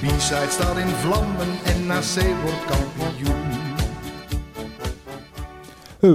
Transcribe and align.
De 0.00 0.06
B-side 0.06 0.46
staat 0.50 0.76
in 0.76 0.86
vlammen 0.86 1.48
en 1.64 1.86
NAC 1.86 2.04
wordt 2.42 2.64
kampioen. 2.64 3.38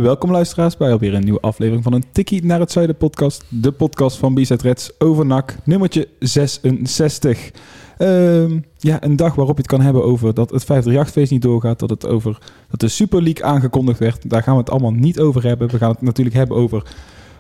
Welkom 0.04 0.32
luisteraars 0.32 0.78
bij 0.78 0.92
alweer 0.92 1.14
een 1.14 1.24
nieuwe 1.24 1.40
aflevering 1.40 1.84
van 1.84 1.94
een 1.94 2.04
Tikkie 2.12 2.46
naar 2.46 2.60
het 2.60 2.72
Zuiden 2.72 2.98
podcast. 2.98 3.46
De 3.50 3.72
podcast 3.72 4.18
van 4.18 4.34
Bizet 4.34 4.62
Reds 4.62 4.92
over 5.00 5.26
NAC, 5.26 5.56
nummertje 5.64 6.08
66. 6.20 7.52
Ehm, 7.98 8.60
ja, 8.78 9.04
een 9.04 9.16
dag 9.16 9.36
waarop 9.36 9.56
je 9.56 9.62
het 9.62 9.72
kan 9.72 9.82
hebben 9.82 10.04
over 10.04 10.34
dat 10.34 10.50
het 10.50 10.64
538-feest 10.64 11.32
niet 11.32 11.42
doorgaat. 11.42 11.80
Dat 11.80 11.90
het 11.90 12.08
over 12.08 12.38
dat 12.70 12.80
de 12.80 12.88
Super 12.88 13.24
League 13.24 13.46
aangekondigd 13.46 14.00
werd. 14.00 14.30
Daar 14.30 14.44
gaan 14.44 14.54
we 14.54 14.60
het 14.60 14.70
allemaal 14.70 14.92
niet 14.92 15.20
over 15.20 15.44
hebben. 15.44 15.70
We 15.70 15.78
gaan 15.78 15.92
het 15.92 16.02
natuurlijk 16.02 16.36
hebben 16.36 16.58
over 16.58 16.84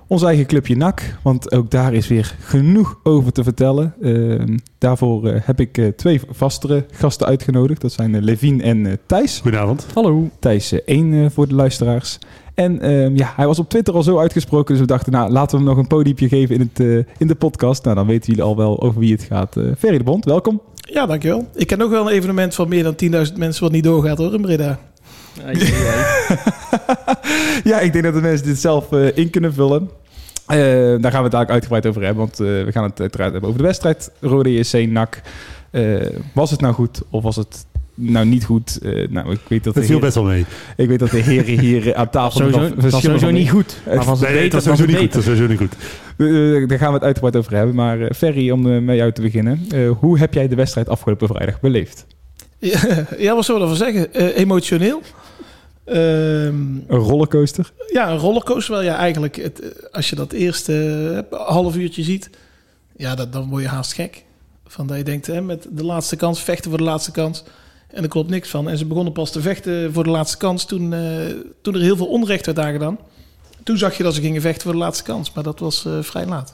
ons 0.07 0.23
eigen 0.23 0.45
clubje 0.45 0.75
NAC. 0.75 1.17
Want 1.21 1.51
ook 1.51 1.71
daar 1.71 1.93
is 1.93 2.07
weer 2.07 2.35
genoeg 2.39 2.99
over 3.03 3.31
te 3.31 3.43
vertellen. 3.43 3.93
Ehm, 4.01 4.57
daarvoor 4.77 5.27
eh, 5.27 5.41
heb 5.43 5.59
ik 5.59 5.77
eh, 5.77 5.87
twee 5.87 6.21
vastere 6.29 6.85
gasten 6.91 7.27
uitgenodigd. 7.27 7.81
Dat 7.81 7.91
zijn 7.91 8.13
uh, 8.13 8.21
Levine 8.21 8.63
en 8.63 8.85
eh, 8.85 8.93
Thijs. 9.05 9.39
Goedenavond. 9.39 9.87
Hallo. 9.93 10.29
Thijs 10.39 10.83
1 10.83 11.31
voor 11.31 11.47
de 11.47 11.55
luisteraars. 11.55 12.19
En 12.55 12.81
ehm, 12.81 13.15
ja, 13.15 13.33
hij 13.35 13.47
was 13.47 13.59
op 13.59 13.69
Twitter 13.69 13.93
al 13.93 14.03
zo 14.03 14.19
uitgesproken. 14.19 14.73
Dus 14.73 14.79
we 14.79 14.87
dachten, 14.87 15.11
nou, 15.11 15.31
laten 15.31 15.57
we 15.57 15.63
hem 15.63 15.73
nog 15.73 15.83
een 15.83 15.87
podiumpje 15.87 16.27
geven 16.27 16.55
in, 16.55 16.61
het, 16.61 16.79
eh, 16.79 17.13
in 17.17 17.27
de 17.27 17.35
podcast. 17.35 17.83
Nou, 17.83 17.95
dan 17.95 18.07
weten 18.07 18.27
jullie 18.27 18.43
al 18.43 18.55
wel 18.55 18.81
over 18.81 18.99
wie 18.99 19.11
het 19.11 19.23
gaat. 19.23 19.57
Eh 19.57 19.63
Ferry 19.77 19.97
de 19.97 20.03
Bond, 20.03 20.25
welkom. 20.25 20.61
Ja, 20.75 21.05
dankjewel. 21.05 21.47
Ik 21.53 21.67
ken 21.67 21.81
ook 21.81 21.89
wel 21.89 22.05
een 22.05 22.13
evenement 22.13 22.55
van 22.55 22.69
meer 22.69 22.83
dan 22.83 22.95
10.000 22.95 23.37
mensen 23.37 23.63
wat 23.63 23.71
niet 23.71 23.83
doorgaat 23.83 24.17
hoor, 24.17 24.33
in 24.33 24.41
Breda. 24.41 24.79
ja, 27.71 27.79
ik 27.79 27.91
denk 27.91 28.03
dat 28.03 28.13
de 28.13 28.21
mensen 28.21 28.45
dit 28.45 28.59
zelf 28.59 28.91
eh, 28.91 29.17
in 29.17 29.29
kunnen 29.29 29.53
vullen. 29.53 29.89
Eh, 30.47 30.57
daar 30.57 30.99
gaan 30.99 31.01
we 31.01 31.07
het 31.07 31.11
dadelijk 31.31 31.49
uitgebreid 31.49 31.85
over 31.85 32.01
hebben. 32.03 32.23
Want 32.23 32.39
eh, 32.39 32.45
we 32.65 32.71
gaan 32.71 32.83
het 32.83 32.99
uiteraard 32.99 33.31
hebben 33.31 33.49
over 33.49 33.61
de 33.61 33.67
wedstrijd. 33.67 34.11
Rode 34.21 34.53
JC, 34.53 34.89
NAC. 34.89 35.21
Eh, 35.71 35.95
was 36.33 36.51
het 36.51 36.61
nou 36.61 36.73
goed 36.73 37.01
of 37.09 37.23
was 37.23 37.35
het 37.35 37.65
nou 37.93 38.25
niet 38.25 38.45
goed? 38.45 38.79
Eh, 38.83 39.07
nou, 39.09 39.31
ik 39.31 39.39
weet 39.47 39.63
dat 39.63 39.73
de 39.73 39.79
Dat 39.79 39.83
viel 39.83 39.83
heren, 39.83 39.99
best 39.99 40.15
wel 40.15 40.23
mee. 40.23 40.45
ik 40.77 40.87
weet 40.87 40.99
dat 40.99 41.09
de 41.09 41.17
heren 41.17 41.59
hier 41.59 41.95
aan 41.95 42.09
tafel... 42.09 42.39
Sowieso, 42.39 42.59
het 42.59 42.91
was 42.91 43.03
sowieso 43.03 43.31
niet 43.31 43.49
goed. 43.49 43.77
Maar 43.85 44.07
het 44.07 44.19
Nee, 44.19 44.49
dat 44.49 44.63
was 44.63 44.63
sowieso 44.63 44.85
niet 44.85 44.95
goed. 44.95 45.03
het 45.03 45.13
Dat 45.13 45.23
was 45.25 45.37
sowieso 45.37 45.47
niet 45.47 45.57
goed. 45.59 45.75
Daar 46.69 46.77
gaan 46.79 46.87
we 46.87 46.93
het 46.93 47.03
uitgebreid 47.03 47.35
over 47.35 47.55
hebben. 47.55 47.75
Maar 47.75 48.01
eh, 48.01 48.09
Ferry, 48.15 48.49
om 48.51 48.85
met 48.85 48.95
jou 48.95 49.11
te 49.11 49.21
beginnen. 49.21 49.65
Eh, 49.69 49.89
hoe 49.99 50.17
heb 50.17 50.33
jij 50.33 50.47
de 50.47 50.55
wedstrijd 50.55 50.89
afgelopen 50.89 51.27
vrijdag 51.27 51.59
beleefd? 51.59 52.05
Ja, 52.59 52.79
ja 53.17 53.35
wat 53.35 53.45
zullen 53.45 53.61
we 53.61 53.67
ervan 53.67 53.85
zeggen? 53.85 54.13
Eh, 54.13 54.37
emotioneel. 54.37 55.01
Ehm, 55.85 55.97
Een 55.97 56.83
rollercoaster? 56.87 57.71
ja, 57.91 58.11
een 58.11 58.17
rollercoaster 58.17 58.73
wel. 58.73 58.83
Ja, 58.83 58.95
eigenlijk, 58.95 59.35
het, 59.35 59.91
als 59.91 60.09
je 60.09 60.15
dat 60.15 60.31
eerste 60.31 61.25
half 61.29 61.75
uurtje 61.75 62.03
ziet, 62.03 62.29
ja, 62.97 63.15
dat, 63.15 63.33
dan 63.33 63.49
word 63.49 63.61
je 63.61 63.67
haast 63.69 63.93
gek. 63.93 64.23
Van 64.67 64.87
dat 64.87 64.97
je 64.97 65.03
denkt, 65.03 65.27
hè, 65.27 65.41
met 65.41 65.67
de 65.71 65.83
laatste 65.83 66.15
kans, 66.15 66.43
vechten 66.43 66.69
voor 66.69 66.79
de 66.79 66.85
laatste 66.85 67.11
kans. 67.11 67.43
En 67.87 68.03
er 68.03 68.09
klopt 68.09 68.29
niks 68.29 68.49
van. 68.49 68.69
En 68.69 68.77
ze 68.77 68.85
begonnen 68.85 69.13
pas 69.13 69.31
te 69.31 69.41
vechten 69.41 69.93
voor 69.93 70.03
de 70.03 70.09
laatste 70.09 70.37
kans 70.37 70.65
toen, 70.65 70.93
eh, 70.93 71.01
toen 71.61 71.73
er 71.73 71.81
heel 71.81 71.97
veel 71.97 72.07
onrecht 72.07 72.45
werd 72.45 72.59
aangedaan. 72.59 72.97
Toen 73.63 73.77
zag 73.77 73.97
je 73.97 74.03
dat 74.03 74.13
ze 74.13 74.21
gingen 74.21 74.41
vechten 74.41 74.61
voor 74.63 74.71
de 74.71 74.77
laatste 74.77 75.03
kans. 75.03 75.33
Maar 75.33 75.43
dat 75.43 75.59
was 75.59 75.85
eh, 75.85 76.01
vrij 76.01 76.25
laat. 76.25 76.53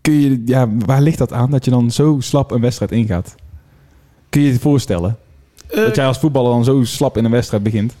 Kun 0.00 0.20
je, 0.20 0.42
ja, 0.44 0.68
waar 0.76 1.02
ligt 1.02 1.18
dat 1.18 1.32
aan 1.32 1.50
dat 1.50 1.64
je 1.64 1.70
dan 1.70 1.90
zo 1.90 2.16
slap 2.20 2.50
een 2.50 2.60
wedstrijd 2.60 2.92
ingaat? 2.92 3.34
Kun 4.28 4.40
je 4.40 4.46
je 4.46 4.52
het 4.52 4.62
voorstellen? 4.62 5.16
Eh, 5.66 5.84
dat 5.84 5.96
jij 5.96 6.06
als 6.06 6.18
voetballer 6.18 6.50
dan 6.50 6.64
zo 6.64 6.84
slap 6.84 7.16
in 7.16 7.24
een 7.24 7.30
wedstrijd 7.30 7.62
begint? 7.62 7.94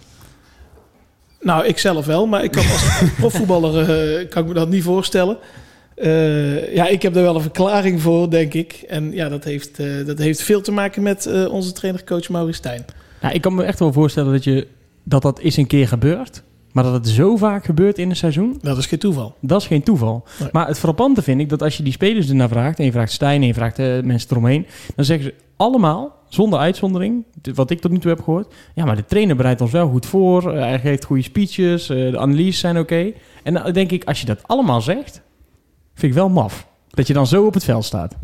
Nou, 1.40 1.66
ik 1.66 1.78
zelf 1.78 2.06
wel, 2.06 2.26
maar 2.26 2.44
ik 2.44 2.50
kan 2.50 2.66
als 2.70 2.88
profvoetballer 3.18 3.80
eh, 3.80 4.28
kan 4.28 4.42
ik 4.42 4.48
me 4.48 4.54
dat 4.54 4.68
niet 4.68 4.82
voorstellen. 4.82 5.38
Eh, 6.00 6.74
ja, 6.74 6.86
ik 6.86 7.02
heb 7.02 7.16
er 7.16 7.22
wel 7.22 7.34
een 7.34 7.40
verklaring 7.40 8.00
voor, 8.02 8.30
denk 8.30 8.54
ik. 8.54 8.84
En 8.88 9.12
ja, 9.12 9.28
dat 9.28 9.44
heeft, 9.44 9.78
eh, 9.78 10.06
dat 10.06 10.18
heeft 10.18 10.42
veel 10.42 10.60
te 10.60 10.72
maken 10.72 11.02
met 11.02 11.26
eh, 11.26 11.52
onze 11.52 11.72
trainer-coach 11.72 12.28
Maurice 12.28 12.58
Stijn. 12.58 12.84
Nou, 13.20 13.34
ik 13.34 13.40
kan 13.40 13.54
me 13.54 13.62
echt 13.62 13.78
wel 13.78 13.92
voorstellen 13.92 14.32
dat, 14.32 14.44
je, 14.44 14.66
dat 15.02 15.22
dat 15.22 15.38
eens 15.38 15.56
een 15.56 15.66
keer 15.66 15.88
gebeurt. 15.88 16.42
Maar 16.72 16.84
dat 16.84 16.92
het 16.92 17.08
zo 17.08 17.36
vaak 17.36 17.64
gebeurt 17.64 17.98
in 17.98 18.10
een 18.10 18.16
seizoen, 18.16 18.58
Dat 18.62 18.78
is 18.78 18.86
geen 18.86 18.98
toeval. 18.98 19.34
dat 19.40 19.60
is 19.60 19.66
geen 19.66 19.82
toeval. 19.82 20.24
Nee. 20.38 20.48
Maar 20.52 20.66
het 20.66 20.78
frappante 20.78 21.22
vind 21.22 21.40
ik 21.40 21.48
dat 21.48 21.62
als 21.62 21.76
je 21.76 21.82
die 21.82 21.92
spelers 21.92 22.28
ernaar 22.28 22.48
vraagt... 22.48 22.78
en 22.78 22.84
je 22.84 22.92
vraagt 22.92 23.12
Stijn 23.12 23.40
en 23.40 23.46
je 23.46 23.54
vraagt 23.54 23.76
de 23.76 24.00
mensen 24.04 24.30
eromheen... 24.30 24.66
dan 24.94 25.04
zeggen 25.04 25.26
ze 25.26 25.34
allemaal, 25.56 26.16
zonder 26.30 26.58
uitzondering, 26.58 27.24
wat 27.54 27.70
ik 27.70 27.80
tot 27.80 27.90
nu 27.90 27.98
toe 27.98 28.10
heb 28.10 28.22
gehoord... 28.22 28.54
ja, 28.74 28.84
maar 28.84 28.96
de 28.96 29.04
trainer 29.04 29.36
bereidt 29.36 29.60
ons 29.60 29.70
wel 29.70 29.88
goed 29.88 30.06
voor. 30.06 30.52
eh, 30.52 30.60
hij 30.60 30.78
geeft 30.78 31.04
goede 31.04 31.22
speeches, 31.22 31.88
eh, 31.88 32.10
de 32.10 32.18
analyses 32.18 32.58
zijn 32.58 32.78
oké. 32.78 33.12
En 33.42 33.54
dan 33.54 33.72
denk 33.72 33.90
ik, 33.90 34.04
als 34.04 34.20
je 34.20 34.26
dat 34.26 34.42
allemaal 34.46 34.80
zegt... 34.80 35.22
vind 35.94 36.12
ik 36.12 36.18
wel 36.18 36.28
maf. 36.28 36.66
Dat 36.88 37.06
je 37.06 37.12
dan 37.12 37.26
zo 37.26 37.46
op 37.46 37.54
het 37.54 37.64
veld 37.64 37.84
staat. 37.84 38.16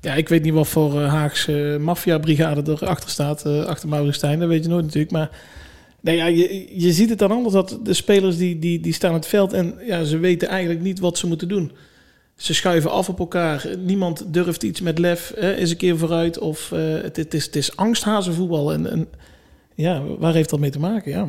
Ja, 0.00 0.14
ik 0.14 0.28
weet 0.28 0.42
niet 0.42 0.52
wat 0.52 0.68
voor 0.68 1.00
eh, 1.00 1.08
Haagse 1.08 1.78
maffia-brigade 1.80 2.70
erachter 2.70 3.10
staat, 3.10 3.46
achter 3.46 3.88
Maurice 3.88 4.12
Stijn. 4.12 4.38
Dat 4.38 4.48
weet 4.48 4.62
je 4.62 4.68
nooit 4.68 4.84
natuurlijk. 4.84 5.12
Maar 5.12 5.30
nee, 6.00 6.16
ja, 6.16 6.26
je, 6.26 6.68
je 6.74 6.92
ziet 6.92 7.10
het 7.10 7.18
dan 7.18 7.30
anders 7.30 7.54
dat 7.54 7.78
de 7.82 7.94
spelers 7.94 8.36
die, 8.36 8.58
die, 8.58 8.80
die 8.80 8.92
staan 8.92 9.14
het 9.14 9.26
veld... 9.26 9.52
en 9.52 9.74
ja, 9.86 10.04
ze 10.04 10.18
weten 10.18 10.48
eigenlijk 10.48 10.80
niet 10.80 11.00
wat 11.00 11.18
ze 11.18 11.26
moeten 11.26 11.48
doen. 11.48 11.72
Ze 12.42 12.54
schuiven 12.54 12.90
af 12.90 13.08
op 13.08 13.18
elkaar. 13.18 13.66
Niemand 13.78 14.24
durft 14.26 14.62
iets 14.62 14.80
met 14.80 14.98
lef, 14.98 15.32
hè, 15.36 15.54
eens 15.54 15.70
een 15.70 15.76
keer 15.76 15.98
vooruit. 15.98 16.38
Of 16.38 16.72
eh, 16.72 16.80
het, 17.02 17.16
het, 17.16 17.34
is, 17.34 17.44
het 17.44 17.56
is 17.56 17.76
angsthazenvoetbal. 17.76 18.72
En, 18.72 18.90
en 18.90 19.08
ja, 19.74 20.02
waar 20.18 20.34
heeft 20.34 20.50
dat 20.50 20.60
mee 20.60 20.70
te 20.70 20.78
maken? 20.78 21.10
Ja. 21.10 21.28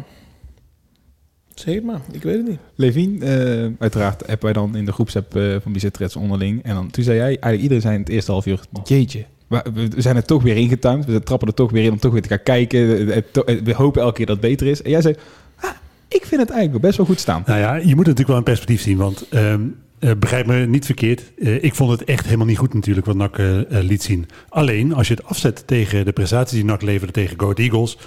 Zeg 1.53 1.75
het 1.75 1.84
maar, 1.84 2.01
ik 2.12 2.24
weet 2.24 2.38
het 2.38 2.47
niet. 2.47 2.59
Levin, 2.75 3.22
eh, 3.22 3.29
uiteraard 3.79 4.19
hebben 4.19 4.44
wij 4.46 4.53
dan 4.53 4.75
in 4.75 4.85
de 4.85 4.91
groepsapp 4.91 5.35
eh, 5.35 5.56
van 5.62 5.74
Bizet 5.74 5.97
Reds 5.97 6.16
onderling. 6.16 6.63
En 6.63 6.75
dan, 6.75 6.91
toen 6.91 7.03
zei 7.03 7.18
jij, 7.18 7.25
eigenlijk 7.25 7.62
iedereen 7.62 7.81
zei 7.81 7.94
in 7.94 8.00
het 8.00 8.09
eerste 8.09 8.31
half 8.31 8.45
uur, 8.45 8.59
jeetje. 8.84 9.25
We, 9.47 9.90
zijn 9.97 10.16
er 10.16 10.25
toch 10.25 10.44
weer 10.44 10.57
ingetuimd. 10.57 11.06
We 11.06 11.24
trappen 11.24 11.47
er 11.47 11.53
toch 11.53 11.72
weer 11.72 11.84
in 11.84 11.91
om 11.91 12.00
toch 12.00 12.12
weer 12.12 12.22
te 12.22 12.28
gaan 12.28 12.44
kijken. 12.44 13.06
We 13.63 13.74
hopen 13.74 14.01
elke 14.01 14.16
keer 14.16 14.25
dat 14.25 14.38
het 14.38 14.45
beter 14.45 14.68
is. 14.68 14.81
En 14.81 14.90
jij 14.90 15.01
zei, 15.01 15.16
ah, 15.56 15.69
ik 16.07 16.25
vind 16.25 16.41
het 16.41 16.50
eigenlijk 16.50 16.81
best 16.81 16.97
wel 16.97 17.06
goed 17.06 17.19
staan. 17.19 17.44
Nou 17.45 17.59
ja, 17.59 17.75
je 17.75 17.95
moet 17.95 18.07
het 18.07 18.18
natuurlijk 18.18 18.28
wel 18.28 18.38
in 18.38 18.44
perspectief 18.44 18.81
zien. 18.81 18.97
Want 18.97 19.25
ehm, 19.30 19.62
eh, 20.03 20.12
begrijp 20.19 20.46
me 20.46 20.66
niet 20.66 20.86
verkeerd. 20.86 21.31
Eh, 21.38 21.64
ik 21.64 21.75
vond 21.75 21.91
het 21.91 22.03
echt 22.03 22.25
helemaal 22.25 22.46
niet 22.46 22.58
goed 22.58 22.74
natuurlijk 22.74 23.06
wat 23.06 23.16
NAC 23.16 23.38
eh, 23.38 23.59
liet 23.69 24.03
zien. 24.03 24.28
Alleen 24.50 24.94
als 24.94 25.08
je 25.08 25.14
het 25.14 25.25
afzet 25.25 25.68
tegen 25.68 26.06
de 26.06 26.12
prestaties 26.12 26.56
die 26.56 26.66
NAC 26.66 26.81
leverde 26.81 27.14
tegen 27.14 27.40
Go 27.40 27.44
Ahead 27.44 27.59
Eagles... 27.59 27.97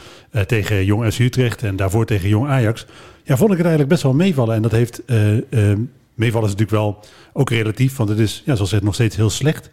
tegen 0.46 0.84
Jong 0.84 1.12
SC 1.12 1.18
Utrecht 1.18 1.62
en 1.62 1.76
daarvoor 1.76 2.06
tegen 2.06 2.28
Jong 2.28 2.48
Ajax... 2.48 2.86
ja, 3.22 3.36
vond 3.36 3.50
ik 3.50 3.56
het 3.56 3.66
eigenlijk 3.66 3.88
best 3.88 4.02
wel 4.02 4.14
meevallen. 4.14 4.54
En 4.54 4.62
dat 4.62 4.72
heeft... 4.72 5.02
meevallen 6.14 6.48
is 6.48 6.54
natuurlijk 6.54 6.70
wel 6.70 7.04
ook 7.32 7.50
relatief. 7.50 7.96
Want 7.96 8.08
het 8.08 8.18
is, 8.18 8.36
ja, 8.36 8.54
zoals 8.54 8.60
gezegd, 8.60 8.82
nog 8.82 8.94
steeds 8.94 9.16
heel 9.16 9.30
slecht... 9.30 9.70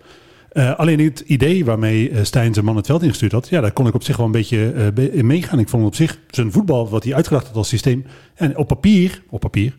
Alleen 0.54 1.00
het 1.00 1.20
idee 1.20 1.66
waarmee 1.66 2.12
Stijn 2.22 2.54
zijn 2.54 2.66
man 2.66 2.76
het 2.76 2.86
veld 2.86 3.04
ingestuurd 3.04 3.32
had, 3.32 3.50
ja, 3.50 3.62
daar 3.62 3.72
kon 3.72 3.88
ik 3.88 3.94
op 3.94 4.04
zich 4.04 4.18
wel 4.18 4.26
een 4.26 4.32
beetje 4.32 4.92
be- 4.94 5.14
in 5.14 5.26
meegaan. 5.26 5.60
Ik 5.60 5.70
vond 5.70 5.86
op 5.86 5.96
zich 5.96 6.20
zijn 6.30 6.52
voetbal, 6.52 6.90
wat 6.90 7.04
hij 7.04 7.14
uitgedacht 7.14 7.48
had 7.48 7.56
als 7.56 7.68
systeem, 7.68 8.06
en 8.36 8.58
op 8.58 8.68
papier, 8.68 9.22
op 9.30 9.40
papier, 9.40 9.74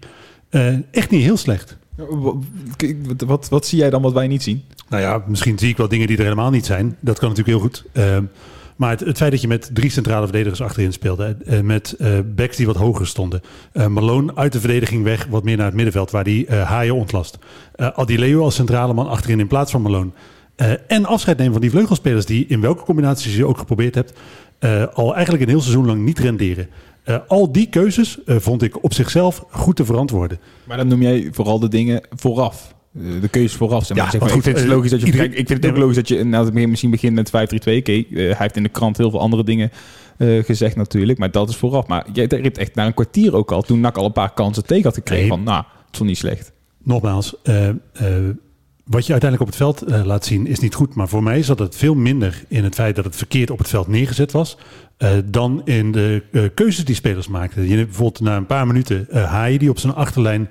echt 0.91 1.11
niet 1.11 1.23
heel 1.23 1.37
slecht. 1.37 1.77
Wat, 1.97 3.23
wat, 3.27 3.49
wat 3.49 3.67
zie 3.67 3.79
jij 3.79 3.91
dan 3.91 4.03
wat 4.03 4.13
wij 4.13 4.27
niet 4.27 4.43
zien? 4.43 4.63
Nou 4.89 5.03
ja, 5.03 5.23
misschien 5.27 5.59
zie 5.59 5.69
ik 5.69 5.77
wel 5.77 5.89
dingen 5.89 6.07
die 6.07 6.17
er 6.17 6.23
helemaal 6.23 6.51
niet 6.51 6.67
zijn. 6.67 6.97
Dat 7.01 7.19
kan 7.19 7.29
natuurlijk 7.29 7.57
heel 7.57 7.67
goed. 7.67 7.85
Eh, 7.93 8.19
maar 8.77 8.99
het, 8.99 9.17
feit 9.17 9.31
dat 9.31 9.41
je 9.41 9.49
met 9.49 9.71
drie 9.73 9.91
centrale 9.91 10.25
verdedigers 10.25 10.61
achterin 10.61 10.93
speelde, 10.93 11.37
eh, 11.47 11.61
met 11.61 11.93
eh, 11.99 12.19
backs 12.35 12.57
die 12.57 12.67
wat 12.67 12.77
hoger 12.77 13.07
stonden, 13.07 13.41
eh 13.73 13.87
Malone 13.87 14.35
uit 14.35 14.53
de 14.53 14.61
verdediging 14.61 15.05
weg, 15.05 15.27
wat 15.31 15.45
meer 15.45 15.57
naar 15.57 15.67
het 15.67 15.75
middenveld, 15.75 16.11
waar 16.11 16.25
die 16.25 16.47
eh 16.47 16.63
haaien 16.63 16.95
ontlast. 16.95 17.39
Eh 17.75 17.89
Adileo 17.95 18.43
als 18.43 18.55
centrale 18.55 18.95
man 18.95 19.09
achterin 19.09 19.41
in 19.41 19.47
plaats 19.47 19.71
van 19.71 19.83
Malone. 19.83 20.11
Eh, 20.57 20.73
en 20.87 21.05
afscheid 21.05 21.37
nemen 21.37 21.53
van 21.53 21.63
die 21.63 21.71
vleugelspelers 21.71 22.27
die 22.27 22.47
in 22.47 22.61
welke 22.61 22.85
combinaties 22.85 23.37
je 23.37 23.47
ook 23.47 23.59
geprobeerd 23.59 23.95
hebt, 23.95 24.13
eh, 24.59 24.87
al 24.93 25.15
eigenlijk 25.15 25.45
een 25.45 25.51
heel 25.51 25.61
seizoen 25.61 25.87
lang 25.87 26.05
niet 26.05 26.19
renderen. 26.19 26.69
Eh, 27.05 27.17
al 27.29 27.53
die 27.53 27.67
keuzes 27.69 28.19
eh, 28.25 28.37
vond 28.39 28.63
ik 28.63 28.85
op 28.85 28.95
zichzelf 28.95 29.45
goed 29.51 29.77
te 29.77 29.85
verantwoorden. 29.85 30.39
Maar 30.65 30.77
dan 30.77 30.89
noem 30.89 31.03
jij 31.03 31.29
vooral 31.31 31.59
de 31.59 31.69
dingen 31.69 32.01
vooraf. 32.11 32.75
Eh, 32.99 33.03
De 33.21 33.29
keuzes 33.29 33.55
vooraf. 33.57 33.87
Zeg 33.87 33.97
maar. 33.97 34.05
Ja, 34.07 34.11
zeg 34.13 34.21
maar, 34.21 34.29
want 34.31 34.41
ik 34.41 34.45
vind 34.47 34.57
het 34.57 34.67
goed, 34.67 34.75
logisch 34.75 34.91
dat 34.91 35.01
je. 35.01 35.07
iedereen- 35.07 35.39
ik 35.39 35.47
vind 35.47 35.63
het 35.63 35.73
ook 35.73 35.79
logisch 35.79 35.97
dat 35.97 36.09
je. 36.09 36.25
Nou, 36.25 36.45
dat 36.51 36.61
je 36.61 36.69
misschien 36.69 36.91
begint 36.91 37.15
met 37.15 37.31
5-3-2. 37.31 37.79
Oké, 37.79 37.93
eh, 37.93 38.05
hij 38.15 38.35
heeft 38.39 38.57
in 38.57 38.63
de 38.63 38.69
krant 38.69 38.97
heel 38.97 39.11
veel 39.11 39.21
andere 39.21 39.45
dingen 39.45 39.71
eh, 40.19 40.45
gezegd 40.45 40.77
natuurlijk. 40.77 41.19
Maar 41.19 41.31
dat 41.31 41.49
is 41.49 41.57
vooraf. 41.57 41.87
Maar 41.87 42.07
jij 42.13 42.27
riep 42.27 42.57
echt 42.57 42.75
na 42.75 42.87
een 42.87 42.95
kwartier 42.95 43.35
ook 43.37 43.53
al. 43.53 43.63
Toen 43.63 43.81
NAC 43.81 43.97
al 43.97 44.05
een 44.05 44.13
paar 44.13 44.33
kansen 44.35 44.65
tegen 44.67 44.85
had 44.85 44.95
gekregen. 44.95 45.21
Nee. 45.29 45.31
Van 45.37 45.43
nou, 45.43 45.59
het 45.59 45.93
is 45.93 45.99
wel 45.99 46.09
niet 46.09 46.19
slecht. 46.19 46.53
nogmaals, 46.83 47.35
eh, 47.43 47.69
eh, 47.69 47.75
wat 48.85 49.07
je 49.07 49.13
uiteindelijk 49.13 49.41
op 49.41 49.47
het 49.47 49.57
veld 49.57 49.83
eh, 49.83 50.05
laat 50.05 50.25
zien 50.25 50.47
is 50.47 50.59
niet 50.59 50.75
goed. 50.75 50.95
Maar 50.95 51.09
voor 51.09 51.23
mij 51.23 51.43
zat 51.43 51.59
het 51.59 51.77
veel 51.77 51.95
minder 51.95 52.45
in 52.49 52.65
het 52.65 52.75
feit 52.75 52.97
dat 52.97 53.05
het 53.05 53.17
verkeerd 53.17 53.51
op 53.51 53.59
het 53.59 53.69
veld 53.69 53.89
neergezet 53.89 54.33
was. 54.33 54.57
Eh, 54.97 55.11
dan 55.25 55.63
in 55.65 55.93
de 55.93 56.23
eh, 56.33 56.43
keuzes 56.55 56.85
die 56.85 56.95
spelers 56.95 57.29
maakten. 57.29 57.69
Je 57.69 57.77
hebt 57.77 57.87
bijvoorbeeld 57.87 58.21
na 58.21 58.37
een 58.37 58.47
paar 58.47 58.67
minuten 58.67 59.11
eh 59.11 59.25
Haaien 59.25 59.59
die 59.59 59.71
op 59.71 59.79
zijn 59.79 59.95
achterlijn 59.95 60.49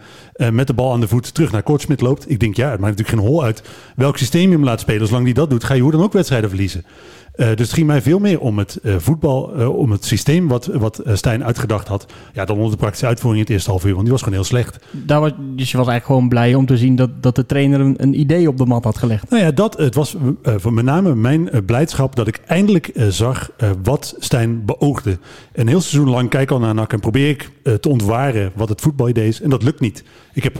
met 0.52 0.68
de 0.68 0.74
bal 0.74 0.94
aan 0.94 1.00
de 1.00 1.08
voet 1.08 1.34
terug 1.34 1.52
naar 1.52 1.64
Kortsmit 1.64 2.02
loopt. 2.02 2.30
Ik 2.30 2.40
denk 2.40 2.56
ja, 2.56 2.70
het 2.70 2.80
maakt 2.80 2.98
natuurlijk 2.98 3.20
geen 3.20 3.34
hol 3.34 3.44
uit 3.44 3.64
welk 3.96 4.18
systeem 4.18 4.50
je 4.50 4.56
hem 4.56 4.64
laat 4.64 4.80
spelen. 4.80 5.08
Zolang 5.08 5.26
die 5.26 5.34
dat 5.34 5.50
doet, 5.50 5.64
ga 5.64 5.74
je 5.74 5.82
hoe 5.82 5.92
dan 5.92 6.04
ook 6.04 6.14
wedstrijden 6.14 6.50
verliezen. 6.50 6.86
Eh, 7.34 7.48
dus 7.48 7.60
het 7.60 7.74
ging 7.74 7.88
mij 7.88 8.02
veel 8.02 8.20
meer 8.20 8.40
om 8.40 8.58
het 8.58 8.76
eh, 8.84 8.96
voetbal, 8.98 9.54
eh, 9.56 9.78
om 9.78 9.92
het 9.92 10.06
systeem 10.06 10.48
wat, 10.48 10.66
wat 10.66 11.02
Stijn 11.14 11.44
uitgedacht 11.44 11.88
had. 11.88 12.06
Ja, 12.34 12.46
dan 12.46 12.58
om 12.58 12.70
de 12.70 12.78
praktische 12.78 13.06
uitvoering 13.06 13.42
in 13.42 13.46
het 13.46 13.56
eerste 13.56 13.70
half 13.70 13.86
uur, 13.86 13.92
want 13.92 14.04
die 14.04 14.12
was 14.12 14.22
gewoon 14.22 14.38
heel 14.38 14.48
slecht. 14.48 14.80
Daar 14.92 15.20
was, 15.20 15.32
dus 15.38 15.72
je 15.72 15.78
was 15.78 15.88
eigenlijk 15.88 16.06
gewoon 16.06 16.30
blij 16.30 16.56
om 16.56 16.66
te 16.66 16.78
zien 16.78 16.96
dat, 16.96 17.24
dat 17.24 17.36
de 17.36 17.46
trainer 17.46 17.80
een, 17.80 17.96
een 17.98 18.20
idee 18.20 18.48
op 18.48 18.58
de 18.58 18.66
mat 18.66 18.84
had 18.84 18.98
gelegd. 18.98 19.30
Nou 19.30 19.44
ja, 19.44 19.52
dat, 19.52 19.78
het 19.78 19.96
was 19.96 20.16
voor 20.44 20.74
met 20.74 20.86
name 20.86 21.16
mijn 21.16 21.50
blijdschap 21.66 22.16
dat 22.16 22.28
ik 22.28 22.42
eindelijk 22.46 22.92
zag 23.10 23.50
wat 23.84 24.16
Stijn 24.20 24.66
beoogde. 24.66 25.18
Een 25.54 25.68
heel 25.68 25.82
seizoen 25.82 26.14
lang 26.14 26.30
kijk 26.30 26.44
ik 26.44 26.52
al 26.52 26.60
naar 26.60 26.74
NAC 26.74 26.94
en 26.94 27.00
probeer 27.00 27.30
ik 27.30 27.50
te 27.80 27.90
ontwaren 27.90 28.52
wat 28.56 28.70
het 28.70 28.82
voetbalidee 28.82 29.28
is. 29.28 29.42
En 29.42 29.50
dat 29.50 29.64
lukt 29.64 29.80
niet. 29.80 30.04
Ik 30.34 30.44
heb 30.44 30.58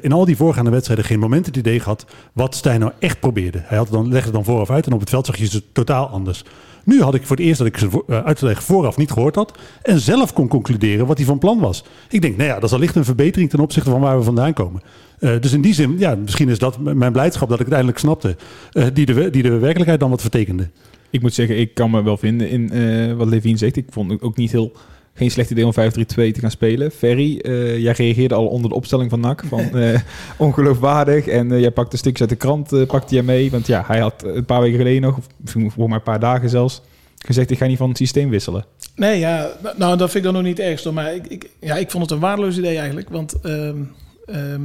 in 0.00 0.12
al 0.12 0.24
die 0.24 0.36
voorgaande 0.36 0.70
wedstrijden 0.70 1.04
geen 1.04 1.18
moment 1.18 1.46
het 1.46 1.56
idee 1.56 1.80
gehad 1.80 2.06
wat 2.32 2.54
Stijn 2.54 2.80
nou 2.80 2.92
echt 2.98 3.20
probeerde. 3.20 3.62
Hij 3.64 3.78
had 3.78 3.88
dan, 3.90 4.08
legde 4.08 4.24
het 4.24 4.32
dan 4.32 4.44
vooraf 4.44 4.70
uit 4.70 4.86
en 4.86 4.92
op 4.92 5.00
het 5.00 5.10
veld 5.10 5.26
zag 5.26 5.36
je 5.36 5.46
ze 5.46 5.72
totaal 5.72 6.01
anders. 6.10 6.44
Nu 6.84 7.02
had 7.02 7.14
ik 7.14 7.26
voor 7.26 7.36
het 7.36 7.44
eerst 7.44 7.58
dat 7.58 7.66
ik 7.66 7.78
vo- 7.78 8.04
eh, 8.08 8.24
uitleg 8.24 8.62
vooraf 8.62 8.96
niet 8.96 9.10
gehoord 9.10 9.34
had. 9.34 9.58
En 9.82 10.00
zelf 10.00 10.32
kon 10.32 10.48
concluderen 10.48 11.06
wat 11.06 11.16
hij 11.16 11.26
van 11.26 11.38
plan 11.38 11.58
was. 11.58 11.84
Ik 12.08 12.22
denk, 12.22 12.36
nou 12.36 12.48
ja, 12.48 12.54
dat 12.54 12.64
is 12.64 12.72
allicht 12.72 12.94
een 12.96 13.04
verbetering 13.04 13.50
ten 13.50 13.60
opzichte 13.60 13.90
van 13.90 14.00
waar 14.00 14.18
we 14.18 14.24
vandaan 14.24 14.52
komen. 14.52 14.82
Eh, 15.18 15.40
dus 15.40 15.52
in 15.52 15.60
die 15.60 15.74
zin, 15.74 15.94
ja, 15.98 16.14
misschien 16.14 16.48
is 16.48 16.58
dat 16.58 16.78
mijn 16.78 17.12
blijdschap 17.12 17.48
dat 17.48 17.58
ik 17.58 17.64
het 17.64 17.74
eindelijk 17.74 17.98
snapte. 18.00 18.36
eh, 18.72 18.86
die, 18.92 19.06
de, 19.06 19.30
die 19.30 19.42
de 19.42 19.58
werkelijkheid 19.58 20.00
dan 20.00 20.10
wat 20.10 20.20
vertekende. 20.20 20.68
Ik 21.10 21.22
moet 21.22 21.34
zeggen, 21.34 21.58
ik 21.58 21.74
kan 21.74 21.90
me 21.90 22.02
wel 22.02 22.16
vinden 22.16 22.48
in 22.48 23.16
wat 23.16 23.28
Levine 23.28 23.56
zegt. 23.58 23.76
Ik 23.76 23.86
vond 23.90 24.10
het 24.10 24.22
ook 24.22 24.36
niet 24.36 24.52
heel... 24.52 24.72
Geen 25.14 25.30
slecht 25.30 25.50
idee 25.50 25.66
om 25.66 25.72
5-3-2 25.72 25.74
te 26.04 26.40
gaan 26.40 26.50
spelen. 26.50 26.90
Ferry, 26.90 27.38
eh, 27.38 27.78
jij 27.78 27.92
reageerde 27.92 28.34
al 28.34 28.46
onder 28.46 28.70
de 28.70 28.76
opstelling 28.76 29.10
van 29.10 29.20
NAC. 29.20 29.42
Van 29.48 29.60
eh, 29.78 30.00
ongeloofwaardig. 30.36 31.26
En 31.26 31.52
eh, 31.52 31.60
jij 31.60 31.70
pakte 31.70 31.96
stukjes 31.96 32.20
uit 32.20 32.30
de 32.30 32.36
krant 32.36 32.86
pakte 32.86 33.14
jij 33.14 33.22
mee. 33.22 33.50
Want 33.50 33.66
ja, 33.66 33.84
hij 33.86 33.98
had 34.00 34.24
een 34.24 34.44
paar 34.44 34.60
weken 34.60 34.78
geleden 34.78 35.02
nog, 35.02 35.16
of 35.16 35.26
voor 35.72 35.88
maar 35.88 35.98
een 35.98 36.04
paar 36.04 36.20
dagen 36.20 36.48
zelfs, 36.48 36.82
gezegd 37.18 37.50
ik 37.50 37.58
ga 37.58 37.66
niet 37.66 37.78
van 37.78 37.88
het 37.88 37.96
systeem 37.96 38.30
wisselen. 38.30 38.64
Nee, 38.94 39.18
ja, 39.18 39.50
nou, 39.62 39.78
nou, 39.78 39.96
dat 39.96 40.10
vind 40.10 40.24
ik 40.24 40.32
dan 40.32 40.42
nog 40.42 40.56
niet 40.56 40.82
hoor. 40.84 40.94
Maar 40.94 41.14
ik, 41.14 41.26
ik, 41.26 41.50
ja, 41.60 41.76
ik 41.76 41.90
vond 41.90 42.02
het 42.02 42.12
een 42.12 42.18
waardeloos 42.18 42.58
idee 42.58 42.76
eigenlijk. 42.76 43.08
Want 43.08 43.40
ehm, 43.40 43.82
ehm, 44.26 44.62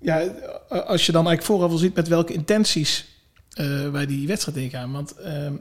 ja, 0.00 0.22
als 0.68 1.06
je 1.06 1.12
dan 1.12 1.26
eigenlijk 1.26 1.42
vooraf 1.42 1.70
al 1.70 1.78
ziet 1.78 1.94
met 1.94 2.08
welke 2.08 2.32
intenties 2.32 3.08
wij 3.92 4.06
die 4.06 4.26
wedstrijd 4.26 4.58
ingaan. 4.58 4.92
Want 4.92 5.14
ehm, 5.16 5.52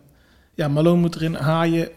ja, 0.55 0.67
Malone 0.67 0.99
moet 1.01 1.15
erin 1.15 1.33
haaien. 1.33 1.89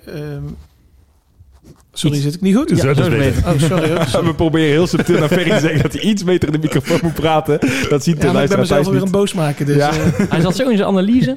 Sorry, 1.92 2.20
zit 2.20 2.34
ik 2.34 2.40
niet 2.40 2.56
goed? 2.56 2.70
Ja, 2.76 2.92
dat 2.92 2.98
is 2.98 3.08
beter. 3.08 3.42
Oh, 3.46 3.58
sorry. 3.60 3.88
hoor. 3.88 4.24
We 4.28 4.34
proberen 4.34 4.68
heel 4.68 4.86
subtiel 4.86 5.18
naar 5.18 5.28
Ferry 5.28 5.50
te 5.50 5.60
zeggen 5.60 5.82
dat 5.82 5.92
hij 5.92 6.02
iets 6.02 6.24
beter 6.24 6.48
in 6.48 6.60
de 6.60 6.60
microfoon 6.66 6.98
moet 7.02 7.14
praten. 7.14 7.58
Dat 7.88 8.02
ziet 8.02 8.20
de 8.20 8.26
Ja, 8.26 8.32
maar 8.32 8.42
ik 8.42 8.48
ben 8.48 8.58
mezelf 8.58 8.86
alweer 8.86 9.02
een 9.02 9.10
boos 9.10 9.32
maken. 9.32 9.66
Dus, 9.66 9.76
Ja. 9.76 9.90
eh, 9.90 9.98
Hij 10.30 10.40
zat 10.40 10.56
zo 10.56 10.68
in 10.68 10.76
zijn 10.76 10.88
analyse. 10.88 11.36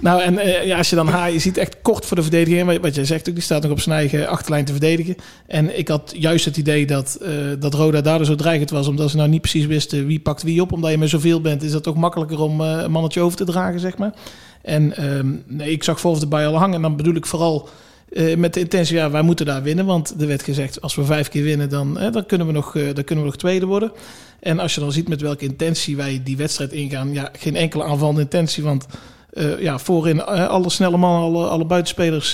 Nou, 0.00 0.22
en 0.22 0.38
eh, 0.38 0.66
ja, 0.66 0.76
als 0.76 0.90
je 0.90 0.96
dan 0.96 1.08
haar, 1.08 1.32
je 1.32 1.38
ziet 1.38 1.56
echt 1.56 1.76
kort 1.82 2.06
voor 2.06 2.16
de 2.16 2.22
verdediging. 2.22 2.66
Wat, 2.66 2.76
wat 2.80 2.94
jij 2.94 3.04
zegt 3.04 3.28
ook, 3.28 3.34
die 3.34 3.44
staat 3.44 3.62
nog 3.62 3.70
op 3.70 3.80
zijn 3.80 3.96
eigen 3.96 4.28
achterlijn 4.28 4.64
te 4.64 4.72
verdedigen. 4.72 5.16
En 5.46 5.78
ik 5.78 5.88
had 5.88 6.14
juist 6.16 6.44
het 6.44 6.56
idee 6.56 6.86
dat, 6.86 7.18
eh, 7.22 7.30
dat 7.58 7.74
Roda 7.74 8.00
daardoor 8.00 8.26
zo 8.26 8.34
dreigend 8.34 8.70
was. 8.70 8.88
Omdat 8.88 9.10
ze 9.10 9.16
nou 9.16 9.28
niet 9.28 9.40
precies 9.40 9.66
wisten 9.66 10.06
wie 10.06 10.20
pakt 10.20 10.42
wie 10.42 10.60
op. 10.60 10.72
Omdat 10.72 10.90
je 10.90 10.98
met 10.98 11.08
zoveel 11.08 11.40
bent, 11.40 11.62
is 11.62 11.72
dat 11.72 11.82
toch 11.82 11.96
makkelijker 11.96 12.40
om 12.40 12.60
eh, 12.60 12.80
een 12.82 12.90
mannetje 12.90 13.20
over 13.20 13.36
te 13.36 13.44
dragen, 13.44 13.80
zeg 13.80 13.98
maar. 13.98 14.12
En 14.62 14.96
ehm, 14.96 15.26
nee, 15.46 15.70
ik 15.70 15.84
zag 15.84 16.00
Volf 16.00 16.20
erbij 16.20 16.46
al 16.46 16.58
hangen. 16.58 16.74
En 16.74 16.82
dan 16.82 16.96
bedoel 16.96 17.14
ik 17.14 17.26
vooral 17.26 17.68
eh, 18.12 18.36
met 18.36 18.54
de 18.54 18.60
intentie, 18.60 18.96
ja, 18.96 19.10
wij 19.10 19.22
moeten 19.22 19.46
daar 19.46 19.62
winnen. 19.62 19.86
Want 19.86 20.14
er 20.20 20.26
werd 20.26 20.42
gezegd, 20.42 20.80
als 20.80 20.94
we 20.94 21.04
vijf 21.04 21.28
keer 21.28 21.42
winnen, 21.42 21.68
dan, 21.68 21.98
eh, 21.98 22.12
dan, 22.12 22.26
kunnen, 22.26 22.46
we 22.46 22.52
nog, 22.52 22.76
eh, 22.76 22.84
dan 22.94 23.04
kunnen 23.04 23.24
we 23.24 23.30
nog 23.30 23.36
tweede 23.38 23.66
worden. 23.66 23.92
En 24.40 24.58
als 24.58 24.74
je 24.74 24.80
dan 24.80 24.92
ziet 24.92 25.08
met 25.08 25.20
welke 25.20 25.44
intentie 25.44 25.96
wij 25.96 26.20
die 26.24 26.36
wedstrijd 26.36 26.72
ingaan. 26.72 27.12
Ja, 27.12 27.28
geen 27.38 27.56
enkele 27.56 27.84
aanvallende 27.84 28.20
intentie, 28.20 28.62
want... 28.62 28.86
Ja, 29.58 29.78
voorin 29.78 30.24
alle 30.26 30.70
snelle 30.70 30.96
mannen, 30.96 31.20
alle, 31.22 31.48
alle 31.48 31.64
buitenspelers, 31.64 32.32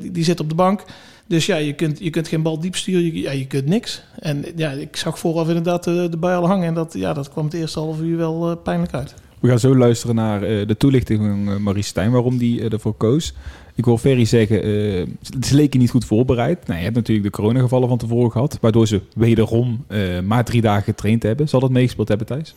die, 0.00 0.10
die 0.10 0.24
zitten 0.24 0.44
op 0.44 0.50
de 0.50 0.56
bank. 0.56 0.84
Dus 1.26 1.46
ja, 1.46 1.56
je 1.56 1.72
kunt, 1.72 1.98
je 1.98 2.10
kunt 2.10 2.28
geen 2.28 2.42
bal 2.42 2.60
diep 2.60 2.76
sturen, 2.76 3.04
je, 3.04 3.20
ja, 3.20 3.30
je 3.30 3.46
kunt 3.46 3.66
niks. 3.66 4.02
En 4.18 4.44
ja, 4.56 4.70
ik 4.70 4.96
zag 4.96 5.18
vooraf 5.18 5.48
inderdaad 5.48 5.84
de, 5.84 6.08
de 6.10 6.26
al 6.26 6.46
hangen. 6.46 6.66
En 6.66 6.74
dat, 6.74 6.94
ja, 6.96 7.12
dat 7.12 7.30
kwam 7.30 7.44
het 7.44 7.54
eerste 7.54 7.78
half 7.78 8.00
uur 8.00 8.16
wel 8.16 8.56
pijnlijk 8.56 8.92
uit. 8.92 9.14
We 9.40 9.48
gaan 9.48 9.58
zo 9.58 9.76
luisteren 9.76 10.14
naar 10.14 10.40
de 10.40 10.76
toelichting 10.78 11.20
van 11.20 11.62
Maurice 11.62 11.88
Stijn, 11.88 12.10
waarom 12.10 12.38
die 12.38 12.68
ervoor 12.68 12.94
koos. 12.94 13.34
Ik 13.74 13.84
wil 13.84 13.98
Ferry 13.98 14.24
zeggen, 14.24 14.62
eh, 14.62 15.06
ze 15.42 15.54
leken 15.54 15.80
niet 15.80 15.90
goed 15.90 16.04
voorbereid. 16.04 16.66
Nou, 16.66 16.78
je 16.78 16.84
hebt 16.84 16.96
natuurlijk 16.96 17.26
de 17.26 17.32
coronagevallen 17.32 17.88
van 17.88 17.98
tevoren 17.98 18.30
gehad, 18.30 18.58
waardoor 18.60 18.86
ze 18.86 19.00
wederom 19.14 19.84
eh, 19.86 20.20
maar 20.20 20.44
drie 20.44 20.60
dagen 20.60 20.82
getraind 20.84 21.22
hebben. 21.22 21.48
Zal 21.48 21.60
dat 21.60 21.70
meegespeeld 21.70 22.08
hebben, 22.08 22.26
Thijs? 22.26 22.54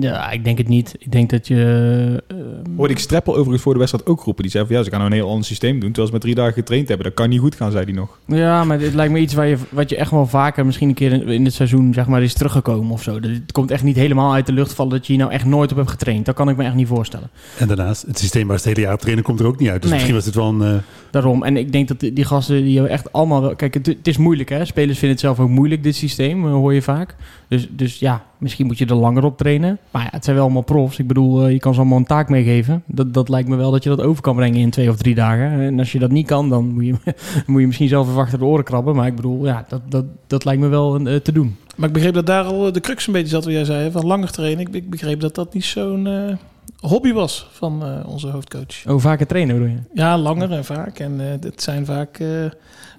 Ja, 0.00 0.30
ik 0.30 0.44
denk 0.44 0.58
het 0.58 0.68
niet. 0.68 0.94
Ik 0.98 1.12
denk 1.12 1.30
dat 1.30 1.46
je... 1.46 2.22
eh, 2.28 2.36
Hoorde 2.76 2.92
ik 2.92 2.98
Streppel 2.98 3.32
overigens 3.32 3.62
voor 3.62 3.72
de 3.72 3.78
wedstrijd 3.78 4.06
ook 4.06 4.22
roepen. 4.22 4.42
Die 4.42 4.52
zei 4.52 4.66
van 4.66 4.76
ja, 4.76 4.82
ze 4.82 4.90
gaan 4.90 4.98
nou 4.98 5.10
een 5.10 5.16
heel 5.18 5.28
ander 5.28 5.44
systeem 5.44 5.72
doen, 5.72 5.80
terwijl 5.88 6.06
ze 6.06 6.12
maar 6.12 6.20
drie 6.20 6.34
dagen 6.34 6.52
getraind 6.52 6.88
hebben. 6.88 7.06
Dat 7.06 7.14
kan 7.14 7.28
niet 7.28 7.40
goed 7.40 7.54
gaan, 7.54 7.70
zei 7.70 7.84
hij 7.84 7.92
nog. 7.92 8.18
Ja, 8.26 8.64
maar 8.64 8.80
het 8.80 8.94
lijkt 8.94 9.12
me 9.12 9.18
iets 9.18 9.34
waar 9.34 9.46
je, 9.46 9.56
wat 9.70 9.90
je 9.90 9.96
echt 9.96 10.10
wel 10.10 10.26
vaker 10.26 10.66
misschien 10.66 10.88
een 10.88 10.94
keer 10.94 11.12
in, 11.12 11.28
in 11.28 11.44
het 11.44 11.54
seizoen 11.54 11.94
zeg 11.94 12.06
maar, 12.06 12.22
is 12.22 12.34
teruggekomen 12.34 12.92
of 12.92 13.02
zo. 13.02 13.20
Dat- 13.20 13.30
Het 13.30 13.52
komt 13.52 13.70
echt 13.70 13.82
niet 13.82 13.96
helemaal 13.96 14.32
uit 14.32 14.46
de 14.46 14.52
lucht 14.52 14.72
vallen 14.72 14.92
dat 14.92 15.06
je 15.06 15.12
hier 15.12 15.22
nou 15.22 15.34
echt 15.34 15.44
nooit 15.44 15.70
op 15.70 15.76
hebt 15.76 15.90
getraind. 15.90 16.24
Dat 16.26 16.34
kan 16.34 16.48
ik 16.48 16.56
me 16.56 16.64
echt 16.64 16.74
niet 16.74 16.86
voorstellen. 16.88 17.30
En 17.58 17.68
daarnaast, 17.68 18.02
het 18.06 18.18
systeem 18.18 18.46
waar 18.46 18.58
ze 18.58 18.68
het 18.68 18.76
hele 18.76 18.86
jaar 18.86 18.96
op 18.96 19.00
trainen 19.00 19.24
komt 19.24 19.40
er 19.40 19.46
ook 19.46 19.58
niet 19.58 19.68
uit. 19.68 19.80
Dus 19.82 19.90
Nee. 19.90 19.94
misschien 19.98 20.16
was 20.16 20.24
dit 20.24 20.34
wel 20.34 20.48
een... 20.48 20.62
eh, 20.62 20.82
Daarom. 21.10 21.42
En 21.42 21.56
ik 21.56 21.72
denk 21.72 21.88
dat 21.88 22.00
die, 22.00 22.24
gasten 22.24 22.62
die 22.64 22.74
hebben 22.74 22.92
echt 22.92 23.12
allemaal 23.12 23.40
wel... 23.40 23.56
Kijk, 23.56 23.74
het, 23.74 23.86
het 23.86 24.06
is 24.08 24.16
moeilijk 24.16 24.48
hè. 24.48 24.64
Spelers 24.64 24.98
vinden 24.98 25.16
het 25.16 25.20
zelf 25.26 25.40
ook 25.40 25.48
moeilijk, 25.48 25.82
dit 25.82 25.96
systeem, 25.96 26.44
eh, 26.46 26.52
hoor 26.52 26.74
je 26.74 26.82
vaak. 26.82 27.14
Dus, 27.48 27.68
dus 27.70 27.98
ja, 27.98 28.24
misschien 28.38 28.66
moet 28.66 28.78
je 28.78 28.86
er 28.86 28.94
langer 28.94 29.24
op 29.24 29.36
trainen. 29.36 29.78
Maar 29.90 30.02
ja, 30.02 30.08
het 30.10 30.24
zijn 30.24 30.36
wel 30.36 30.44
allemaal 30.44 30.62
profs. 30.62 30.98
Ik 30.98 31.06
bedoel, 31.06 31.44
eh, 31.44 31.52
je 31.52 31.58
kan 31.58 31.74
ze 31.74 31.80
allemaal 31.80 31.98
een 31.98 32.04
taak 32.04 32.28
meegeven. 32.28 32.82
Dat, 32.86 33.14
dat 33.14 33.28
lijkt 33.28 33.48
me 33.48 33.56
wel 33.56 33.70
dat 33.70 33.82
je 33.82 33.88
dat 33.88 34.02
over 34.02 34.22
kan 34.22 34.36
brengen 34.36 34.60
in 34.60 34.70
twee 34.70 34.90
of 34.90 34.96
drie 34.96 35.14
dagen. 35.14 35.60
En 35.60 35.78
als 35.78 35.92
je 35.92 35.98
dat 35.98 36.10
niet 36.10 36.26
kan, 36.26 36.48
dan 36.48 36.68
moet 36.68 36.84
je, 36.86 36.94
moet 37.46 37.60
je 37.60 37.66
misschien 37.66 37.88
zelf 37.88 38.08
even 38.08 38.20
achter 38.20 38.38
de 38.38 38.44
oren 38.44 38.64
krabben. 38.64 38.94
Maar 38.94 39.06
ik 39.06 39.16
bedoel, 39.16 39.46
ja, 39.46 39.64
dat, 39.68 39.80
dat, 39.88 40.04
dat 40.26 40.44
lijkt 40.44 40.60
me 40.60 40.68
wel 40.68 40.98
eh, 40.98 41.16
te 41.16 41.32
doen. 41.32 41.56
Maar 41.76 41.88
ik 41.88 41.94
begreep 41.94 42.14
dat 42.14 42.26
daar 42.26 42.44
al 42.44 42.72
de 42.72 42.80
crux 42.80 43.06
een 43.06 43.12
beetje 43.12 43.28
zat, 43.28 43.44
wat 43.44 43.52
jij 43.52 43.64
zei, 43.64 43.90
van 43.90 44.06
langer 44.06 44.30
trainen. 44.30 44.74
Ik, 44.74 44.90
begreep 44.90 45.20
dat 45.20 45.34
dat 45.34 45.54
niet 45.54 45.64
zo'n 45.64 46.06
eh, 46.06 46.34
hobby 46.80 47.12
was 47.12 47.48
van 47.52 47.84
eh, 47.84 48.08
onze 48.08 48.28
hoofdcoach. 48.28 48.86
Oh, 48.86 49.00
vaker 49.00 49.26
trainen 49.26 49.54
bedoel 49.54 49.70
je? 49.70 49.80
Ja, 49.94 50.18
langer 50.18 50.52
en 50.52 50.64
vaak. 50.64 50.98
En 50.98 51.20
eh 51.20 51.26
het 51.40 51.62
zijn 51.62 51.86
vaak, 51.86 52.18
eh, 52.18 52.28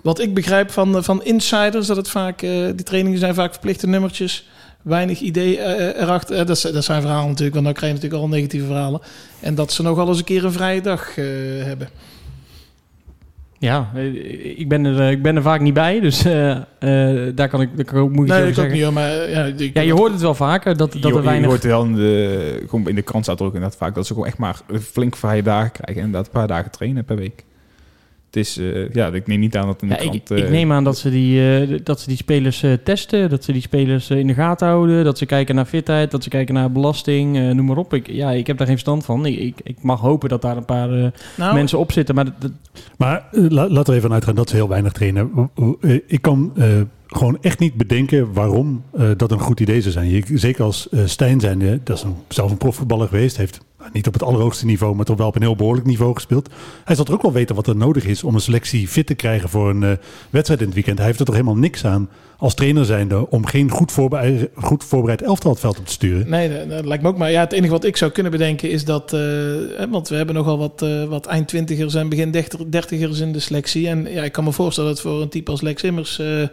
wat 0.02 0.20
ik 0.20 0.34
begrijp 0.34 0.72
van, 0.72 1.04
van 1.04 1.24
insiders, 1.24 1.88
dat 1.88 1.98
het 1.98 2.10
vaak, 2.10 2.42
eh, 2.42 2.66
die 2.66 2.84
trainingen 2.84 3.20
zijn 3.20 3.34
vaak 3.34 3.52
verplichte 3.52 3.88
nummertjes. 3.88 4.50
Weinig 4.82 5.20
idee 5.20 5.58
eh, 5.60 6.02
erachter. 6.02 6.36
Eh, 6.36 6.46
dat, 6.46 6.70
dat 6.74 6.84
zijn 6.84 7.02
verhalen 7.02 7.28
natuurlijk, 7.28 7.54
want 7.54 7.66
dan 7.66 7.74
krijg 7.76 7.92
je 7.94 7.98
natuurlijk 8.00 8.24
al 8.24 8.36
negatieve 8.38 8.66
verhalen. 8.66 9.02
En 9.40 9.56
dat 9.56 9.72
ze 9.72 9.82
nogal 9.84 10.08
eens 10.08 10.18
een 10.18 10.24
keer 10.24 10.46
een 10.46 10.52
vrije 10.52 10.82
dag 10.82 11.18
eh, 11.18 11.26
hebben. 11.64 11.90
Ja, 13.60 13.92
eh, 13.96 14.60
ik 14.60 14.70
ben 14.70 14.86
er, 14.86 15.00
eh, 15.00 15.12
ik 15.12 15.22
ben 15.22 15.36
er 15.36 15.42
vaak 15.42 15.62
niet 15.62 15.74
bij. 15.74 16.00
Dus 16.00 16.26
eh, 16.26 16.52
eh, 16.52 17.36
daar 17.36 17.50
kan 17.50 17.62
ik, 17.62 17.70
daar 17.76 17.86
kan 17.86 17.98
ik 17.98 18.04
ook 18.04 18.12
moeilijk 18.16 18.40
Nee, 18.40 18.50
over 18.50 18.64
ik 18.64 18.70
ook 18.70 18.72
zeggen. 18.72 18.86
niet 18.86 18.94
maar 18.94 19.12
eh, 19.22 19.34
ja, 19.34 19.44
ik- 19.66 19.74
Ja, 19.74 19.82
je 19.82 19.94
hoort 19.94 20.12
het 20.12 20.22
wel 20.22 20.36
vaker 20.36 20.78
dat, 20.78 20.92
dat 20.94 21.02
je, 21.04 21.08
er 21.18 21.24
weinig... 21.24 21.42
je 21.44 21.48
hoort 21.50 21.64
wel 21.64 21.84
in 21.84 21.96
de, 21.96 22.64
gewoon 22.68 22.88
in 22.88 22.96
de 22.96 23.02
krant 23.02 23.24
staat 23.24 23.40
er 23.40 23.46
ook 23.46 23.54
inderdaad 23.54 23.78
vaak 23.78 23.96
dat 23.96 24.08
ze 24.08 24.14
gewoon 24.14 24.28
echt 24.28 24.38
maar 24.38 24.60
flink 24.82 25.16
vrije 25.16 25.44
dagen 25.44 25.72
krijgen. 25.72 25.96
En 26.02 26.06
inderdaad 26.06 26.26
een 26.26 26.40
paar 26.40 26.48
dagen 26.48 26.72
trainen 26.72 27.06
per 27.06 27.16
week. 27.16 27.44
Het 28.30 28.38
is, 28.38 28.58
eh, 28.58 28.90
ja, 28.94 29.08
ik 29.08 29.28
neem 29.28 29.40
niet 29.40 29.58
aan 29.58 29.66
dat 29.66 29.82
in 29.82 29.88
de 29.88 29.94
Ja, 29.94 30.00
ik, 30.00 30.08
krant... 30.24 30.40
ik 30.42 30.46
eh, 30.46 30.52
neem 30.52 30.72
aan 30.72 30.84
dat 30.84 30.98
ze 30.98 31.10
die, 31.10 31.58
eh, 31.60 31.80
dat 31.84 32.00
ze 32.00 32.08
die 32.08 32.18
spelers 32.18 32.64
eh, 32.64 32.74
testen, 32.84 33.30
dat 33.30 33.44
ze 33.44 33.52
die 33.52 33.62
spelers 33.62 34.10
eh, 34.10 34.18
in 34.20 34.28
de 34.28 34.34
gaten 34.34 34.68
houden, 34.68 35.04
dat 35.04 35.18
ze 35.18 35.26
kijken 35.26 35.56
naar 35.56 35.66
fitheid, 35.66 36.12
dat 36.12 36.24
ze 36.24 36.30
kijken 36.30 36.54
naar 36.54 36.72
belasting, 36.72 37.38
eh, 37.38 37.50
noem 37.50 37.66
maar 37.66 37.78
op. 37.78 37.94
Ik, 37.94 38.08
ja, 38.12 38.32
ik 38.32 38.48
heb 38.48 38.58
daar 38.58 38.68
geen 38.68 38.76
verstand 38.76 39.06
van. 39.06 39.26
Ik, 39.26 39.38
ik, 39.40 39.56
ik 39.64 39.78
mag 39.82 40.00
hopen 40.00 40.30
dat 40.30 40.42
daar 40.42 40.58
een 40.58 40.66
paar 40.66 40.92
eh, 40.94 41.08
nou, 41.38 41.54
mensen 41.54 41.80
op 41.80 41.92
zitten, 41.92 42.16
maar 42.16 42.26
dat, 42.26 42.34
dat- 42.40 42.52
Maar 42.98 43.28
la- 43.32 43.68
laten 43.70 43.86
we 43.86 43.90
even 43.92 44.02
vanuit 44.02 44.24
gaan 44.26 44.36
dat 44.36 44.50
ze 44.50 44.56
heel 44.56 44.68
weinig 44.70 44.92
trainen. 44.92 45.50
Ik 46.08 46.22
kan 46.22 46.52
eh, 46.56 46.66
gewoon 47.10 47.38
echt 47.42 47.60
niet 47.60 47.74
bedenken 47.74 48.34
waarom 48.34 48.84
eh, 48.94 49.10
dat 49.18 49.32
een 49.32 49.40
goed 49.40 49.60
idee 49.60 49.82
zou 49.82 49.94
zijn. 49.94 50.10
Je, 50.10 50.24
zeker 50.34 50.64
als 50.64 50.90
eh, 50.90 51.06
Stijn 51.06 51.38
dat 51.84 51.98
is 51.98 52.06
zelf 52.28 52.52
een 52.52 52.58
profvoetballer 52.58 53.08
geweest, 53.08 53.38
heeft 53.38 53.60
nou, 53.78 53.90
niet 53.94 54.08
op 54.08 54.14
het 54.14 54.24
allerhoogste 54.24 54.66
niveau, 54.66 54.96
maar 54.96 55.06
toch 55.06 55.18
wel 55.18 55.28
op 55.28 55.36
een 55.36 55.42
heel 55.42 55.56
behoorlijk 55.56 55.88
niveau 55.88 56.14
gespeeld. 56.14 56.50
Hij 56.86 56.96
zal 56.96 57.06
er 57.06 57.14
ook 57.14 57.22
wel 57.22 57.32
weten 57.32 57.56
wat 57.56 57.68
er 57.68 57.76
nodig 57.76 58.06
is 58.06 58.24
om 58.24 58.36
een 58.36 58.42
selectie 58.42 58.88
fit 58.88 59.06
te 59.06 59.14
krijgen 59.14 59.50
voor 59.50 59.70
een 59.70 59.84
eh, 59.84 59.92
wedstrijd 60.30 60.60
in 60.60 60.66
het 60.66 60.76
weekend. 60.76 60.98
Hij 60.98 61.08
heeft 61.08 61.20
er 61.20 61.26
toch 61.26 61.36
helemaal 61.36 61.58
niks 61.58 61.86
aan 61.86 62.10
als 62.40 62.54
trainer 62.54 62.86
zijnde 62.86 63.30
om 63.30 63.46
geen 63.46 63.70
goed 63.70 63.92
voorbereid, 63.92 64.50
goed 64.56 64.84
voorbereid 64.84 65.22
elftal 65.22 65.52
het 65.52 65.60
veld 65.60 65.80
op 65.80 65.86
te 65.86 65.92
sturen. 65.92 66.30
Nee, 66.30 66.68
dat, 66.68 66.86
lijkt 66.86 67.04
me 67.04 67.10
ook. 67.10 67.18
Maar 67.18 67.32
ja, 67.32 67.40
het 67.40 67.52
enige 67.54 67.72
wat 67.72 67.84
ik 67.84 67.98
zou 67.98 68.12
kunnen 68.12 68.32
bedenken 68.32 68.70
is 68.72 68.86
dat... 68.86 69.14
eh, 69.14 69.20
hè, 69.78 69.90
want 69.90 70.10
we 70.10 70.16
hebben 70.16 70.36
nogal 70.36 70.58
wat, 70.58 70.82
eh, 70.82 71.04
wat 71.04 71.26
eind 71.26 71.48
twintigers 71.48 71.94
en 71.96 72.10
begin 72.10 72.32
dertig- 72.32 72.66
dertigers 72.70 73.20
in 73.20 73.32
de 73.32 73.40
selectie. 73.40 73.88
En 73.88 74.08
ja, 74.12 74.24
ik 74.24 74.32
kan 74.32 74.44
me 74.44 74.52
voorstellen 74.52 74.90
dat 74.90 75.00
het 75.04 75.08
voor 75.12 75.22
een 75.22 75.30
type 75.30 75.52
als 75.52 75.62
Lex 75.62 75.84
Immers 75.84 76.20
eh, 76.20 76.42
eh, 76.42 76.48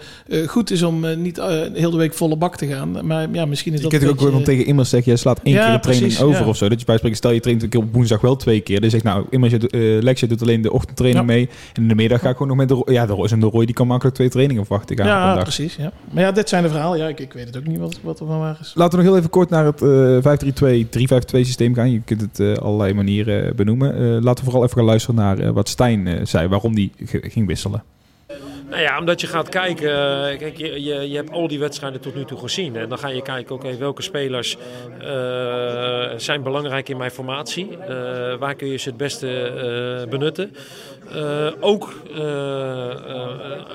goed 0.46 0.70
is 0.70 0.82
om 0.82 1.22
niet 1.22 1.40
heel 1.72 1.90
de 1.90 1.96
week 1.96 2.14
volle 2.14 2.36
bak 2.36 2.56
te 2.56 2.66
gaan. 2.66 3.06
Maar 3.06 3.28
ja, 3.32 3.44
misschien 3.46 3.72
is 3.74 3.80
dat 3.80 3.90
kunt 3.90 4.02
een 4.02 4.08
ook 4.08 4.18
gewoon 4.18 4.32
beetje- 4.32 4.46
tegen 4.46 4.66
Immers 4.66 4.88
zeggen, 4.90 5.12
je 5.12 5.18
slaat 5.18 5.40
één 5.42 5.54
Ja, 5.54 5.64
keer 5.64 5.72
de 5.74 5.80
training 5.80 6.06
precies, 6.06 6.26
over 6.28 6.40
ja. 6.42 6.48
of 6.48 6.56
zo. 6.56 6.68
Dat 6.68 6.80
je 6.80 6.86
bij 6.86 6.96
spreken, 6.96 7.16
stel 7.16 7.30
je 7.30 7.40
traint 7.40 7.62
een 7.62 7.68
keer 7.68 7.80
op 7.80 7.92
woensdag 7.94 8.20
wel 8.20 8.36
twee 8.36 8.60
keer. 8.60 8.80
Dan 8.80 8.90
zegt 8.90 9.04
nou, 9.04 9.26
Immers, 9.30 9.52
eh, 9.52 9.80
Lex, 10.02 10.20
je 10.20 10.26
doet 10.26 10.42
alleen 10.42 10.62
de 10.62 10.72
ochtendtraining 10.72 11.26
Ja. 11.28 11.32
mee. 11.34 11.48
En 11.74 11.82
in 11.82 11.88
de 11.88 11.94
middag 11.94 12.20
ga 12.20 12.28
ik 12.28 12.36
gewoon 12.36 12.56
nog 12.56 12.66
met 12.66 12.68
de, 12.86 12.92
ja, 12.92 13.06
de, 13.06 13.38
de 13.38 13.46
Roy, 13.46 13.64
die 13.64 13.74
kan 13.74 13.86
makkelijk 13.86 14.16
twee 14.16 14.28
trainingen 14.28 14.66
verwachten 14.66 14.96
Ja, 14.96 15.34
dag. 15.34 15.44
Ja. 15.76 15.92
Maar 16.10 16.22
ja, 16.22 16.32
dit 16.32 16.48
zijn 16.48 16.62
de 16.62 16.68
verhalen. 16.68 16.98
Ja, 16.98 17.08
ik, 17.08 17.20
ik 17.20 17.32
weet 17.32 17.46
het 17.46 17.56
ook 17.56 17.66
niet 17.66 17.78
wat, 17.78 17.98
wat 18.02 18.20
er 18.20 18.26
van 18.26 18.38
waar 18.38 18.58
is. 18.60 18.72
Laten 18.74 18.98
we 18.98 19.04
nog 19.04 19.12
heel 19.12 19.20
even 19.20 19.30
kort 19.30 19.50
naar 19.50 19.64
het 19.64 19.82
eh 19.82 20.84
5-3-2, 20.84 20.86
3-5-2 20.86 21.40
systeem 21.40 21.74
gaan. 21.74 21.90
Je 21.90 22.00
kunt 22.04 22.20
het 22.20 22.40
eh, 22.40 22.54
allerlei 22.54 22.94
manieren 22.94 23.46
eh, 23.46 23.54
benoemen. 23.54 23.94
Eh, 23.94 24.22
laten 24.22 24.44
we 24.44 24.50
vooral 24.50 24.64
even 24.64 24.76
gaan 24.76 24.86
luisteren 24.86 25.16
naar 25.16 25.52
wat 25.52 25.68
Stijn 25.68 26.26
zei, 26.26 26.48
waarom 26.48 26.74
die 26.74 26.92
ging 27.06 27.46
wisselen. 27.46 27.82
Nou 28.68 28.82
ja, 28.82 28.98
omdat 28.98 29.20
je 29.20 29.26
gaat 29.26 29.48
kijken, 29.48 29.90
eh, 29.90 30.38
kijk, 30.38 30.56
je, 30.56 30.82
je, 30.84 31.10
je 31.10 31.16
hebt 31.16 31.30
al 31.30 31.48
die 31.48 31.58
wedstrijden 31.58 32.00
tot 32.00 32.14
nu 32.14 32.24
toe 32.24 32.38
gezien. 32.38 32.76
En 32.76 32.88
dan 32.88 32.98
ga 32.98 33.08
je 33.08 33.22
kijken, 33.22 33.54
oké, 33.54 33.76
welke 33.76 34.02
spelers 34.02 34.56
eh, 35.00 36.10
zijn 36.16 36.42
belangrijk 36.42 36.88
in 36.88 36.96
mijn 36.96 37.10
formatie? 37.10 37.78
Eh, 37.78 38.36
waar 38.38 38.54
kun 38.54 38.68
je 38.68 38.76
ze 38.76 38.88
het 38.88 38.98
beste 38.98 40.04
benutten? 40.10 40.54
Ook 41.60 41.94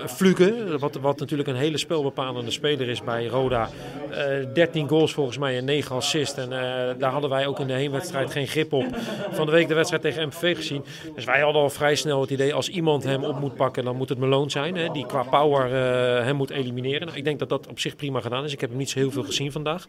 Fluke, 0.08 0.78
wat, 0.80 0.96
wat 0.96 1.20
natuurlijk 1.20 1.50
een 1.50 1.56
hele 1.56 1.78
spelbepalende 1.78 2.52
speler 2.52 2.90
is 2.90 3.04
bij 3.04 3.26
Roda. 3.26 3.70
Eh 4.10 4.54
13 4.54 4.88
goals 4.88 5.14
volgens 5.14 5.38
mij 5.38 5.58
en 5.58 5.66
9 5.66 5.96
assists. 5.96 6.38
En 6.38 6.50
daar 6.98 7.12
hadden 7.12 7.30
wij 7.30 7.48
ook 7.48 7.60
in 7.60 7.68
de 7.68 7.74
heenwedstrijd 7.74 8.32
geen 8.32 8.48
grip 8.48 8.74
op. 8.74 8.86
Van 9.32 9.46
de 9.46 9.52
week 9.52 9.68
de 9.68 9.74
wedstrijd 9.74 10.04
tegen 10.04 10.28
MVV 10.28 10.56
gezien. 10.56 10.86
Dus 11.16 11.26
wij 11.26 11.42
hadden 11.42 11.62
al 11.62 11.70
vrij 11.70 11.96
snel 11.96 12.22
het 12.22 12.30
idee, 12.30 12.54
als 12.54 12.70
iemand 12.70 13.04
hem 13.04 13.24
op 13.24 13.40
moet 13.40 13.56
pakken, 13.56 13.84
dan 13.84 13.96
moet 13.96 14.10
het 14.10 14.18
Malone 14.18 14.50
zijn. 14.50 14.76
Die 14.94 15.06
qua 15.06 15.24
power 15.24 15.66
eh, 15.66 16.26
hem 16.26 16.36
moet 16.36 16.50
elimineren. 16.50 17.06
Nou, 17.06 17.18
ik 17.18 17.24
denk 17.24 17.40
dat 17.40 17.50
dat 17.50 17.68
op 17.68 17.80
zich 17.80 17.96
prima 17.96 18.22
gedaan 18.22 18.44
is. 18.44 18.54
Ik 18.54 18.62
heb 18.62 18.70
hem 18.70 18.80
niet 18.80 18.90
zo 18.90 19.00
heel 19.00 19.12
veel 19.12 19.24
gezien 19.24 19.52
vandaag. 19.52 19.86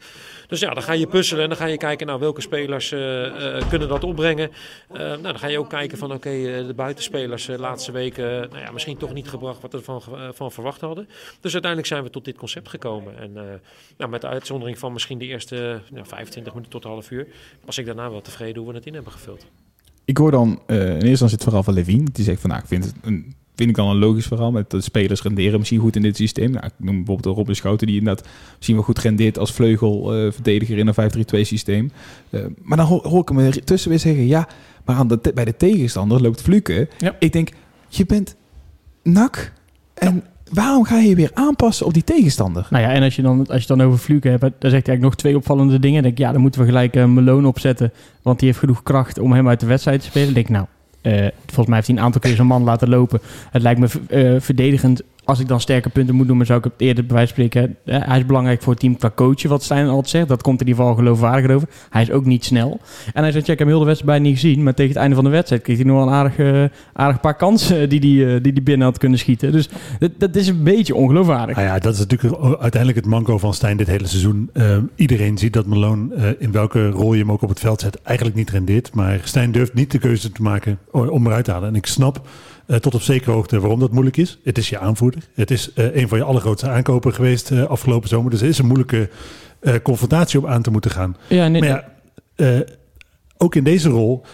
Dus 0.46 0.60
ja, 0.60 0.74
dan 0.74 0.82
ga 0.82 0.92
je 0.92 1.06
puzzelen 1.06 1.42
en 1.42 1.48
dan 1.48 1.58
ga 1.58 1.66
je 1.66 1.76
kijken 1.76 2.06
naar 2.06 2.18
welke 2.18 2.40
spelers 2.40 2.92
eh, 2.92 3.56
eh, 3.56 3.68
kunnen 3.68 3.88
dat 3.88 4.04
opbrengen. 4.04 4.50
Eh, 4.92 4.98
nou, 4.98 5.22
dan 5.22 5.38
ga 5.38 5.46
je 5.46 5.58
ook 5.58 5.68
kijken 5.68 5.98
van 5.98 6.12
oké, 6.12 6.30
eh, 6.30 6.66
de 6.66 6.74
buitenspelers 6.74 7.46
de 7.46 7.58
laatste 7.58 7.92
weken 7.92 8.50
nou 8.50 8.58
ja, 8.64 8.70
misschien 8.70 8.96
toch 8.96 9.12
niet 9.12 9.28
gebracht 9.28 9.60
wat 9.60 9.72
we 9.72 9.78
ervan 9.78 10.02
eh, 10.12 10.28
van 10.32 10.52
verwacht 10.52 10.80
hadden. 10.80 11.08
Dus 11.40 11.52
uiteindelijk 11.52 11.86
zijn 11.86 12.02
we 12.02 12.10
tot 12.10 12.24
dit 12.24 12.36
concept 12.36 12.68
gekomen. 12.68 13.18
En 13.18 13.36
eh, 13.36 13.42
nou, 13.96 14.10
met 14.10 14.20
de 14.20 14.26
uitzondering 14.26 14.78
van 14.78 14.92
misschien 14.92 15.18
de 15.18 15.24
eerste 15.24 15.80
nou, 15.90 16.06
25 16.06 16.52
minuten 16.52 16.72
tot 16.72 16.84
een 16.84 16.90
half 16.90 17.10
uur, 17.10 17.26
was 17.64 17.78
ik 17.78 17.86
daarna 17.86 18.10
wel 18.10 18.20
tevreden 18.20 18.62
hoe 18.62 18.70
we 18.70 18.76
het 18.76 18.86
in 18.86 18.94
hebben 18.94 19.12
gevuld. 19.12 19.46
Ik 20.04 20.16
hoor 20.16 20.30
dan 20.30 20.62
eh, 20.66 20.76
in 20.76 20.84
eerste 20.84 21.08
instantie 21.08 21.36
het 21.36 21.44
verhaal 21.44 21.62
van 21.62 21.74
Levine. 21.74 22.08
Die 22.12 22.24
zegt 22.24 22.40
van, 22.40 22.50
nou, 22.50 22.62
ik 22.62 22.68
vind 22.68 22.84
het 22.84 22.94
een, 23.02 23.34
vind 23.62 23.78
ik 23.78 23.84
dan 23.84 23.94
een 23.94 23.98
logisch 23.98 24.26
verhaal. 24.26 24.50
Met 24.50 24.70
de 24.70 24.80
spelers 24.80 25.22
renderen 25.22 25.58
misschien 25.58 25.80
goed 25.80 25.96
in 25.96 26.02
dit 26.02 26.16
systeem. 26.16 26.50
Nou, 26.50 26.66
ik 26.66 26.72
noem 26.76 26.96
bijvoorbeeld 26.96 27.22
de 27.22 27.40
Robin 27.40 27.54
Schouten, 27.54 27.86
die 27.86 27.98
inderdaad 27.98 28.28
misschien 28.56 28.74
wel 28.74 28.84
goed 28.84 28.98
rendeert 28.98 29.38
als 29.38 29.52
vleugelverdediger 29.52 30.78
in 30.78 30.86
een 30.86 31.36
5-3-2 31.36 31.40
systeem. 31.40 31.90
Eh, 32.30 32.40
maar 32.62 32.76
dan 32.76 32.86
hoor, 32.86 33.06
hoor 33.06 33.20
ik 33.20 33.28
hem 33.28 33.38
er 33.38 33.64
tussen 33.64 33.90
weer 33.90 33.98
zeggen, 33.98 34.26
ja, 34.26 34.48
maar 34.84 34.96
aan 34.96 35.08
de, 35.08 35.30
bij 35.34 35.44
de 35.44 35.56
tegenstander 35.56 36.22
loopt 36.22 36.42
Fluke. 36.42 36.88
Ja. 36.98 37.16
Ik 37.18 37.32
denk, 37.32 37.50
je 37.88 38.06
bent 38.06 38.36
nak. 39.02 39.52
En 39.94 40.22
waarom 40.50 40.84
ga 40.84 40.98
je 40.98 41.08
je 41.08 41.14
weer 41.14 41.30
aanpassen 41.34 41.86
op 41.86 41.94
die 41.94 42.04
tegenstander? 42.04 42.66
Nou 42.70 42.82
ja, 42.84 42.90
en 42.90 43.02
als 43.02 43.16
je 43.16 43.22
dan, 43.22 43.46
als 43.46 43.60
je 43.60 43.76
dan 43.76 43.82
over 43.82 43.98
Fluke 43.98 44.28
hebt, 44.28 44.40
dan 44.40 44.50
zegt 44.50 44.62
hij 44.62 44.72
eigenlijk 44.72 45.02
nog 45.02 45.14
twee 45.14 45.36
opvallende 45.36 45.78
dingen. 45.78 46.02
Dan 46.02 46.02
denk 46.02 46.14
ik, 46.14 46.24
ja, 46.24 46.32
dan 46.32 46.40
moeten 46.40 46.60
we 46.60 46.66
gelijk 46.66 46.94
een 46.94 47.14
Malone 47.14 47.46
opzetten, 47.46 47.92
want 48.22 48.38
die 48.38 48.48
heeft 48.48 48.60
genoeg 48.60 48.82
kracht 48.82 49.18
om 49.18 49.32
hem 49.32 49.48
uit 49.48 49.60
de 49.60 49.66
wedstrijd 49.66 50.00
te 50.00 50.06
spelen. 50.06 50.26
Dan 50.26 50.34
denk 50.34 50.46
ik, 50.46 50.52
nou, 50.52 50.66
eh, 50.66 50.81
volgens 51.46 51.66
mij 51.66 51.74
heeft 51.74 51.86
hij 51.86 51.96
een 51.96 52.02
aantal 52.02 52.20
keer 52.20 52.34
zijn 52.34 52.46
man 52.46 52.62
laten 52.62 52.88
lopen. 52.88 53.20
Het 53.50 53.62
lijkt 53.62 53.80
me 53.80 53.88
eh, 54.08 54.40
verdedigend. 54.40 55.02
Als 55.24 55.40
ik 55.40 55.48
dan 55.48 55.60
sterke 55.60 55.88
punten 55.88 56.14
moet 56.14 56.26
noemen, 56.26 56.46
zou 56.46 56.58
ik 56.58 56.64
het 56.64 56.72
eerder 56.76 57.06
bij 57.06 57.14
wijze 57.14 57.32
spreken... 57.32 57.76
eh, 57.84 58.00
hij 58.04 58.18
is 58.18 58.26
belangrijk 58.26 58.62
voor 58.62 58.72
het 58.72 58.80
team 58.80 58.96
qua 58.96 59.12
coachen, 59.14 59.48
wat 59.48 59.62
Stijn 59.62 59.86
altijd 59.86 60.08
zegt. 60.08 60.28
Dat 60.28 60.42
komt 60.42 60.60
in 60.60 60.66
ieder 60.66 60.82
geval 60.82 60.98
geloofwaardig 60.98 61.50
over. 61.50 61.68
Hij 61.90 62.02
is 62.02 62.10
ook 62.10 62.24
niet 62.24 62.44
snel. 62.44 62.80
En 63.12 63.22
hij 63.22 63.32
zegt, 63.32 63.46
ja, 63.46 63.52
ik 63.52 63.58
heb 63.58 63.68
heel 63.68 63.78
de 63.78 63.84
wedstrijd 63.84 64.22
niet 64.22 64.34
gezien. 64.34 64.62
Maar 64.62 64.74
tegen 64.74 64.92
het 64.92 65.00
einde 65.00 65.14
van 65.14 65.24
de 65.24 65.30
wedstrijd 65.30 65.62
kreeg 65.62 65.76
hij 65.76 65.86
nog 65.86 65.96
wel 65.96 66.06
een 66.06 66.12
aardig, 66.12 66.38
eh, 66.38 66.64
aardig 66.92 67.20
paar 67.20 67.36
kansen 67.36 67.88
die 67.88 68.00
hij 68.00 68.40
die, 68.40 68.52
die 68.52 68.62
binnen 68.62 68.86
had 68.86 68.98
kunnen 68.98 69.18
schieten. 69.18 69.52
Dus 69.52 69.68
dat, 69.98 70.10
dat 70.18 70.36
is 70.36 70.48
een 70.48 70.62
beetje 70.62 70.94
ongeloofwaardig. 70.94 71.56
Nou 71.56 71.68
ja, 71.68 71.78
dat 71.78 71.92
is 71.92 71.98
natuurlijk 71.98 72.34
uiteindelijk 72.42 72.96
het 72.96 73.06
manco 73.06 73.38
van 73.38 73.54
Stijn 73.54 73.76
dit 73.76 73.86
hele 73.86 74.06
seizoen. 74.06 74.50
Eh, 74.52 74.76
iedereen 74.94 75.38
ziet 75.38 75.52
dat 75.52 75.66
Malone, 75.66 76.14
eh, 76.14 76.28
in 76.38 76.52
welke 76.52 76.90
rol 76.90 77.12
je 77.12 77.20
hem 77.20 77.32
ook 77.32 77.42
op 77.42 77.48
het 77.48 77.60
veld 77.60 77.80
zet, 77.80 78.00
eigenlijk 78.02 78.36
niet 78.36 78.50
rendeert. 78.50 78.94
Maar 78.94 79.20
Stijn 79.24 79.52
durft 79.52 79.74
niet 79.74 79.90
de 79.90 79.98
keuze 79.98 80.32
te 80.32 80.42
maken 80.42 80.78
om 80.90 81.26
eruit 81.26 81.44
te 81.44 81.50
halen. 81.50 81.68
En 81.68 81.74
ik 81.74 81.86
snap 81.86 82.20
eh, 82.66 82.76
tot 82.76 82.94
op 82.94 83.02
zekere 83.02 83.30
hoogte 83.30 83.60
waarom 83.60 83.80
dat 83.80 83.92
moeilijk 83.92 84.16
is. 84.16 84.38
Het 84.44 84.58
is 84.58 84.68
je 84.68 84.78
aanvoerder. 84.78 85.22
Het 85.34 85.50
is 85.50 85.72
eh, 85.72 85.96
een 85.96 86.08
van 86.08 86.18
je 86.18 86.24
allergrootste 86.24 86.68
aankopen 86.68 87.14
geweest 87.14 87.50
eh, 87.50 87.64
afgelopen 87.64 88.08
zomer. 88.08 88.30
Dus 88.30 88.40
er 88.40 88.48
is 88.48 88.58
een 88.58 88.66
moeilijke 88.66 89.10
confrontatie 89.82 90.38
om 90.38 90.46
aan 90.46 90.62
te 90.62 90.70
moeten 90.70 90.90
gaan. 90.90 91.16
Ja, 91.28 91.48
nee, 91.48 91.60
Maar 91.60 91.84
ja, 92.36 92.64
ook 93.36 93.54
in 93.54 93.64
deze 93.64 93.88
rol 93.88 94.24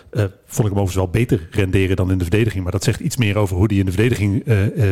vond 0.47 0.69
ik 0.69 0.75
hem 0.75 0.83
overigens 0.83 0.95
wel 0.95 1.09
beter 1.09 1.49
renderen 1.51 1.97
dan 1.97 2.11
in 2.11 2.19
de 2.19 2.25
verdediging. 2.25 2.63
Maar 2.63 2.73
dat 2.73 2.85
zegt 2.85 3.01
iets 3.01 3.17
meer 3.17 3.37
over 3.37 3.57
hoe 3.57 3.67
hij 3.67 3.77
in 3.77 3.85
de 3.85 3.93
verdediging 3.93 4.45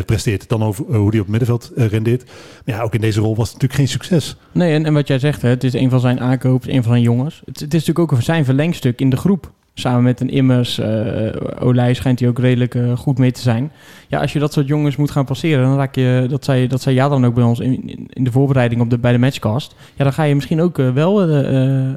presteert 0.05 0.49
dan 0.49 0.62
over 0.62 0.85
hoe 0.85 1.11
hij 1.11 1.21
op 1.21 1.26
het 1.26 1.28
middenveld 1.28 1.73
rendeert. 1.75 2.25
Maar 2.64 2.75
ja, 2.75 2.83
ook 2.83 2.95
in 2.95 3.00
deze 3.00 3.21
rol 3.21 3.37
was 3.37 3.52
het 3.52 3.62
natuurlijk 3.62 3.81
geen 3.81 4.00
succes. 4.00 4.37
Nee, 4.52 4.73
en, 4.73 4.85
en 4.85 4.95
wat 4.95 5.09
jij 5.09 5.19
zegt, 5.19 5.43
hè, 5.43 5.49
het 5.49 5.64
is 5.64 5.73
een 5.73 5.90
van 5.90 6.00
zijn 6.00 6.21
aankopen, 6.21 6.75
een 6.75 6.83
van 6.83 6.93
zijn 6.93 7.05
jongens. 7.05 7.43
Het, 7.45 7.61
het 7.61 7.75
is 7.75 7.87
natuurlijk 7.87 8.12
ook 8.12 8.23
zijn 8.23 8.45
verlengstuk 8.45 9.00
in 9.00 9.11
de 9.11 9.16
groep. 9.16 9.52
Samen 9.78 10.02
met 10.02 10.21
een 10.21 10.30
Immers, 10.30 10.78
eh 10.78 11.33
Olij 11.59 11.95
schijnt 11.95 12.21
hij 12.21 12.28
ook 12.28 12.38
redelijk 12.38 12.75
eh, 12.75 12.97
goed 12.97 13.18
mee 13.18 13.33
te 13.33 13.40
zijn. 13.40 13.73
Ja, 14.09 14.21
als 14.21 14.33
je 14.33 14.38
dat 14.38 14.52
soort 14.52 14.66
jongens 14.66 14.97
moet 14.97 15.11
gaan 15.11 15.25
passeren, 15.25 15.64
dan 15.64 15.76
raak 15.76 15.95
je, 15.95 16.26
dat 16.28 16.45
zei, 16.45 16.66
dat 16.66 16.83
zei 16.83 16.95
ja 16.95 17.09
dan 17.09 17.26
ook 17.26 17.35
bij 17.35 17.45
ons 17.45 17.61
in, 17.61 18.09
in, 18.09 18.25
de 18.25 18.30
voorbereiding 18.33 18.80
op 18.80 18.90
de, 18.90 18.99
bij 18.99 19.12
de 19.12 19.18
matchcast. 19.18 19.75
Ja, 19.95 20.04
dan 20.04 20.12
ga 20.12 20.23
je 20.23 20.35
misschien 20.35 20.61
ook 20.61 20.78
eh, 20.78 20.90
wel 20.90 21.18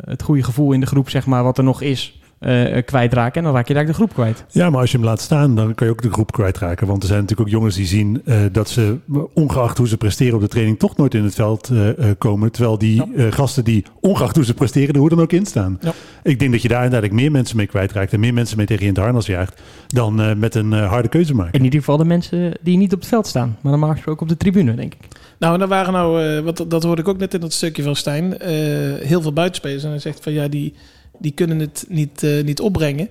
het 0.06 0.24
goede 0.24 0.44
gevoel 0.44 0.72
in 0.72 0.80
de 0.80 0.86
groep, 0.86 1.10
zeg 1.10 1.26
maar, 1.26 1.44
wat 1.44 1.58
er 1.58 1.64
nog 1.64 1.82
is, 1.82 2.19
eh, 2.40 2.78
eh, 2.78 2.86
kwijtraken. 2.86 3.36
En 3.36 3.44
dan 3.44 3.54
raak 3.54 3.68
je 3.68 3.74
daar 3.74 3.86
de 3.86 3.94
groep 3.94 4.14
kwijt. 4.14 4.46
Ja, 4.50 4.70
maar 4.70 4.82
als 4.82 4.92
je 4.92 4.98
hem 4.98 5.06
laat 5.06 5.22
staan, 5.22 5.56
dan 5.56 5.76
kan 5.76 5.88
je 5.88 5.94
ook 5.94 6.02
de 6.02 6.12
groep 6.12 6.32
kwijtraken. 6.32 6.88
Want 6.88 7.02
er 7.02 7.08
zijn 7.08 7.20
natuurlijk 7.20 7.48
ook 7.48 7.56
jongens 7.56 7.76
die 7.76 7.86
zien 7.86 8.22
eh, 8.26 8.38
dat 8.52 8.70
ze, 8.70 8.98
ongeacht 9.34 9.78
hoe 9.78 9.88
ze 9.88 9.98
presteren 9.98 10.36
op 10.36 10.42
de 10.42 10.48
training, 10.48 10.80
toch 10.80 10.98
nooit 10.98 11.14
in 11.14 11.24
het 11.24 11.36
veld 11.36 11.70
eh, 11.70 11.90
eh, 11.90 12.16
komen. 12.18 12.52
Terwijl 12.52 12.78
die 12.78 13.14
eh, 13.16 13.32
gasten 13.32 13.64
die, 13.64 13.86
ongeacht 14.00 14.36
hoe 14.36 14.46
ze 14.46 14.54
presteren, 14.54 14.94
er 14.94 15.00
hoe 15.00 15.10
dan 15.10 15.22
ook 15.22 15.32
in 15.32 15.46
staan. 15.46 15.78
Ja. 15.82 15.94
Ik 16.24 16.40
denk 16.40 16.52
dat 16.52 16.62
je 16.62 16.68
daar 16.68 16.84
inderdaad 16.84 17.12
meer 17.12 17.32
mensen 17.32 17.58
mee 17.58 17.68
kwijtraakt 17.68 18.14
en 18.14 18.20
meer 18.20 18.34
mensen 18.34 18.58
mee 18.58 18.66
tegen 18.66 18.84
je 18.84 18.90
in 18.90 18.96
het 18.96 19.04
harnas 19.04 19.26
jaagt, 19.26 19.62
dan 19.88 20.22
eh, 20.22 20.36
met 20.36 20.56
een 20.56 20.72
harde 20.72 21.08
keuze 21.08 21.36
maken. 21.36 21.54
In 21.54 21.64
ieder 21.64 21.80
geval 21.80 21.98
de 21.98 22.06
mensen 22.06 22.54
die 22.62 22.78
niet 22.78 22.94
op 22.94 23.00
het 23.00 23.08
veld 23.08 23.28
staan. 23.28 23.58
Maar 23.62 23.72
dan 23.72 23.82
mag 23.82 24.04
je 24.04 24.10
ook 24.10 24.22
op 24.22 24.30
de 24.30 24.38
tribune, 24.38 24.76
denk 24.76 24.94
ik. 24.94 25.08
Nou, 25.40 25.54
en 25.54 25.60
dan 25.60 25.70
waren 25.70 25.94
nou, 25.94 26.24
eh, 26.24 26.44
wat, 26.44 26.66
dat 26.68 26.84
hoorde 26.84 27.02
ik 27.02 27.08
ook 27.08 27.18
net 27.18 27.34
in 27.34 27.40
dat 27.40 27.54
stukje 27.54 27.84
van 27.84 27.96
Stijn, 27.96 28.40
eh, 28.40 28.50
heel 29.08 29.22
veel 29.22 29.34
buitenspelers. 29.34 29.84
En 29.84 29.90
hij 29.90 30.00
zegt 30.00 30.24
van 30.24 30.34
ja, 30.34 30.48
die, 30.48 30.74
die 31.20 31.32
kunnen 31.32 31.60
het 31.60 31.86
niet, 31.88 32.24
eh, 32.24 32.44
niet 32.44 32.60
opbrengen. 32.60 33.10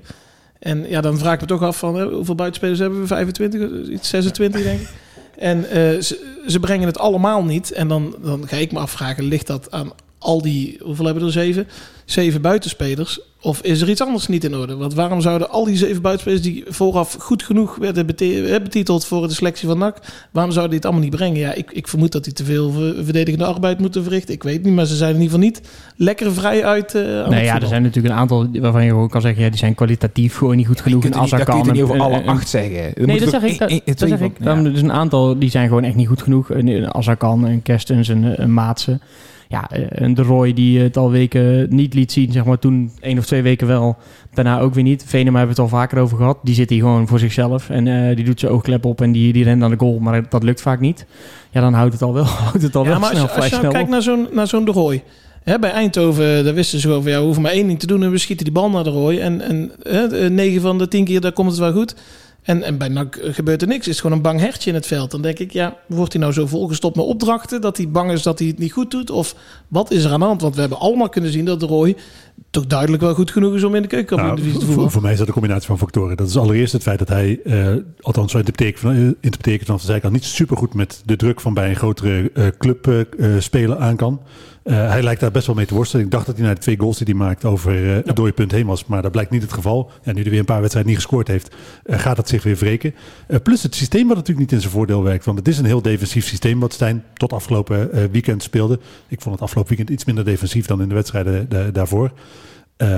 En 0.58 0.88
ja, 0.88 1.00
dan 1.00 1.18
vraag 1.18 1.34
ik 1.34 1.40
me 1.40 1.46
toch 1.46 1.62
af 1.62 1.78
van 1.78 1.98
eh, 1.98 2.06
hoeveel 2.06 2.34
buitenspelers 2.34 2.78
hebben 2.78 3.00
we? 3.00 3.06
25, 3.06 3.88
iets 3.88 4.08
26 4.08 4.62
denk 4.62 4.80
ik. 4.80 4.88
En 5.36 5.70
eh, 5.70 6.00
ze, 6.00 6.40
ze 6.46 6.60
brengen 6.60 6.86
het 6.86 6.98
allemaal 6.98 7.44
niet. 7.44 7.72
En 7.72 7.88
dan, 7.88 8.16
dan 8.22 8.48
ga 8.48 8.56
ik 8.56 8.72
me 8.72 8.78
afvragen, 8.78 9.24
ligt 9.24 9.46
dat 9.46 9.70
aan 9.70 9.92
al 10.18 10.42
die, 10.42 10.78
hoeveel 10.82 11.04
hebben 11.04 11.22
we 11.22 11.28
er 11.28 11.34
zeven? 11.44 11.66
Zeven 12.04 12.40
buitenspelers. 12.40 13.20
Of 13.40 13.60
is 13.62 13.80
er 13.80 13.88
iets 13.90 14.00
anders 14.02 14.26
niet 14.26 14.44
in 14.44 14.56
orde? 14.56 14.76
Want 14.76 14.94
waarom 14.94 15.20
zouden 15.20 15.50
al 15.50 15.64
die 15.64 15.76
zeven 15.76 16.02
buitenspelers 16.02 16.42
die 16.42 16.64
vooraf 16.68 17.16
goed 17.20 17.42
genoeg 17.42 17.76
werden 17.76 18.06
eh, 18.16 18.62
betiteld 18.62 19.04
voor 19.06 19.28
de 19.28 19.34
selectie 19.34 19.68
van 19.68 19.78
NAC, 19.78 19.96
waarom 20.32 20.52
zouden 20.52 20.70
die 20.70 20.78
het 20.80 20.84
allemaal 20.88 21.08
niet 21.10 21.16
brengen? 21.18 21.38
Ja, 21.38 21.52
ik, 21.54 21.70
ik 21.72 21.88
vermoed 21.88 22.12
dat 22.12 22.24
die 22.24 22.32
te 22.32 22.44
veel 22.44 22.70
ver- 22.70 22.94
verdedigende 23.04 23.44
arbeid 23.44 23.78
moeten 23.78 24.02
verrichten. 24.02 24.34
Ik 24.34 24.42
weet 24.42 24.62
niet, 24.64 24.74
maar 24.74 24.86
ze 24.86 24.96
zijn 24.96 25.14
in 25.14 25.20
ieder 25.20 25.34
geval 25.38 25.46
niet 25.46 25.60
lekker 25.96 26.32
vrij 26.32 26.64
uit. 26.64 26.94
eh, 26.94 27.02
het 27.02 27.28
Nee, 27.28 27.44
ja, 27.44 27.60
er 27.60 27.66
zijn 27.66 27.82
natuurlijk 27.82 28.14
een 28.14 28.20
aantal 28.20 28.48
waarvan 28.52 28.82
je 28.84 28.90
gewoon 28.90 29.08
kan 29.08 29.20
zeggen, 29.20 29.42
ja, 29.42 29.48
die 29.48 29.58
zijn 29.58 29.74
kwalitatief 29.74 30.36
gewoon 30.36 30.56
niet 30.56 30.66
goed 30.66 30.80
genoeg. 30.80 31.02
Je 31.02 31.10
kunt 31.10 31.14
En 31.14 31.20
er 31.30 31.36
niet- 31.38 31.46
dat 31.46 31.46
kun 31.46 31.54
je 31.56 31.60
Azarkan 31.62 31.74
toch 31.84 31.88
niet 31.88 32.00
en- 32.00 32.06
over 32.10 32.16
alle 32.26 32.38
acht 32.38 32.48
zeggen. 32.48 32.94
Er 32.94 33.06
Nee, 33.06 33.20
dat 33.20 33.28
zeg 33.30 33.42
ik. 33.42 33.48
één- 33.48 33.58
Dat, 33.58 33.68
één- 33.70 33.80
dat 33.84 33.96
twee 33.96 34.08
zeg 34.08 34.18
van- 34.18 34.28
ik. 34.28 34.38
ja. 34.38 34.44
Daarom, 34.44 34.64
er 34.64 34.72
is 34.74 34.82
een 34.82 34.92
aantal 34.92 35.38
die 35.38 35.50
zijn 35.50 35.68
gewoon 35.68 35.84
echt 35.84 35.94
niet 35.96 36.08
goed 36.08 36.22
genoeg. 36.22 36.50
Een- 36.50 36.66
Een 36.68 36.94
Azarkan, 36.94 37.44
een 37.44 37.62
Kerstens, 37.62 38.08
een, 38.08 38.42
een 38.42 38.54
Maatsen. 38.54 39.00
Ja, 39.50 39.70
eh, 39.70 39.82
een 39.88 40.14
De 40.14 40.22
Roy 40.22 40.52
die 40.52 40.80
het 40.80 40.96
al 40.96 41.10
weken 41.10 41.66
niet 41.74 41.94
liet 41.94 42.12
zien, 42.12 42.32
zeg 42.32 42.44
maar 42.44 42.58
toen 42.58 42.90
één 43.00 43.18
of 43.18 43.26
twee 43.26 43.42
weken 43.42 43.66
wel. 43.66 43.96
Daarna 44.34 44.60
ook 44.60 44.74
weer 44.74 44.82
niet. 44.84 45.04
Venema 45.06 45.38
hebben 45.38 45.56
we 45.56 45.62
het 45.62 45.72
al 45.72 45.78
vaker 45.78 45.98
over 45.98 46.16
gehad. 46.16 46.38
Die 46.42 46.54
zit 46.54 46.70
hier 46.70 46.80
gewoon 46.80 47.06
voor 47.06 47.18
zichzelf. 47.18 47.70
En 47.70 47.86
eh, 48.08 48.16
die 48.16 48.24
doet 48.24 48.40
zijn 48.40 48.52
oogklep 48.52 48.84
op 48.84 49.00
en 49.00 49.12
die, 49.12 49.32
die 49.32 49.44
rent 49.44 49.62
aan 49.62 49.70
de 49.70 49.78
goal. 49.78 49.98
Maar 49.98 50.28
dat 50.28 50.42
lukt 50.42 50.60
vaak 50.60 50.80
niet. 50.80 51.06
Ja, 51.50 51.60
dan 51.60 51.72
houdt 51.74 51.92
het 51.92 52.02
al 52.02 52.14
wel, 52.14 52.24
houdt 52.48 52.62
het 52.62 52.76
al 52.76 52.82
Ja, 52.84 52.88
wel 52.90 52.98
maar 52.98 53.10
snel, 53.10 53.22
als, 53.22 53.30
je- 53.34 53.36
als 53.40 53.46
vrij 53.48 53.58
je 53.58 53.64
nou 53.66 53.72
snel 53.72 53.72
kijkt 53.72 53.90
naar 53.90 54.02
zo'n, 54.02 54.28
naar 54.36 54.46
zo'n 54.46 54.64
De 54.64 54.70
Roy. 54.70 55.02
Hè, 55.42 55.58
bij 55.58 55.70
Eindhoven, 55.70 56.44
daar 56.44 56.54
wisten 56.54 56.80
ze 56.80 56.86
gewoon 56.86 57.02
van... 57.02 57.12
ja, 57.12 57.18
we 57.18 57.24
hoeven 57.24 57.42
maar 57.42 57.52
één 57.52 57.66
ding 57.66 57.78
te 57.78 57.86
doen 57.86 58.02
en 58.02 58.10
we 58.10 58.18
schieten 58.18 58.44
die 58.44 58.54
bal 58.54 58.70
naar 58.70 58.84
de 58.84 58.90
rooi. 58.90 59.18
En, 59.18 59.40
en 59.40 59.72
hè, 59.82 60.30
9 60.30 60.60
van 60.60 60.78
de 60.78 60.88
10 60.88 61.04
keer, 61.04 61.20
daar 61.20 61.32
komt 61.32 61.50
het 61.50 61.58
wel 61.58 61.72
goed. 61.72 61.94
En, 62.42 62.62
en 62.62 62.78
bij 62.78 62.88
NAC 62.88 63.18
gebeurt 63.22 63.62
er 63.62 63.68
niks. 63.68 63.86
Het 63.86 63.94
is 63.94 64.00
gewoon 64.00 64.16
een 64.16 64.22
bang 64.22 64.40
hertje 64.40 64.70
in 64.70 64.76
het 64.76 64.86
veld. 64.86 65.10
Dan 65.10 65.22
denk 65.22 65.38
ik, 65.38 65.52
ja, 65.52 65.76
wordt 65.86 66.12
hij 66.12 66.22
nou 66.22 66.32
zo 66.34 66.46
volgestopt 66.46 66.96
met 66.96 67.04
opdrachten... 67.04 67.60
dat 67.60 67.76
hij 67.76 67.88
bang 67.88 68.10
is 68.12 68.22
dat 68.22 68.38
hij 68.38 68.48
het 68.48 68.58
niet 68.58 68.72
goed 68.72 68.90
doet? 68.90 69.10
Of 69.10 69.34
wat 69.68 69.90
is 69.90 70.04
er 70.04 70.12
aan 70.12 70.20
de 70.20 70.26
hand? 70.26 70.40
Want 70.40 70.54
we 70.54 70.60
hebben 70.60 70.78
allemaal 70.78 71.08
kunnen 71.08 71.32
zien 71.32 71.44
dat 71.44 71.60
de 71.60 71.66
rooi... 71.66 71.96
toch 72.50 72.66
duidelijk 72.66 73.02
wel 73.02 73.14
goed 73.14 73.30
genoeg 73.30 73.54
is 73.54 73.64
om 73.64 73.74
in 73.74 73.82
de 73.82 73.88
keukenkampioen-divisie 73.88 74.52
Nou, 74.52 74.60
te 74.60 74.66
voor, 74.66 74.74
voetballen. 74.74 74.92
voor 74.92 75.02
mij 75.02 75.12
is 75.12 75.18
dat 75.18 75.26
een 75.26 75.32
combinatie 75.32 75.66
van 75.66 75.78
factoren. 75.78 76.16
Dat 76.16 76.28
is 76.28 76.36
allereerst 76.36 76.72
het 76.72 76.82
feit 76.82 76.98
dat 76.98 77.08
hij, 77.08 77.40
eh, 77.44 77.74
althans 78.00 78.32
zo 78.32 78.38
interpreteer 78.38 78.78
van, 78.78 78.90
eh, 78.92 78.98
interpreteer 79.00 79.52
ik 79.52 79.58
het 79.58 79.66
vanaf 79.68 79.80
de 79.80 79.86
zijkant, 79.86 80.12
niet 80.12 80.24
super 80.24 80.56
goed 80.56 80.74
met 80.74 81.02
de 81.04 81.16
druk 81.16 81.40
van 81.40 81.54
bij 81.54 81.68
een 81.68 81.76
grotere 81.76 82.30
eh, 82.34 82.46
club 82.58 83.06
spelen 83.38 83.78
aan 83.78 83.96
kan. 83.96 84.20
Eh, 84.68 84.88
hij 84.88 85.02
lijkt 85.02 85.20
daar 85.20 85.30
best 85.30 85.46
wel 85.46 85.54
mee 85.54 85.66
te 85.66 85.74
worstelen. 85.74 86.04
Ik 86.04 86.10
dacht 86.10 86.26
dat 86.26 86.36
hij 86.36 86.44
naar 86.44 86.54
de 86.54 86.60
twee 86.60 86.78
goals 86.78 86.98
die 86.98 87.06
hij 87.06 87.16
maakt 87.26 87.44
over 87.44 87.90
eh 87.98 88.06
het 88.06 88.16
dode 88.16 88.32
punt 88.32 88.50
heen 88.52 88.66
was. 88.66 88.86
Maar 88.86 89.02
dat 89.02 89.12
blijkt 89.12 89.30
niet 89.30 89.42
het 89.42 89.52
geval. 89.52 89.90
Ja, 90.02 90.12
nu 90.12 90.20
hij 90.20 90.30
weer 90.30 90.38
een 90.38 90.44
paar 90.44 90.60
wedstrijden 90.60 90.92
niet 90.92 91.00
gescoord 91.00 91.28
heeft, 91.28 91.54
eh, 91.84 91.98
gaat 91.98 92.16
dat 92.16 92.28
zich 92.28 92.42
weer 92.42 92.56
wreken. 92.56 92.94
Plus 93.42 93.62
het 93.62 93.74
systeem 93.74 94.06
wat 94.06 94.16
natuurlijk 94.16 94.38
niet 94.40 94.52
in 94.52 94.60
zijn 94.60 94.72
voordeel 94.72 95.02
werkt. 95.02 95.24
Want 95.24 95.38
het 95.38 95.48
is 95.48 95.58
een 95.58 95.64
heel 95.64 95.82
defensief 95.82 96.26
systeem 96.26 96.60
wat 96.60 96.72
Stijn 96.72 97.04
tot 97.14 97.32
afgelopen 97.32 98.10
weekend 98.10 98.42
speelde. 98.42 98.78
Ik 99.08 99.20
vond 99.20 99.34
het 99.34 99.44
afgelopen 99.44 99.76
weekend 99.76 99.96
iets 99.96 100.04
minder 100.04 100.24
defensief 100.24 100.66
dan 100.66 100.82
in 100.82 100.88
de 100.88 100.94
wedstrijden 100.94 101.48
da- 101.48 101.70
daarvoor. 101.70 102.12
Eh, 102.78 102.88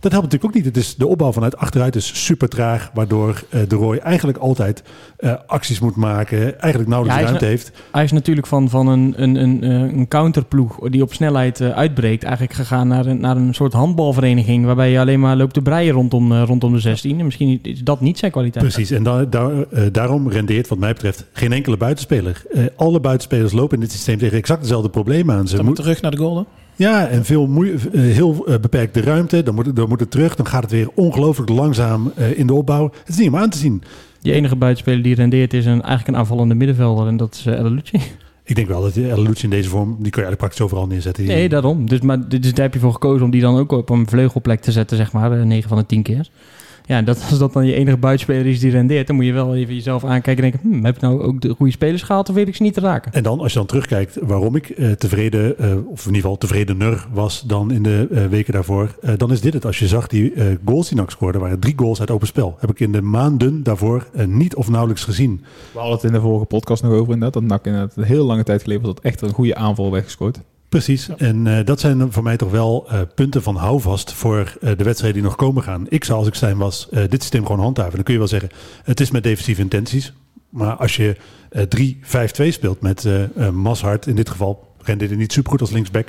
dat 0.00 0.12
helpt 0.12 0.26
natuurlijk 0.32 0.44
ook 0.44 0.54
niet. 0.54 0.74
Het 0.74 0.76
is, 0.84 0.94
de 0.96 1.06
opbouw 1.06 1.32
vanuit 1.32 1.56
achteruit 1.56 1.96
is 1.96 2.24
super 2.24 2.48
traag. 2.48 2.90
Waardoor 2.94 3.42
eh, 3.50 3.60
de 3.68 3.74
Roy 3.76 3.96
eigenlijk 3.96 4.38
altijd 4.38 4.82
eh, 5.16 5.34
acties 5.46 5.80
moet 5.80 5.96
maken. 5.96 6.60
Eigenlijk 6.60 6.90
nauwelijks 6.90 7.20
Ja, 7.22 7.26
ruimte 7.28 7.44
heeft. 7.46 7.72
Hij 7.92 8.04
is 8.04 8.12
natuurlijk 8.12 8.46
van, 8.46 8.68
van 8.68 8.86
een, 8.86 9.14
een, 9.16 9.34
een, 9.36 9.62
eh, 9.62 9.70
een 9.70 10.08
counterploeg 10.08 10.78
die 10.88 11.02
op 11.02 11.12
snelheid 11.12 11.60
eh, 11.60 11.70
uitbreekt... 11.70 12.22
eigenlijk 12.24 12.54
gegaan 12.54 12.88
naar 12.88 13.06
een, 13.06 13.20
naar 13.20 13.36
een 13.36 13.54
soort 13.54 13.72
handbalvereniging... 13.72 14.64
waarbij 14.64 14.90
je 14.90 15.00
alleen 15.00 15.20
maar 15.20 15.36
loopt 15.36 15.54
te 15.54 15.62
breien 15.62 15.92
rondom, 15.92 16.32
eh, 16.32 16.42
rondom 16.46 16.72
de 16.72 16.78
16. 16.80 17.18
En 17.18 17.24
misschien 17.24 17.58
is 17.62 17.80
dat 17.80 18.00
niet 18.00 18.18
zijn 18.18 18.30
kwaliteit. 18.30 18.64
Precies, 18.64 18.90
en 18.90 19.02
da- 19.02 19.24
daar, 19.24 19.52
daarom 19.92 20.28
rendeert 20.28 20.68
wat 20.68 20.78
mij 20.78 20.92
betreft 20.92 21.24
geen 21.32 21.52
enkele 21.52 21.76
buitenspeler. 21.76 22.42
Eh, 22.50 22.64
alle 22.76 23.00
buitenspelers 23.00 23.52
lopen 23.52 23.74
in 23.74 23.80
dit 23.80 23.92
systeem 23.92 24.18
tegen 24.18 24.36
exact 24.38 24.60
dezelfde 24.60 24.90
problemen 24.90 25.36
aan. 25.36 25.48
Ze 25.48 25.56
Dan 25.56 25.64
moet, 25.64 25.76
terug 25.76 26.00
naar 26.00 26.10
de 26.10 26.22
hè? 26.22 26.42
Ja, 26.78 27.08
en 27.08 27.24
veel 27.24 27.46
moe- 27.46 27.72
eh, 27.92 28.00
heel 28.00 28.46
eh, 28.46 28.58
beperkte 28.60 29.00
ruimte. 29.00 29.42
Dan 29.42 29.54
moet, 29.54 29.66
het- 29.66 29.76
dan 29.76 29.88
moet 29.88 30.00
het 30.00 30.10
terug. 30.10 30.34
Dan 30.36 30.46
gaat 30.46 30.62
het 30.62 30.70
weer 30.70 30.88
ongelooflijk 30.94 31.50
langzaam 31.50 32.12
eh, 32.16 32.38
in 32.38 32.46
de 32.46 32.54
opbouw. 32.54 32.84
Het 32.98 33.08
is 33.08 33.16
niet 33.16 33.28
om 33.28 33.36
aan 33.36 33.50
te 33.50 33.58
zien. 33.58 33.82
Die 34.20 34.32
enige 34.32 34.56
buitenspeler 34.56 35.02
die 35.02 35.14
rendeert 35.14 35.54
is 35.54 35.64
een, 35.66 35.72
eigenlijk 35.82 36.08
een 36.08 36.16
aanvallende 36.16 36.54
middenvelder. 36.54 37.06
En 37.06 37.16
dat 37.16 37.34
is 37.34 37.46
uh, 37.46 37.58
El. 37.58 37.76
Ik 38.44 38.54
denk 38.54 38.68
wel 38.68 38.82
dat 38.82 38.96
El 38.96 39.22
Lucci 39.22 39.44
in 39.44 39.50
deze 39.50 39.68
vorm, 39.68 39.86
die 39.88 40.10
kun 40.10 40.22
je 40.22 40.26
eigenlijk 40.28 40.38
praktisch 40.38 40.60
overal 40.60 40.86
neerzetten. 40.86 41.24
Nee, 41.24 41.48
daarom. 41.48 41.88
Dus, 41.88 42.00
maar, 42.00 42.28
dus 42.28 42.40
daar 42.54 42.64
heb 42.64 42.74
je 42.74 42.80
voor 42.80 42.92
gekozen 42.92 43.24
om 43.24 43.30
die 43.30 43.40
dan 43.40 43.56
ook 43.58 43.72
op 43.72 43.90
een 43.90 44.08
vleugelplek 44.08 44.60
te 44.60 44.72
zetten, 44.72 44.96
zeg 44.96 45.12
maar. 45.12 45.46
9 45.46 45.68
van 45.68 45.78
de 45.78 45.86
10 45.86 46.02
keer. 46.02 46.28
Ja, 46.88 47.02
dat, 47.02 47.24
als 47.30 47.38
dat 47.38 47.52
dan 47.52 47.66
je 47.66 47.74
enige 47.74 47.96
buitenspeler 47.96 48.46
is 48.46 48.60
die 48.60 48.70
rendeert, 48.70 49.06
dan 49.06 49.16
moet 49.16 49.24
je 49.24 49.32
wel 49.32 49.56
even 49.56 49.74
jezelf 49.74 50.04
aankijken 50.04 50.44
en 50.44 50.50
denken, 50.50 50.70
hm, 50.70 50.84
heb 50.84 50.94
ik 50.94 51.00
nou 51.00 51.22
ook 51.22 51.40
de 51.40 51.54
goede 51.54 51.72
spelers 51.72 52.02
gehaald 52.02 52.28
of 52.28 52.34
weet 52.34 52.48
ik 52.48 52.56
ze 52.56 52.62
niet 52.62 52.74
te 52.74 52.80
raken? 52.80 53.12
En 53.12 53.22
dan, 53.22 53.40
als 53.40 53.52
je 53.52 53.58
dan 53.58 53.66
terugkijkt 53.66 54.18
waarom 54.22 54.56
ik 54.56 54.68
eh, 54.68 54.90
tevreden, 54.90 55.58
eh, 55.58 55.66
of 55.66 56.00
in 56.00 56.06
ieder 56.06 56.20
geval 56.20 56.36
tevredener 56.38 57.06
was 57.12 57.42
dan 57.42 57.70
in 57.70 57.82
de 57.82 58.08
eh, 58.10 58.26
weken 58.26 58.52
daarvoor, 58.52 58.96
eh, 59.02 59.12
dan 59.16 59.32
is 59.32 59.40
dit 59.40 59.54
het. 59.54 59.64
Als 59.64 59.78
je 59.78 59.86
zag 59.86 60.06
die 60.06 60.32
eh, 60.32 60.46
goals 60.64 60.88
die 60.88 60.96
NAC 60.98 61.10
scoorde, 61.10 61.38
waren 61.38 61.58
drie 61.60 61.74
goals 61.76 62.00
uit 62.00 62.10
open 62.10 62.26
spel. 62.26 62.56
Heb 62.58 62.70
ik 62.70 62.80
in 62.80 62.92
de 62.92 63.02
maanden 63.02 63.62
daarvoor 63.62 64.08
niet 64.26 64.54
of 64.54 64.68
nauwelijks 64.68 65.04
gezien. 65.04 65.44
We 65.72 65.78
hadden 65.78 65.96
het 65.96 66.04
in 66.04 66.12
de 66.12 66.20
vorige 66.20 66.44
podcast 66.44 66.82
nog 66.82 66.92
over 66.92 67.12
inderdaad. 67.12 67.32
Dat 67.32 67.42
NAC 67.42 67.66
inderdaad 67.66 67.96
een 67.96 68.02
heel 68.02 68.24
lange 68.24 68.42
tijd 68.42 68.62
geleden 68.62 68.82
was 68.82 68.94
dat 68.94 69.04
echt 69.04 69.20
een 69.20 69.32
goede 69.32 69.54
aanval 69.54 69.90
werd 69.90 70.04
gescoord. 70.04 70.40
Precies. 70.68 71.08
En 71.16 71.46
eh, 71.46 71.64
dat 71.64 71.80
zijn 71.80 72.12
voor 72.12 72.22
mij 72.22 72.36
toch 72.36 72.50
wel 72.50 72.86
eh, 72.88 73.00
punten 73.14 73.42
van 73.42 73.56
houvast 73.56 74.12
voor 74.12 74.56
eh, 74.60 74.70
de 74.76 74.84
wedstrijden 74.84 75.20
die 75.20 75.28
nog 75.28 75.36
komen 75.36 75.62
gaan. 75.62 75.86
Ik 75.88 76.04
zou, 76.04 76.18
als 76.18 76.28
ik 76.28 76.34
Stijn 76.34 76.58
was, 76.58 76.88
dit 76.90 77.20
systeem 77.20 77.46
gewoon 77.46 77.60
handhaven. 77.60 77.94
Dan 77.94 78.02
kun 78.02 78.12
je 78.12 78.18
wel 78.18 78.28
zeggen, 78.28 78.50
het 78.82 79.00
is 79.00 79.10
met 79.10 79.22
defensieve 79.22 79.60
intenties. 79.60 80.12
Maar 80.48 80.76
als 80.76 80.96
je 80.96 81.16
eh 81.50 81.62
3-5-2 82.46 82.48
speelt 82.48 82.80
met 82.80 83.06
Mashart, 83.52 84.06
in 84.06 84.16
dit 84.16 84.30
geval 84.30 84.74
rendeerde 84.82 85.16
niet 85.16 85.32
supergoed 85.32 85.60
als 85.60 85.70
linksback. 85.70 86.08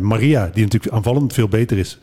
Maria, 0.00 0.50
die 0.54 0.62
natuurlijk 0.62 0.92
aanvallend 0.92 1.32
veel 1.32 1.48
beter 1.48 1.78
is. 1.78 1.98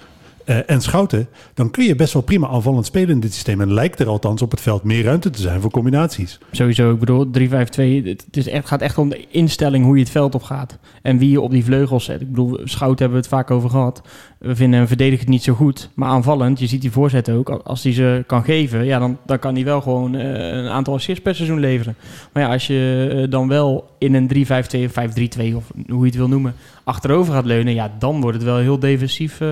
Eh, 0.48 0.58
en 0.66 0.82
Schouten, 0.82 1.28
dan 1.54 1.72
kun 1.72 1.84
je 1.84 1.96
best 1.96 2.14
wel 2.14 2.22
prima 2.22 2.48
aanvallend 2.48 2.86
spelen 2.86 3.10
in 3.10 3.20
dit 3.20 3.34
systeem. 3.34 3.62
En 3.62 3.74
lijkt 3.74 4.00
er 4.00 4.08
althans 4.08 4.42
op 4.42 4.52
het 4.52 4.62
veld 4.62 4.84
meer 4.84 5.04
ruimte 5.04 5.30
te 5.30 5.42
zijn 5.42 5.62
voor 5.62 5.72
combinaties. 5.72 6.40
Sowieso, 6.52 6.92
ik 6.92 7.00
bedoel, 7.00 7.26
3-5-2, 7.26 8.04
het 8.04 8.26
is 8.32 8.48
echt, 8.48 8.68
gaat 8.68 8.82
echt 8.82 8.98
om 8.98 9.10
de 9.10 9.28
instelling 9.30 9.86
hoe 9.86 9.96
je 9.96 10.02
het 10.02 10.12
veld 10.12 10.36
op 10.36 10.44
gaat. 10.44 10.78
En 11.02 11.18
wie 11.18 11.30
je 11.30 11.42
op 11.42 11.52
die 11.52 11.64
vleugels 11.64 12.04
zet. 12.04 12.22
Ik 12.22 12.30
bedoel, 12.30 12.60
Schout 12.64 13.00
hebben 13.00 13.18
we 13.18 13.24
het 13.24 13.34
vaak 13.34 13.52
over 13.52 13.70
gehad. 13.70 14.02
We 14.38 14.56
vinden 14.56 14.80
hem 14.80 14.88
verdedigend 14.88 15.30
niet 15.30 15.44
zo 15.44 15.54
goed. 15.54 15.90
Maar 15.94 16.10
aanvallend, 16.10 16.60
je 16.60 16.68
ziet 16.68 16.82
die 16.82 16.92
voorzet 16.92 17.30
ook. 17.30 17.50
Als 17.50 17.84
hij 17.84 17.94
ze 17.94 18.24
kan 18.28 18.44
geven, 18.44 18.86
ja, 18.86 19.00
dan, 19.00 19.18
dan 19.26 19.40
kan 19.40 19.56
hij 19.56 19.64
wel 19.64 19.82
gewoon 19.82 20.16
eh, 20.16 20.48
een 20.58 20.68
aantal 20.68 20.94
assists 20.94 21.22
per 21.24 21.36
seizoen 21.36 21.60
leveren. 21.60 21.96
Maar 22.34 22.44
ja, 22.44 22.50
als 22.52 22.68
je 22.68 23.10
eh, 23.24 23.32
dan 23.32 23.48
wel 23.48 23.90
in 23.98 24.14
een 24.14 24.28
3-5-2 24.28 24.50
of 24.50 24.92
5-3-2 24.92 25.56
of 25.56 25.72
hoe 25.88 26.00
je 26.00 26.06
het 26.06 26.16
wil 26.16 26.28
noemen, 26.28 26.54
achterover 26.84 27.34
gaat 27.34 27.46
leunen, 27.46 27.74
ja, 27.74 27.92
dan 28.00 28.22
wordt 28.22 28.38
het 28.38 28.46
wel 28.46 28.58
heel 28.58 28.80
defensief. 28.80 29.42
eh, 29.42 29.48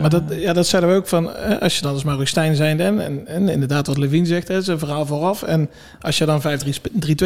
Maar 0.00 0.10
dat, 0.10 0.22
ja, 0.36 0.52
dat 0.52 0.66
zeiden 0.66 0.90
we 0.90 0.96
ook 0.96 1.08
van, 1.08 1.60
als 1.60 1.76
je 1.76 1.82
dan 1.82 1.92
als 1.92 2.04
Maurice 2.04 2.30
Stijn 2.30 2.56
zijnde 2.56 2.82
en, 2.82 3.00
en, 3.00 3.26
en 3.26 3.48
inderdaad 3.48 3.86
wat 3.86 3.98
Levine 3.98 4.26
zegt, 4.26 4.48
hè, 4.48 4.62
zijn 4.62 4.78
verhaal 4.78 5.06
vooraf. 5.06 5.42
En 5.42 5.70
als 6.00 6.18
je 6.18 6.24
dan 6.24 6.40
5-3-2 6.42 6.44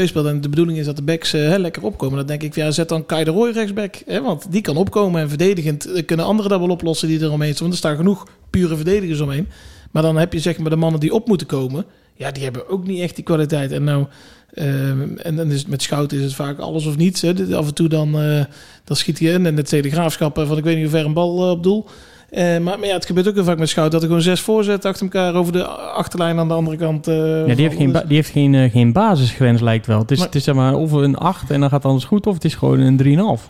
speelt 0.05 0.27
en 0.27 0.41
de 0.41 0.49
bedoeling 0.49 0.79
is 0.79 0.87
dat 0.87 0.97
de 0.97 1.03
backs 1.03 1.33
hè, 1.33 1.57
lekker 1.59 1.83
opkomen, 1.83 2.17
dan 2.17 2.27
denk 2.27 2.43
ik, 2.43 2.55
ja, 2.55 2.71
zet 2.71 2.89
dan 2.89 3.07
Kai 3.07 3.25
de 3.25 3.31
Roy 3.31 3.51
rechtsback. 3.51 4.03
Hè, 4.07 4.23
want 4.23 4.47
die 4.53 4.61
kan 4.61 4.77
opkomen 4.77 5.21
en 5.21 5.29
verdedigend 5.29 6.03
kunnen 6.07 6.27
anderen 6.27 6.51
dat 6.51 6.61
wel 6.61 6.69
oplossen 6.69 7.04
die 7.07 7.21
er 7.21 7.33
omheen 7.33 7.51
staan. 7.55 7.61
Want 7.63 7.73
er 7.73 7.79
staan 7.79 7.97
genoeg 7.97 8.27
pure 8.51 8.77
verdedigers 8.77 9.21
omheen. 9.21 9.49
Maar 9.91 10.03
dan 10.03 10.17
heb 10.17 10.33
je 10.33 10.39
zeg 10.41 10.59
maar 10.59 10.71
de 10.71 10.77
mannen 10.77 11.01
die 11.01 11.15
op 11.15 11.27
moeten 11.29 11.47
komen, 11.47 11.85
ja, 12.15 12.31
die 12.31 12.43
hebben 12.43 12.69
ook 12.69 12.87
niet 12.87 13.01
echt 13.01 13.15
die 13.15 13.25
kwaliteit. 13.25 13.73
En 13.73 13.85
nou... 13.85 14.07
ehm, 14.55 15.17
en 15.17 15.37
dan 15.37 15.51
is 15.51 15.59
het 15.59 15.69
met 15.69 15.83
Schouten 15.83 16.19
is 16.19 16.25
het 16.25 16.35
vaak 16.35 16.59
alles 16.59 16.87
of 16.87 16.97
niets. 16.97 17.21
Hè. 17.21 17.57
Af 17.57 17.67
en 17.67 17.75
toe 17.75 17.89
dan, 17.89 18.21
eh, 18.21 18.45
dan 18.85 18.97
schiet 18.97 19.19
hij 19.19 19.29
in. 19.33 19.47
En 19.47 19.57
het 19.57 19.67
tweede 19.67 19.91
graafschap 19.91 20.39
eh, 20.39 20.47
van 20.49 20.59
ik 20.59 20.65
weet 20.65 20.75
niet 20.77 20.85
hoe 20.85 20.95
ver 20.97 21.05
een 21.05 21.13
bal 21.13 21.45
eh, 21.45 21.51
op 21.51 21.63
doel. 21.63 21.85
Eh, 22.31 22.43
maar, 22.45 22.79
maar 22.79 22.87
ja, 22.87 22.95
het 22.95 23.07
gebeurt 23.07 23.29
ook 23.29 23.35
heel 23.35 23.45
vaak 23.45 23.59
met 23.59 23.69
Schout 23.69 23.91
dat 23.93 24.01
er 24.03 24.07
gewoon 24.07 24.23
zes 24.23 24.41
voorzet 24.41 24.85
achter 24.85 25.03
elkaar 25.03 25.35
over 25.35 25.53
de 25.53 25.65
achterlijn 25.67 26.39
aan 26.39 26.49
de 26.49 26.55
andere 26.55 26.77
kant. 26.77 27.09
eh, 27.09 27.47
Ja, 27.47 27.55
die 27.55 27.65
heeft 27.69 27.77
geen, 27.77 27.93
die 27.93 28.17
heeft 28.17 28.31
geen, 28.31 28.55
eh, 28.55 28.71
geen 28.71 28.93
basisgrens, 28.93 29.61
lijkt 29.61 29.87
wel. 29.87 29.99
Het 29.99 30.11
is, 30.11 30.19
Maar- 30.19 30.27
het 30.27 30.37
is 30.37 30.45
zeg 30.45 30.55
maar 30.55 30.75
of 30.75 30.93
een 30.93 31.17
8 31.17 31.51
en 31.51 31.61
dan 31.61 31.69
gaat 31.69 31.85
alles 31.85 32.05
goed, 32.05 32.27
of 32.27 32.35
het 32.35 32.45
is 32.45 32.55
gewoon 32.55 32.81
een 32.81 32.97
3,5. 32.97 33.49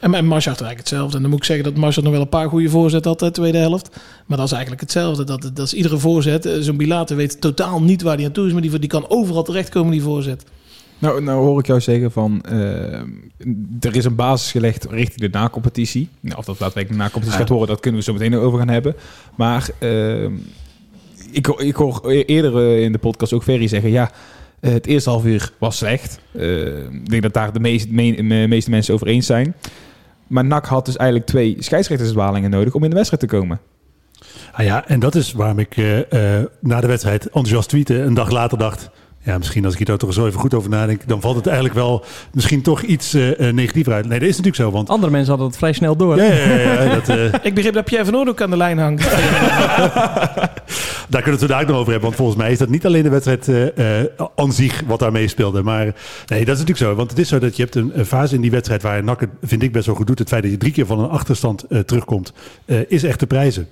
En, 0.00 0.14
en 0.14 0.24
Marshart 0.26 0.60
eigenlijk 0.60 0.78
hetzelfde. 0.78 1.16
En 1.16 1.22
dan 1.22 1.30
moet 1.30 1.40
ik 1.40 1.44
zeggen 1.46 1.64
dat 1.64 1.74
Marshart 1.76 2.04
nog 2.04 2.12
wel 2.14 2.22
een 2.22 2.28
paar 2.28 2.48
goede 2.48 2.68
voorzetten 2.70 3.10
had 3.10 3.20
de 3.20 3.30
tweede 3.30 3.58
helft. 3.58 3.96
Maar 4.26 4.36
dat 4.36 4.46
is 4.46 4.52
eigenlijk 4.52 4.80
hetzelfde. 4.82 5.24
Dat, 5.24 5.50
dat 5.54 5.66
is 5.66 5.74
iedere 5.74 5.98
voorzet. 5.98 6.46
eh, 6.46 6.54
Zo'n 6.60 6.76
Bilater 6.76 7.16
weet 7.16 7.40
totaal 7.40 7.82
niet 7.82 8.02
waar 8.02 8.16
hij 8.16 8.24
aan 8.24 8.32
toe 8.32 8.46
is. 8.46 8.52
Maar 8.52 8.62
die, 8.62 8.78
die 8.78 8.88
kan 8.88 9.04
overal 9.10 9.42
terechtkomen, 9.42 9.92
die 9.92 10.02
voorzet. 10.02 10.44
Nou, 10.98 11.22
nou 11.22 11.44
hoor 11.44 11.58
ik 11.58 11.66
jou 11.66 11.80
zeggen 11.80 12.10
van, 12.12 12.42
eh, 12.42 12.92
er 13.80 13.96
is 13.96 14.04
een 14.04 14.14
basis 14.14 14.50
gelegd 14.50 14.86
richting 14.90 15.20
de 15.32 15.38
nacompetitie. 15.38 16.08
Nou, 16.20 16.38
of 16.38 16.44
dat 16.44 16.58
daadwerkelijk 16.58 16.88
de 17.00 17.04
nacompetitie 17.06 17.38
gaat 17.40 17.48
horen, 17.48 17.66
dat 17.68 17.80
kunnen 17.80 18.00
we 18.00 18.06
zo 18.06 18.12
meteen 18.12 18.34
over 18.34 18.58
gaan 18.58 18.68
hebben. 18.68 18.94
Maar 19.36 19.68
eh, 19.78 20.24
ik, 21.30 21.46
hoor- 21.46 21.62
ik 21.62 21.74
hoor 21.76 22.10
eerder 22.10 22.56
eh, 22.56 22.82
in 22.82 22.92
de 22.92 22.98
podcast 22.98 23.32
ook 23.32 23.42
Ferry 23.42 23.66
zeggen, 23.66 23.90
ja, 23.90 24.10
eh, 24.60 24.72
het 24.72 24.86
eerste 24.86 25.10
half 25.10 25.24
uur 25.24 25.52
was 25.58 25.76
slecht. 25.76 26.18
Eh, 26.32 26.66
ik 26.84 27.10
denk 27.10 27.22
dat 27.22 27.34
daar 27.34 27.52
de 27.52 27.60
meest, 27.60 27.90
me- 27.90 28.22
me- 28.22 28.46
meeste 28.46 28.70
mensen 28.70 28.94
over 28.94 29.06
eens 29.06 29.26
zijn. 29.26 29.54
Maar 30.28 30.44
NAC 30.44 30.66
had 30.66 30.84
dus 30.84 30.96
eigenlijk 30.96 31.28
twee 31.28 31.56
scheidsrechtersdwalingen 31.58 32.50
nodig 32.50 32.74
om 32.74 32.84
in 32.84 32.90
de 32.90 32.96
wedstrijd 32.96 33.22
te 33.22 33.36
komen. 33.36 33.60
Ah 34.52 34.64
ja, 34.64 34.86
en 34.86 35.00
dat 35.00 35.14
is 35.14 35.32
waarom 35.32 35.58
ik 35.58 35.76
eh, 35.76 36.38
eh, 36.38 36.46
na 36.60 36.80
de 36.80 36.86
wedstrijd 36.86 37.24
enthousiast 37.24 37.68
tweette. 37.68 38.00
Een 38.00 38.14
dag 38.14 38.30
later 38.30 38.58
dacht, 38.58 38.90
ja, 39.28 39.38
misschien 39.38 39.64
als 39.64 39.76
ik 39.76 39.86
hier 39.86 39.96
toch 39.96 40.12
zo 40.12 40.26
even 40.26 40.40
goed 40.40 40.54
over 40.54 40.70
nadenk, 40.70 41.08
dan 41.08 41.20
valt 41.20 41.36
het 41.36 41.46
eigenlijk 41.46 41.76
wel 41.76 42.04
misschien 42.32 42.62
toch 42.62 42.82
iets 42.82 43.14
eh, 43.14 43.48
eh, 43.48 43.54
negatiever 43.54 43.92
uit. 43.92 44.06
Nee, 44.06 44.18
dat 44.18 44.28
is 44.28 44.36
natuurlijk 44.36 44.62
zo, 44.64 44.70
want... 44.70 44.88
Andere 44.88 45.12
mensen 45.12 45.28
hadden 45.28 45.46
het 45.46 45.56
vrij 45.56 45.72
snel 45.72 45.96
door. 45.96 46.16
Ja, 46.16 46.24
ja, 46.24 46.32
ja, 46.32 46.82
ja, 46.82 46.94
dat, 46.94 47.08
eh, 47.08 47.24
Ik 47.42 47.54
begreep 47.54 47.74
dat 47.74 47.84
Pierre 47.84 48.04
van 48.04 48.16
Oort 48.16 48.28
ook 48.28 48.40
aan 48.40 48.50
de 48.50 48.56
lijn 48.56 48.78
hangt. 48.78 49.06
daar 51.08 51.22
kunnen 51.22 51.24
we 51.24 51.30
het 51.30 51.40
zo 51.40 51.46
dadelijk 51.46 51.68
nog 51.68 51.78
over 51.78 51.92
hebben. 51.92 52.08
Want 52.08 52.16
volgens 52.16 52.38
mij 52.38 52.52
is 52.52 52.58
dat 52.58 52.68
niet 52.68 52.86
alleen 52.86 53.02
de 53.02 53.08
wedstrijd 53.08 53.48
eh, 53.48 54.00
eh, 54.00 54.06
aan 54.36 54.52
zich 54.52 54.82
wat 54.86 54.98
daar 54.98 55.12
meespeelde. 55.12 55.62
Maar 55.62 55.84
nee, 56.26 56.44
dat 56.44 56.54
is 56.54 56.64
natuurlijk 56.64 56.78
zo. 56.78 56.94
Want 56.94 57.10
het 57.10 57.18
is 57.18 57.28
zo 57.28 57.38
dat 57.38 57.56
je 57.56 57.62
hebt 57.62 57.74
een, 57.74 57.98
een 57.98 58.06
fase 58.06 58.34
in 58.34 58.40
die 58.40 58.50
wedstrijd 58.50 58.82
waar 58.82 59.04
NAC 59.04 59.20
het, 59.20 59.30
vind 59.42 59.62
ik, 59.62 59.72
best 59.72 59.86
wel 59.86 59.94
goed 59.94 60.06
doet. 60.06 60.18
Het 60.18 60.28
feit 60.28 60.42
dat 60.42 60.50
je 60.50 60.58
drie 60.58 60.72
keer 60.72 60.86
van 60.86 60.98
een 60.98 61.08
achterstand 61.08 61.62
eh, 61.62 61.78
terugkomt, 61.78 62.32
eh, 62.64 62.78
is 62.88 63.02
echt 63.02 63.18
te 63.18 63.26
prijzen. 63.26 63.68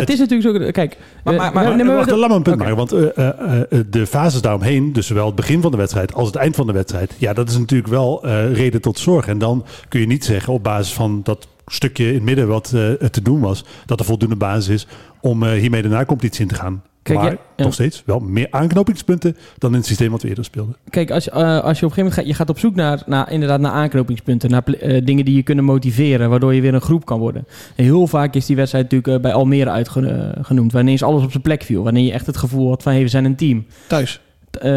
Het 0.00 0.10
is 0.10 0.18
natuurlijk 0.18 0.64
zo... 0.64 0.70
Kijk, 0.70 0.96
Maar- 1.24 1.34
eh, 1.34 1.40
maar- 1.40 1.52
maar- 1.52 1.76
Maar, 1.76 1.86
maar- 1.86 1.96
wacht, 1.96 2.10
laat 2.10 2.28
me 2.28 2.34
een 2.34 2.42
punt 2.42 2.58
maken. 2.58 2.76
Want 2.76 2.92
eh, 2.92 3.28
eh, 3.28 3.84
de 3.90 4.06
fases 4.06 4.40
daaromheen, 4.40 4.92
dus 4.92 5.06
zowel 5.06 5.26
het 5.26 5.34
begin 5.34 5.60
van 5.62 5.70
de 5.70 5.76
wedstrijd 5.76 6.14
als 6.14 6.26
het 6.26 6.36
eind 6.36 6.56
van 6.56 6.66
de 6.66 6.72
wedstrijd, 6.72 7.14
ja, 7.18 7.32
dat 7.32 7.48
is 7.48 7.58
natuurlijk 7.58 7.90
wel 7.90 8.26
reden 8.52 8.80
tot 8.80 8.98
zorg. 8.98 9.26
En 9.28 9.38
dan 9.38 9.64
kun 9.88 10.00
je 10.00 10.06
niet 10.06 10.24
zeggen 10.24 10.52
op 10.52 10.62
basis 10.62 10.92
van 10.92 11.20
dat 11.24 11.48
stukje 11.66 12.06
in 12.08 12.14
het 12.14 12.22
midden 12.22 12.48
wat 12.48 12.68
te 13.10 13.22
doen 13.22 13.40
was, 13.40 13.64
dat 13.86 13.98
er 14.00 14.06
voldoende 14.06 14.36
basis 14.36 14.68
is 14.68 14.86
om 15.20 15.44
hiermee 15.44 15.82
de 15.82 15.88
nacompetitie 15.88 16.42
in 16.42 16.48
te 16.48 16.54
gaan. 16.54 16.82
Kijk, 17.02 17.18
maar 17.18 17.30
ja, 17.30 17.64
nog 17.64 17.74
steeds 17.74 18.02
wel 18.06 18.18
meer 18.18 18.46
aanknopingspunten 18.50 19.36
dan 19.58 19.70
in 19.70 19.76
het 19.76 19.86
systeem 19.86 20.10
wat 20.10 20.22
we 20.22 20.28
eerder 20.28 20.44
speelden. 20.44 20.76
Kijk, 20.90 21.10
als, 21.10 21.28
eh, 21.28 21.34
als 21.36 21.42
je 21.42 21.58
op 21.60 21.64
een 21.64 21.72
gegeven 21.72 21.96
moment 21.96 22.14
gaat, 22.14 22.26
je 22.26 22.34
gaat 22.34 22.48
op 22.48 22.58
zoek 22.58 22.74
naar, 22.74 23.02
naar, 23.06 23.32
inderdaad, 23.32 23.60
naar 23.60 23.72
aanknopingspunten, 23.72 24.50
naar 24.50 24.64
eh, 24.64 25.04
dingen 25.04 25.24
die 25.24 25.36
je 25.36 25.42
kunnen 25.42 25.64
motiveren, 25.64 26.30
waardoor 26.30 26.54
je 26.54 26.60
weer 26.60 26.74
een 26.74 26.80
groep 26.80 27.04
kan 27.04 27.18
worden. 27.18 27.46
En 27.76 27.84
heel 27.84 28.06
vaak 28.06 28.34
is 28.34 28.46
die 28.46 28.56
wedstrijd 28.56 28.84
natuurlijk 28.84 29.16
eh, 29.16 29.22
bij 29.22 29.32
Almere 29.32 29.70
uitgenoemd, 29.70 30.72
wanneer 30.72 30.94
is 30.94 31.02
alles 31.02 31.24
op 31.24 31.30
zijn 31.30 31.42
plek 31.42 31.62
viel, 31.62 31.82
wanneer 31.82 32.04
je 32.04 32.12
echt 32.12 32.26
het 32.26 32.36
gevoel 32.36 32.68
had 32.68 32.82
van, 32.82 32.92
hey, 32.92 33.02
we 33.02 33.08
zijn 33.08 33.24
een 33.24 33.36
team. 33.36 33.66
Thuis. 33.86 34.20
Eh, 34.60 34.70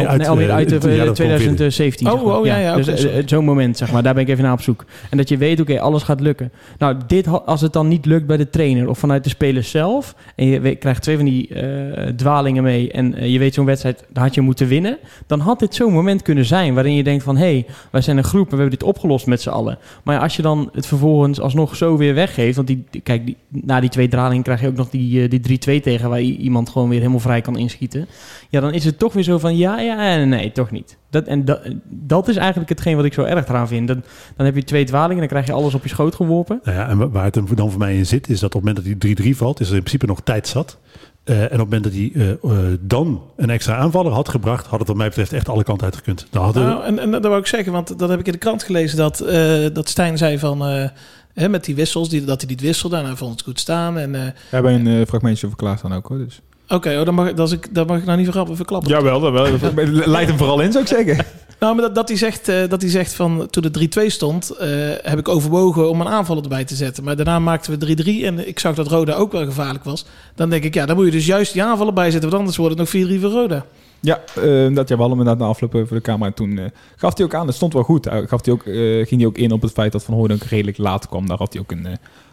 oh, 0.00 0.06
uit, 0.08 0.26
Almere 0.26 0.48
eh, 0.48 0.54
uit 0.54 0.72
eh, 0.72 1.04
dat 1.04 1.14
2017. 1.14 2.06
Oh, 2.06 2.12
zeg 2.12 2.22
maar. 2.24 2.38
oh, 2.38 2.46
ja, 2.46 2.56
ja, 2.58 2.76
Dus 2.76 2.86
eh, 3.04 3.18
eh, 3.18 3.22
zo'n 3.26 3.44
moment, 3.44 3.76
zeg 3.76 3.92
maar, 3.92 4.02
daar 4.02 4.14
ben 4.14 4.22
ik 4.22 4.28
even 4.28 4.44
naar 4.44 4.52
op 4.52 4.60
zoek. 4.60 4.84
En 5.10 5.16
dat 5.16 5.28
je 5.28 5.36
weet, 5.36 5.60
oké, 5.60 5.80
alles 5.80 6.02
gaat 6.02 6.20
lukken. 6.20 6.52
Nou, 6.78 6.96
dit, 7.06 7.26
als 7.46 7.60
het 7.60 7.72
dan 7.72 7.88
niet 7.88 8.06
lukt 8.06 8.26
bij 8.26 8.36
de 8.36 8.50
trainer 8.50 8.88
of 8.88 8.98
vanuit 8.98 9.24
de 9.24 9.30
spelers 9.30 9.70
zelf, 9.70 10.14
en 10.36 10.46
je 10.46 10.60
weet- 10.60 10.78
krijgt 10.78 11.02
twee 11.02 11.16
van 11.16 11.24
die 11.24 11.48
eh, 11.54 12.02
dwalingen 12.16 12.62
mee, 12.62 12.90
en 12.90 13.14
eh, 13.14 13.32
je 13.32 13.38
weet 13.38 13.54
zo'n 13.54 13.64
wedstrijd, 13.64 14.04
daar 14.12 14.24
had 14.24 14.34
je 14.34 14.40
moeten 14.40 14.68
winnen, 14.68 14.98
dan 15.26 15.40
had 15.40 15.58
dit 15.58 15.74
zo'n 15.74 15.92
moment 15.92 16.22
kunnen 16.22 16.44
zijn 16.44 16.74
waarin 16.74 16.94
je 16.94 17.02
denkt 17.04 17.24
van, 17.24 17.36
hé, 17.36 17.42
hey, 17.44 17.66
wij 17.90 18.00
zijn 18.00 18.16
een 18.16 18.24
groep 18.24 18.44
en 18.50 18.56
we 18.56 18.60
hebben 18.62 18.78
dit 18.78 18.88
opgelost 18.88 19.26
met 19.26 19.40
z'n 19.40 19.48
allen. 19.48 19.78
Maar 20.04 20.14
ja, 20.14 20.20
als 20.22 20.36
je 20.36 20.42
dan 20.42 20.70
het 20.72 20.86
vervolgens 20.86 21.40
alsnog 21.40 21.76
zo 21.76 21.96
weer 21.96 22.14
weggeeft, 22.14 22.56
want 22.56 22.68
die, 22.68 22.84
kijk, 23.02 23.26
die, 23.26 23.36
na 23.48 23.80
die 23.80 23.90
twee 23.90 24.08
dwalingen 24.08 24.42
krijg 24.42 24.60
je 24.60 24.66
ook 24.68 24.76
nog 24.76 24.90
die, 24.90 25.22
eh, 25.22 25.30
die 25.30 25.40
3-2 25.40 25.80
tegen, 25.82 26.08
waar 26.10 26.20
iemand 26.20 26.68
gewoon 26.68 26.88
weer 26.88 26.98
helemaal 26.98 27.20
vrij 27.20 27.40
kan 27.40 27.56
inschieten. 27.58 28.06
Ja, 28.48 28.60
dan 28.60 28.72
is 28.72 28.84
het 28.84 28.98
toch 28.98 29.05
weer 29.12 29.22
zo 29.22 29.38
van, 29.38 29.56
ja, 29.56 29.80
ja, 29.80 29.98
en 29.98 30.28
nee, 30.28 30.52
toch 30.52 30.70
niet. 30.70 30.96
Dat, 31.10 31.24
en 31.26 31.44
dat, 31.44 31.60
dat 31.88 32.28
is 32.28 32.36
eigenlijk 32.36 32.68
hetgeen 32.68 32.96
wat 32.96 33.04
ik 33.04 33.12
zo 33.12 33.22
erg 33.22 33.48
eraan 33.48 33.68
vind. 33.68 33.88
Dan, 33.88 34.02
dan 34.36 34.46
heb 34.46 34.54
je 34.54 34.64
twee 34.64 34.84
dwalingen 34.84 35.14
en 35.14 35.18
dan 35.20 35.28
krijg 35.28 35.46
je 35.46 35.52
alles 35.52 35.74
op 35.74 35.82
je 35.82 35.88
schoot 35.88 36.14
geworpen. 36.14 36.60
Nou 36.64 36.76
ja, 36.76 36.88
en 36.88 36.98
wa- 36.98 37.08
waar 37.08 37.24
het 37.24 37.34
hem 37.34 37.46
dan 37.54 37.70
voor 37.70 37.78
mij 37.78 37.96
in 37.96 38.06
zit, 38.06 38.28
is 38.28 38.40
dat 38.40 38.54
op 38.54 38.62
het 38.64 38.74
moment 38.74 39.00
dat 39.00 39.08
hij 39.16 39.32
3-3 39.32 39.36
valt, 39.36 39.60
is 39.60 39.68
er 39.68 39.74
in 39.74 39.80
principe 39.80 40.06
nog 40.06 40.20
tijd 40.24 40.48
zat. 40.48 40.78
Eh, 41.24 41.38
en 41.38 41.44
op 41.44 41.50
het 41.50 41.58
moment 41.60 41.84
dat 41.84 41.92
hij 41.92 42.10
eh, 42.14 42.30
eh, 42.30 42.78
dan 42.80 43.22
een 43.36 43.50
extra 43.50 43.76
aanvaller 43.76 44.12
had 44.12 44.28
gebracht, 44.28 44.66
had 44.66 44.78
het 44.78 44.88
wat 44.88 44.96
mij 44.96 45.08
betreft 45.08 45.32
echt 45.32 45.48
alle 45.48 45.62
kanten 45.62 45.84
uitgekund. 45.86 46.26
Dan 46.30 46.42
hadden 46.44 46.66
Nou, 46.66 46.84
en, 46.84 46.98
en 46.98 47.10
dat 47.10 47.24
wou 47.24 47.38
ik 47.38 47.46
zeggen, 47.46 47.72
want 47.72 47.98
dat 47.98 48.08
heb 48.08 48.20
ik 48.20 48.26
in 48.26 48.32
de 48.32 48.38
krant 48.38 48.62
gelezen 48.62 48.96
dat, 48.96 49.20
eh, 49.20 49.64
dat 49.72 49.88
Stijn 49.88 50.18
zei 50.18 50.38
van 50.38 50.66
eh, 50.66 50.88
hè, 51.34 51.48
met 51.48 51.64
die 51.64 51.74
wissels, 51.74 52.08
die, 52.08 52.24
dat 52.24 52.40
hij 52.40 52.50
niet 52.50 52.60
wisselde 52.60 52.96
en 52.96 53.04
hij 53.04 53.16
vond 53.16 53.32
het 53.32 53.42
goed 53.42 53.60
staan. 53.60 53.98
En, 53.98 54.14
eh, 54.14 54.20
We 54.24 54.32
hebben 54.50 54.86
een 54.86 55.06
fragmentje 55.06 55.46
over 55.46 55.58
klaar 55.58 55.78
staan 55.78 55.92
ook 55.92 56.06
hoor. 56.08 56.18
Dus. 56.18 56.40
Oké, 56.68 56.98
oh, 56.98 57.04
dan, 57.04 57.14
mag, 57.14 57.32
dat, 57.32 57.52
is 57.52 57.58
dat 57.70 57.86
mag 57.86 57.98
ik 57.98 58.04
nou 58.04 58.16
niet 58.16 58.24
verklappen. 58.24 58.56
verklappen. 58.56 58.90
Jawel, 58.90 59.20
dat 59.20 59.32
wel. 59.32 59.72
Leidt 59.84 60.28
hem 60.30 60.38
vooral 60.38 60.60
in, 60.60 60.72
zou 60.72 60.84
ik 60.84 60.90
zeggen. 60.90 61.24
Nou, 61.58 61.74
maar 61.74 61.84
dat, 61.84 61.94
dat, 61.94 62.08
hij 62.08 62.16
zegt, 62.16 62.48
eh, 62.48 62.68
dat 62.68 62.80
hij 62.80 62.90
zegt 62.90 63.12
van 63.12 63.46
toen 63.50 63.62
de 63.62 63.88
3-2 64.04 64.06
stond, 64.06 64.50
eh, 64.50 64.68
heb 65.02 65.18
ik 65.18 65.28
overwogen 65.28 65.90
om 65.90 66.00
een 66.00 66.08
aanvaller 66.08 66.42
erbij 66.42 66.64
te 66.64 66.74
zetten. 66.74 67.04
Maar 67.04 67.16
daarna 67.16 67.38
maakten 67.38 67.78
we 67.78 67.94
3-3 68.22 68.24
en 68.24 68.48
ik 68.48 68.58
zag 68.58 68.74
dat 68.74 68.88
Roda 68.88 69.14
ook 69.14 69.32
wel 69.32 69.44
gevaarlijk 69.44 69.84
was. 69.84 70.06
Dan 70.34 70.50
denk 70.50 70.64
ik, 70.64 70.74
ja, 70.74 70.86
dan 70.86 70.96
moet 70.96 71.04
je 71.04 71.10
dus 71.10 71.26
juist 71.26 71.52
die 71.52 71.62
aanvallen 71.62 71.94
bij 71.94 72.10
zetten, 72.10 72.30
want 72.30 72.40
anders 72.40 72.56
wordt 72.56 72.78
het 72.78 72.92
nog 72.92 73.18
4-3 73.18 73.20
voor 73.20 73.30
Roda. 73.30 73.64
Ja, 74.00 74.20
eh, 74.34 74.74
dat 74.74 74.88
ja, 74.88 74.94
we 74.94 75.02
hadden 75.02 75.18
hem 75.18 75.18
inderdaad 75.18 75.38
na 75.38 75.46
afloop 75.46 75.70
voor 75.70 75.96
de 75.96 76.00
camera. 76.00 76.26
En 76.26 76.34
toen 76.34 76.72
gaf 76.96 77.16
hij 77.16 77.26
ook 77.26 77.34
aan, 77.34 77.46
het 77.46 77.56
stond 77.56 77.72
wel 77.72 77.82
goed. 77.82 78.06
Uh, 78.06 78.12
gaf 78.26 78.44
hij 78.44 78.54
ook, 78.54 78.62
ging 79.08 79.20
hij 79.20 79.26
ook 79.26 79.38
in 79.38 79.52
op 79.52 79.62
het 79.62 79.72
feit 79.72 79.92
dat 79.92 80.04
Van 80.04 80.14
Hooydonk 80.14 80.42
redelijk 80.42 80.78
laat 80.78 81.08
kwam. 81.08 81.26
Daar 81.26 81.38
had 81.38 81.52
hij 81.52 81.62
ook 81.62 81.70
een, 81.70 81.86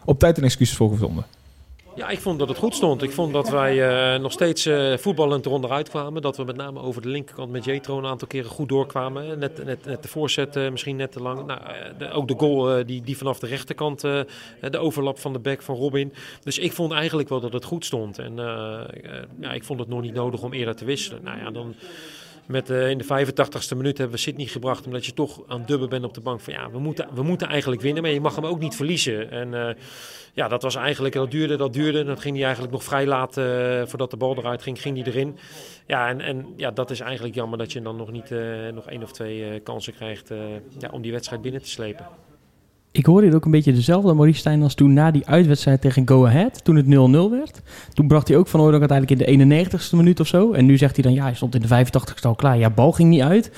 op 0.04 0.18
tijd 0.18 0.38
een 0.38 0.44
excuus 0.44 0.72
voor 0.72 0.90
gevonden. 0.90 1.24
Ja, 1.96 2.08
ik 2.08 2.20
vond 2.20 2.38
dat 2.38 2.48
het 2.48 2.58
goed 2.58 2.74
stond. 2.74 3.02
Ik 3.02 3.12
vond 3.12 3.32
dat 3.32 3.48
wij 3.48 3.88
eh, 4.14 4.20
nog 4.20 4.32
steeds 4.32 4.66
eh, 4.66 4.96
voetballend 4.96 5.46
eronder 5.46 5.70
uitkwamen. 5.70 6.22
Dat 6.22 6.36
we 6.36 6.44
met 6.44 6.56
name 6.56 6.80
over 6.80 7.02
de 7.02 7.08
linkerkant 7.08 7.50
met 7.50 7.64
Jetro 7.64 7.98
een 7.98 8.06
aantal 8.06 8.28
keren 8.28 8.50
goed 8.50 8.68
doorkwamen. 8.68 9.38
Net, 9.38 9.64
net, 9.64 9.84
net 9.84 10.02
de 10.02 10.08
voorzet 10.08 10.56
eh, 10.56 10.70
misschien 10.70 10.96
net 10.96 11.12
te 11.12 11.20
lang. 11.20 11.46
Nou, 11.46 11.60
ook 12.12 12.28
de 12.28 12.34
goal 12.36 12.86
die, 12.86 13.02
die 13.02 13.16
vanaf 13.16 13.38
de 13.38 13.46
rechterkant, 13.46 14.00
de 14.00 14.78
overlap 14.78 15.18
van 15.18 15.32
de 15.32 15.38
back 15.38 15.62
van 15.62 15.76
Robin. 15.76 16.12
Dus 16.42 16.58
ik 16.58 16.72
vond 16.72 16.92
eigenlijk 16.92 17.28
wel 17.28 17.40
dat 17.40 17.52
het 17.52 17.64
goed 17.64 17.84
stond. 17.84 18.18
En 18.18 18.36
ja, 19.40 19.52
ik 19.52 19.64
vond 19.64 19.80
het 19.80 19.88
nog 19.88 20.00
niet 20.00 20.14
nodig 20.14 20.42
om 20.42 20.52
eerder 20.52 20.76
te 20.76 20.84
wisselen. 20.84 21.22
Nou 21.22 21.38
ja, 21.38 21.50
dan... 21.50 21.74
Met, 22.46 22.70
eh, 22.70 22.90
in 22.90 22.98
de 22.98 23.04
85ste 23.04 23.76
minuut 23.76 23.98
hebben 23.98 24.16
we 24.16 24.22
Sydney 24.22 24.46
gebracht. 24.46 24.86
Omdat 24.86 25.06
je 25.06 25.14
toch 25.14 25.42
aan 25.46 25.62
dubben 25.66 25.88
bent 25.88 26.04
op 26.04 26.14
de 26.14 26.20
bank. 26.20 26.40
Van 26.40 26.52
ja, 26.52 26.70
we 26.70 26.78
moeten, 26.78 27.08
we 27.14 27.22
moeten 27.22 27.48
eigenlijk 27.48 27.82
winnen. 27.82 28.02
Maar 28.02 28.12
je 28.12 28.20
mag 28.20 28.34
hem 28.34 28.46
ook 28.46 28.58
niet 28.58 28.76
verliezen. 28.76 29.30
En 29.30 29.54
eh, 29.54 29.74
ja, 30.32 30.48
dat 30.48 30.62
was 30.62 30.74
eigenlijk, 30.74 31.14
dat 31.14 31.30
duurde, 31.30 31.56
dat 31.56 31.72
duurde. 31.72 31.98
En 31.98 32.06
dat 32.06 32.20
ging 32.20 32.34
hij 32.34 32.44
eigenlijk 32.44 32.72
nog 32.74 32.84
vrij 32.84 33.06
laat, 33.06 33.36
eh, 33.36 33.82
voordat 33.84 34.10
de 34.10 34.16
bal 34.16 34.36
eruit 34.36 34.62
ging, 34.62 34.80
ging 34.80 34.96
hij 34.96 35.06
erin. 35.06 35.38
Ja, 35.86 36.08
en, 36.08 36.20
en 36.20 36.52
ja, 36.56 36.70
dat 36.70 36.90
is 36.90 37.00
eigenlijk 37.00 37.34
jammer 37.34 37.58
dat 37.58 37.72
je 37.72 37.82
dan 37.82 37.96
nog 37.96 38.10
niet 38.10 38.30
nog 38.74 38.86
één 38.88 39.02
of 39.02 39.12
twee 39.12 39.60
kansen 39.60 39.94
krijgt 39.94 40.28
ja, 40.78 40.88
om 40.90 41.02
die 41.02 41.12
wedstrijd 41.12 41.42
binnen 41.42 41.62
te 41.62 41.68
slepen. 41.68 42.06
Ik 42.96 43.06
hoorde 43.06 43.26
hier 43.26 43.34
ook 43.34 43.44
een 43.44 43.50
beetje 43.50 43.72
dezelfde 43.72 44.14
Maurice 44.14 44.38
Stijn 44.38 44.62
als 44.62 44.74
toen 44.74 44.92
na 44.92 45.10
die 45.10 45.26
uitwedstrijd 45.26 45.80
tegen 45.80 46.08
Go 46.08 46.26
Ahead, 46.26 46.64
toen 46.64 46.76
het 46.76 46.86
0-0 46.86 46.88
werd. 47.30 47.62
Toen 47.92 48.08
bracht 48.08 48.28
hij 48.28 48.36
ook 48.36 48.48
Van 48.48 48.60
Hooydonk 48.60 48.90
uiteindelijk 48.90 49.30
in 49.30 49.48
de 49.48 49.68
91ste 49.70 49.96
minuut 49.96 50.20
of 50.20 50.26
zo. 50.26 50.52
En 50.52 50.66
nu 50.66 50.76
zegt 50.76 50.94
hij 50.94 51.04
dan, 51.04 51.12
ja, 51.12 51.22
hij 51.22 51.34
stond 51.34 51.54
in 51.54 51.60
de 51.60 51.86
85ste 51.86 52.22
al 52.22 52.34
klaar. 52.34 52.58
Ja, 52.58 52.70
bal 52.70 52.92
ging 52.92 53.08
niet 53.08 53.20
uit. 53.20 53.50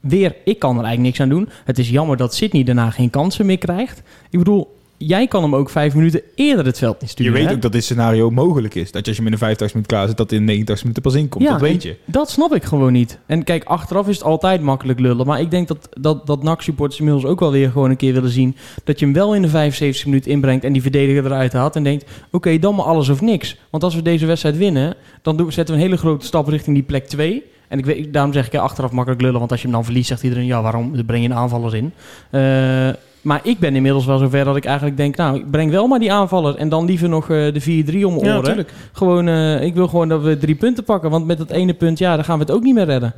Weer, 0.00 0.36
ik 0.44 0.58
kan 0.58 0.78
er 0.78 0.84
eigenlijk 0.84 1.02
niks 1.02 1.20
aan 1.20 1.28
doen. 1.28 1.48
Het 1.64 1.78
is 1.78 1.88
jammer 1.88 2.16
dat 2.16 2.34
Sydney 2.34 2.64
daarna 2.64 2.90
geen 2.90 3.10
kansen 3.10 3.46
meer 3.46 3.58
krijgt. 3.58 4.02
Ik 4.30 4.38
bedoel, 4.38 4.75
jij 4.98 5.26
kan 5.26 5.42
hem 5.42 5.54
ook 5.54 5.70
vijf 5.70 5.94
minuten 5.94 6.22
eerder 6.34 6.64
het 6.64 6.78
veld 6.78 7.02
in 7.02 7.24
Je 7.24 7.30
weet 7.30 7.46
hè? 7.46 7.52
ook 7.52 7.62
dat 7.62 7.72
dit 7.72 7.84
scenario 7.84 8.30
mogelijk 8.30 8.74
is. 8.74 8.92
Dat 8.92 9.04
je 9.04 9.06
als 9.06 9.16
je 9.16 9.22
hem 9.22 9.32
in 9.32 9.38
de 9.38 9.44
50 9.44 9.66
minuten 9.66 9.96
klaar 9.96 10.06
zit, 10.08 10.16
dat 10.16 10.32
in 10.32 10.38
de 10.38 10.44
89 10.44 10.84
minuten 10.84 11.02
pas 11.02 11.14
inkomt. 11.14 11.44
Ja, 11.44 11.50
dat 11.50 11.60
weet 11.60 11.82
je. 11.82 11.96
Dat 12.04 12.30
snap 12.30 12.54
ik 12.54 12.64
gewoon 12.64 12.92
niet. 12.92 13.18
En 13.26 13.44
kijk, 13.44 13.64
achteraf 13.64 14.08
is 14.08 14.16
het 14.16 14.24
altijd 14.24 14.60
makkelijk 14.60 15.00
lullen. 15.00 15.26
Maar 15.26 15.40
ik 15.40 15.50
denk 15.50 15.68
dat, 15.68 15.88
dat, 16.00 16.26
dat 16.26 16.42
NAC-supporters 16.42 16.98
inmiddels 16.98 17.26
ook 17.26 17.40
wel 17.40 17.50
weer 17.50 17.70
gewoon 17.70 17.90
een 17.90 17.96
keer 17.96 18.12
willen 18.12 18.30
zien... 18.30 18.56
dat 18.84 18.98
je 18.98 19.04
hem 19.04 19.14
wel 19.14 19.34
in 19.34 19.42
de 19.42 19.48
75 19.48 20.06
minuut 20.06 20.26
inbrengt 20.26 20.64
en 20.64 20.72
die 20.72 20.82
verdediger 20.82 21.24
eruit 21.24 21.52
haalt... 21.52 21.76
en 21.76 21.82
denkt, 21.82 22.10
oké, 22.30 22.58
dan 22.58 22.74
maar 22.74 22.84
alles 22.84 23.08
of 23.08 23.20
niks. 23.20 23.56
Want 23.70 23.82
als 23.82 23.94
we 23.94 24.02
deze 24.02 24.26
wedstrijd 24.26 24.56
winnen, 24.56 24.94
dan 25.22 25.36
doen, 25.36 25.52
zetten 25.52 25.74
we 25.74 25.80
een 25.80 25.86
hele 25.86 26.00
grote 26.00 26.26
stap 26.26 26.48
richting 26.48 26.76
die 26.76 26.84
plek 26.84 27.06
2... 27.06 27.44
En 27.68 27.78
ik 27.78 27.84
weet, 27.84 28.12
daarom 28.12 28.32
zeg 28.32 28.46
ik 28.46 28.52
ja, 28.52 28.60
achteraf 28.60 28.90
makkelijk 28.90 29.22
lullen. 29.22 29.38
Want 29.38 29.50
als 29.50 29.60
je 29.60 29.66
hem 29.66 29.76
dan 29.76 29.84
verliest, 29.84 30.08
zegt 30.08 30.22
iedereen... 30.22 30.46
ja, 30.46 30.62
waarom 30.62 31.04
breng 31.06 31.22
je 31.22 31.28
een 31.28 31.36
aanvaller 31.36 31.74
in? 31.74 31.92
Eh, 32.30 32.88
maar 33.26 33.40
ik 33.42 33.58
ben 33.58 33.76
inmiddels 33.76 34.06
wel 34.06 34.18
zover 34.18 34.44
dat 34.44 34.56
ik 34.56 34.64
eigenlijk 34.64 34.96
denk... 34.96 35.16
nou, 35.16 35.36
ik 35.36 35.50
breng 35.50 35.70
wel 35.70 35.86
maar 35.86 35.98
die 35.98 36.12
aanvaller... 36.12 36.56
en 36.56 36.68
dan 36.68 36.84
liever 36.84 37.08
nog 37.08 37.30
eh, 37.30 37.52
de 37.52 37.60
4-3 37.62 37.64
om 37.66 38.00
Ja, 38.00 38.04
oren. 38.04 38.34
natuurlijk. 38.34 38.72
Gewoon, 38.92 39.28
eh, 39.28 39.62
ik 39.62 39.74
wil 39.74 39.88
gewoon 39.88 40.08
dat 40.08 40.22
we 40.22 40.36
drie 40.38 40.54
punten 40.54 40.84
pakken. 40.84 41.10
Want 41.10 41.26
met 41.26 41.38
dat 41.38 41.50
ene 41.50 41.74
punt, 41.74 41.98
ja, 41.98 42.14
dan 42.14 42.24
gaan 42.24 42.38
we 42.38 42.44
het 42.44 42.52
ook 42.54 42.62
niet 42.62 42.74
meer 42.74 42.84
redden. 42.84 43.14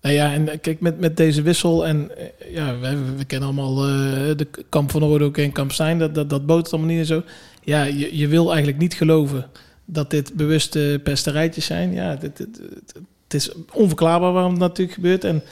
Nou 0.00 0.14
ja, 0.14 0.32
en 0.32 0.60
kijk, 0.60 0.80
met, 0.80 1.00
met 1.00 1.16
deze 1.16 1.42
wissel 1.42 1.86
en 1.86 2.10
eh, 2.18 2.54
ja, 2.54 2.78
we, 2.80 2.96
we 3.16 3.24
kennen 3.24 3.48
allemaal 3.48 3.84
eh, 3.84 3.90
de 4.36 4.46
kamp 4.68 4.90
van 4.90 5.02
Orde 5.02 5.24
ook 5.24 5.36
en 5.38 5.52
kamp 5.52 5.72
Stijn, 5.72 5.98
dat, 5.98 6.14
dat, 6.14 6.30
dat 6.30 6.46
boot 6.46 6.72
allemaal 6.72 6.90
niet 6.90 6.98
en 7.00 7.06
zo. 7.06 7.22
Ja, 7.62 7.84
je, 7.84 8.16
je 8.18 8.28
wil 8.28 8.46
eigenlijk 8.48 8.78
niet 8.78 8.94
geloven 8.94 9.46
dat 9.84 10.10
dit 10.10 10.34
bewuste 10.34 11.00
pesterijtjes 11.04 11.64
zijn. 11.66 11.92
Ja, 11.92 12.16
dit, 12.16 12.36
dit- 12.36 12.54
dit- 12.56 12.94
het 13.24 13.34
is 13.34 13.52
onverklaarbaar 13.72 14.32
waarom 14.32 14.50
het 14.50 14.60
natuurlijk 14.60 14.94
gebeurt. 14.94 15.24
En 15.24 15.42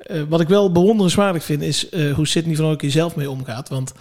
eh, 0.00 0.22
wat 0.28 0.40
ik 0.40 0.48
wel 0.48 0.72
bewonderenswaardig 0.72 1.44
vind, 1.44 1.62
is 1.62 1.88
eh, 1.88 2.14
hoe 2.14 2.26
Sidney 2.26 2.56
van 2.56 2.72
Oké 2.72 2.90
zelf 2.90 3.16
mee 3.16 3.30
omgaat. 3.30 3.68
Want 3.68 3.92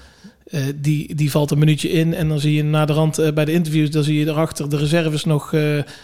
eh, 0.49 0.61
die, 0.75 1.15
die 1.15 1.31
valt 1.31 1.51
een 1.51 1.57
minuutje 1.57 1.89
in 1.89 2.13
en 2.13 2.27
dan 2.27 2.39
zie 2.39 2.53
je 2.53 2.63
na 2.63 2.85
de 2.85 2.93
rand 2.93 3.17
eh, 3.17 3.31
bij 3.31 3.45
de 3.45 3.51
interviews, 3.51 3.91
dan 3.91 4.03
zie 4.03 4.19
je 4.19 4.27
erachter 4.27 4.69
de 4.69 4.77
reserves 4.77 5.25
nog, 5.25 5.53
eh, 5.53 5.61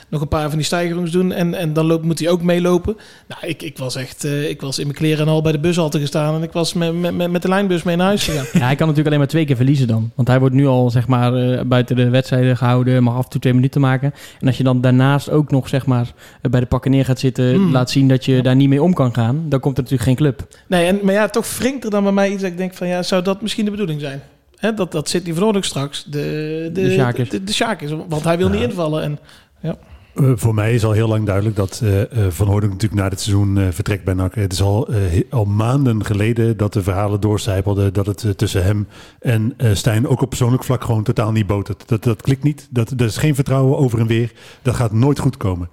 nog 0.10 0.21
een 0.21 0.27
paar 0.27 0.47
van 0.47 0.58
die 0.58 0.65
stijgerings 0.65 1.12
doen. 1.12 1.31
En, 1.31 1.53
en 1.53 1.73
dan 1.73 1.86
loopt, 1.86 2.05
moet 2.05 2.19
hij 2.19 2.29
ook 2.29 2.41
meelopen. 2.41 2.97
Nou, 3.27 3.47
ik, 3.47 3.62
ik 3.62 3.77
was 3.77 3.95
echt, 3.95 4.23
ik 4.23 4.62
was 4.62 4.79
in 4.79 4.86
mijn 4.86 4.97
kleren 4.97 5.25
en 5.25 5.31
al 5.31 5.41
bij 5.41 5.51
de 5.51 5.60
bushalte 5.60 5.99
gestaan 5.99 6.36
en 6.36 6.43
ik 6.43 6.51
was 6.51 6.73
met, 6.73 7.01
met, 7.01 7.31
met, 7.31 7.41
de 7.41 7.47
lijnbus 7.47 7.84
mee 7.84 7.95
naar 7.95 8.05
huis 8.05 8.23
gegaan. 8.23 8.45
Ja, 8.53 8.65
hij 8.65 8.75
kan 8.75 8.88
natuurlijk 8.88 9.08
alleen 9.08 9.19
maar 9.19 9.27
twee 9.27 9.45
keer 9.45 9.55
verliezen 9.55 9.88
dan. 9.88 10.12
Want 10.15 10.27
hij 10.27 10.39
wordt 10.39 10.55
nu 10.55 10.67
al 10.67 10.89
zeg 10.89 11.08
maar 11.08 11.67
buiten 11.67 11.95
de 11.95 12.10
wedstrijden 12.10 12.58
gehouden, 12.58 13.03
mag 13.03 13.15
af 13.15 13.23
en 13.23 13.29
toe 13.29 13.41
twee 13.41 13.53
minuten 13.53 13.81
maken. 13.81 14.13
En 14.39 14.47
als 14.47 14.58
je 14.58 14.63
dan 14.63 14.81
daarnaast 14.81 15.29
ook 15.29 15.51
nog 15.51 15.69
zeg 15.69 15.86
maar 15.86 16.13
bij 16.41 16.60
de 16.60 16.65
pakken 16.65 16.91
neer 16.91 17.05
gaat 17.05 17.19
zitten, 17.19 17.53
Hmm. 17.55 17.71
laat 17.71 17.89
zien 17.89 18.08
dat 18.08 18.25
je 18.25 18.41
daar 18.41 18.55
niet 18.55 18.69
mee 18.69 18.84
om 18.84 18.93
kan 18.93 19.13
gaan, 19.13 19.45
dan 19.49 19.60
komt 19.60 19.77
er 19.77 19.84
natuurlijk 19.84 20.10
geen 20.10 20.15
club. 20.15 20.47
Nee, 20.67 20.86
en, 20.86 20.99
maar 21.03 21.13
ja, 21.13 21.27
toch 21.27 21.58
wringt 21.58 21.84
er 21.84 21.89
dan 21.89 22.03
bij 22.03 22.12
mij 22.12 22.31
iets 22.31 22.41
dat 22.41 22.51
ik 22.51 22.58
denk 22.58 22.73
van 22.73 22.88
ja, 22.88 23.03
zou 23.03 23.21
dat 23.21 23.41
misschien 23.41 23.65
de 23.65 23.71
bedoeling 23.71 24.01
zijn? 24.01 24.21
Hè, 24.65 24.73
dat, 24.73 24.91
dat 24.91 25.10
zit 25.10 25.25
niet 25.25 25.36
voor 25.38 25.63
straks 25.63 26.04
de, 26.04 26.69
de, 26.73 26.82
De 26.82 26.91
Sjaak 26.91 27.17
is. 27.17 27.30
de, 27.30 27.43
de 27.43 27.54
Sjaak 27.54 27.82
is, 27.82 27.91
want 28.08 28.23
hij 28.23 28.38
wil 28.38 28.47
Ja. 28.47 28.54
niet 28.54 28.63
invallen. 28.69 29.04
En, 29.04 29.19
Eh, 29.62 30.32
voor 30.36 30.54
mij 30.54 30.73
is 30.73 30.86
al 30.86 30.91
heel 30.91 31.08
lang 31.08 31.25
duidelijk 31.25 31.56
dat 31.56 31.80
eh, 31.84 32.01
eh, 32.01 32.32
Van 32.32 32.47
Hooydonk 32.47 32.71
natuurlijk 32.73 33.01
na 33.01 33.10
dit 33.10 33.19
seizoen 33.21 33.71
vertrekt 33.71 34.04
bij 34.04 34.13
NAC. 34.13 34.36
Het 34.36 34.54
is 34.54 34.62
al, 34.62 34.89
al 35.30 35.45
maanden 35.45 36.06
geleden 36.06 36.58
dat 36.58 36.73
de 36.73 36.84
verhalen 36.84 37.21
doorcijpelden 37.21 37.93
dat 37.93 38.06
het 38.06 38.38
tussen 38.38 38.63
hem 38.63 38.88
en 39.19 39.54
eh, 39.58 39.73
Stijn 39.73 40.08
ook 40.08 40.21
op 40.21 40.30
persoonlijk 40.30 40.63
vlak 40.63 40.84
gewoon 40.84 41.04
totaal 41.04 41.32
niet 41.32 41.47
botert. 41.47 41.84
Dat, 41.88 42.04
dat 42.04 42.21
klikt 42.21 42.43
niet. 42.43 42.67
Dat, 42.71 42.91
er 42.91 43.06
is 43.06 43.17
geen 43.17 43.36
vertrouwen 43.36 43.78
over 43.78 43.99
en 43.99 44.08
weer. 44.08 44.32
Dat 44.62 44.75
gaat 44.75 44.91
nooit 44.91 45.19
goed 45.19 45.38
komen. 45.38 45.69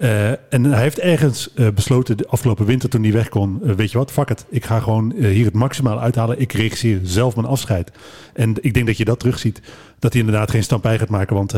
Eh, 0.00 0.30
en 0.30 0.64
hij 0.64 0.82
heeft 0.82 0.98
ergens 0.98 1.54
eh, 1.54 1.68
besloten 1.74 2.16
de 2.16 2.26
afgelopen 2.26 2.66
winter 2.66 2.88
toen 2.88 3.02
hij 3.02 3.12
weg 3.12 3.28
kon. 3.28 3.60
eh, 3.64 3.72
weet 3.72 3.90
je 3.90 3.98
wat, 3.98 4.12
fuck 4.12 4.28
het. 4.28 4.46
Ik 4.48 4.64
ga 4.64 4.80
gewoon 4.80 5.12
hier 5.12 5.44
het 5.44 5.54
maximaal 5.54 6.00
uithalen. 6.00 6.40
Ik 6.40 6.52
regisseer 6.52 7.00
zelf 7.02 7.34
mijn 7.36 7.46
afscheid. 7.46 7.90
En 8.34 8.54
ik 8.60 8.74
denk 8.74 8.86
dat 8.86 8.96
je 8.96 9.04
dat 9.04 9.18
terugziet. 9.20 9.60
Dat 9.98 10.12
hij 10.12 10.22
inderdaad 10.22 10.50
geen 10.50 10.62
stampij 10.62 10.98
gaat 10.98 11.08
maken. 11.08 11.36
Want 11.36 11.52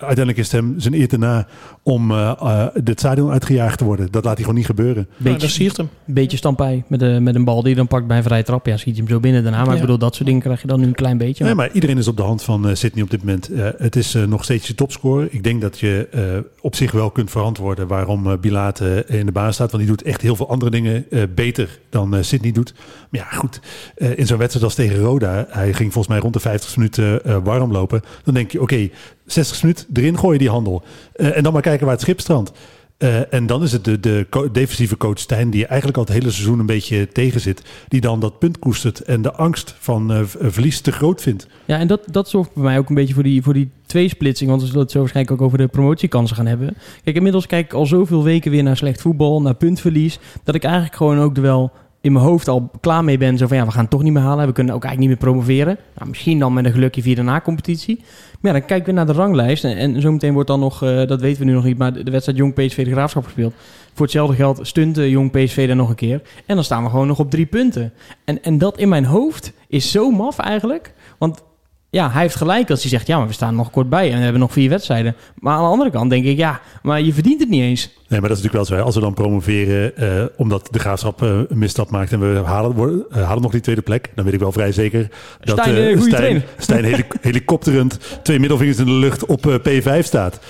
uiteindelijk 0.00 0.38
is 0.38 0.52
het 0.52 0.60
hem 0.60 0.74
zijn 0.76 0.94
eer 0.94 1.08
te 1.08 1.18
na 1.18 1.46
om 1.82 2.10
eh 2.10 2.30
eh, 2.40 2.66
het 2.84 2.98
stadion 2.98 3.30
uitgejaagd 3.30 3.78
te 3.78 3.84
worden. 3.84 4.08
Dat 4.10 4.24
laat 4.24 4.32
hij 4.34 4.42
gewoon 4.42 4.56
niet 4.56 4.66
gebeuren. 4.66 5.08
Beetje, 5.16 5.38
dat 5.38 5.50
siert 5.50 5.76
hem. 5.76 5.88
beetje 6.04 6.36
stampij 6.36 6.84
met, 6.88 7.00
de, 7.00 7.18
met 7.20 7.34
een 7.34 7.44
bal 7.44 7.60
die 7.60 7.70
je 7.70 7.76
dan 7.76 7.86
pakt 7.86 8.06
bij 8.06 8.16
een 8.16 8.22
vrije 8.22 8.42
trap. 8.42 8.66
Ja, 8.66 8.76
schiet 8.76 8.96
je 8.96 9.02
hem 9.02 9.10
zo 9.10 9.20
binnen 9.20 9.42
daarna. 9.42 9.58
Maar 9.58 9.68
ik 9.68 9.74
Ja. 9.74 9.80
bedoel, 9.80 9.98
dat 9.98 10.14
soort 10.14 10.26
dingen 10.26 10.40
krijg 10.42 10.60
je 10.60 10.66
dan 10.66 10.80
nu 10.80 10.86
een 10.86 10.94
klein 10.94 11.18
beetje. 11.18 11.44
Nee, 11.44 11.54
maar 11.54 11.70
iedereen 11.72 11.98
is 11.98 12.08
op 12.08 12.16
de 12.16 12.22
hand 12.22 12.42
van 12.42 12.68
eh, 12.68 12.74
Sydney 12.74 13.02
op 13.04 13.10
dit 13.10 13.20
moment. 13.24 13.48
Eh, 13.48 13.66
het 13.78 13.96
is 13.96 14.14
eh, 14.14 14.24
nog 14.24 14.44
steeds 14.44 14.66
je 14.66 14.74
topscorer. 14.74 15.28
Ik 15.30 15.42
denk 15.42 15.60
dat 15.60 15.78
je 15.78 16.08
eh, 16.10 16.22
op 16.60 16.74
zich 16.74 16.92
wel 16.92 17.10
kunt 17.10 17.30
verantwoorden 17.30 17.86
waarom 17.86 18.26
eh 18.30 18.38
Bilaat 18.38 18.80
eh, 18.80 19.18
in 19.18 19.26
de 19.26 19.32
baan 19.32 19.52
staat. 19.52 19.70
Want 19.70 19.82
die 19.82 19.92
doet 19.96 20.02
echt 20.06 20.20
heel 20.20 20.36
veel 20.36 20.48
andere 20.48 20.70
dingen 20.70 21.04
eh, 21.10 21.22
beter 21.34 21.78
dan 21.90 22.14
eh 22.16 22.22
Sydney 22.22 22.52
doet. 22.52 22.74
Maar 23.10 23.20
ja, 23.20 23.36
goed. 23.38 23.60
eh, 23.96 24.18
in 24.18 24.26
zo'n 24.26 24.38
wedstrijd 24.38 24.64
als 24.64 24.74
tegen 24.74 24.98
Roda, 24.98 25.46
hij 25.48 25.72
ging 25.72 25.92
volgens 25.92 26.08
mij 26.08 26.18
rond 26.18 26.34
de 26.34 26.40
50 26.40 26.76
minuten 26.76 27.24
eh, 27.24 27.36
warm 27.44 27.72
lopen. 27.72 28.00
Dan 28.24 28.34
denk 28.34 28.50
je, 28.50 28.60
oké, 28.62 28.88
60 29.32 29.62
minuten 29.62 29.86
erin 29.92 30.18
gooi 30.18 30.32
je 30.32 30.38
die 30.38 30.50
handel. 30.50 30.82
Eh, 31.12 31.36
en 31.36 31.42
dan 31.42 31.52
maar 31.52 31.62
kijken 31.62 31.84
waar 31.84 31.94
het 31.94 32.02
schip 32.02 32.20
strandt. 32.20 32.52
Eh, 33.00 33.34
en 33.34 33.46
dan 33.46 33.62
is 33.62 33.72
het 33.72 33.84
de, 33.84 34.00
de 34.00 34.26
defensieve 34.52 34.96
coach 34.96 35.18
Stijn, 35.18 35.50
die 35.50 35.66
eigenlijk 35.66 35.98
al 35.98 36.04
het 36.04 36.12
hele 36.12 36.30
seizoen 36.30 36.58
een 36.58 36.66
beetje 36.66 37.08
tegen 37.08 37.40
zit, 37.40 37.62
die 37.88 38.00
dan 38.00 38.20
dat 38.20 38.38
punt 38.38 38.58
koestert 38.58 39.00
en 39.00 39.22
de 39.22 39.32
angst 39.32 39.74
van 39.78 40.12
eh, 40.12 40.20
verlies 40.24 40.80
te 40.80 40.92
groot 40.92 41.22
vindt. 41.22 41.46
Ja, 41.64 41.78
en 41.78 41.86
dat, 41.86 42.00
dat 42.10 42.28
zorgt 42.28 42.54
bij 42.54 42.62
mij 42.62 42.78
ook 42.78 42.88
een 42.88 42.94
beetje 42.94 43.14
voor 43.14 43.22
die, 43.22 43.42
voor 43.42 43.54
die 43.54 43.70
tweesplitsing. 43.86 44.50
Want 44.50 44.62
we 44.62 44.68
zullen 44.68 44.82
het 44.82 44.92
zo 44.92 44.98
waarschijnlijk 44.98 45.40
ook 45.40 45.46
over 45.46 45.58
de 45.58 45.66
promotiekansen 45.66 46.36
gaan 46.36 46.46
hebben. 46.46 46.76
Kijk, 47.04 47.16
inmiddels 47.16 47.46
kijk 47.46 47.64
ik 47.64 47.72
al 47.72 47.86
zoveel 47.86 48.22
weken 48.22 48.50
weer 48.50 48.62
naar 48.62 48.76
slecht 48.76 49.00
voetbal, 49.00 49.42
naar 49.42 49.54
puntverlies. 49.54 50.18
Dat 50.44 50.54
ik 50.54 50.64
eigenlijk 50.64 50.96
gewoon 50.96 51.18
ook 51.18 51.36
wel 51.36 51.72
in 52.00 52.12
mijn 52.12 52.24
hoofd 52.24 52.48
al 52.48 52.70
klaar 52.80 53.04
mee 53.04 53.18
ben. 53.18 53.38
Zo 53.38 53.46
van 53.46 53.56
ja, 53.56 53.64
we 53.64 53.70
gaan 53.70 53.80
het 53.80 53.90
toch 53.90 54.02
niet 54.02 54.12
meer 54.12 54.22
halen. 54.22 54.46
We 54.46 54.52
kunnen 54.52 54.74
ook 54.74 54.84
eigenlijk 54.84 55.12
niet 55.12 55.22
meer 55.22 55.32
promoveren. 55.32 55.78
Nou, 55.96 56.08
misschien 56.08 56.38
dan 56.38 56.52
met 56.52 56.64
een 56.64 56.72
gelukje 56.72 57.02
via 57.02 57.14
de 57.14 57.22
na-competitie. 57.22 57.96
Maar 58.40 58.52
ja, 58.52 58.58
dan 58.58 58.68
kijken 58.68 58.86
we 58.86 58.92
naar 58.92 59.06
de 59.06 59.12
ranglijst. 59.12 59.64
En, 59.64 59.76
en 59.76 60.00
zometeen 60.00 60.32
wordt 60.32 60.48
dan 60.48 60.60
nog, 60.60 60.82
eh, 60.82 61.06
dat 61.06 61.20
weten 61.20 61.40
we 61.40 61.44
nu 61.44 61.52
nog 61.52 61.64
niet, 61.64 61.78
maar 61.78 61.92
de, 61.92 62.10
wedstrijd 62.10 62.38
Jong 62.38 62.54
PSV 62.54 62.84
de 62.84 62.90
Graafschap 62.90 63.24
gespeeld. 63.24 63.54
Voor 63.92 64.04
hetzelfde 64.04 64.36
geld 64.36 64.58
stunt 64.62 64.98
eh, 64.98 65.10
Jong 65.10 65.30
PSV 65.30 65.66
daar 65.66 65.76
nog 65.76 65.88
een 65.88 65.94
keer. 65.94 66.22
En 66.46 66.54
dan 66.54 66.64
staan 66.64 66.82
we 66.82 66.90
gewoon 66.90 67.06
nog 67.06 67.18
op 67.18 67.30
drie 67.30 67.46
punten. 67.46 67.92
En, 68.24 68.42
en 68.42 68.58
dat 68.58 68.78
in 68.78 68.88
mijn 68.88 69.04
hoofd 69.04 69.52
is 69.68 69.90
zo 69.90 70.10
maf 70.10 70.38
eigenlijk. 70.38 70.94
Want 71.18 71.42
ja, 71.90 72.10
hij 72.10 72.22
heeft 72.22 72.36
gelijk 72.36 72.70
als 72.70 72.80
hij 72.80 72.90
zegt, 72.90 73.06
ja, 73.06 73.18
maar 73.18 73.26
we 73.26 73.32
staan 73.32 73.54
nog 73.54 73.70
kort 73.70 73.88
bij 73.88 74.10
en 74.10 74.16
we 74.16 74.22
hebben 74.22 74.40
nog 74.40 74.52
vier 74.52 74.68
wedstrijden. 74.68 75.16
Maar 75.38 75.54
aan 75.54 75.62
de 75.64 75.68
andere 75.68 75.90
kant 75.90 76.10
denk 76.10 76.24
ik, 76.24 76.36
ja, 76.36 76.60
maar 76.82 77.00
je 77.00 77.12
verdient 77.12 77.40
het 77.40 77.48
niet 77.48 77.62
eens. 77.62 77.82
Nee, 78.08 78.20
maar 78.20 78.28
dat 78.28 78.38
is 78.38 78.44
natuurlijk 78.44 78.54
wel 78.54 78.64
zo. 78.64 78.74
hè. 78.74 78.82
Als 78.82 78.94
we 78.94 79.00
dan 79.00 79.14
promoveren, 79.14 79.96
eh, 79.96 80.24
omdat 80.36 80.68
de 80.70 80.78
graafschap 80.78 81.22
eh, 81.22 81.28
een 81.48 81.58
misstap 81.58 81.90
maakt 81.90 82.12
en 82.12 82.34
we 82.34 82.40
halen, 82.44 82.72
worden, 82.72 83.04
eh, 83.10 83.22
halen 83.26 83.42
nog 83.42 83.50
die 83.52 83.60
tweede 83.60 83.82
plek, 83.82 84.10
dan 84.14 84.24
weet 84.24 84.34
ik 84.34 84.40
wel 84.40 84.52
vrij 84.52 84.72
zeker 84.72 85.08
dat 85.40 85.58
Stijn, 85.58 86.02
Stijn. 86.02 86.42
Stijn 86.58 86.84
heli- 86.84 87.04
helikopterend 87.20 87.98
twee 88.22 88.38
middelvingers 88.38 88.78
in 88.78 88.84
de 88.84 88.90
lucht 88.92 89.26
op 89.26 89.46
eh, 89.46 89.54
P5 90.00 90.04
staat. 90.04 90.40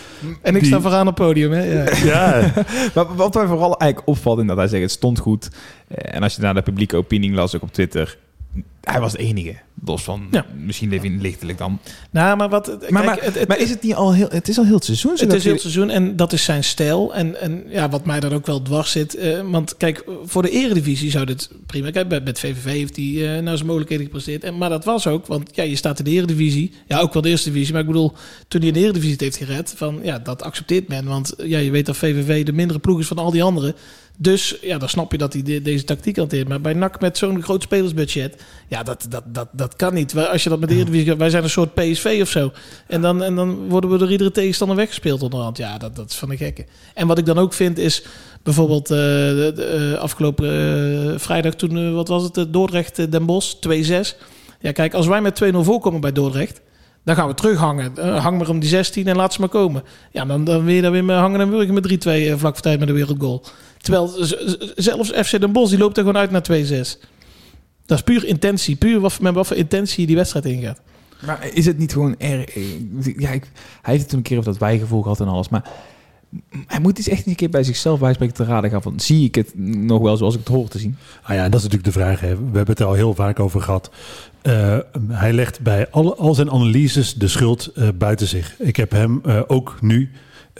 En 0.43 0.55
ik 0.55 0.61
Die- 0.61 0.71
sta 0.71 0.81
vooraan 0.81 1.09
op 1.09 1.19
het 1.19 1.27
podium. 1.27 1.53
Hè? 1.53 1.83
Ja. 1.83 1.95
Ja, 2.05 2.53
Maar 2.95 3.15
wat 3.17 3.35
mij 3.35 3.47
vooral 3.47 3.79
eigenlijk 3.79 4.09
opvalt, 4.11 4.39
inderdaad, 4.39 4.65
hij 4.71 4.73
zegt 4.79 4.83
het 4.91 4.99
stond 4.99 5.19
goed. 5.19 5.49
En 5.89 6.23
als 6.23 6.35
je 6.37 6.43
naar 6.43 6.55
de 6.55 6.63
publieke 6.63 6.97
opinie 6.97 7.33
las, 7.33 7.57
ook 7.57 7.63
op 7.63 7.73
Twitter, 7.73 8.17
hij 8.81 9.01
was 9.01 9.13
de 9.13 9.19
enige. 9.19 9.57
Los 9.85 10.03
van, 10.03 10.27
Ja. 10.31 10.47
misschien 10.57 10.93
even 10.93 11.21
lichtelijk 11.21 11.59
dan. 11.59 11.79
Nou, 12.11 12.37
maar 12.37 12.49
wat... 12.49 12.67
Maar, 12.67 12.79
kijk, 12.79 13.05
maar, 13.05 13.19
het, 13.25 13.39
het- 13.39 13.49
maar 13.49 13.59
is 13.59 13.71
het 13.71 13.83
niet 13.83 13.95
al 13.95 14.15
heel, 14.15 14.29
het 14.31 14.49
is 14.49 14.59
al 14.59 14.65
heel 14.65 14.75
het 14.75 14.85
seizoen? 14.85 15.17
zo 15.17 15.25
Het 15.25 15.33
is 15.35 15.43
heel 15.45 15.53
je- 15.53 15.59
het 15.63 15.73
seizoen 15.73 15.91
en 15.91 16.17
dat 16.17 16.33
is 16.33 16.45
zijn 16.45 16.65
stijl. 16.65 17.15
En, 17.15 17.41
en 17.41 17.65
ja, 17.69 17.89
wat 17.89 18.05
mij 18.07 18.21
dan 18.21 18.33
ook 18.33 18.47
wel 18.47 18.63
dwars 18.63 18.91
zit. 18.91 19.15
eh, 19.15 19.41
want 19.51 19.77
kijk, 19.77 20.05
voor 20.25 20.43
de 20.43 20.51
eredivisie 20.51 21.11
zou 21.11 21.25
dit 21.25 21.51
prima. 21.67 21.91
Kijk, 21.91 22.09
bij- 22.09 22.21
met 22.21 22.39
VVV 22.39 22.65
heeft 22.65 22.97
hij 22.97 23.37
eh 23.37 23.43
nou 23.43 23.55
zijn 23.57 23.67
mogelijkheden 23.67 24.05
gepresteerd. 24.05 24.45
En, 24.45 24.59
maar 24.59 24.69
dat 24.69 24.85
was 24.85 25.07
ook, 25.07 25.27
want 25.27 25.51
ja, 25.57 25.63
je 25.63 25.77
staat 25.77 25.99
in 25.99 26.05
de 26.05 26.11
eredivisie. 26.11 26.73
Ja, 26.87 26.99
ook 27.01 27.13
wel 27.13 27.23
de 27.23 27.29
eerste 27.29 27.51
divisie. 27.53 27.73
Maar 27.73 27.83
ik 27.83 27.89
bedoel, 27.89 28.13
toen 28.49 28.61
hij 28.61 28.69
in 28.69 28.75
de 28.75 28.81
eredivisie 28.81 29.13
het 29.13 29.21
heeft 29.21 29.37
gered. 29.37 29.73
Van, 29.77 30.01
ja, 30.03 30.19
dat 30.19 30.43
accepteert 30.43 30.89
men. 30.89 31.05
Want 31.05 31.35
ja, 31.39 31.59
je 31.59 31.71
weet 31.71 31.87
dat 31.87 31.97
VVV 31.97 32.45
de 32.45 32.53
mindere 32.53 32.79
ploeg 32.79 32.99
is 33.01 33.07
van 33.07 33.19
al 33.19 33.31
die 33.31 33.43
anderen. 33.43 33.75
Dus 34.23 34.57
ja, 34.61 34.79
dan 34.79 34.89
snap 34.89 35.13
je 35.13 35.19
dat 35.19 35.33
hij 35.33 35.43
de- 35.43 35.63
deze 35.63 35.85
tactiek 35.85 36.17
hanteert. 36.17 36.49
Maar 36.49 36.61
bij 36.61 36.73
NAC 36.73 37.01
met 37.01 37.19
zo'n 37.19 37.43
groot 37.43 37.63
spelersbudget... 37.63 38.43
Ja, 38.69 38.83
dat, 38.83 39.07
dat, 39.09 39.23
dat, 39.27 39.49
dat 39.53 39.77
kan 39.77 39.95
niet. 39.95 40.17
Als 40.17 40.43
je 40.43 40.49
dat 40.49 40.61
met 40.61 40.69
de 40.69 40.75
Eredivisie... 40.75 41.15
Wij 41.15 41.31
zijn 41.31 41.43
een 41.43 41.51
soort 41.51 41.75
PSV 41.75 42.19
of 42.23 42.29
zo. 42.29 42.53
En 42.87 43.01
dan, 43.01 43.23
en 43.23 43.35
dan 43.35 43.69
worden 43.69 43.91
we 43.91 43.99
door 43.99 44.11
iedere 44.11 44.31
tegenstander 44.31 44.77
weggespeeld 44.77 45.23
onderhand. 45.23 45.57
Ja, 45.57 45.79
dat, 45.79 45.97
dat 45.97 46.11
is 46.11 46.17
van 46.17 46.29
de 46.29 46.37
gekke. 46.37 46.65
En 46.95 47.07
wat 47.07 47.19
ik 47.19 47.27
dan 47.27 47.39
ook 47.39 47.53
vind 47.53 47.79
is... 47.79 48.05
Bijvoorbeeld 48.43 48.91
eh, 48.91 48.97
de, 48.97 49.53
de, 49.55 49.65
eh, 49.65 50.01
afgelopen 50.01 50.47
eh, 51.13 51.19
vrijdag 51.19 51.55
toen... 51.55 51.95
wat 51.95 52.09
was 52.09 52.23
het? 52.23 52.53
Dordrecht 52.53 53.13
Den 53.13 53.27
Bosch 53.27 53.55
2-6. 53.55 54.17
Ja, 54.61 54.73
kijk, 54.73 54.95
als 54.95 55.07
wij 55.07 55.21
met 55.21 55.45
2-0 55.45 55.57
voorkomen 55.57 56.01
bij 56.01 56.13
Dordrecht... 56.13 56.61
Dan 57.05 57.15
gaan 57.15 57.29
we 57.29 57.35
terughangen. 57.35 58.19
Hang 58.19 58.39
maar 58.39 58.49
om 58.49 58.59
die 58.59 58.69
16 58.69 59.07
en 59.07 59.17
laat 59.17 59.33
ze 59.33 59.41
maar 59.41 59.49
komen. 59.49 59.83
Ja, 60.11 60.25
dan, 60.25 60.45
dan 60.45 60.65
weer 60.65 60.83
dan 60.83 60.93
weer 60.93 61.05
met 61.05 61.17
hangen 61.17 61.41
en 61.41 61.51
wurgen 61.51 61.75
met 61.75 62.07
3-2 62.07 62.11
eh, 62.11 62.35
vlak 62.37 62.53
voor 62.53 62.63
tijd 62.63 62.79
met 62.79 62.89
een 62.89 62.95
wereldgoal. 62.95 63.45
Terwijl 63.81 64.09
zelfs 64.77 65.11
FC 65.11 65.41
Den 65.41 65.53
Bosch 65.53 65.71
die 65.71 65.79
loopt 65.79 65.97
er 65.97 66.05
gewoon 66.05 66.21
uit 66.21 66.31
naar 66.31 66.47
2-6. 66.51 67.09
Dat 67.87 67.99
is 67.99 68.05
puur 68.05 68.25
intentie. 68.25 68.77
Puur 68.77 69.01
wat, 69.01 69.21
met 69.21 69.35
wat 69.35 69.47
voor 69.47 69.57
intentie 69.57 70.07
die 70.07 70.17
wedstrijd 70.17 70.45
ingaat. 70.45 70.81
Maar 71.27 71.49
is 71.53 71.67
het 71.67 71.79
niet 71.79 71.93
gewoon 71.93 72.15
erg... 72.19 72.55
Ja, 73.17 73.31
ik, 73.31 73.51
hij 73.83 73.93
heeft 73.93 74.01
het 74.01 74.09
toen 74.09 74.19
een 74.19 74.25
keer 74.25 74.39
over 74.39 74.51
dat 74.51 74.61
bijgevoel 74.61 75.03
gehad 75.03 75.21
en 75.21 75.29
alles, 75.29 75.49
maar... 75.49 75.71
Hij 76.67 76.81
moet 76.81 76.99
eens 76.99 77.09
echt 77.09 77.27
een 77.27 77.35
keer 77.35 77.51
bij 77.51 77.63
zichzelf 77.63 78.01
bijspreken 78.01 78.35
te 78.35 78.45
raden 78.45 78.71
gaan 78.71 78.83
van... 78.83 79.01
Zie 79.01 79.25
ik 79.25 79.35
het 79.35 79.59
nog 79.59 80.03
wel 80.03 80.17
zoals 80.17 80.35
ik 80.35 80.41
het 80.41 80.49
hoor 80.49 80.69
te 80.69 80.79
zien? 80.79 80.97
Ah 81.23 81.35
ja, 81.35 81.43
dat 81.49 81.61
is 81.61 81.67
natuurlijk 81.67 81.95
de 81.95 82.01
vraag. 82.01 82.21
Hè. 82.21 82.29
We 82.29 82.43
hebben 82.43 82.67
het 82.67 82.81
er 82.81 82.87
al 82.87 82.93
heel 82.93 83.15
vaak 83.15 83.41
over 83.41 83.61
gehad. 83.61 83.91
Eh, 84.43 84.79
hij 85.09 85.33
legt 85.33 85.61
bij 85.61 85.91
alle, 85.91 86.15
al 86.15 86.35
zijn 86.35 86.51
analyses 86.51 87.15
de 87.15 87.29
schuld 87.29 87.67
eh, 87.67 87.89
buiten 87.95 88.27
zich. 88.27 88.55
Ik 88.59 88.77
heb 88.77 88.91
hem 88.91 89.21
eh, 89.25 89.41
ook 89.47 89.79
nu 89.81 90.11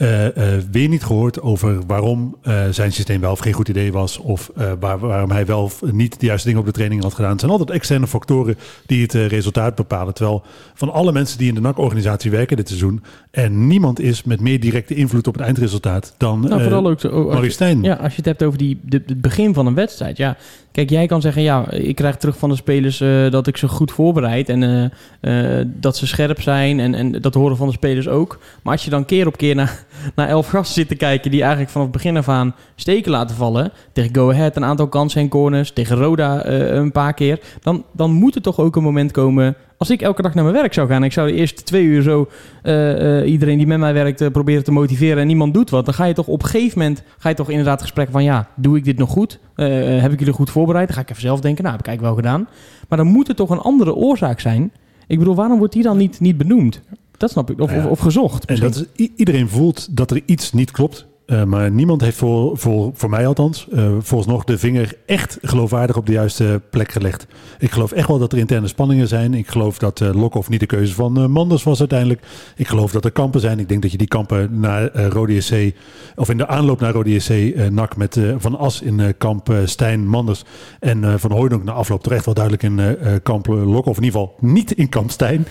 eh, 0.01 0.55
eh, 0.55 0.63
weer 0.71 0.87
niet 0.87 1.03
gehoord 1.03 1.41
over 1.41 1.85
waarom 1.87 2.37
eh, 2.41 2.63
zijn 2.71 2.91
systeem 2.91 3.21
wel 3.21 3.31
of 3.31 3.39
geen 3.39 3.53
goed 3.53 3.67
idee 3.69 3.91
was. 3.91 4.17
Of 4.17 4.51
waar, 4.79 4.99
waarom 4.99 5.31
hij 5.31 5.45
wel 5.45 5.63
of 5.63 5.81
niet 5.91 6.19
de 6.19 6.25
juiste 6.25 6.47
dingen 6.47 6.61
op 6.61 6.67
de 6.67 6.73
training 6.73 7.01
had 7.03 7.13
gedaan. 7.13 7.31
Het 7.31 7.39
zijn 7.39 7.51
altijd 7.51 7.69
externe 7.69 8.07
factoren 8.07 8.57
die 8.85 9.01
het 9.01 9.13
resultaat 9.13 9.75
bepalen. 9.75 10.13
Terwijl 10.13 10.43
van 10.73 10.89
alle 10.91 11.11
mensen 11.11 11.37
die 11.37 11.47
in 11.47 11.55
de 11.55 11.61
NAC-organisatie 11.61 12.31
werken 12.31 12.57
dit 12.57 12.67
seizoen... 12.67 13.03
er 13.31 13.49
niemand 13.49 13.99
is 13.99 14.23
met 14.23 14.39
meer 14.41 14.59
directe 14.59 14.95
invloed 14.95 15.27
op 15.27 15.33
het 15.33 15.43
eindresultaat 15.43 16.15
dan 16.17 16.39
Nou, 16.39 16.61
vooral 16.61 16.87
ook 16.89 16.99
je- 16.99 17.09
Maurice 17.09 17.53
Stijn. 17.53 17.83
Ja, 17.83 17.93
als 17.93 18.11
je 18.11 18.17
het 18.17 18.25
hebt 18.25 18.43
over 18.43 18.57
die, 18.57 18.79
de, 18.83 19.01
het 19.05 19.21
begin 19.21 19.53
van 19.53 19.65
een 19.65 19.75
wedstrijd. 19.75 20.17
Ja, 20.17 20.37
kijk, 20.71 20.89
jij 20.89 21.05
kan 21.05 21.21
zeggen, 21.21 21.41
ja, 21.41 21.71
ik 21.71 21.95
krijg 21.95 22.17
terug 22.17 22.37
van 22.37 22.49
de 22.49 22.55
spelers 22.55 23.01
eh, 23.01 23.31
dat 23.31 23.47
ik 23.47 23.57
ze 23.57 23.67
goed 23.67 23.91
voorbereid. 23.91 24.49
En 24.49 24.63
eh, 25.21 25.59
eh, 25.59 25.67
dat 25.67 25.97
ze 25.97 26.07
scherp 26.07 26.41
zijn. 26.41 26.79
En, 26.79 26.95
en 26.95 27.11
dat 27.11 27.33
horen 27.33 27.57
van 27.57 27.67
de 27.67 27.73
spelers 27.73 28.07
ook. 28.07 28.39
Maar 28.63 28.73
als 28.73 28.83
je 28.83 28.89
dan 28.89 29.05
keer 29.05 29.27
op 29.27 29.37
keer 29.37 29.55
naar, 29.55 29.85
naar 30.15 30.27
elf 30.27 30.47
gasten 30.47 30.73
zit 30.73 30.87
te 30.87 30.95
kijken... 30.95 31.31
die 31.31 31.41
eigenlijk 31.41 31.71
vanaf 31.71 31.87
het 31.87 31.95
begin 31.95 32.17
af 32.17 32.29
aan 32.29 32.55
steken 32.75 33.11
laten 33.11 33.35
vallen... 33.35 33.71
tegen 33.93 34.15
Go 34.15 34.31
Ahead 34.31 34.55
een 34.55 34.65
aantal 34.65 34.87
kansen 34.87 35.21
en 35.21 35.29
corners... 35.29 35.71
tegen 35.71 35.97
Roda 35.97 36.45
een 36.45 36.91
paar 36.91 37.13
keer... 37.13 37.39
Dan, 37.61 37.85
dan 37.91 38.11
moet 38.11 38.35
er 38.35 38.41
toch 38.41 38.59
ook 38.59 38.75
een 38.75 38.83
moment 38.83 39.11
komen... 39.11 39.55
Als 39.81 39.89
ik 39.89 40.01
elke 40.01 40.21
dag 40.21 40.33
naar 40.33 40.43
mijn 40.43 40.55
werk 40.55 40.73
zou 40.73 40.87
gaan... 40.87 40.97
en 40.97 41.03
ik 41.03 41.11
zou 41.11 41.27
de 41.27 41.33
eerste 41.33 41.63
twee 41.63 41.83
uur 41.83 42.01
zo 42.01 42.29
eh, 42.63 43.19
eh, 43.19 43.31
iedereen 43.31 43.57
die 43.57 43.67
met 43.67 43.79
mij 43.79 43.93
werkt... 43.93 44.21
eh, 44.21 44.29
proberen 44.29 44.63
te 44.63 44.71
motiveren 44.71 45.17
en 45.17 45.27
niemand 45.27 45.53
doet 45.53 45.69
wat... 45.69 45.85
dan 45.85 45.93
ga 45.93 46.05
je 46.05 46.13
toch 46.13 46.27
op 46.27 46.43
een 46.43 46.49
gegeven 46.49 46.79
moment... 46.79 47.03
ga 47.17 47.29
je 47.29 47.35
toch 47.35 47.49
inderdaad 47.49 47.81
gesprekken 47.81 48.13
van... 48.13 48.23
ja, 48.23 48.47
doe 48.55 48.77
ik 48.77 48.83
dit 48.83 48.97
nog 48.97 49.09
goed? 49.09 49.39
Heb 49.55 50.11
ik 50.11 50.19
jullie 50.19 50.33
goed 50.33 50.49
voorbereid? 50.49 50.87
Dan 50.87 50.95
ga 50.95 51.01
ik 51.01 51.09
even 51.09 51.21
zelf 51.21 51.39
denken... 51.39 51.63
nou, 51.63 51.75
heb 51.75 51.85
ik 51.85 51.91
eigenlijk 51.91 52.15
wel 52.15 52.25
gedaan. 52.25 52.47
Maar 52.89 52.97
dan 52.97 53.07
moet 53.07 53.27
er 53.27 53.35
toch 53.35 53.49
een 53.49 53.59
andere 53.59 53.95
oorzaak 53.95 54.39
zijn. 54.39 54.71
Ik 55.07 55.17
bedoel, 55.19 55.35
waarom 55.35 55.57
wordt 55.57 55.73
die 55.73 55.83
dan 55.83 55.97
niet, 55.97 56.19
niet 56.19 56.37
benoemd? 56.37 56.81
Dat 57.17 57.31
snap 57.31 57.51
ik. 57.51 57.59
Of, 57.59 57.69
Nou 57.69 57.81
ja. 57.81 57.85
of, 57.85 57.91
of 57.91 57.99
gezocht. 57.99 58.45
En 58.45 58.59
dat 58.59 58.87
is, 58.95 59.07
iedereen 59.15 59.49
voelt 59.49 59.97
dat 59.97 60.11
er 60.11 60.21
iets 60.25 60.51
niet 60.51 60.71
klopt. 60.71 61.07
Eh, 61.31 61.43
maar 61.43 61.71
niemand 61.71 62.01
heeft 62.01 62.17
voor, 62.17 62.57
voor, 62.57 62.91
voor 62.93 63.09
mij 63.09 63.27
althans, 63.27 63.67
eh 63.71 63.89
volgens 63.99 64.31
nog 64.31 64.43
de 64.43 64.57
vinger 64.57 64.97
echt 65.05 65.37
geloofwaardig 65.41 65.97
op 65.97 66.05
de 66.05 66.11
juiste 66.11 66.61
plek 66.69 66.91
gelegd. 66.91 67.27
Ik 67.59 67.71
geloof 67.71 67.91
echt 67.91 68.07
wel 68.07 68.19
dat 68.19 68.31
er 68.31 68.37
interne 68.37 68.67
spanningen 68.67 69.07
zijn. 69.07 69.33
Ik 69.33 69.47
geloof 69.47 69.77
dat 69.77 70.01
eh 70.01 70.13
Lokhoff 70.13 70.49
niet 70.49 70.59
de 70.59 70.65
keuze 70.65 70.93
van 70.93 71.31
Manders 71.31 71.63
was 71.63 71.79
uiteindelijk. 71.79 72.21
Ik 72.55 72.67
geloof 72.67 72.91
dat 72.91 73.05
er 73.05 73.11
kampen 73.11 73.39
zijn. 73.39 73.59
Ik 73.59 73.69
denk 73.69 73.81
dat 73.81 73.91
je 73.91 73.97
die 73.97 74.07
kampen 74.07 74.59
naar 74.59 74.95
Rode 74.95 75.41
SC, 75.41 75.53
of 76.15 76.29
in 76.29 76.37
de 76.37 76.47
aanloop 76.47 76.79
naar 76.79 76.93
Rode 76.93 77.19
SC, 77.19 77.33
NAC 77.69 77.97
met 77.97 78.19
Van 78.37 78.57
As 78.57 78.81
in 78.81 79.17
kamp 79.17 79.53
Stijn 79.65 80.07
Manders 80.07 80.43
en 80.79 81.19
Van 81.19 81.31
Hooydonk 81.31 81.63
na 81.63 81.71
afloop 81.71 82.03
toch 82.03 82.13
echt 82.13 82.25
wel 82.25 82.33
duidelijk 82.33 82.63
in 82.63 82.97
kamp 83.23 83.47
Lokhoff. 83.47 83.97
In 83.97 84.03
ieder 84.03 84.19
geval 84.19 84.35
niet 84.39 84.71
in 84.71 84.89
kamp 84.89 85.11
Stijn. 85.11 85.47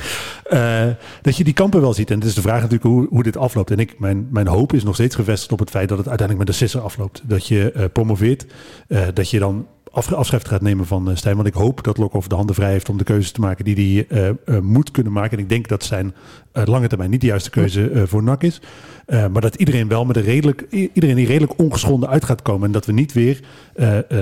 Dat 1.22 1.36
je 1.36 1.44
die 1.44 1.52
kampen 1.52 1.80
wel 1.80 1.94
ziet. 1.94 2.10
En 2.10 2.18
het 2.18 2.28
is 2.28 2.34
de 2.34 2.40
vraag 2.40 2.60
natuurlijk 2.60 2.84
hoe, 2.84 3.06
hoe 3.10 3.22
dit 3.22 3.36
afloopt. 3.36 3.70
En 3.70 3.78
ik, 3.78 3.98
mijn, 3.98 4.28
mijn 4.30 4.46
hoop 4.46 4.72
is 4.72 4.84
nog 4.84 4.94
steeds 4.94 5.14
gevestigd 5.14 5.52
op 5.52 5.58
het 5.58 5.69
feit 5.70 5.88
dat 5.88 5.98
het 5.98 6.08
uiteindelijk 6.08 6.48
met 6.48 6.56
de 6.56 6.64
sisser 6.64 6.80
afloopt. 6.80 7.22
Dat 7.24 7.46
je 7.46 7.72
eh, 7.72 7.84
promoveert. 7.92 8.46
eh, 8.88 9.02
dat 9.14 9.30
je 9.30 9.38
dan 9.38 9.66
af, 9.92 10.12
afscheid 10.12 10.48
gaat 10.48 10.60
nemen 10.60 10.86
van 10.86 11.10
eh, 11.10 11.16
Stijn. 11.16 11.36
Want 11.36 11.48
ik 11.48 11.54
hoop 11.54 11.84
dat 11.84 11.98
Lokhoff 11.98 12.26
de 12.28 12.34
handen 12.34 12.54
vrij 12.54 12.70
heeft 12.70 12.88
om 12.88 12.98
de 12.98 13.04
keuzes 13.04 13.32
te 13.32 13.40
maken 13.40 13.64
die 13.64 14.06
hij 14.08 14.36
moet 14.60 14.90
kunnen 14.90 15.12
maken. 15.12 15.36
En 15.36 15.42
ik 15.42 15.48
denk 15.48 15.68
dat 15.68 15.84
zijn 15.84 16.14
lange 16.52 16.88
termijn 16.88 17.10
niet 17.10 17.20
de 17.20 17.26
juiste 17.26 17.50
keuze 17.50 18.02
voor 18.06 18.22
NAC 18.22 18.42
is. 18.42 18.60
Maar 19.06 19.40
dat 19.40 19.54
iedereen 19.54 19.88
wel 19.88 20.04
met 20.04 20.16
een 20.16 20.22
redelijk, 20.22 20.66
iedereen 20.70 21.16
die 21.16 21.26
redelijk 21.26 21.58
ongeschonden 21.58 22.08
uit 22.08 22.24
gaat 22.24 22.42
komen. 22.42 22.66
En 22.66 22.72
dat 22.72 22.86
we 22.86 22.92
niet 22.92 23.12
weer 23.12 23.40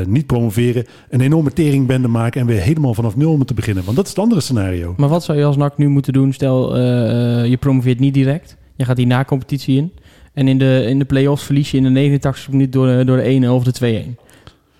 niet 0.07 0.27
promoveren, 0.27 0.85
een 1.09 1.21
enorme 1.21 1.53
teringbende 1.53 2.09
maken 2.09 2.41
en 2.41 2.47
weer 2.47 2.61
helemaal 2.61 2.95
vanaf 2.95 3.17
nul 3.17 3.37
moeten 3.37 3.57
beginnen. 3.57 3.85
Want 3.85 3.97
dat 3.97 4.05
is 4.05 4.11
het 4.11 4.21
andere 4.21 4.41
scenario. 4.41 4.95
Maar 4.97 5.09
wat 5.09 5.25
zou 5.25 5.39
je 5.39 5.45
als 5.45 5.57
NAC 5.57 5.79
nu 5.79 5.89
moeten 5.89 6.13
doen? 6.13 6.33
Stel, 6.33 6.79
je 7.45 7.57
promoveert 7.57 8.01
niet 8.01 8.15
direct. 8.15 8.57
Je 8.77 8.85
gaat 8.85 8.97
die 8.97 9.07
na-competitie 9.07 9.77
in. 9.77 9.93
En 10.39 10.49
in 10.49 10.59
de, 10.59 10.85
in 10.89 10.99
de 10.99 11.05
play-offs 11.05 11.45
verlies 11.45 11.71
je 11.71 11.77
in 11.77 11.83
de 11.83 11.89
89 11.91 12.49
minuut 12.51 12.73
door, 12.73 12.87
de- 12.87 13.05
door 13.05 13.17
de 13.17 13.23
1 13.23 13.51
of 13.51 13.65
de 13.65 13.73
2-1. 14.17 14.17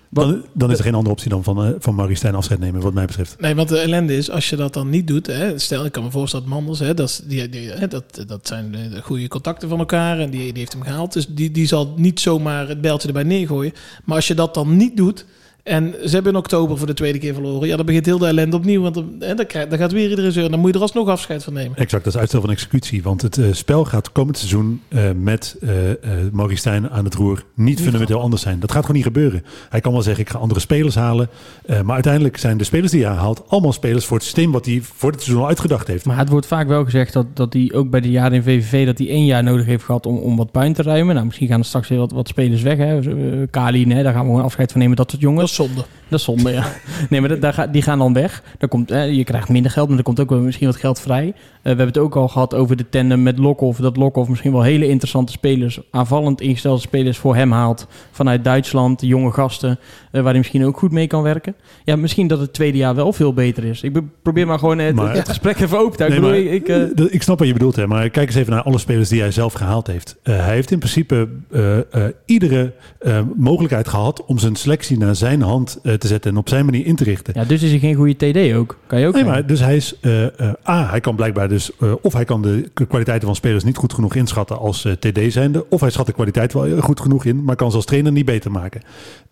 Wat- 0.09 0.25
Dan, 0.27 0.43
dan 0.53 0.71
is 0.71 0.77
er 0.77 0.83
geen 0.83 0.93
andere 0.93 1.11
optie 1.13 1.29
dan 1.29 1.43
van, 1.43 1.63
eh 1.65 1.71
van 1.79 1.95
Maurice 1.95 2.17
Stijn 2.17 2.35
afscheid 2.35 2.59
nemen, 2.59 2.81
wat 2.81 2.93
mij 2.93 3.05
betreft. 3.05 3.35
Nee, 3.39 3.55
want 3.55 3.69
de 3.69 3.77
ellende 3.77 4.17
is, 4.17 4.29
als 4.29 4.49
je 4.49 4.55
dat 4.55 4.73
dan 4.73 4.89
niet 4.89 5.07
doet... 5.07 5.27
Hè, 5.27 5.59
stel, 5.59 5.85
ik 5.85 5.91
kan 5.91 6.03
me 6.03 6.11
voorstellen 6.11 6.45
dat 6.45 6.55
Manders... 6.55 6.79
Hè, 6.79 6.93
dat, 6.93 7.23
die, 7.27 7.49
die, 7.49 7.69
hè, 7.69 7.87
dat, 7.87 8.23
dat 8.27 8.47
zijn 8.47 8.71
de, 8.71 8.89
de 8.89 9.01
goede 9.01 9.27
contacten 9.27 9.69
van 9.69 9.79
elkaar 9.79 10.19
en 10.19 10.29
die, 10.29 10.43
die 10.49 10.57
heeft 10.59 10.73
hem 10.73 10.81
gehaald. 10.81 11.13
Dus 11.13 11.27
die, 11.27 11.51
die 11.51 11.67
zal 11.67 11.93
niet 11.97 12.19
zomaar 12.19 12.67
het 12.67 12.81
beltje 12.81 13.07
erbij 13.07 13.23
neergooien. 13.23 13.73
Maar 14.05 14.15
als 14.15 14.27
je 14.27 14.33
dat 14.35 14.53
dan 14.53 14.77
niet 14.77 14.97
doet... 14.97 15.25
En 15.69 15.93
ze 16.05 16.09
hebben 16.13 16.31
in 16.31 16.37
oktober 16.37 16.77
voor 16.77 16.87
de 16.87 16.93
tweede 16.93 17.17
keer 17.19 17.33
verloren. 17.33 17.67
Ja, 17.67 17.75
dan 17.75 17.85
begint 17.85 18.05
heel 18.05 18.17
de 18.17 18.25
ellende 18.27 18.55
opnieuw. 18.55 18.81
Want 18.81 18.93
dan, 18.95 19.15
hè, 19.19 19.33
dan, 19.35 19.45
krijg- 19.45 19.67
dan 19.67 19.77
gaat 19.77 19.91
weer 19.91 20.09
iedereen 20.09 20.31
zeuren. 20.31 20.51
Dan 20.51 20.59
moet 20.59 20.69
je 20.69 20.75
er 20.75 20.81
alsnog 20.81 21.07
afscheid 21.07 21.43
van 21.43 21.53
nemen. 21.53 21.77
Exact, 21.77 22.03
dat 22.03 22.13
is 22.13 22.19
uitstel 22.19 22.41
van 22.41 22.49
executie. 22.49 23.03
Want 23.03 23.21
het 23.21 23.37
eh, 23.37 23.45
spel 23.51 23.85
gaat 23.85 24.11
komend 24.11 24.37
seizoen 24.37 24.81
eh, 24.87 25.03
met 25.15 25.55
eh 25.61 25.89
eh 25.91 25.97
Maurice 26.31 26.59
Stijn 26.59 26.89
aan 26.89 27.05
het 27.05 27.13
roer 27.13 27.43
niet 27.53 27.81
fundamenteel 27.81 28.21
anders 28.21 28.41
zijn. 28.41 28.59
Dat 28.59 28.71
gaat 28.71 28.81
gewoon 28.81 28.95
niet 28.95 29.05
gebeuren. 29.05 29.43
Hij 29.69 29.81
kan 29.81 29.91
wel 29.91 30.01
zeggen, 30.01 30.23
ik 30.23 30.29
ga 30.29 30.37
andere 30.37 30.59
spelers 30.59 30.95
halen. 30.95 31.29
eh, 31.65 31.81
maar 31.81 31.93
uiteindelijk 31.93 32.37
zijn 32.37 32.57
de 32.57 32.63
spelers 32.63 32.91
die 32.91 33.05
hij 33.05 33.15
haalt 33.15 33.43
allemaal 33.47 33.73
spelers 33.73 34.05
voor 34.05 34.15
het 34.17 34.25
systeem 34.25 34.51
wat 34.51 34.65
hij 34.65 34.79
voor 34.83 35.11
het 35.11 35.21
seizoen 35.21 35.41
al 35.43 35.49
uitgedacht 35.49 35.87
heeft. 35.87 36.05
Maar 36.05 36.17
het 36.17 36.29
wordt 36.29 36.45
vaak 36.47 36.67
wel 36.67 36.83
gezegd 36.83 37.13
dat, 37.13 37.25
dat 37.33 37.53
hij 37.53 37.71
ook 37.73 37.89
bij 37.89 38.01
de 38.01 38.11
jaren 38.11 38.33
in 38.33 38.43
VVV... 38.43 38.85
dat 38.85 38.97
hij 38.97 39.09
één 39.09 39.25
jaar 39.25 39.43
nodig 39.43 39.65
heeft 39.65 39.83
gehad 39.83 40.05
om, 40.05 40.17
om 40.17 40.37
wat 40.37 40.51
puin 40.51 40.73
te 40.73 40.81
ruimen. 40.81 41.13
Nou, 41.13 41.25
misschien 41.25 41.47
gaan 41.47 41.59
er 41.59 41.65
straks 41.65 41.87
weer 41.87 41.99
wat, 41.99 42.11
wat 42.11 42.27
spelers 42.27 42.61
weg. 42.61 42.77
Hè. 42.77 42.99
Kalin, 43.47 43.91
hè, 43.91 44.03
daar 44.03 44.13
gaan 44.13 44.21
we 44.23 44.27
gewoon 44.29 44.43
afscheid 44.43 44.71
van 44.71 44.81
nemen. 44.81 44.95
Dat 44.95 45.09
soort 45.09 45.21
jongens. 45.21 45.58
Dat 45.59 45.67
is 45.67 45.75
zonde. 45.75 45.98
Dat 46.09 46.19
is 46.19 46.25
zonde, 46.25 46.51
ja. 46.51 46.65
Nee, 47.09 47.19
maar 47.19 47.29
dat, 47.29 47.41
daar 47.41 47.53
ga- 47.53 47.67
die 47.67 47.81
gaan 47.81 47.99
dan 47.99 48.13
weg. 48.13 48.43
Dan 48.57 48.69
komt, 48.69 48.91
eh, 48.91 49.11
je 49.13 49.23
krijgt 49.23 49.49
minder 49.49 49.71
geld, 49.71 49.89
maar 49.89 49.97
er 49.97 50.03
komt 50.03 50.19
ook 50.19 50.29
wel 50.29 50.39
misschien 50.39 50.67
wat 50.67 50.75
geld 50.75 50.99
vrij. 50.99 51.25
Eh, 51.27 51.33
we 51.61 51.67
hebben 51.67 51.85
het 51.87 51.97
ook 51.97 52.15
al 52.15 52.27
gehad 52.27 52.53
over 52.55 52.75
de 52.75 52.89
tandem 52.89 53.23
met 53.23 53.37
Lokhoff. 53.37 53.79
Dat 53.79 53.97
Lokhoff 53.97 54.29
misschien 54.29 54.51
wel 54.51 54.61
hele 54.61 54.87
interessante 54.87 55.31
spelers, 55.31 55.79
aanvallend 55.91 56.41
ingestelde 56.41 56.81
spelers 56.81 57.17
voor 57.17 57.35
hem 57.35 57.51
haalt. 57.51 57.87
Vanuit 58.11 58.43
Duitsland, 58.43 59.01
jonge 59.01 59.31
gasten, 59.31 59.69
eh, 60.11 60.21
waar 60.21 60.29
hij 60.29 60.37
misschien 60.37 60.65
ook 60.65 60.77
goed 60.77 60.91
mee 60.91 61.07
kan 61.07 61.21
werken. 61.23 61.55
Ja, 61.83 61.95
misschien 61.95 62.27
dat 62.27 62.39
het 62.39 62.53
tweede 62.53 62.77
jaar 62.77 62.95
wel 62.95 63.13
veel 63.13 63.33
beter 63.33 63.63
is. 63.63 63.81
Ik 63.83 63.93
be- 63.93 64.03
probeer 64.21 64.47
maar 64.47 64.59
gewoon 64.59 64.77
het, 64.79 64.95
Maar- 64.95 65.13
het 65.15 65.27
gesprek 65.29 65.59
even 65.59 65.79
open 65.79 65.97
te 65.97 66.03
houden. 66.03 66.53
ik, 66.53 66.67
ik, 66.67 66.67
eh, 66.67 67.05
ik 67.13 67.21
snap 67.23 67.37
wat 67.39 67.47
je 67.47 67.53
bedoelt, 67.53 67.75
hè, 67.75 67.87
maar 67.87 68.09
kijk 68.09 68.27
eens 68.27 68.35
even 68.37 68.53
naar 68.53 68.63
alle 68.63 68.77
spelers 68.77 69.09
die 69.09 69.21
hij 69.21 69.31
zelf 69.31 69.53
gehaald 69.53 69.87
heeft. 69.87 70.15
Eh, 70.23 70.35
hij 70.37 70.53
heeft 70.53 70.71
in 70.71 70.79
principe 70.79 71.29
eh, 71.51 71.77
eh, 71.77 71.83
iedere 72.25 72.73
eh, 72.99 73.19
mogelijkheid 73.35 73.87
gehad 73.87 74.25
om 74.25 74.37
zijn 74.39 74.55
selectie 74.55 74.97
naar 74.97 75.15
zijn 75.15 75.41
hand 75.41 75.79
eh, 75.83 75.93
te 75.99 76.07
zetten 76.07 76.31
en 76.31 76.37
op 76.37 76.49
zijn 76.49 76.65
manier 76.65 76.85
in 76.85 76.95
te 76.95 77.03
richten. 77.03 77.33
ja, 77.37 77.45
dus 77.45 77.63
is 77.63 77.69
hij 77.69 77.79
geen 77.79 77.95
goede 77.95 78.15
TD 78.15 78.53
ook. 78.53 78.77
Kan 78.87 78.99
je 78.99 79.07
ook 79.07 79.13
Nee, 79.13 79.23
maar 79.23 79.45
dus 79.45 79.59
hij 79.59 79.75
is 79.75 79.95
eh, 80.01 80.39
eh, 80.39 80.53
A, 80.67 80.89
hij 80.89 80.99
kan 80.99 81.15
blijkbaar 81.15 81.49
dus, 81.49 81.71
eh, 81.79 81.93
of 82.01 82.13
hij 82.13 82.25
kan 82.25 82.41
de 82.41 82.69
kwaliteiten 82.87 83.27
van 83.27 83.35
spelers 83.35 83.63
niet 83.63 83.77
goed 83.77 83.93
genoeg 83.93 84.15
inschatten 84.15 84.59
als 84.59 84.87
TD 84.99 85.19
zijnde, 85.33 85.65
of 85.69 85.81
hij 85.81 85.89
schat 85.89 86.05
de 86.05 86.13
kwaliteit 86.13 86.53
wel 86.53 86.81
goed 86.81 86.99
genoeg 86.99 87.25
in, 87.25 87.43
maar 87.43 87.55
kan 87.55 87.69
ze 87.69 87.75
als 87.75 87.85
trainer 87.85 88.11
niet 88.11 88.25
beter 88.25 88.51
maken. 88.51 88.81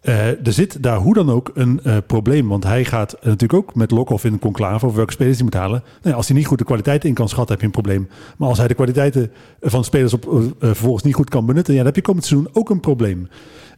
Er 0.01 0.53
zit 0.53 0.83
daar 0.83 0.97
hoe 0.97 1.13
dan 1.13 1.29
ook 1.29 1.51
een 1.53 1.81
probleem, 2.07 2.47
want 2.47 2.63
hij 2.63 2.85
gaat 2.85 3.17
natuurlijk 3.21 3.53
ook 3.53 3.75
met 3.75 3.91
Lokhoff 3.91 4.23
in 4.23 4.33
een 4.33 4.39
conclave 4.39 4.85
over 4.85 4.97
welke 4.97 5.11
spelers 5.11 5.35
hij 5.35 5.43
moet 5.43 5.53
halen. 5.53 5.83
Nou 6.01 6.15
als 6.15 6.27
hij 6.27 6.37
niet 6.37 6.47
goed 6.47 6.57
de 6.57 6.63
kwaliteiten 6.63 7.09
in 7.09 7.15
kan 7.15 7.29
schatten, 7.29 7.51
heb 7.51 7.59
je 7.59 7.65
een 7.65 7.81
probleem. 7.81 8.09
Maar 8.37 8.49
als 8.49 8.57
hij 8.57 8.67
de 8.67 8.73
kwaliteiten 8.73 9.31
van 9.61 9.83
spelers 9.83 10.13
op, 10.13 10.53
vervolgens 10.59 11.03
niet 11.03 11.15
goed 11.15 11.29
kan 11.29 11.45
benutten, 11.45 11.73
ja, 11.73 11.79
dan 11.79 11.87
heb 11.87 11.95
je 11.95 12.01
komend 12.01 12.25
seizoen 12.25 12.49
ook 12.53 12.69
een 12.69 12.79
probleem. 12.79 13.27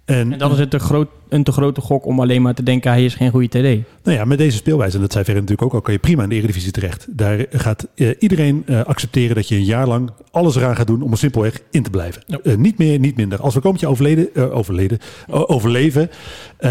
En, 0.09 0.31
En 0.31 0.39
dan 0.39 0.51
is 0.51 0.59
het 0.59 0.73
een, 0.73 0.79
groot, 0.79 1.07
een 1.29 1.43
te 1.43 1.51
grote 1.51 1.81
gok 1.81 2.05
om 2.05 2.19
alleen 2.19 2.41
maar 2.41 2.53
te 2.53 2.63
denken... 2.63 2.91
hij 2.91 3.05
is 3.05 3.15
geen 3.15 3.31
goede 3.31 3.47
TD. 3.47 3.87
Nou 4.03 4.17
ja, 4.17 4.25
met 4.25 4.37
deze 4.37 4.57
speelwijze, 4.57 4.95
en 4.95 5.01
dat 5.01 5.11
zei 5.11 5.23
Ferry 5.23 5.39
natuurlijk 5.39 5.67
ook 5.67 5.73
al, 5.73 5.81
kan 5.81 5.93
je 5.93 5.99
prima 5.99 6.23
in 6.23 6.29
de 6.29 6.35
Eredivisie 6.35 6.71
terecht. 6.71 7.07
Daar 7.09 7.45
gaat 7.49 7.87
eh, 7.95 8.09
iedereen 8.19 8.63
eh, 8.65 8.83
accepteren 8.83 9.35
dat 9.35 9.47
je 9.47 9.55
een 9.55 9.63
jaar 9.63 9.87
lang 9.87 10.11
alles 10.31 10.55
eraan 10.55 10.75
gaat 10.75 10.87
doen 10.87 11.01
om 11.01 11.11
er 11.11 11.17
simpelweg 11.17 11.61
in 11.71 11.83
te 11.83 11.89
blijven. 11.89 12.23
Ja. 12.25 12.39
Eh, 12.43 12.55
niet 12.55 12.77
meer, 12.77 12.99
niet 12.99 13.15
minder. 13.15 13.41
Als 13.41 13.53
we 13.53 13.59
komend 13.59 13.79
jaar 13.79 13.89
overleden, 13.91 14.99
overleven, 15.27 16.09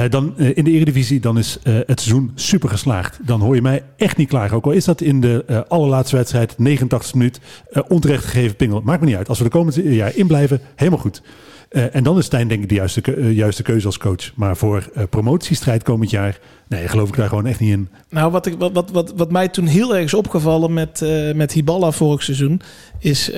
dan 0.09 0.39
in 0.39 0.65
de 0.65 0.71
Eredivisie, 0.71 1.21
dan 1.21 1.39
is 1.39 1.59
het 1.63 2.01
seizoen 2.01 2.33
super 2.35 2.69
geslaagd. 2.69 3.19
Dan 3.23 3.41
hoor 3.41 3.55
je 3.55 3.63
mij 3.63 3.83
echt 3.97 4.17
niet 4.17 4.29
klagen. 4.29 4.57
Ook 4.57 4.65
al 4.65 4.73
is 4.73 4.85
dat 4.85 5.01
in 5.01 5.21
de 5.21 5.65
allerlaatste 5.69 6.17
wedstrijd, 6.17 6.59
89 6.59 7.15
minuut, 7.15 7.41
onterecht 7.89 8.25
gegeven 8.25 8.57
pingel. 8.57 8.81
Maakt 8.85 9.01
me 9.01 9.07
niet 9.07 9.17
uit. 9.17 9.29
Als 9.29 9.39
we 9.39 9.45
er 9.45 9.51
komend 9.51 9.75
jaar 9.75 10.17
in 10.17 10.27
blijven, 10.27 10.61
helemaal 10.75 11.01
goed. 11.01 11.23
Eh, 11.69 11.95
en 11.95 12.03
dan 12.03 12.19
is 12.19 12.25
Stijn 12.25 12.49
denk 12.49 12.63
ik 12.63 12.69
de 12.69 12.75
juiste, 12.75 13.01
eh, 13.01 13.33
juiste 13.33 13.63
keuze 13.63 13.87
als 13.87 13.99
coach. 13.99 14.35
Maar 14.35 14.57
voor 14.57 14.91
eh, 14.95 15.03
promotiestrijd 15.11 15.83
komend 15.83 16.11
jaar, 16.11 16.39
nee, 16.69 16.89
geloof 16.89 17.09
ik 17.09 17.17
daar 17.17 17.29
gewoon 17.29 17.47
echt 17.47 17.61
niet 17.61 17.71
in. 17.71 17.89
Nou, 18.09 18.31
wat, 18.31 18.47
ik, 18.47 18.55
wat, 18.59 18.73
wat, 18.73 18.91
wat, 18.91 19.13
wat 19.17 19.31
mij 19.31 19.49
toen 19.49 19.67
heel 19.67 19.97
erg 19.97 20.05
is 20.05 20.15
opgevallen 20.15 20.73
met, 20.73 21.05
met 21.35 21.53
Hiballa 21.53 21.91
vorig 21.91 22.23
seizoen... 22.23 22.61
is, 22.99 23.33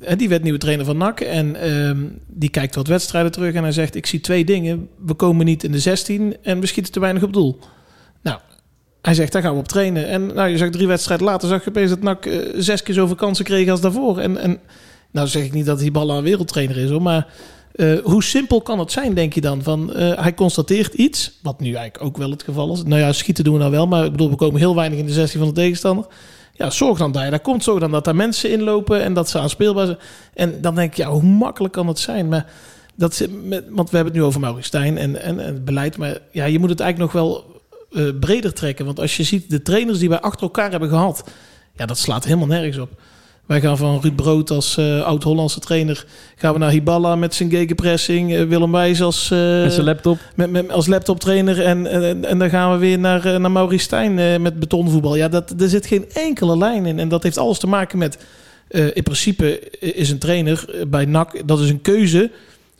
hè, 0.00 0.16
die 0.16 0.28
werd 0.28 0.42
nieuwe 0.42 0.58
trainer 0.58 0.84
van 0.84 0.96
NAC... 0.96 1.20
en 1.20 1.56
ehm, 1.56 1.98
die 2.26 2.50
kijkt 2.50 2.74
wat 2.74 2.86
wedstrijden 2.86 3.32
terug 3.32 3.54
en 3.54 3.62
hij 3.62 3.72
zegt... 3.72 3.94
ik 3.94 4.06
zie 4.06 4.20
twee 4.20 4.44
dingen. 4.44 4.88
We 5.04 5.14
komen 5.14 5.46
niet 5.46 5.64
in 5.64 5.72
de 5.72 5.78
16 5.78 6.36
en 6.42 6.60
we 6.60 6.66
schieten 6.66 6.92
te 6.92 7.00
weinig 7.00 7.22
op 7.22 7.32
doel. 7.32 7.58
Nou, 8.22 8.38
hij 9.02 9.14
zegt, 9.14 9.32
daar 9.32 9.42
gaan 9.42 9.52
we 9.52 9.58
op 9.58 9.68
trainen. 9.68 10.08
En 10.08 10.26
nou, 10.26 10.48
je 10.48 10.56
zag 10.56 10.70
drie 10.70 10.86
wedstrijden 10.86 11.26
later... 11.26 11.48
zag 11.48 11.64
je 11.64 11.68
opeens 11.68 11.90
dat 11.90 12.02
NAC 12.02 12.28
zes 12.56 12.82
keer 12.82 12.94
zoveel 12.94 13.16
kansen 13.16 13.44
kreeg 13.44 13.68
als 13.68 13.80
daarvoor. 13.80 14.18
En, 14.18 14.38
en 14.38 14.58
nou 15.10 15.28
zeg 15.28 15.44
ik 15.44 15.52
niet 15.52 15.66
dat 15.66 15.80
Hiballa 15.80 16.16
een 16.16 16.22
wereldtrainer 16.22 16.76
is, 16.76 16.90
hoor... 16.90 17.02
maar 17.02 17.26
eh, 17.78 17.98
hoe 18.04 18.22
simpel 18.22 18.60
kan 18.60 18.78
het 18.78 18.92
zijn, 18.92 19.14
denk 19.14 19.32
je 19.32 19.40
dan? 19.40 19.62
Van, 19.62 19.94
eh, 19.94 20.22
hij 20.22 20.34
constateert 20.34 20.94
iets, 20.94 21.38
wat 21.42 21.60
nu 21.60 21.74
eigenlijk 21.74 22.04
ook 22.04 22.16
wel 22.16 22.30
het 22.30 22.42
geval 22.42 22.72
is. 22.72 22.82
Nou 22.82 23.00
ja, 23.00 23.12
schieten 23.12 23.44
doen 23.44 23.52
we 23.52 23.58
nou 23.58 23.70
wel, 23.70 23.86
maar 23.86 24.04
ik 24.04 24.10
bedoel, 24.10 24.30
we 24.30 24.36
komen 24.36 24.60
heel 24.60 24.74
weinig 24.74 24.98
in 24.98 25.06
de 25.06 25.12
16 25.12 25.38
van 25.38 25.48
de 25.48 25.54
tegenstander. 25.54 26.06
Ja, 26.52 26.70
zorg 26.70 26.98
dan 26.98 27.12
dat 27.12 27.24
je 27.24 27.30
daar 27.30 27.40
komt. 27.40 27.64
Zorg 27.64 27.80
dan 27.80 27.90
dat 27.90 28.04
daar 28.04 28.16
mensen 28.16 28.50
inlopen 28.50 29.02
en 29.02 29.14
dat 29.14 29.28
ze 29.28 29.38
aanspeelbaar 29.38 29.86
zijn. 29.86 29.98
En 30.34 30.60
dan 30.60 30.74
denk 30.74 30.90
ik, 30.90 30.96
ja, 30.96 31.10
hoe 31.10 31.22
makkelijk 31.22 31.72
kan 31.74 31.86
het 31.86 31.98
zijn? 31.98 32.28
Maar 32.28 32.46
dat 32.94 33.14
zit 33.14 33.30
want 33.68 33.90
we 33.90 33.96
hebben 33.96 34.14
het 34.14 34.22
nu 34.22 34.22
over 34.22 34.40
Maurice 34.40 34.66
Stijn 34.66 34.98
en, 34.98 35.22
en, 35.22 35.38
en 35.38 35.46
het 35.46 35.64
beleid. 35.64 35.96
Maar 35.96 36.18
ja, 36.30 36.44
je 36.44 36.58
moet 36.58 36.70
het 36.70 36.80
eigenlijk 36.80 37.12
nog 37.12 37.22
wel 37.22 37.62
eh, 37.92 38.18
breder 38.20 38.52
trekken. 38.52 38.84
Want 38.84 39.00
als 39.00 39.16
je 39.16 39.22
ziet 39.22 39.50
de 39.50 39.62
trainers 39.62 39.98
die 39.98 40.08
wij 40.08 40.20
achter 40.20 40.42
elkaar 40.42 40.70
hebben 40.70 40.88
gehad, 40.88 41.24
ja, 41.76 41.86
dat 41.86 41.98
slaat 41.98 42.24
helemaal 42.24 42.46
nergens 42.46 42.78
op. 42.78 43.00
Wij 43.48 43.60
gaan 43.60 43.76
van 43.76 44.00
Ruud 44.00 44.14
Brood 44.14 44.50
als 44.50 44.76
eh, 44.76 45.02
oud-Hollandse 45.02 45.60
trainer... 45.60 46.06
gaan 46.36 46.52
we 46.52 46.58
naar 46.58 46.70
Hiballa 46.70 47.16
met 47.16 47.34
zijn 47.34 47.50
gegenpressing. 47.50 48.34
eh, 48.34 48.42
Willem 48.42 48.72
Wijs 48.72 49.02
als, 49.02 49.30
eh, 49.30 49.38
Met 49.62 49.72
zijn 49.72 49.84
laptop. 49.84 50.18
met, 50.34 50.50
met, 50.50 50.70
als 50.72 50.86
laptoptrainer. 50.86 51.64
En, 51.64 51.86
en, 51.86 52.24
en 52.24 52.38
dan 52.38 52.50
gaan 52.50 52.72
we 52.72 52.78
weer 52.78 52.98
naar, 52.98 53.40
naar 53.40 53.50
Maurice 53.50 53.84
Stijn 53.84 54.42
met 54.42 54.60
betonvoetbal. 54.60 55.16
Ja, 55.16 55.28
dat, 55.28 55.54
er 55.60 55.68
zit 55.68 55.86
geen 55.86 56.04
enkele 56.12 56.58
lijn 56.58 56.86
in. 56.86 56.98
En 56.98 57.08
dat 57.08 57.22
heeft 57.22 57.38
alles 57.38 57.58
te 57.58 57.66
maken 57.66 57.98
met... 57.98 58.18
in 58.68 59.02
principe 59.02 59.70
is 59.80 60.10
een 60.10 60.18
trainer 60.18 60.86
bij 60.88 61.04
NAC... 61.04 61.42
dat 61.46 61.60
is 61.60 61.70
een 61.70 61.82
keuze 61.82 62.30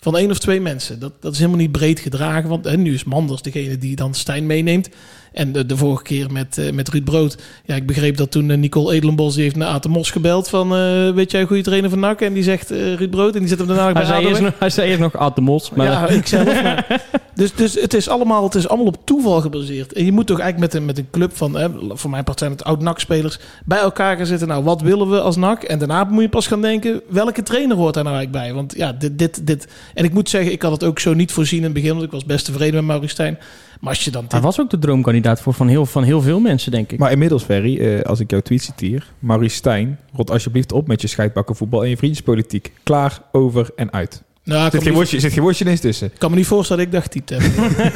van 0.00 0.16
één 0.16 0.30
of 0.30 0.38
twee 0.38 0.60
mensen. 0.60 0.98
Dat, 0.98 1.12
dat 1.20 1.32
is 1.32 1.38
helemaal 1.38 1.60
niet 1.60 1.72
breed 1.72 2.00
gedragen. 2.00 2.48
Want 2.48 2.64
hè, 2.64 2.76
nu 2.76 2.94
is 2.94 3.04
Manders 3.04 3.42
degene 3.42 3.78
die 3.78 3.96
dan 3.96 4.14
Stijn 4.14 4.46
meeneemt. 4.46 4.88
En 5.32 5.52
de, 5.52 5.66
de 5.66 5.76
vorige 5.76 6.02
keer 6.02 6.32
met, 6.32 6.58
eh, 6.58 6.72
met 6.72 6.88
Ruud 6.88 7.04
Brood. 7.04 7.36
Ja, 7.64 7.74
ik 7.74 7.86
begreep 7.86 8.16
dat 8.16 8.30
toen 8.30 8.50
eh, 8.50 8.56
Nicole 8.56 8.92
Edelenbos... 8.92 9.34
die 9.34 9.42
heeft 9.42 9.56
naar 9.56 9.68
Aten 9.68 9.90
Mos 9.90 10.10
gebeld 10.10 10.48
van... 10.48 10.76
eh, 10.76 11.10
weet 11.10 11.30
jij 11.30 11.40
een 11.40 11.46
goede 11.46 11.62
trainer 11.62 11.90
van 11.90 12.00
NAC? 12.00 12.20
En 12.20 12.32
die 12.32 12.42
zegt 12.42 12.70
Ruud 12.70 13.10
Brood. 13.10 13.34
En 13.34 13.40
die 13.40 13.48
zet 13.48 13.58
hem 13.58 13.66
daarna 13.66 13.84
Hij 13.84 13.92
bij 13.92 14.04
zei, 14.04 14.26
eerst 14.26 14.40
nog, 14.40 14.52
hij 14.58 14.70
zei 14.70 14.88
eerst 14.88 15.00
nog 15.00 15.16
Atemos. 15.16 15.70
Maar 15.70 15.86
ja, 15.86 16.08
ik 16.08 16.26
zelf. 16.26 16.62
Maar, 16.62 17.02
dus 17.34 17.54
dus 17.54 17.74
het, 17.74 17.94
is 17.94 18.08
allemaal, 18.08 18.44
het 18.44 18.54
is 18.54 18.68
allemaal 18.68 18.86
op 18.86 18.96
toeval 19.04 19.40
gebaseerd. 19.40 19.92
En 19.92 20.04
je 20.04 20.12
moet 20.12 20.26
toch 20.26 20.40
eigenlijk 20.40 20.72
met 20.72 20.80
een, 20.80 20.86
met 20.86 20.98
een 20.98 21.10
club 21.10 21.36
van, 21.36 21.56
hè, 21.56 21.68
voor 21.88 22.10
mijn 22.10 22.24
part 22.24 22.38
zijn 22.38 22.50
het 22.50 22.64
oud-NAC-spelers, 22.64 23.38
bij 23.64 23.78
elkaar 23.78 24.16
gaan 24.16 24.26
zitten. 24.26 24.48
Nou, 24.48 24.64
wat 24.64 24.80
willen 24.80 25.10
we 25.10 25.20
als 25.20 25.36
NAC? 25.36 25.62
En 25.62 25.78
daarna 25.78 26.04
moet 26.04 26.22
je 26.22 26.28
pas 26.28 26.46
gaan 26.46 26.62
denken, 26.62 27.00
welke 27.08 27.42
trainer 27.42 27.76
hoort 27.76 27.94
daar 27.94 28.04
nou 28.04 28.16
eigenlijk 28.16 28.44
bij? 28.44 28.54
Want 28.54 28.74
ja, 28.76 28.92
dit, 28.92 29.18
dit, 29.18 29.46
dit. 29.46 29.68
En 29.94 30.04
ik 30.04 30.12
moet 30.12 30.28
zeggen, 30.28 30.52
ik 30.52 30.62
had 30.62 30.72
het 30.72 30.84
ook 30.84 30.98
zo 30.98 31.14
niet 31.14 31.32
voorzien 31.32 31.58
in 31.58 31.64
het 31.64 31.72
begin, 31.72 31.92
want 31.92 32.02
ik 32.02 32.10
was 32.10 32.24
best 32.24 32.44
tevreden 32.44 32.74
met 32.74 32.84
Maurice 32.84 33.12
Stijn. 33.12 33.38
Maar 33.80 33.90
als 33.90 34.04
je 34.04 34.10
dan... 34.10 34.24
hij 34.28 34.40
was 34.40 34.60
ook 34.60 34.70
de 34.70 34.78
droomkandidaat 34.78 35.40
voor 35.40 35.54
van 35.54 35.68
heel, 35.68 35.86
van 35.86 36.02
heel 36.02 36.20
veel 36.20 36.40
mensen, 36.40 36.70
denk 36.70 36.92
ik. 36.92 36.98
Maar 36.98 37.12
inmiddels, 37.12 37.42
Ferry, 37.42 37.78
eh, 37.80 38.02
als 38.02 38.20
ik 38.20 38.30
jouw 38.30 38.40
tweet 38.40 38.62
citeer... 38.62 39.12
Maurice 39.18 39.56
Stijn, 39.56 39.98
rot 40.12 40.30
alsjeblieft 40.30 40.72
op 40.72 40.86
met 40.86 41.00
je 41.00 41.06
scheidbakkenvoetbal 41.06 41.82
en 41.82 41.88
je 41.88 41.96
vriendjespolitiek. 41.96 42.72
Klaar, 42.82 43.22
over 43.32 43.70
en 43.76 43.92
uit. 43.92 44.22
Nou, 44.48 44.66
ik 44.66 44.72
Zit 44.72 44.82
geen 44.82 44.92
woordje, 44.92 45.20
zit 45.20 45.32
geen 45.32 45.42
woordje 45.42 45.64
ineens 45.64 45.80
tussen. 45.80 46.06
ik 46.06 46.18
kan 46.18 46.30
me 46.30 46.36
niet 46.36 46.46
voorstellen 46.46 46.90
dat 46.90 47.04
ik 47.04 47.12
getypt 47.12 47.30
heb. 47.30 47.40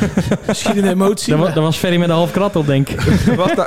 Misschien 0.47 0.79
een 0.79 0.89
emotie. 0.89 1.29
Dan, 1.31 1.39
wa- 1.39 1.45
maar- 1.45 1.55
dan 1.55 1.63
was 1.63 1.77
Ferry 1.77 1.97
met 1.97 2.09
een 2.09 2.15
half 2.15 2.31
krat 2.31 2.57
op, 2.57 2.67
denk 2.67 2.89
ik. 2.89 3.01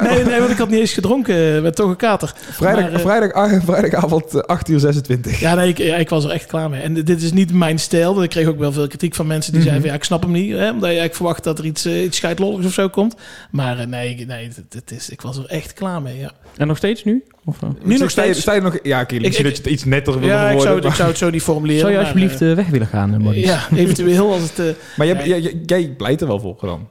Nee, 0.01 0.23
nee, 0.23 0.39
want 0.39 0.51
ik 0.51 0.57
had 0.57 0.69
niet 0.69 0.79
eens 0.79 0.93
gedronken. 0.93 1.61
Met 1.63 1.75
toch 1.75 1.89
een 1.89 1.95
kater. 1.95 2.33
Vrijdag, 2.51 2.83
Maar, 2.83 2.93
eh, 2.93 2.99
vrijdag, 2.99 3.31
ah, 3.31 3.63
vrijdagavond 3.65 4.33
eh, 4.33 4.41
8 4.41 4.69
uur 4.69 4.79
26. 4.79 5.39
Ja, 5.39 5.55
nee, 5.55 5.69
ik, 5.69 5.77
ja, 5.77 5.95
ik 5.95 6.09
was 6.09 6.23
er 6.23 6.29
echt 6.31 6.45
klaar 6.45 6.69
mee. 6.69 6.81
En 6.81 6.93
dit 6.93 7.21
is 7.21 7.31
niet 7.31 7.53
mijn 7.53 7.79
stijl. 7.79 8.23
Ik 8.23 8.29
kreeg 8.29 8.47
ook 8.47 8.59
wel 8.59 8.71
veel 8.71 8.87
kritiek 8.87 9.15
van 9.15 9.27
mensen 9.27 9.51
die 9.51 9.61
Mhm. 9.61 9.69
zeiden... 9.69 9.89
Van, 9.89 9.97
ja, 9.97 10.03
ik 10.03 10.07
snap 10.07 10.21
hem 10.23 10.31
niet. 10.31 10.51
Hè, 10.51 10.57
omdat 10.57 10.79
je 10.79 10.85
eigenlijk 10.85 11.15
verwacht 11.15 11.43
dat 11.43 11.59
er 11.59 11.65
iets, 11.65 11.85
eh, 11.85 12.03
iets 12.03 12.17
scheidlolligs 12.17 12.65
of 12.65 12.73
zo 12.73 12.89
komt. 12.89 13.15
Maar 13.51 13.79
eh, 13.79 13.85
nee, 13.87 14.09
ik- 14.15 14.27
nee 14.27 14.47
het, 14.47 14.73
het 14.73 14.91
is, 14.91 15.09
ik 15.09 15.21
was 15.21 15.37
er 15.37 15.45
echt 15.45 15.73
klaar 15.73 16.01
mee, 16.01 16.17
ja. 16.19 16.31
En 16.57 16.67
nog 16.67 16.77
steeds 16.77 17.03
nu? 17.03 17.23
Of, 17.45 17.61
eh? 17.63 17.69
Nu 17.83 17.97
nog 17.97 18.11
sta 18.11 18.21
je, 18.21 18.27
steeds. 18.27 18.41
sta 18.41 18.53
je 18.53 18.61
nog... 18.61 18.77
Ja, 18.83 19.01
oké, 19.01 19.15
misschien 19.19 19.45
ik- 19.45 19.49
dat 19.51 19.57
je 19.57 19.63
het 19.63 19.71
iets 19.71 19.83
netter 19.83 20.19
wil 20.19 20.29
Ja, 20.29 20.35
ik 20.43 20.45
worden. 20.45 20.61
zou, 20.61 20.77
ik 20.77 20.83
maar- 20.83 20.95
zou 20.95 21.09
het 21.09 21.17
zo 21.17 21.29
niet 21.29 21.41
formuleren. 21.41 21.81
Zou 21.81 21.91
je 21.93 21.99
alsjeblieft 21.99 22.41
eh, 22.41 22.49
eh, 22.49 22.55
weg 22.55 22.67
willen 22.79 22.93
gaan, 22.93 23.13
eh, 23.13 23.19
Maurice? 23.19 23.45
ja, 23.47 23.67
eventueel 23.75 24.31
als 24.33 24.41
het... 24.41 24.59
eh, 24.59 24.65
Maar 24.97 25.07
jij, 25.07 25.27
jij, 25.27 25.41
jij, 25.41 25.53
jij 25.65 25.89
pleit 25.97 26.21
er 26.21 26.27
wel 26.27 26.39
voor 26.39 26.57
dan. 26.61 26.87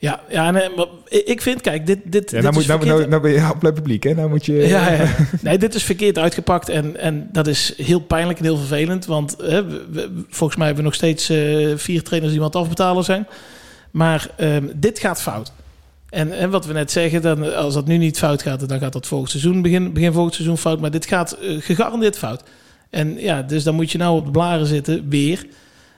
Ja, 0.00 0.20
ja 0.28 0.50
nee, 0.50 0.68
maar 0.76 0.86
ik 1.08 1.42
vind, 1.42 1.60
kijk, 1.60 1.86
dit, 1.86 1.98
dit, 2.04 2.30
Ja, 2.30 2.36
dit 2.36 2.42
nou, 2.42 2.52
moet, 2.52 2.62
is 2.62 2.68
nou, 2.68 2.80
verkeerd- 2.80 2.98
nou, 2.98 3.10
nou 3.10 3.22
ben 3.22 3.32
je 3.44 3.50
op 3.54 3.62
het 3.62 3.74
publiek, 3.74 4.02
hè? 4.02 4.14
Nou 4.14 4.28
moet 4.28 4.46
je... 4.46 4.52
Ja, 4.54 4.92
ja. 4.92 5.06
Nee, 5.40 5.58
dit 5.58 5.74
is 5.74 5.82
verkeerd 5.82 6.18
uitgepakt 6.18 6.68
en, 6.68 6.96
en 7.00 7.28
dat 7.32 7.46
is 7.46 7.72
heel 7.76 8.00
pijnlijk 8.00 8.38
en 8.38 8.44
heel 8.44 8.56
vervelend. 8.56 9.06
Want 9.06 9.34
hè, 9.38 9.64
we- 9.66 9.84
we- 9.90 10.10
volgens 10.28 10.58
mij 10.58 10.66
hebben 10.66 10.84
we 10.84 10.90
nog 10.90 10.98
steeds 10.98 11.28
eh, 11.28 11.66
vier 11.76 12.02
trainers 12.02 12.32
die 12.32 12.42
wat 12.42 12.56
afbetalen 12.56 13.04
zijn. 13.04 13.26
Maar 13.90 14.28
ehm, 14.36 14.66
dit 14.76 14.98
gaat 14.98 15.22
fout. 15.22 15.52
En, 16.10 16.32
en 16.38 16.50
wat 16.50 16.66
we 16.66 16.72
net 16.72 16.90
zeggen, 16.90 17.22
dan, 17.22 17.54
als 17.56 17.74
dat 17.74 17.86
nu 17.86 17.96
niet 17.96 18.18
fout 18.18 18.42
gaat, 18.42 18.68
dan 18.68 18.78
gaat 18.78 18.92
dat 18.92 19.06
volgend 19.06 19.30
seizoen, 19.30 19.62
begin, 19.62 19.92
begin 19.92 20.12
volgend 20.12 20.34
seizoen 20.34 20.58
fout. 20.58 20.80
Maar 20.80 20.90
dit 20.90 21.06
gaat 21.06 21.36
gegarandeerd 21.40 22.18
fout. 22.18 22.42
En 22.90 23.20
ja, 23.20 23.42
dus 23.42 23.64
dan 23.64 23.74
moet 23.74 23.90
je 23.90 23.98
nou 23.98 24.16
op 24.16 24.24
de 24.24 24.30
blaren 24.30 24.66
zitten, 24.66 25.08
weer. 25.08 25.46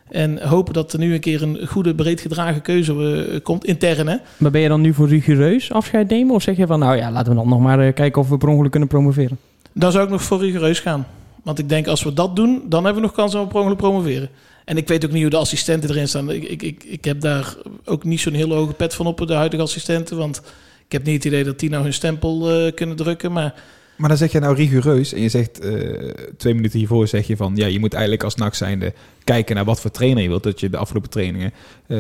En 0.09 0.49
hopen 0.49 0.75
dat 0.75 0.93
er 0.93 0.99
nu 0.99 1.15
een 1.15 1.21
keer 1.21 1.43
een 1.43 1.67
goede, 1.67 1.95
breed 1.95 2.21
gedragen 2.21 2.63
keuze 2.63 3.27
eh, 3.33 3.41
komt, 3.43 3.65
intern 3.65 4.09
hè. 4.09 4.17
Maar 4.37 4.51
ben 4.51 4.61
je 4.61 4.69
dan 4.69 4.81
nu 4.81 4.95
voor 4.95 5.09
rigoureus 5.09 5.73
afscheid 5.73 6.09
nemen? 6.09 6.35
Of 6.35 6.43
zeg 6.43 6.57
je 6.57 6.67
van, 6.67 6.79
nou 6.79 6.97
ja, 6.97 7.11
laten 7.11 7.33
we 7.33 7.39
dan 7.39 7.49
nog 7.49 7.61
maar 7.61 7.81
eh, 7.81 7.95
kijken 7.95 8.23
of 8.23 8.29
we 8.29 8.39
per 8.39 8.49
ongeluk 8.49 8.71
kunnen 8.71 8.89
promoveren? 8.89 9.39
Dan 9.73 9.93
zou 9.93 10.05
ik 10.05 10.11
nog 10.11 10.23
voor 10.23 10.41
rigoureus 10.41 10.81
gaan. 10.81 11.07
Want 11.43 11.59
ik 11.59 11.69
denk 11.69 11.87
als 11.87 12.03
we 12.03 12.13
dat 12.13 12.37
doen, 12.37 12.63
dan 12.69 12.85
hebben 12.85 13.03
we 13.03 13.09
nog 13.09 13.17
kans 13.17 13.35
om 13.35 13.49
per 13.49 13.59
ongeluk 13.59 13.77
promoveren. 13.77 14.29
En 14.65 14.77
ik 14.77 14.89
weet 14.89 15.05
ook 15.05 15.11
niet 15.11 15.23
hoe 15.23 15.31
de 15.31 15.37
assistenten 15.37 15.91
erin 15.91 16.09
staan. 16.09 16.31
Ik, 16.31 16.45
ik, 16.45 16.63
ik, 16.63 16.85
ik 16.85 17.05
heb 17.05 17.21
daar 17.21 17.55
ook 17.85 18.05
niet 18.05 18.21
zo'n 18.21 18.33
hele 18.33 18.55
hoge 18.55 18.73
pet 18.73 18.95
van 18.95 19.07
op, 19.07 19.27
de 19.27 19.35
huidige 19.35 19.63
assistenten. 19.63 20.17
Want 20.17 20.43
ik 20.87 20.93
heb 20.93 21.05
niet 21.05 21.15
het 21.15 21.25
idee 21.25 21.45
dat 21.45 21.59
die 21.59 21.71
nou 21.71 21.83
hun 21.83 21.93
stempel 21.93 22.51
eh, 22.51 22.75
kunnen 22.75 22.97
drukken. 22.97 23.33
Maar 23.33 23.55
Maar 24.01 24.09
dan 24.09 24.19
zeg 24.19 24.33
je 24.33 24.39
nou 24.39 24.55
rigoureus 24.55 25.13
en 25.13 25.21
je 25.21 25.29
zegt 25.29 25.59
eh, 25.59 25.73
twee 26.37 26.55
minuten 26.55 26.79
hiervoor 26.79 27.09
zeg 27.09 27.27
je 27.27 27.37
van 27.37 27.53
ja, 27.57 27.67
je 27.67 27.79
moet 27.79 27.93
eigenlijk 27.93 28.25
als 28.25 28.35
NAC 28.35 28.55
zijnde 28.55 28.93
kijken 29.25 29.55
naar 29.55 29.65
wat 29.65 29.81
voor 29.81 29.91
trainer 29.91 30.23
je 30.23 30.29
wilt. 30.29 30.43
Dat 30.43 30.61
je 30.61 30.71
de 30.71 30.77
afgelopen 30.77 31.11
trainingen 31.11 31.53
eh, 31.87 31.99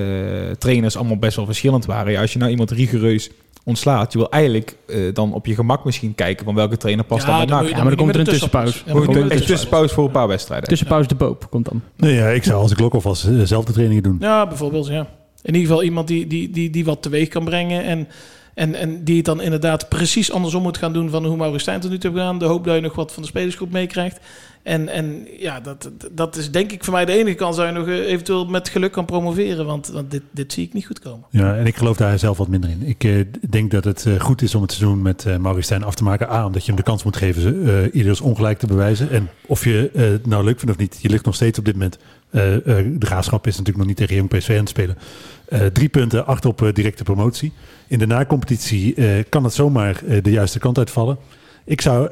trainers 0.58 0.96
allemaal 0.96 1.16
best 1.16 1.36
wel 1.36 1.44
verschillend 1.44 1.86
waren. 1.86 2.12
Ja, 2.12 2.20
als 2.20 2.32
je 2.32 2.38
nou 2.38 2.50
iemand 2.50 2.70
rigoureus 2.70 3.30
ontslaat, 3.64 4.12
je 4.12 4.18
wil 4.18 4.30
eigenlijk 4.30 4.76
eh, 4.86 4.98
dan 5.12 5.32
op 5.32 5.46
je 5.46 5.54
gemak 5.54 5.84
misschien 5.84 6.14
kijken 6.14 6.44
van 6.44 6.54
welke 6.54 6.76
trainer 6.76 7.04
past 7.04 7.26
dan 7.26 7.36
bij 7.36 7.46
NAC. 7.46 7.68
Ja, 7.68 7.76
maar 7.76 7.84
dan 7.84 7.96
komt 7.96 8.14
je 8.14 8.18
er 8.18 8.18
met 8.18 8.26
een 8.26 8.32
tussenpauze. 8.32 8.78
Ja, 8.86 8.94
een 8.94 9.46
tussenpauze 9.46 9.94
voor 9.94 10.04
een 10.04 10.10
paar 10.10 10.28
wedstrijden. 10.28 10.68
Tussenpauze 10.68 11.08
de 11.08 11.16
Poop 11.16 11.50
komt 11.50 11.64
dan. 11.64 11.82
Nee, 11.96 12.14
ja, 12.14 12.28
ik 12.28 12.44
zou 12.44 12.62
als 12.62 12.72
ik 12.72 12.78
lokhoff 12.78 13.04
was 13.04 13.26
eh, 13.26 13.40
zelf 13.44 13.64
de 13.64 13.72
trainingen 13.72 14.02
doen. 14.02 14.16
Ja, 14.20 14.46
bijvoorbeeld, 14.46 14.86
ja. 14.86 15.06
In 15.42 15.54
ieder 15.54 15.68
geval 15.68 15.82
iemand 15.82 16.08
die, 16.08 16.26
die, 16.26 16.50
die, 16.50 16.70
die 16.70 16.84
wat 16.84 17.02
teweeg 17.02 17.28
kan 17.28 17.44
brengen. 17.44 17.84
En, 17.84 18.08
en, 18.54 18.74
en 18.74 19.04
die 19.04 19.16
het 19.16 19.24
dan 19.24 19.40
inderdaad 19.40 19.88
precies 19.88 20.32
andersom 20.32 20.62
moet 20.62 20.78
gaan 20.78 20.92
doen 20.92 21.10
van 21.10 21.24
hoe 21.24 21.36
Maurice 21.36 21.60
Stijn 21.60 21.80
tot 21.80 21.90
nu 21.90 21.98
toe 21.98 22.10
heeft 22.10 22.22
gedaan. 22.22 22.38
De 22.38 22.44
hoop 22.44 22.64
dat 22.64 22.74
je 22.74 22.80
nog 22.80 22.94
wat 22.94 23.12
van 23.12 23.22
de 23.22 23.28
spelersgroep 23.28 23.70
meekrijgt. 23.70 24.20
En, 24.62 24.88
en 24.88 25.26
ja, 25.38 25.60
dat, 25.60 25.90
dat 26.12 26.36
is 26.36 26.50
denk 26.50 26.72
ik 26.72 26.84
voor 26.84 26.92
mij 26.92 27.04
de 27.04 27.12
enige 27.12 27.36
kans 27.36 27.56
dat 27.56 27.66
je 27.66 27.72
nog 27.72 27.86
eh, 27.86 27.94
eventueel 27.94 28.46
met 28.46 28.68
geluk 28.68 28.92
kan 28.92 29.04
promoveren. 29.04 29.66
Want, 29.66 29.88
want 29.88 30.10
dit, 30.10 30.22
dit 30.30 30.52
zie 30.52 30.66
ik 30.66 30.72
niet 30.72 30.86
goed 30.86 30.98
komen. 30.98 31.26
Ja, 31.30 31.56
en 31.56 31.66
ik 31.66 31.76
geloof 31.76 31.96
daar 31.96 32.18
zelf 32.18 32.38
wat 32.38 32.48
minder 32.48 32.70
in. 32.70 32.82
Ik 32.82 33.04
eh, 33.04 33.20
denk 33.50 33.70
dat 33.70 33.84
het 33.84 34.06
eh, 34.06 34.20
goed 34.20 34.42
is 34.42 34.54
om 34.54 34.62
het 34.62 34.72
seizoen 34.72 35.02
met 35.02 35.26
eh 35.26 35.36
Maurice 35.36 35.64
Stijn 35.64 35.84
af 35.84 35.94
te 35.94 36.04
maken. 36.04 36.30
A, 36.30 36.46
omdat 36.46 36.62
je 36.62 36.66
hem 36.66 36.76
de 36.76 36.82
kans 36.82 37.04
moet 37.04 37.16
geven 37.16 37.68
eh 37.68 37.94
ieders 37.94 38.20
ongelijk 38.20 38.58
te 38.58 38.66
bewijzen. 38.66 39.10
En 39.10 39.28
of 39.46 39.64
je 39.64 39.90
het 39.94 40.26
nou 40.26 40.44
leuk 40.44 40.58
vindt 40.58 40.74
of 40.74 40.80
niet, 40.80 40.98
je 41.00 41.08
ligt 41.08 41.24
nog 41.24 41.34
steeds 41.34 41.58
op 41.58 41.64
dit 41.64 41.74
moment. 41.74 41.98
Eh, 42.30 42.54
eh, 42.54 42.86
de 42.92 43.06
graafschap 43.06 43.46
is 43.46 43.52
natuurlijk 43.52 43.78
nog 43.78 43.86
niet 43.86 43.96
tegen 43.96 44.14
Jong 44.14 44.28
PSV 44.28 44.50
aan 44.50 44.56
het 44.56 44.68
spelen. 44.68 44.98
Eh, 45.44 45.66
drie 45.66 45.88
punten 45.88 46.26
achter 46.26 46.50
op 46.50 46.70
directe 46.72 47.02
promotie. 47.02 47.52
In 47.86 47.98
de 47.98 48.06
nacompetitie 48.06 48.94
kan 49.28 49.44
het 49.44 49.54
zomaar 49.54 50.00
de 50.22 50.30
juiste 50.30 50.58
kant 50.58 50.78
uitvallen. 50.78 51.18
Ik 51.64 51.80
zou, 51.80 52.10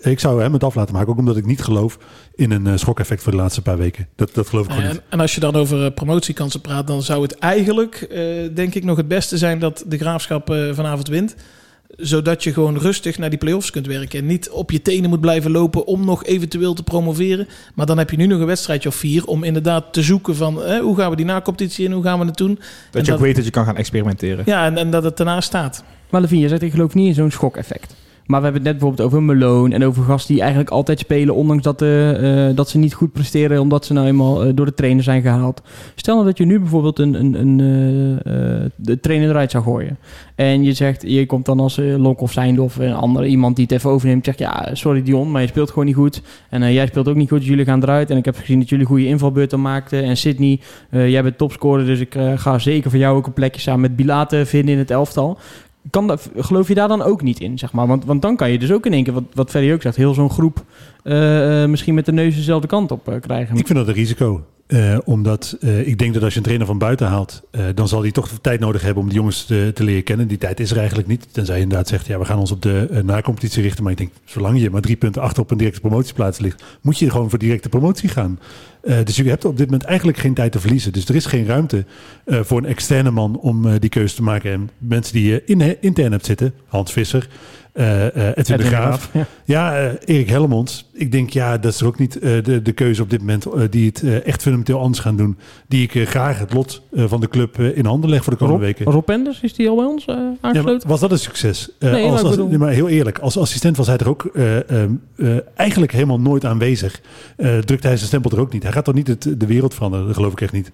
ik 0.00 0.20
zou 0.20 0.42
hem 0.42 0.52
het 0.52 0.64
af 0.64 0.74
laten 0.74 0.94
maken, 0.94 1.10
ook 1.10 1.18
omdat 1.18 1.36
ik 1.36 1.46
niet 1.46 1.62
geloof 1.62 1.98
in 2.34 2.50
een 2.50 2.66
eh, 2.66 2.76
schokeffect 2.76 3.22
voor 3.22 3.32
de 3.32 3.38
laatste 3.38 3.62
paar 3.62 3.78
weken. 3.78 4.08
Dat, 4.16 4.34
dat 4.34 4.48
geloof 4.48 4.64
ik 4.64 4.70
gewoon 4.70 4.86
En, 4.86 4.92
niet. 4.92 5.02
en 5.08 5.20
als 5.20 5.34
je 5.34 5.40
dan 5.40 5.54
over 5.54 5.92
promotiekansen 5.92 6.60
praat, 6.60 6.86
dan 6.86 7.02
zou 7.02 7.22
het 7.22 7.38
eigenlijk, 7.38 8.08
denk 8.54 8.74
ik, 8.74 8.84
nog 8.84 8.96
het 8.96 9.08
beste 9.08 9.38
zijn 9.38 9.58
dat 9.58 9.84
de 9.86 9.98
graafschap 9.98 10.46
vanavond 10.72 11.08
wint. 11.08 11.36
Zodat 11.96 12.44
je 12.44 12.52
gewoon 12.52 12.78
rustig 12.78 13.18
naar 13.18 13.30
die 13.30 13.38
play-offs 13.38 13.70
kunt 13.70 13.86
werken. 13.86 14.18
En 14.18 14.26
niet 14.26 14.50
op 14.50 14.70
je 14.70 14.82
tenen 14.82 15.10
moet 15.10 15.20
blijven 15.20 15.50
lopen 15.50 15.86
om 15.86 16.04
nog 16.04 16.24
eventueel 16.24 16.74
te 16.74 16.82
promoveren. 16.82 17.48
Maar 17.74 17.86
dan 17.86 17.98
heb 17.98 18.10
je 18.10 18.16
nu 18.16 18.26
nog 18.26 18.40
een 18.40 18.46
wedstrijdje 18.46 18.88
of 18.88 18.94
vier 18.94 19.24
om 19.24 19.44
inderdaad 19.44 19.92
te 19.92 20.02
zoeken 20.02 20.36
van 20.36 20.62
eh, 20.64 20.80
hoe 20.80 20.96
gaan 20.96 21.10
we 21.10 21.16
die 21.16 21.24
nacompetitie 21.24 21.84
in, 21.84 21.92
hoe 21.92 22.02
gaan 22.02 22.18
we 22.18 22.24
het 22.24 22.36
doen. 22.36 22.54
Dat 22.90 23.00
En 23.00 23.04
je 23.04 23.12
ook 23.12 23.18
weet 23.20 23.36
dat 23.36 23.44
je 23.44 23.50
kan 23.50 23.64
gaan 23.64 23.76
experimenteren. 23.76 24.42
Ja, 24.46 24.64
en, 24.64 24.76
en 24.76 24.90
dat 24.90 25.04
het 25.04 25.16
daarna 25.16 25.40
staat. 25.40 25.84
Maar 26.10 26.20
Levine, 26.20 26.42
je 26.42 26.48
zegt 26.48 26.62
ik 26.62 26.70
geloof 26.70 26.94
niet 26.94 27.06
in 27.06 27.14
zo'n 27.14 27.30
schokeffect. 27.30 27.94
Maar 28.28 28.38
we 28.38 28.44
hebben 28.44 28.62
het 28.62 28.72
net 28.72 28.80
bijvoorbeeld 28.80 29.08
over 29.08 29.22
Malone 29.22 29.74
en 29.74 29.84
over 29.84 30.02
gasten 30.02 30.32
die 30.32 30.42
eigenlijk 30.42 30.70
altijd 30.70 30.98
spelen, 30.98 31.34
ondanks 31.34 31.62
dat, 31.62 31.82
eh, 31.82 32.48
eh, 32.48 32.56
dat 32.56 32.68
ze 32.68 32.78
niet 32.78 32.94
goed 32.94 33.12
presteren, 33.12 33.60
omdat 33.60 33.84
ze 33.86 33.92
nou 33.92 34.06
eenmaal 34.06 34.44
eh, 34.44 34.50
door 34.54 34.66
de 34.66 34.74
trainer 34.74 35.02
zijn 35.02 35.22
gehaald. 35.22 35.62
Stel 35.94 36.14
nou 36.14 36.26
dat 36.26 36.38
je 36.38 36.44
nu 36.44 36.58
bijvoorbeeld 36.58 36.98
een, 36.98 37.14
een, 37.14 37.34
een, 37.34 37.56
de 38.76 39.00
trainer 39.00 39.28
eruit 39.28 39.50
zou 39.50 39.64
gooien. 39.64 39.98
En 40.34 40.64
je 40.64 40.72
zegt, 40.72 41.02
je 41.02 41.26
komt 41.26 41.44
dan 41.44 41.60
als 41.60 41.76
Lonk 41.76 42.20
of 42.20 42.32
zijnde 42.32 42.62
of 42.62 42.76
een 42.76 42.94
andere 42.94 43.26
iemand 43.26 43.56
die 43.56 43.64
het 43.64 43.74
even 43.74 43.90
overneemt. 43.90 44.24
Zegt, 44.24 44.38
ja, 44.38 44.68
sorry 44.72 45.02
Dion, 45.02 45.30
maar 45.30 45.42
je 45.42 45.48
speelt 45.48 45.68
gewoon 45.68 45.84
niet 45.84 45.94
goed. 45.94 46.22
En 46.48 46.72
jij 46.72 46.86
speelt 46.86 47.08
ook 47.08 47.16
niet 47.16 47.28
goed, 47.28 47.38
dus 47.38 47.48
jullie 47.48 47.64
gaan 47.64 47.82
eruit. 47.82 48.10
En 48.10 48.16
ik 48.16 48.24
heb 48.24 48.36
gezien 48.36 48.58
dat 48.58 48.68
jullie 48.68 48.86
goede 48.86 49.06
invalbeurten 49.06 49.60
maakten. 49.60 50.04
En 50.04 50.16
Sydney, 50.16 50.60
jij 50.90 51.22
bent 51.22 51.38
topscorer, 51.38 51.86
dus 51.86 52.00
ik 52.00 52.16
ga 52.36 52.58
zeker 52.58 52.90
voor 52.90 52.98
jou 52.98 53.16
ook 53.16 53.26
een 53.26 53.32
plekje 53.32 53.60
samen 53.60 53.80
met 53.80 53.96
Bilate 53.96 54.46
vinden 54.46 54.72
in 54.72 54.78
het 54.78 54.90
elftal. 54.90 55.38
Kan 55.90 56.18
geloof 56.36 56.68
je 56.68 56.74
daar 56.74 56.88
dan 56.88 57.02
ook 57.02 57.22
niet 57.22 57.40
in, 57.40 57.58
zeg 57.58 57.72
maar? 57.72 57.86
Want, 57.86 58.04
want 58.04 58.22
dan 58.22 58.36
kan 58.36 58.50
je 58.50 58.58
dus 58.58 58.72
ook 58.72 58.86
in 58.86 58.92
één 58.92 59.04
keer, 59.04 59.12
wat, 59.12 59.24
wat 59.34 59.50
Ferry 59.50 59.72
ook 59.72 59.82
zegt, 59.82 59.96
heel 59.96 60.14
zo'n 60.14 60.30
groep 60.30 60.64
eh, 61.02 61.62
eh, 61.62 61.70
misschien 61.70 61.94
met 61.94 62.06
de 62.06 62.12
neus 62.12 62.34
dezelfde 62.34 62.68
kant 62.68 62.90
op 62.90 63.08
eh, 63.08 63.20
krijgen. 63.20 63.56
Ik 63.56 63.66
vind 63.66 63.78
dat 63.78 63.88
een 63.88 63.94
risico. 63.94 64.44
Eh, 64.68 64.98
omdat 65.04 65.56
eh, 65.60 65.86
ik 65.86 65.98
denk 65.98 66.14
dat 66.14 66.22
als 66.22 66.32
je 66.32 66.38
een 66.38 66.44
trainer 66.44 66.66
van 66.66 66.78
buiten 66.78 67.06
haalt, 67.06 67.42
eh, 67.50 67.64
dan 67.74 67.88
zal 67.88 68.02
hij 68.02 68.10
toch 68.10 68.30
tijd 68.40 68.60
nodig 68.60 68.82
hebben 68.82 69.02
om 69.02 69.08
die 69.08 69.18
jongens 69.18 69.44
te, 69.44 69.70
te 69.74 69.84
leren 69.84 70.02
kennen. 70.02 70.28
Die 70.28 70.38
tijd 70.38 70.60
is 70.60 70.70
er 70.70 70.76
eigenlijk 70.76 71.08
niet. 71.08 71.26
Tenzij 71.32 71.56
je 71.56 71.62
inderdaad 71.62 71.88
zegt, 71.88 72.06
ja, 72.06 72.18
we 72.18 72.24
gaan 72.24 72.38
ons 72.38 72.50
op 72.50 72.62
de 72.62 73.00
nacompetitie 73.04 73.62
richten. 73.62 73.82
Maar 73.82 73.92
ik 73.92 73.98
denk, 73.98 74.10
zolang 74.24 74.60
je 74.60 74.70
maar 74.70 74.80
drie 74.80 74.96
punten 74.96 75.22
achter 75.22 75.42
op 75.42 75.50
een 75.50 75.56
directe 75.58 75.80
promotieplaats 75.80 76.38
ligt, 76.38 76.62
moet 76.80 76.98
je 76.98 77.10
gewoon 77.10 77.30
voor 77.30 77.38
directe 77.38 77.68
promotie 77.68 78.08
gaan. 78.08 78.38
Dus 79.04 79.16
je 79.16 79.24
hebt 79.24 79.44
op 79.44 79.56
dit 79.56 79.66
moment 79.66 79.84
eigenlijk 79.84 80.18
geen 80.18 80.34
tijd 80.34 80.52
te 80.52 80.60
verliezen. 80.60 80.92
Dus 80.92 81.08
er 81.08 81.14
is 81.14 81.26
geen 81.26 81.46
ruimte 81.46 81.84
voor 82.26 82.58
een 82.58 82.66
externe 82.66 83.10
man 83.10 83.38
om 83.38 83.78
die 83.78 83.90
keuze 83.90 84.14
te 84.14 84.22
maken. 84.22 84.52
En 84.52 84.70
mensen 84.78 85.14
die 85.14 85.30
je 85.30 85.42
in, 85.44 85.82
intern 85.82 86.12
hebt 86.12 86.26
zitten, 86.26 86.54
Hans 86.66 86.92
Visser, 86.92 87.28
uh, 87.78 88.04
Edwin 88.36 88.56
de 88.56 88.62
Graaf. 88.62 89.10
Ja, 89.12 89.26
ja 89.44 89.82
uh, 89.82 89.92
Erik 90.04 90.28
Hellemond. 90.28 90.84
Ik 90.92 91.12
denk, 91.12 91.30
ja, 91.30 91.58
dat 91.58 91.72
is 91.72 91.80
er 91.80 91.86
ook 91.86 91.98
niet 91.98 92.20
de, 92.20 92.60
de 92.62 92.72
keuze 92.72 93.02
op 93.02 93.10
dit 93.10 93.20
moment 93.20 93.46
die 93.70 93.86
het 93.86 94.22
echt 94.22 94.42
fundamenteel 94.42 94.80
anders 94.80 94.98
gaan 94.98 95.16
doen. 95.16 95.38
Die 95.68 95.88
ik 95.88 96.08
graag 96.08 96.38
het 96.38 96.52
lot 96.52 96.82
van 96.94 97.20
de 97.20 97.28
club 97.28 97.58
in 97.60 97.84
handen 97.84 98.10
leg 98.10 98.24
voor 98.24 98.32
de 98.32 98.38
komende 98.38 98.64
Rob, 98.66 98.76
weken. 98.76 98.92
Rob 98.92 99.04
Penders, 99.04 99.40
is 99.40 99.54
die 99.54 99.68
al 99.68 99.76
bij 99.76 99.84
ons 99.84 100.06
aangesloten? 100.40 100.80
Ja, 100.82 100.88
was 100.88 101.00
dat 101.00 101.10
een 101.10 101.18
succes? 101.18 101.70
Nee, 101.78 102.10
als, 102.10 102.22
als, 102.22 102.30
bedoel- 102.30 102.58
maar 102.58 102.70
heel 102.70 102.88
eerlijk, 102.88 103.18
als 103.18 103.38
assistent 103.38 103.76
was 103.76 103.86
hij 103.86 103.96
er 103.96 104.08
ook 104.08 104.30
uh, 104.32 105.36
eigenlijk 105.54 105.92
helemaal 105.92 106.20
nooit 106.20 106.44
aanwezig. 106.44 107.00
Drukte 107.36 107.86
hij 107.86 107.96
zijn 107.96 108.08
stempel 108.08 108.30
er 108.30 108.40
ook 108.40 108.52
niet. 108.52 108.62
Hij 108.62 108.72
gaat 108.72 108.84
toch 108.84 108.94
niet 108.94 109.08
het, 109.08 109.34
de 109.38 109.46
wereld 109.46 109.74
veranderen? 109.74 110.06
Dat 110.06 110.16
geloof 110.16 110.32
ik 110.32 110.40
echt 110.40 110.52
niet. 110.52 110.70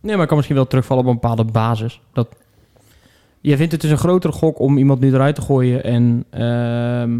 Nee, 0.00 0.12
maar 0.12 0.22
ik 0.22 0.28
kan 0.28 0.36
misschien 0.36 0.56
wel 0.56 0.66
terugvallen 0.66 1.04
op 1.04 1.08
een 1.08 1.18
bepaalde 1.20 1.44
basis. 1.44 2.00
Dat... 2.12 2.28
Jij 3.40 3.56
vindt 3.56 3.72
het 3.72 3.80
dus 3.80 3.90
een 3.90 3.98
grotere 3.98 4.32
gok 4.32 4.58
om 4.58 4.78
iemand 4.78 5.00
nu 5.00 5.08
eruit 5.14 5.34
te 5.34 5.42
gooien 5.42 5.84
en 5.84 6.24
ehm, 6.30 7.18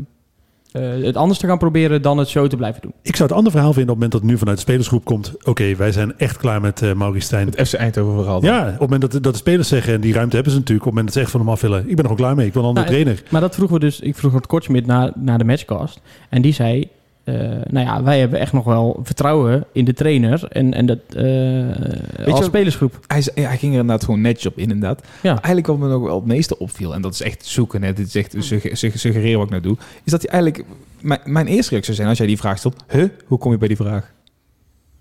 eh, 0.73 1.05
het 1.07 1.17
anders 1.17 1.39
te 1.39 1.47
gaan 1.47 1.59
proberen 1.59 2.03
dan 2.03 2.19
het 2.19 2.29
zo 2.29 2.47
te 2.47 2.57
blijven 2.57 2.83
doen. 2.83 2.93
Ik 3.03 3.17
zou 3.17 3.29
het 3.29 3.39
ander 3.39 3.53
verhaal 3.53 3.73
vinden 3.73 3.95
op 3.95 4.01
het 4.01 4.11
moment 4.11 4.13
dat 4.13 4.21
het 4.21 4.31
nu 4.31 4.39
vanuit 4.39 4.57
de 4.57 4.63
spelersgroep 4.63 5.05
komt. 5.05 5.35
Oké, 5.45 5.75
wij 5.77 5.93
zijn 5.93 6.19
echt 6.19 6.37
klaar 6.37 6.61
met 6.61 6.83
uh, 6.83 6.93
Maurice 6.93 7.27
Stijn. 7.27 7.47
Het 7.47 7.69
FC 7.69 7.75
Eindhoven 7.75 8.15
verhaal. 8.15 8.41
dan. 8.41 8.51
Ja, 8.51 8.65
op 8.65 8.71
het 8.71 8.81
moment 8.81 9.01
dat, 9.01 9.23
dat 9.23 9.33
de 9.33 9.39
spelers 9.39 9.69
zeggen, 9.69 9.95
en 9.95 10.01
die 10.01 10.13
ruimte 10.13 10.35
hebben 10.35 10.53
ze 10.53 10.59
natuurlijk, 10.59 10.87
op 10.87 10.95
het 10.95 11.03
moment 11.05 11.07
dat 11.07 11.15
ze 11.15 11.21
echt 11.21 11.31
van 11.31 11.41
hem 11.41 11.51
af 11.51 11.61
willen. 11.61 11.89
Ik 11.91 11.97
ben 11.97 12.05
er 12.05 12.11
ook 12.11 12.17
klaar 12.17 12.35
mee, 12.35 12.47
ik 12.47 12.53
wil 12.53 12.63
een 12.63 12.69
andere 12.69 12.87
Nou, 12.87 13.03
trainer. 13.03 13.23
Maar 13.31 13.41
dat 13.41 13.55
vroegen 13.55 13.79
we 13.79 13.85
dus, 13.85 14.01
ik 14.01 14.17
vroeg 14.17 14.33
het 14.33 14.47
Kortsmit 14.47 14.87
na, 14.87 15.13
na 15.15 15.37
de 15.37 15.45
matchcast. 15.45 16.01
En 16.29 16.43
die 16.43 16.53
zei, 16.53 16.89
eh, 17.29 17.61
nou 17.71 17.87
ja, 17.87 18.03
wij 18.03 18.19
hebben 18.21 18.39
echt 18.41 18.53
nog 18.53 18.65
wel 18.65 19.01
vertrouwen 19.03 19.65
in 19.73 19.85
de 19.85 19.93
trainer 19.93 20.45
en, 20.49 20.75
en 20.75 20.87
dat 20.87 20.99
eh 21.17 22.33
als 22.35 22.45
spelersgroep. 22.45 22.99
Hij, 23.07 23.23
hij 23.35 23.57
ging 23.57 23.73
er 23.75 23.81
inderdaad 23.81 24.05
gewoon 24.05 24.21
netjes 24.21 24.47
op 24.47 24.57
in, 24.59 24.63
inderdaad. 24.63 25.07
Ja. 25.23 25.31
Eigenlijk 25.31 25.67
wat 25.67 25.79
me 25.79 25.89
nog 25.89 26.03
wel 26.03 26.17
het 26.17 26.27
meeste 26.27 26.59
opviel, 26.59 26.95
en 26.95 27.03
dat 27.03 27.13
is 27.13 27.23
echt 27.23 27.47
zoeken, 27.47 27.83
hè, 27.83 27.93
dit 27.93 28.07
is 28.07 28.15
echt 28.15 28.35
sugge- 28.39 28.75
sugge- 28.77 28.99
suggereren 28.99 29.37
wat 29.39 29.45
ik 29.47 29.51
nou 29.51 29.63
doe, 29.63 29.77
is 30.05 30.13
dat 30.13 30.23
hij 30.23 30.31
eigenlijk... 30.31 30.65
Mijn, 31.01 31.21
mijn 31.25 31.47
eerste 31.47 31.71
reactie 31.71 31.95
zou 31.95 31.97
zijn 31.97 32.09
als 32.09 32.19
jij 32.19 32.27
die 32.27 32.39
vraag 32.39 32.59
stelt, 32.59 32.85
huh, 32.89 33.09
hoe 33.27 33.39
kom 33.39 33.53
je 33.53 33.59
bij 33.59 33.69
die 33.69 33.77
vraag? 33.77 34.13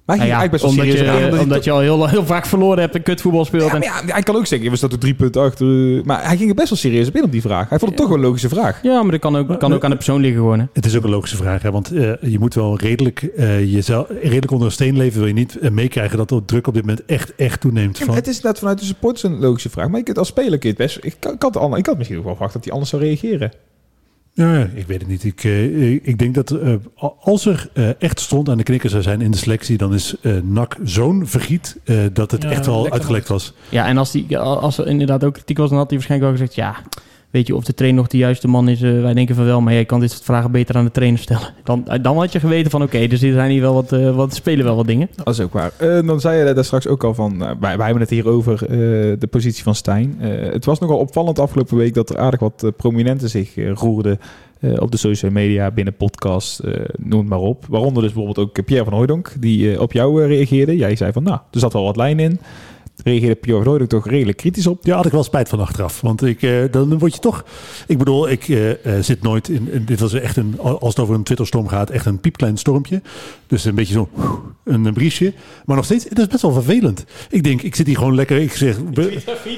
Maar 0.08 0.18
hij 0.18 0.28
Nou 0.28 0.38
ja, 0.39 0.47
eigenlijk 0.47 0.51
best 0.51 0.64
wel 0.64 0.86
omdat, 0.86 1.10
serieus 1.10 1.36
je, 1.36 1.39
omdat 1.41 1.64
je 1.64 1.72
al 1.72 1.80
heel, 1.80 2.08
heel 2.08 2.26
vaak 2.26 2.45
verloren 2.45 2.80
hebt 2.80 2.95
en 2.95 3.03
kutvoetbal 3.03 3.45
speelt. 3.45 3.64
Ja, 3.64 3.74
en, 3.74 3.80
maar 3.80 4.03
ja, 4.08 4.14
hij 4.14 4.24
kan 4.24 4.36
ook 4.36 4.45
zeggen, 4.45 4.70
we 4.70 4.76
staan 4.76 4.89
er 4.91 4.97
drie 4.99 5.14
punten 5.14 5.41
achter. 5.41 5.66
Maar 6.05 6.26
hij 6.28 6.38
ging 6.38 6.49
er 6.49 6.55
best 6.55 6.70
wel 6.70 6.78
serieus 6.78 7.08
op 7.08 7.16
in 7.16 7.24
op 7.24 7.32
die 7.32 7.41
vraag. 7.41 7.70
Hij 7.70 7.80
vond 7.80 7.91
het 7.91 7.99
toch 7.99 8.10
wel 8.10 8.18
een 8.18 8.24
logische 8.24 8.49
vraag. 8.49 8.80
ja, 8.84 9.01
maar 9.01 9.12
dat 9.12 9.20
kan 9.20 9.36
ook, 9.38 9.60
kan 9.60 9.74
ook 9.74 9.84
aan 9.84 9.89
de 9.89 9.95
persoon 9.95 10.22
liggen 10.22 10.39
gewoon. 10.41 10.60
Hè. 10.60 10.66
Het 10.74 10.86
is 10.86 10.95
ook 10.97 11.03
een 11.03 11.10
logische 11.10 11.38
vraag, 11.38 11.62
hè, 11.62 11.72
want 11.72 11.91
eh, 11.91 12.12
je 12.22 12.39
moet 12.39 12.53
wel 12.53 12.78
redelijk, 12.80 13.22
eh, 13.24 13.74
jezelf, 13.74 14.08
redelijk 14.22 14.51
onder 14.51 14.68
een 14.68 14.74
steen 14.74 14.97
leven. 14.97 15.18
Wil 15.20 15.28
je 15.28 15.34
niet 15.34 15.58
eh, 15.60 15.70
meekrijgen 15.70 16.18
dat 16.18 16.30
de 16.30 16.41
druk 16.45 16.68
op 16.68 16.74
dit 16.74 16.86
moment 16.86 17.05
echt, 17.05 17.36
echt 17.36 17.62
toeneemt. 17.62 17.97
Ja, 17.97 18.05
Van, 18.05 18.16
het 18.16 18.28
is 18.28 18.41
net 18.41 18.60
vanuit 18.60 18.80
de 18.80 18.86
supporters 18.86 19.24
een 19.24 19.39
logische 19.39 19.70
vraag. 19.70 19.89
Maar 19.89 19.99
ik, 19.99 20.10
als 20.18 20.28
speler 20.28 20.58
kun 20.60 20.70
je 20.70 20.76
het 20.78 20.78
best... 20.78 20.99
Ik, 21.01 21.16
kan- 21.20 21.34
ik, 21.34 21.41
had, 21.41 21.58
al- 21.58 21.78
ik 21.78 21.86
had 21.86 21.97
misschien 21.97 22.18
ook 22.18 22.24
wel 22.24 22.34
verwacht 22.34 22.53
dat 22.53 22.64
hij 22.64 22.74
anders 22.74 22.91
zou 22.91 23.01
reageren. 23.01 23.51
Ja, 24.38 24.67
ik 24.73 24.88
weet 24.88 24.99
het 24.99 25.09
niet. 25.09 25.23
Ik, 25.23 25.43
eh, 25.43 25.91
ik 25.91 26.17
denk 26.17 26.35
dat 26.35 26.51
eh, 26.51 26.73
als 27.19 27.45
er 27.45 27.69
eh, 27.73 27.89
echt 28.01 28.19
stond 28.19 28.49
aan 28.49 28.57
de 28.57 28.63
knikker 28.63 28.89
zou 28.89 29.03
zijn 29.03 29.21
in 29.21 29.31
de 29.31 29.38
selectie, 29.38 29.77
dan 29.77 29.93
is 29.93 30.15
eh 30.21 30.33
NAC 30.43 30.77
zo'n 30.83 31.27
vergiet 31.27 31.77
eh, 31.83 31.97
dat 32.13 32.31
het 32.31 32.43
Ja, 32.43 32.49
echt 32.49 32.65
wel 32.65 32.91
uitgelekt 32.91 33.27
was. 33.27 33.53
Ja, 33.69 33.85
en 33.88 33.97
als, 33.97 34.11
die, 34.11 34.38
als 34.39 34.77
er 34.77 34.88
inderdaad 34.88 35.23
ook 35.23 35.33
kritiek 35.33 35.57
was, 35.57 35.69
dan 35.69 35.77
had 35.77 35.89
hij 35.89 35.97
waarschijnlijk 35.97 36.31
wel 36.31 36.39
gezegd... 36.47 36.55
ja, 36.55 36.81
weet 37.38 37.47
je, 37.47 37.55
of 37.55 37.63
de 37.63 37.73
trainer 37.73 38.01
nog 38.01 38.09
de 38.09 38.17
juiste 38.17 38.47
man 38.47 38.69
is... 38.69 38.81
eh, 38.81 39.01
wij 39.01 39.13
denken 39.13 39.35
van 39.35 39.45
wel, 39.45 39.61
maar 39.61 39.73
jij 39.73 39.85
kan 39.85 39.99
dit 39.99 40.11
soort 40.11 40.23
vragen 40.23 40.51
beter 40.51 40.75
aan 40.75 40.85
de 40.85 40.91
trainer 40.91 41.19
stellen. 41.19 41.53
Dan, 41.63 41.88
eh, 41.88 42.03
dan 42.03 42.17
had 42.17 42.31
je 42.31 42.39
geweten 42.39 42.71
van, 42.71 42.83
oké, 42.83 43.07
dus 43.07 43.21
er 43.21 43.33
zijn 43.33 43.51
hier 43.51 43.61
wel 43.61 43.73
wat, 43.73 43.91
eh, 43.91 44.15
wat... 44.15 44.35
spelen 44.35 44.65
wel 44.65 44.75
wat 44.75 44.88
dingen. 44.88 45.09
Dat 45.15 45.33
is 45.33 45.39
ook 45.39 45.53
waar. 45.53 45.71
Dan 46.05 46.19
zei 46.19 46.47
je 46.47 46.53
daar 46.53 46.65
straks 46.65 46.88
ook 46.88 47.03
al 47.03 47.13
van, 47.13 47.38
wij, 47.38 47.57
wij 47.59 47.85
hebben 47.85 48.01
het 48.01 48.09
hier 48.09 48.27
over 48.27 48.59
de 49.19 49.27
positie 49.29 49.63
van 49.63 49.75
Stijn. 49.75 50.15
Het 50.19 50.65
was 50.65 50.79
nogal 50.79 50.97
opvallend 50.97 51.39
afgelopen 51.39 51.77
week 51.77 51.93
dat 51.93 52.09
er 52.09 52.17
aardig 52.17 52.39
wat 52.39 52.71
prominenten 52.77 53.29
zich 53.29 53.55
roerden 53.73 54.19
op 54.79 54.91
de 54.91 54.97
social 54.97 55.31
media, 55.31 55.71
binnen 55.71 55.95
podcast, 55.95 56.61
noem 56.97 57.19
het 57.19 57.29
maar 57.29 57.39
op. 57.39 57.65
Waaronder 57.69 58.03
dus 58.03 58.13
bijvoorbeeld 58.13 58.47
ook 58.47 58.65
Pierre 58.65 58.85
van 58.85 58.93
Hooydonk, 58.93 59.33
die 59.39 59.81
op 59.81 59.91
jou 59.91 60.25
reageerde. 60.25 60.77
Jij 60.77 60.95
zei 60.95 61.11
van, 61.11 61.23
nou, 61.23 61.39
er 61.51 61.59
zat 61.59 61.73
wel 61.73 61.83
wat 61.83 61.95
lijn 61.95 62.19
in. 62.19 62.39
Reageerde 63.03 63.35
Pierre 63.35 63.59
van 63.63 63.69
Hooydonk 63.71 63.89
toch 63.89 64.07
redelijk 64.09 64.37
kritisch 64.37 64.67
op. 64.67 64.85
Ja, 64.85 64.95
had 64.95 65.05
ik 65.05 65.11
wel 65.11 65.23
spijt 65.23 65.49
van 65.49 65.59
achteraf. 65.59 66.01
Want 66.01 66.23
ik, 66.25 66.41
eh, 66.41 66.51
dan 66.71 66.97
word 66.99 67.13
je 67.13 67.19
toch... 67.19 67.43
Ik 67.87 67.97
bedoel, 67.97 68.29
ik 68.29 68.47
eh, 68.49 68.69
eh, 68.71 69.03
zit 69.03 69.21
nooit 69.21 69.49
in, 69.49 69.67
in- 69.71 69.85
Dit 69.85 69.99
was 69.99 70.13
echt 70.13 70.37
een... 70.37 70.55
Als 70.59 70.79
het 70.95 70.99
over 70.99 71.15
een 71.15 71.23
Twitterstorm 71.23 71.67
gaat, 71.67 71.89
echt 71.89 72.05
een 72.05 72.19
piepklein 72.19 72.57
stormpje. 72.57 73.01
Dus 73.47 73.65
een 73.65 73.75
beetje 73.75 73.93
zo... 73.93 74.09
Een, 74.63 74.85
een 74.85 74.93
briesje. 74.93 75.33
Maar 75.65 75.75
nog 75.75 75.85
steeds, 75.85 76.03
het 76.09 76.19
is 76.19 76.27
best 76.27 76.41
wel 76.41 76.51
vervelend. 76.51 77.05
Ik 77.29 77.43
denk, 77.43 77.61
ik 77.61 77.75
zit 77.75 77.87
hier 77.87 77.97
gewoon 77.97 78.15
lekker... 78.15 78.37
Ik 78.37 78.51
zeg... 78.53 78.75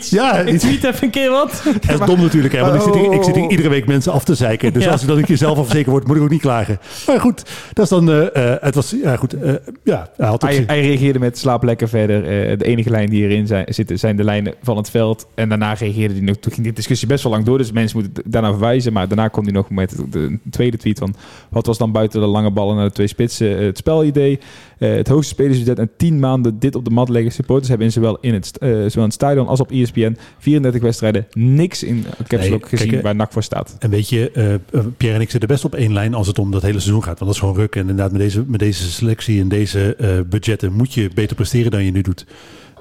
Ja, 0.09 0.37
Ik 0.39 0.57
tweet 0.59 0.83
even 0.83 1.03
een 1.03 1.09
keer 1.09 1.29
wat. 1.29 1.63
is 1.93 1.99
dom 2.05 2.21
natuurlijk. 2.21 2.53
Hè, 2.53 2.61
want 2.61 2.73
ik 2.75 2.81
zit, 2.81 2.93
hier, 2.95 3.13
ik 3.13 3.23
zit 3.23 3.35
hier 3.35 3.49
iedere 3.49 3.69
week 3.69 3.87
mensen 3.87 4.11
af 4.11 4.23
te 4.23 4.35
zeiken. 4.35 4.73
Dus 4.73 4.83
Ja. 4.83 4.91
als 4.91 5.01
ik 5.01 5.07
dan 5.07 5.17
een 5.17 5.25
keer 5.25 5.37
zelf 5.37 5.57
afzekerd 5.57 5.85
word, 5.87 6.07
moet 6.07 6.15
ik 6.15 6.21
ook 6.21 6.29
niet 6.29 6.41
klagen. 6.41 6.79
Maar 7.07 7.19
goed, 7.19 7.43
dat 7.73 7.83
is 7.83 7.89
dan... 7.89 8.09
eh, 8.11 8.53
eh, 8.53 8.61
het 8.61 8.75
was... 8.75 8.95
Ja, 9.03 9.15
goed. 9.15 9.33
eh, 9.33 9.53
ja, 9.83 10.09
hij 10.17 10.27
had. 10.27 10.41
Hij, 10.41 10.63
hij 10.67 10.81
reageerde 10.81 11.19
met 11.19 11.37
slaap 11.37 11.63
lekker 11.63 11.89
verder. 11.89 12.23
Eh, 12.23 12.57
de 12.57 12.65
enige 12.65 12.89
lijn 12.89 13.09
die 13.09 13.23
erin 13.23 13.38
zijn, 13.47 13.65
zitten 13.69 13.99
zijn 13.99 14.15
de 14.15 14.23
lijnen 14.23 14.53
van 14.61 14.77
het 14.77 14.89
veld. 14.89 15.27
En 15.35 15.49
daarna 15.49 15.73
reageerde 15.73 16.13
hij 16.13 16.23
nog. 16.23 16.35
Toen 16.35 16.51
ging 16.51 16.63
die 16.63 16.75
discussie 16.75 17.07
best 17.07 17.23
wel 17.23 17.31
lang 17.31 17.45
door. 17.45 17.57
Dus 17.57 17.71
mensen 17.71 17.99
moeten 17.99 18.23
daarna 18.25 18.49
verwijzen. 18.49 18.93
Maar 18.93 19.07
daarna 19.07 19.27
kwam 19.27 19.43
hij 19.43 19.53
nog 19.53 19.69
met 19.69 19.95
de 20.09 20.39
tweede 20.49 20.77
tweet 20.77 20.99
van... 20.99 21.15
Wat 21.49 21.65
was 21.65 21.77
dan 21.77 21.91
buiten 21.91 22.21
de 22.21 22.27
lange 22.27 22.51
ballen 22.51 22.75
naar 22.75 22.87
de 22.87 22.93
twee 22.93 23.07
spitsen 23.07 23.57
eh, 23.57 23.65
het 23.65 23.77
spelidee? 23.77 24.39
Eh, 24.77 24.91
het 24.91 25.07
hoogste 25.07 25.33
spelersbudget 25.33 25.79
en 25.79 25.89
10 25.97 26.19
maanden 26.19 26.59
dit 26.59 26.75
op 26.75 26.85
de 26.85 26.91
mat 26.91 27.09
leggen. 27.09 27.31
Supporters 27.31 27.67
hebben 27.67 27.87
in 27.87 27.93
zowel 27.93 28.17
in 28.21 28.33
het, 28.33 28.57
eh, 28.57 28.69
zowel 28.69 28.89
in 28.93 29.01
het 29.01 29.13
stadion 29.13 29.47
als 29.47 29.59
op 29.59 29.71
ESPN 29.71 30.17
34 30.37 30.81
wedstrijden 30.81 31.27
niks 31.31 31.83
in 31.83 32.05
Caps 32.27 32.49
Nee, 32.49 32.59
gezien 32.61 32.89
kijk, 32.89 33.01
waar 33.01 33.15
NAC 33.15 33.31
voor 33.31 33.43
staat. 33.43 33.75
En 33.79 33.89
weet 33.89 34.09
je, 34.09 34.59
Pierre 34.97 35.17
en 35.17 35.21
ik 35.21 35.29
zitten 35.29 35.49
best 35.49 35.65
op 35.65 35.75
één 35.75 35.93
lijn 35.93 36.13
als 36.13 36.27
het 36.27 36.39
om 36.39 36.51
dat 36.51 36.61
hele 36.61 36.79
seizoen 36.79 37.03
gaat. 37.03 37.19
Want 37.19 37.25
dat 37.25 37.33
is 37.33 37.39
gewoon 37.39 37.55
ruk. 37.55 37.75
En 37.75 37.81
inderdaad, 37.81 38.11
met 38.11 38.21
deze, 38.21 38.43
met 38.47 38.59
deze 38.59 38.91
selectie 38.91 39.41
en 39.41 39.47
deze 39.47 39.95
budgetten 40.29 40.73
moet 40.73 40.93
je 40.93 41.09
beter 41.13 41.35
presteren 41.35 41.71
dan 41.71 41.83
je 41.83 41.91
nu 41.91 42.01
doet. 42.01 42.25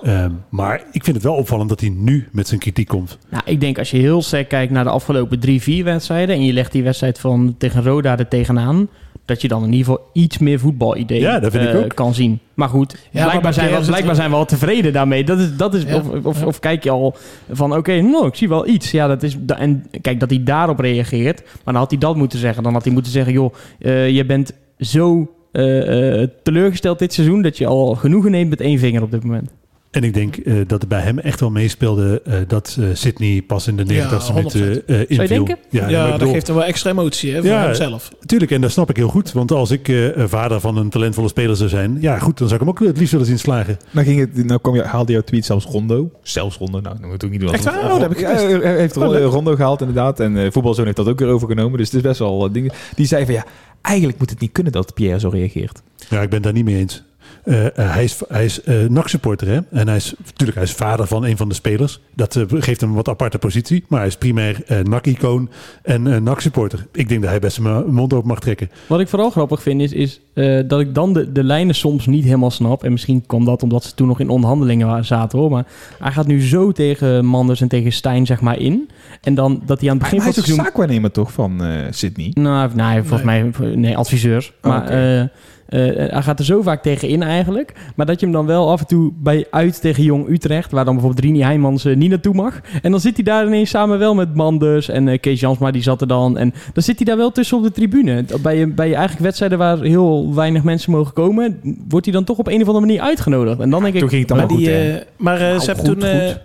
Ehm, 0.02 0.30
maar 0.48 0.82
ik 0.92 1.04
vind 1.04 1.16
het 1.16 1.24
wel 1.24 1.34
opvallend 1.34 1.68
dat 1.68 1.80
hij 1.80 1.88
nu 1.88 2.28
met 2.32 2.48
zijn 2.48 2.60
kritiek 2.60 2.88
komt. 2.88 3.18
Nou, 3.30 3.42
ik 3.46 3.60
denk 3.60 3.78
als 3.78 3.90
je 3.90 3.98
heel 3.98 4.22
sterk 4.22 4.48
kijkt 4.48 4.72
naar 4.72 4.84
de 4.84 4.90
afgelopen 4.90 5.38
drie, 5.40 5.62
vier 5.62 5.84
wedstrijden... 5.84 6.34
en 6.34 6.44
je 6.44 6.52
legt 6.52 6.72
die 6.72 6.82
wedstrijd 6.82 7.18
van 7.18 7.54
tegen 7.58 7.82
Roda 7.82 8.18
er 8.18 8.28
tegenaan... 8.28 8.88
dat 9.24 9.42
je 9.42 9.48
dan 9.48 9.64
in 9.64 9.72
ieder 9.72 9.86
geval 9.86 10.10
iets 10.12 10.38
meer 10.38 10.58
voetbalidee 10.58 11.20
Ja, 11.20 11.38
dat 11.40 11.52
vind 11.52 11.64
ik 11.64 11.72
eh, 11.72 11.78
ook. 11.78 11.94
kan 11.94 12.14
zien. 12.14 12.38
Maar 12.54 12.68
goed, 12.68 12.96
blijkbaar, 13.10 13.54
zijn 13.54 13.80
we, 13.80 13.86
blijkbaar 13.86 14.14
zijn 14.14 14.30
we 14.30 14.36
al 14.36 14.44
tevreden 14.46 14.92
daarmee. 14.92 15.24
Dat 15.24 15.38
is, 15.38 15.56
dat 15.56 15.74
is, 15.74 15.82
Ja, 15.82 15.96
of, 15.96 16.24
of, 16.24 16.40
ja. 16.40 16.46
of 16.46 16.58
kijk 16.60 16.84
je 16.84 16.90
al 16.90 17.16
van, 17.50 17.76
oké, 17.76 18.00
nou, 18.00 18.26
ik 18.26 18.34
zie 18.34 18.48
wel 18.48 18.66
iets. 18.66 18.90
Ja, 18.90 19.06
dat 19.06 19.22
is, 19.22 19.36
en 19.46 19.86
kijk, 20.00 20.20
dat 20.20 20.30
hij 20.30 20.42
daarop 20.42 20.78
reageert... 20.78 21.42
maar 21.42 21.74
dan 21.74 21.82
had 21.82 21.90
hij 21.90 21.98
dat 22.00 22.16
moeten 22.16 22.38
zeggen. 22.38 22.62
Dan 22.62 22.72
had 22.72 22.84
hij 22.84 22.92
moeten 22.92 23.12
zeggen, 23.12 23.32
joh, 23.32 23.54
eh, 23.78 24.10
je 24.10 24.24
bent 24.26 24.52
zo... 24.78 25.30
eh, 25.52 26.22
eh, 26.22 26.28
teleurgesteld 26.42 26.98
dit 26.98 27.12
seizoen 27.12 27.42
dat 27.42 27.58
je 27.58 27.66
al 27.66 27.94
genoegen 27.94 28.30
neemt 28.30 28.50
met 28.50 28.60
één 28.60 28.78
vinger 28.78 29.02
op 29.02 29.10
dit 29.10 29.24
moment. 29.24 29.50
En 29.90 30.04
ik 30.04 30.14
denk 30.14 30.36
eh, 30.36 30.54
dat 30.66 30.82
er 30.82 30.88
bij 30.88 31.00
hem 31.00 31.18
echt 31.18 31.40
wel 31.40 31.50
meespeelde 31.50 32.22
eh, 32.24 32.34
dat 32.46 32.76
eh, 32.80 32.86
Sydney 32.92 33.42
pas 33.46 33.66
in 33.66 33.76
de 33.76 33.84
89 33.84 34.28
Ja, 34.28 34.34
minuten 34.34 34.86
eh 34.86 35.00
inviel. 35.00 35.26
denken? 35.26 35.56
Ja, 35.70 35.88
Ja, 35.88 36.16
dat 36.18 36.28
geeft 36.28 36.48
er 36.48 36.54
wel 36.54 36.64
extra 36.64 36.90
emotie 36.90 37.32
hè, 37.32 37.40
voor 37.40 37.48
Ja, 37.50 37.64
hemzelf. 37.64 38.10
Tuurlijk, 38.26 38.50
en 38.50 38.60
dat 38.60 38.70
snap 38.70 38.90
ik 38.90 38.96
heel 38.96 39.08
goed. 39.08 39.32
Want 39.32 39.52
als 39.52 39.70
ik 39.70 39.88
eh, 39.88 40.08
vader 40.26 40.60
van 40.60 40.76
een 40.76 40.90
talentvolle 40.90 41.28
speler 41.28 41.56
zou 41.56 41.68
zijn... 41.68 41.98
ja 42.00 42.18
goed, 42.18 42.38
dan 42.38 42.48
zou 42.48 42.60
ik 42.60 42.66
hem 42.66 42.76
ook 42.76 42.88
het 42.88 42.96
liefst 42.98 43.12
willen 43.12 43.26
zien 43.26 43.38
slagen. 43.38 43.76
Nou, 43.90 44.06
ging 44.06 44.20
het, 44.20 44.44
nou 44.46 44.60
kwam 44.60 44.74
je, 44.74 44.82
haalde 44.82 45.12
jouw 45.12 45.22
tweet 45.22 45.44
zelfs 45.44 45.64
Rondo. 45.66 46.10
Zelfs 46.22 46.56
Rondo, 46.56 46.80
nou, 46.80 46.96
dat 47.00 47.10
moet 47.10 47.22
ik 47.22 47.30
niet 47.30 47.40
doen. 47.40 47.52
Echt 47.52 47.64
waar? 47.64 47.84
Oh, 47.84 47.90
dat 47.90 48.00
heb 48.00 48.10
ik 48.10 48.18
hij 48.26 48.76
heeft 48.76 48.96
Ron- 48.96 49.16
Rondo 49.16 49.54
gehaald 49.54 49.80
inderdaad. 49.80 50.20
En 50.20 50.36
uh, 50.36 50.50
Voetbalzoon 50.50 50.84
heeft 50.84 50.96
dat 50.96 51.08
ook 51.08 51.18
weer 51.18 51.28
overgenomen. 51.28 51.78
Dus 51.78 51.86
het 51.86 51.96
is 51.96 52.02
best 52.02 52.18
wel 52.18 52.52
dingen. 52.52 52.72
Die 52.94 53.06
zei 53.06 53.24
van 53.24 53.34
ja, 53.34 53.44
eigenlijk 53.82 54.18
moet 54.18 54.30
het 54.30 54.40
niet 54.40 54.52
kunnen 54.52 54.72
dat 54.72 54.94
Pierre 54.94 55.20
zo 55.20 55.28
reageert. 55.28 55.82
Ja, 56.08 56.20
ik 56.22 56.28
ben 56.28 56.34
het 56.34 56.42
daar 56.42 56.52
niet 56.52 56.64
mee 56.64 56.76
eens. 56.76 57.02
Eh, 57.48 57.66
eh, 57.66 57.92
hij 57.92 58.04
is, 58.04 58.20
hij 58.28 58.44
is 58.44 58.62
eh 58.62 58.88
NAC-supporter, 58.88 59.48
hè? 59.48 59.58
En 59.70 59.86
hij 59.88 59.96
is, 59.96 60.14
natuurlijk, 60.24 60.54
hij 60.54 60.66
is 60.66 60.72
vader 60.72 61.06
van 61.06 61.24
een 61.24 61.36
van 61.36 61.48
de 61.48 61.54
spelers. 61.54 62.00
Dat 62.14 62.44
geeft 62.48 62.80
hem 62.80 62.90
een 62.90 62.96
wat 62.96 63.08
aparte 63.08 63.38
positie. 63.38 63.84
Maar 63.88 63.98
hij 63.98 64.08
is 64.08 64.16
primair 64.16 64.62
eh 64.66 64.80
NAC-icoon 64.80 65.50
en 65.82 66.12
eh 66.12 66.20
NAC-supporter. 66.20 66.86
Ik 66.92 67.08
denk 67.08 67.20
dat 67.20 67.30
hij 67.30 67.38
best 67.38 67.62
zijn 67.62 67.92
mond 67.92 68.12
open 68.12 68.28
mag 68.28 68.40
trekken. 68.40 68.70
Wat 68.86 69.00
ik 69.00 69.08
vooral 69.08 69.30
grappig 69.30 69.62
vind 69.62 69.80
is, 69.80 69.92
is 69.92 70.20
eh, 70.34 70.60
dat 70.66 70.80
ik 70.80 70.94
dan 70.94 71.12
de, 71.12 71.32
de 71.32 71.44
lijnen 71.44 71.74
soms 71.74 72.06
niet 72.06 72.24
helemaal 72.24 72.50
snap. 72.50 72.84
En 72.84 72.92
misschien 72.92 73.26
kwam 73.26 73.44
dat 73.44 73.62
omdat 73.62 73.84
ze 73.84 73.94
toen 73.94 74.08
nog 74.08 74.20
in 74.20 74.28
onderhandelingen 74.28 75.04
zaten 75.04 75.38
hoor. 75.38 75.50
Maar 75.50 75.66
hij 75.98 76.12
gaat 76.12 76.26
nu 76.26 76.42
zo 76.42 76.72
tegen 76.72 77.24
Manders 77.24 77.60
en 77.60 77.68
tegen 77.68 77.92
Stijn 77.92 78.26
zeg 78.26 78.40
maar 78.40 78.58
in. 78.58 78.88
En 79.20 79.34
dan 79.34 79.62
dat 79.66 79.80
hij 79.80 79.90
aan 79.90 79.96
het 79.96 80.02
Maar 80.02 80.10
begin 80.10 80.18
hij 80.18 80.18
van 80.18 80.28
is 80.28 80.36
het 80.36 80.38
ook 80.38 80.44
seizoen... 80.44 80.64
zaakwaarnemer 80.64 81.10
toch 81.10 81.32
van 81.32 81.64
eh, 81.64 81.86
Sydney? 81.90 82.30
Nou, 82.34 82.70
nee, 82.74 83.02
volgens 83.02 83.22
mij, 83.22 83.50
nee, 83.74 83.96
adviseur. 83.96 84.52
Oh, 84.62 84.70
maar 84.70 84.82
oké. 84.82 85.30
Eh, 85.68 85.80
hij 86.10 86.22
gaat 86.22 86.38
er 86.38 86.44
zo 86.44 86.62
vaak 86.62 86.82
tegen 86.82 87.08
in 87.08 87.22
eigenlijk. 87.22 87.72
Maar 87.96 88.06
dat 88.06 88.20
je 88.20 88.26
hem 88.26 88.34
dan 88.34 88.46
wel 88.46 88.70
af 88.70 88.80
en 88.80 88.86
toe 88.86 89.12
bij 89.16 89.46
uit 89.50 89.80
tegen 89.80 90.02
Jong 90.02 90.28
Utrecht, 90.28 90.70
waar 90.70 90.84
dan 90.84 90.94
bijvoorbeeld 90.94 91.24
Rini 91.24 91.42
Heijmans 91.42 91.84
eh, 91.84 91.96
niet 91.96 92.10
naartoe 92.10 92.34
mag. 92.34 92.60
En 92.82 92.90
dan 92.90 93.00
zit 93.00 93.14
hij 93.14 93.24
daar 93.24 93.46
ineens 93.46 93.70
samen 93.70 93.98
wel 93.98 94.14
met 94.14 94.34
Manders 94.34 94.88
en 94.88 95.08
eh, 95.08 95.20
Kees 95.20 95.40
Jansma, 95.40 95.70
die 95.70 95.82
zat 95.82 96.00
er 96.00 96.06
dan. 96.06 96.38
En 96.38 96.54
dan 96.72 96.82
zit 96.82 96.96
hij 96.96 97.06
daar 97.06 97.16
wel 97.16 97.32
tussen 97.32 97.56
op 97.56 97.62
de 97.62 97.70
tribune. 97.70 98.24
Bij 98.42 98.58
je, 98.58 98.66
bij 98.66 98.88
je 98.88 98.94
eigenlijk 98.94 99.24
wedstrijden 99.24 99.58
waar 99.58 99.80
heel 99.80 100.34
weinig 100.34 100.62
mensen 100.62 100.92
mogen 100.92 101.12
komen, 101.12 101.60
wordt 101.88 102.04
hij 102.04 102.14
dan 102.14 102.24
toch 102.24 102.38
op 102.38 102.46
een 102.46 102.60
of 102.60 102.66
andere 102.66 102.86
manier 102.86 103.00
uitgenodigd. 103.00 103.60
En 103.60 103.70
dan 103.70 103.82
denk 103.82 103.94
ik, 103.94 104.00
Toen 104.00 104.08
ging 104.08 104.28
het 104.28 104.30
Maar, 104.30 104.38
allemaal 104.38 104.58
die, 104.58 104.66
goed, 104.66 105.00
eh, 105.00 105.06
maar 105.16 105.38
Nou, 105.38 105.60
ze 105.60 105.66
hebben 105.66 105.86
goed, 105.86 106.00
toen... 106.00 106.10
goed. 106.10 106.40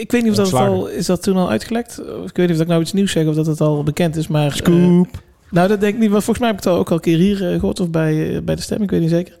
ik 0.00 0.12
weet 0.12 0.22
niet 0.22 0.30
of 0.30 0.36
dat 0.36 0.54
al... 0.54 0.88
Is 0.88 1.06
dat 1.06 1.22
toen 1.22 1.36
al 1.36 1.50
uitgelekt? 1.50 2.02
Of 2.22 2.30
Ik 2.30 2.36
weet 2.36 2.46
niet 2.46 2.56
of 2.56 2.62
ik 2.62 2.68
nou 2.68 2.80
iets 2.80 2.92
nieuws 2.92 3.12
zeg 3.12 3.26
of 3.26 3.34
dat 3.34 3.46
het 3.46 3.60
al 3.60 3.82
bekend 3.82 4.16
is, 4.16 4.28
maar... 4.28 4.52
Scoop. 4.52 5.22
Nou, 5.52 5.68
dat 5.68 5.80
denk 5.80 5.94
ik 5.94 6.00
niet. 6.00 6.10
Want 6.10 6.24
volgens 6.24 6.38
mij 6.38 6.48
heb 6.48 6.58
ik 6.58 6.64
het 6.64 6.72
al 6.72 6.78
ook 6.78 6.88
al 6.88 6.94
een 6.96 7.02
keer 7.02 7.18
hier 7.18 7.48
eh, 7.52 7.58
gehoord 7.58 7.80
of 7.80 7.90
bij, 7.90 8.34
eh, 8.34 8.42
bij 8.42 8.54
de 8.54 8.62
stem. 8.62 8.82
Ik 8.82 8.90
weet 8.90 9.00
niet 9.00 9.10
zeker. 9.10 9.36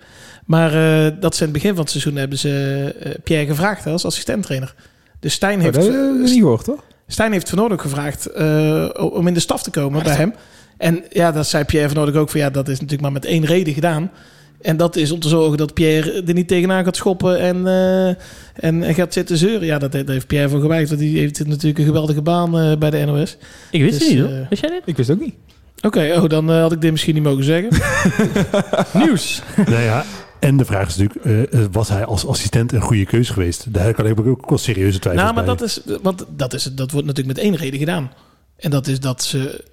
Maar 0.46 0.74
eh, 0.74 1.12
dat 1.20 1.34
ze 1.34 1.40
in 1.44 1.48
het 1.48 1.58
begin 1.58 1.70
van 1.74 1.80
het 1.80 1.90
seizoen 1.90 2.16
hebben 2.16 2.38
ze 2.38 2.94
eh, 3.00 3.12
Pierre 3.24 3.46
gevraagd 3.46 3.84
hè, 3.84 3.90
als 3.90 4.04
assistenttrainer. 4.04 4.74
Dus 5.20 5.32
Stijn 5.32 5.58
Oh, 5.58 5.64
heeft, 5.64 5.74
dat 5.74 5.84
ik 5.84 6.18
niet 6.18 6.30
gehoord, 6.30 6.64
toch? 6.64 6.84
Stijn 7.06 7.32
heeft 7.32 7.48
Van 7.48 7.72
ook 7.72 7.80
gevraagd 7.82 8.26
eh, 8.26 8.88
om 8.94 9.26
in 9.26 9.34
de 9.34 9.40
staf 9.40 9.62
te 9.62 9.70
komen 9.70 10.02
bij 10.02 10.14
hem. 10.14 10.34
En 10.78 11.04
ja, 11.10 11.32
dat 11.32 11.46
zei 11.46 11.64
Pierre 11.64 11.88
Van 11.94 12.14
ook 12.14 12.30
van 12.30 12.40
ja, 12.40 12.50
dat 12.50 12.68
is 12.68 12.74
natuurlijk 12.74 13.02
maar 13.02 13.12
met 13.12 13.24
één 13.24 13.44
reden 13.44 13.74
gedaan. 13.74 14.10
En 14.60 14.76
dat 14.76 14.96
is 14.96 15.10
om 15.10 15.20
te 15.20 15.28
zorgen 15.28 15.56
dat 15.58 15.74
Pierre 15.74 16.22
er 16.26 16.34
niet 16.34 16.48
tegenaan 16.48 16.84
gaat 16.84 16.96
schoppen 16.96 17.38
en, 17.38 17.66
eh, 17.66 18.08
en, 18.64 18.82
en 18.82 18.94
gaat 18.94 19.12
zitten 19.12 19.36
zeuren. 19.36 19.66
Ja, 19.66 19.78
dat, 19.78 19.92
dat 19.92 20.08
heeft 20.08 20.26
Pierre 20.26 20.48
voor 20.48 20.60
gewijs. 20.60 20.88
Want 20.88 21.00
die 21.00 21.18
heeft 21.18 21.46
natuurlijk 21.46 21.78
een 21.78 21.84
geweldige 21.84 22.22
baan 22.22 22.58
eh, 22.58 22.76
bij 22.76 22.90
de 22.90 23.04
NOS. 23.04 23.36
Ik 23.70 23.80
wist 23.82 23.98
Dus, 23.98 24.08
het 24.08 24.18
niet 24.18 24.26
hoor. 24.26 24.46
Wist 24.50 24.62
jij 24.62 24.70
dit? 24.70 24.82
Ik 24.84 24.96
wist 24.96 25.08
het 25.08 25.18
ook 25.18 25.24
niet. 25.24 25.34
Oké, 25.82 26.14
oh, 26.16 26.28
dan 26.28 26.50
eh, 26.50 26.60
had 26.60 26.72
ik 26.72 26.80
dit 26.80 26.90
misschien 26.90 27.14
niet 27.14 27.22
mogen 27.22 27.44
zeggen. 27.44 27.70
Nieuws. 29.02 29.42
nou 29.56 29.82
ja, 29.82 30.04
en 30.38 30.56
de 30.56 30.64
vraag 30.64 30.88
is 30.88 30.96
natuurlijk, 30.96 31.26
eh, 31.26 31.60
eh, 31.60 31.66
was 31.72 31.88
hij 31.88 32.04
als 32.04 32.26
assistent 32.26 32.72
een 32.72 32.80
goede 32.80 33.04
keuze 33.04 33.32
geweest? 33.32 33.72
Daar 33.72 33.94
kan 33.94 34.06
ik 34.06 34.26
ook 34.26 34.48
wel 34.48 34.58
serieuze 34.58 34.98
twijfels 34.98 35.24
nou, 35.24 35.34
maar 35.34 35.44
bij. 35.44 35.54
dat 35.54 35.68
is, 35.68 35.80
want 36.02 36.24
dat, 36.36 36.52
is, 36.54 36.62
dat 36.62 36.90
wordt 36.90 37.06
natuurlijk 37.06 37.36
met 37.36 37.44
één 37.44 37.56
reden 37.56 37.78
gedaan. 37.78 38.12
En 38.56 38.70
dat 38.70 38.86
is 38.86 39.00
dat 39.00 39.22
ze 39.22 39.70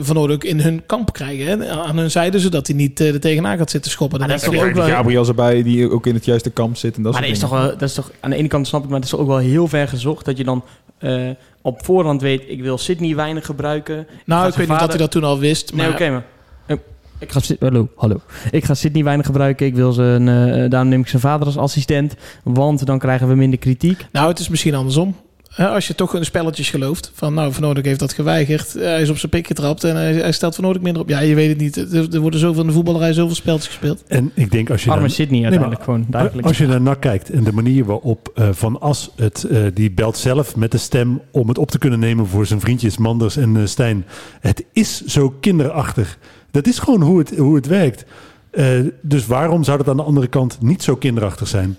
Van 0.00 0.16
ook 0.16 0.44
in 0.44 0.60
hun 0.60 0.86
kamp 0.86 1.12
krijgen. 1.12 1.46
Hè, 1.46 1.68
aan 1.68 1.98
hun 1.98 2.10
zijde, 2.10 2.40
zodat 2.40 2.66
hij 2.66 2.76
niet 2.76 3.00
er 3.00 3.20
tegenaan 3.20 3.58
gaat 3.58 3.70
zitten 3.70 3.90
schoppen. 3.90 4.18
Dan 4.18 4.30
is 4.30 4.42
toch 4.42 4.54
ook 4.54 4.72
wel- 4.72 4.86
Gabriel 4.86 5.26
erbij, 5.26 5.62
die 5.62 5.90
ook 5.90 6.06
in 6.06 6.14
het 6.14 6.24
juiste 6.24 6.50
kamp 6.50 6.76
zit. 6.76 6.96
En 6.96 7.02
dat 7.02 7.12
Maar 7.12 7.22
dat 7.22 7.30
is, 7.30 7.38
toch 7.38 7.50
wel, 7.50 7.68
dat 7.68 7.82
is 7.82 7.94
toch 7.94 8.10
aan 8.20 8.30
de 8.30 8.36
ene 8.36 8.48
kant 8.48 8.66
snap 8.66 8.82
ik, 8.82 8.86
maar 8.88 8.96
het 8.96 9.04
is 9.04 9.10
toch 9.10 9.20
ook 9.20 9.26
wel 9.26 9.38
heel 9.38 9.68
ver 9.68 9.88
gezocht 9.88 10.24
dat 10.24 10.36
je 10.36 10.44
dan 10.44 10.64
eh, 10.98 11.30
op 11.62 11.84
voorhand 11.84 12.20
weet, 12.20 12.42
ik 12.46 12.62
wil 12.62 12.78
Sydney 12.78 13.14
weinig 13.14 13.46
gebruiken. 13.46 14.06
Nou, 14.24 14.48
ik 14.48 14.54
weet 14.54 14.68
niet 14.68 14.78
dat 14.78 14.88
hij 14.88 14.98
dat 14.98 15.10
toen 15.10 15.24
al 15.24 15.38
wist. 15.38 15.72
Maar 15.74 15.84
Nee, 15.84 15.92
oké, 15.94 16.10
maar. 16.10 16.24
eh, 16.66 16.76
Ik 17.18 17.32
ga, 17.32 17.40
hallo, 17.60 17.88
hallo. 17.96 18.20
Ik 18.50 18.64
ga 18.64 18.74
Sydney 18.74 19.04
weinig 19.04 19.26
gebruiken. 19.26 19.66
Ik 19.66 19.74
wil 19.74 19.92
zijn, 19.92 20.28
eh 20.28 20.70
daarom 20.70 20.88
neem 20.88 21.00
ik 21.00 21.08
zijn 21.08 21.22
vader 21.22 21.46
als 21.46 21.56
assistent. 21.56 22.14
Want 22.44 22.86
dan 22.86 22.98
krijgen 22.98 23.28
we 23.28 23.34
minder 23.34 23.58
kritiek. 23.58 24.06
Nou, 24.12 24.28
het 24.28 24.38
is 24.38 24.48
misschien 24.48 24.74
andersom. 24.74 25.16
Hè, 25.52 25.68
als 25.68 25.86
je 25.86 25.94
toch 25.94 26.14
in 26.14 26.20
de 26.20 26.26
spelletjes 26.26 26.70
gelooft. 26.70 27.10
Van 27.14 27.34
nou, 27.34 27.52
Van 27.52 27.62
Noordijk 27.62 27.86
heeft 27.86 27.98
dat 28.00 28.12
geweigerd. 28.12 28.72
Hij 28.72 29.02
is 29.02 29.08
op 29.10 29.18
zijn 29.18 29.30
pik 29.30 29.46
getrapt 29.46 29.84
en 29.84 29.96
hij, 29.96 30.12
hij 30.14 30.32
stelt 30.32 30.54
Van 30.54 30.64
Noordijk 30.64 30.84
minder 30.84 31.02
op. 31.02 31.08
Ja, 31.08 31.20
je 31.20 31.34
weet 31.34 31.48
het 31.48 31.58
niet. 31.58 31.76
Er, 32.14 32.20
worden 32.20 32.40
zoveel 32.40 32.60
in 32.60 32.66
de 32.66 32.72
voetballerij 32.72 33.12
zoveel 33.12 33.34
spelletjes 33.34 33.66
gespeeld. 33.68 34.02
En 34.06 34.30
ik 34.34 34.50
denk 34.50 34.70
als 34.70 34.84
je 34.84 34.90
Arme 34.90 35.00
dan- 35.02 35.10
Sydney 35.10 35.40
maar 35.40 35.42
uiteindelijk 35.50 35.84
gewoon, 35.84 36.06
duidelijk. 36.08 36.46
Als 36.46 36.58
je 36.58 36.66
naar 36.66 36.80
NAC 36.80 37.00
kijkt 37.00 37.30
en 37.30 37.44
de 37.44 37.52
manier 37.52 37.84
waarop 37.84 38.30
eh, 38.34 38.48
Van 38.52 38.80
As 38.80 39.10
het, 39.16 39.44
eh, 39.44 39.62
die 39.74 39.90
belt 39.90 40.16
zelf 40.16 40.56
met 40.56 40.70
de 40.70 40.78
stem 40.78 41.20
om 41.30 41.48
het 41.48 41.58
op 41.58 41.70
te 41.70 41.78
kunnen 41.78 41.98
nemen 41.98 42.26
voor 42.26 42.46
zijn 42.46 42.60
vriendjes 42.60 42.96
Manders 42.98 43.36
en 43.36 43.56
eh, 43.56 43.62
Stijn. 43.66 44.04
Het 44.40 44.64
is 44.72 45.04
zo 45.04 45.34
kinderachtig. 45.40 46.18
Dat 46.50 46.66
is 46.66 46.78
gewoon 46.78 47.02
hoe 47.02 47.18
het, 47.18 47.36
hoe 47.36 47.54
het 47.56 47.66
werkt. 47.66 48.04
Eh, 48.50 48.66
dus 49.02 49.26
waarom 49.26 49.64
zou 49.64 49.78
dat 49.78 49.88
aan 49.88 49.96
de 49.96 50.02
andere 50.02 50.26
kant 50.26 50.58
niet 50.60 50.82
zo 50.82 50.96
kinderachtig 50.96 51.48
zijn? 51.48 51.76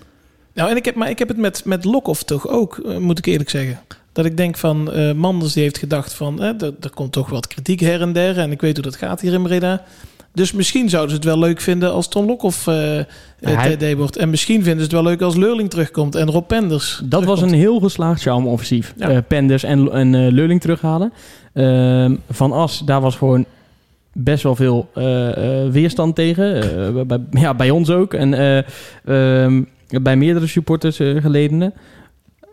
Nou, 0.54 0.70
en 0.70 0.76
ik 0.76 0.84
heb, 0.84 0.94
maar 0.94 1.10
ik 1.10 1.18
heb 1.18 1.28
het 1.28 1.36
met, 1.36 1.64
met 1.64 1.84
Lokhoff 1.84 2.22
toch 2.22 2.48
ook, 2.48 2.78
eh, 2.78 2.96
moet 2.96 3.18
ik 3.18 3.26
eerlijk 3.26 3.50
zeggen. 3.50 3.78
Dat 4.12 4.24
ik 4.24 4.36
denk 4.36 4.56
van, 4.56 4.92
eh, 4.92 5.12
Manders 5.12 5.52
die 5.52 5.62
heeft 5.62 5.78
gedacht 5.78 6.12
van, 6.12 6.42
eh, 6.42 6.62
er, 6.62 6.90
komt 6.94 7.12
toch 7.12 7.30
wat 7.30 7.46
kritiek 7.46 7.80
her 7.80 8.00
en 8.00 8.12
der. 8.12 8.38
En 8.38 8.50
ik 8.52 8.60
weet 8.60 8.74
hoe 8.74 8.84
dat 8.84 8.96
gaat 8.96 9.20
hier 9.20 9.32
in 9.32 9.42
Breda. 9.42 9.82
Dus 10.32 10.52
misschien 10.52 10.88
zouden 10.88 11.10
ze 11.10 11.16
het 11.16 11.24
wel 11.24 11.38
leuk 11.38 11.60
vinden 11.60 11.92
als 11.92 12.08
Ton 12.08 12.26
Lokhoff 12.26 12.66
eh, 12.66 12.74
hij- 13.40 13.76
TD 13.76 13.94
wordt. 13.94 14.16
En 14.16 14.30
misschien 14.30 14.62
vinden 14.62 14.76
ze 14.76 14.82
het 14.82 14.92
wel 14.92 15.02
leuk 15.02 15.22
als 15.22 15.36
Leurling 15.36 15.70
terugkomt 15.70 16.14
en 16.14 16.30
Rob 16.30 16.46
Penders. 16.46 17.00
Dat 17.04 17.24
was 17.24 17.42
een 17.42 17.52
heel 17.52 17.80
geslaagd 17.80 18.22
charme-offensief. 18.22 18.94
Ja. 18.96 19.20
Penders 19.20 19.62
en, 19.62 19.92
en 19.92 20.14
eh, 20.14 20.32
Leuling 20.32 20.60
terughalen. 20.60 21.12
Ehm, 21.52 22.16
van 22.30 22.52
As, 22.52 22.82
daar 22.84 23.00
was 23.00 23.16
gewoon 23.16 23.44
best 24.12 24.42
wel 24.42 24.54
veel 24.54 24.88
weerstand 25.70 26.14
tegen. 26.14 27.06
Bij, 27.06 27.20
ja, 27.30 27.54
bij 27.54 27.70
ons 27.70 27.90
ook. 27.90 28.14
En 28.14 28.34
eh, 28.34 29.42
ehm, 29.44 29.62
bij 30.02 30.16
meerdere 30.16 30.46
supporters 30.46 30.98
eh 30.98 31.22
geledenen. 31.22 31.74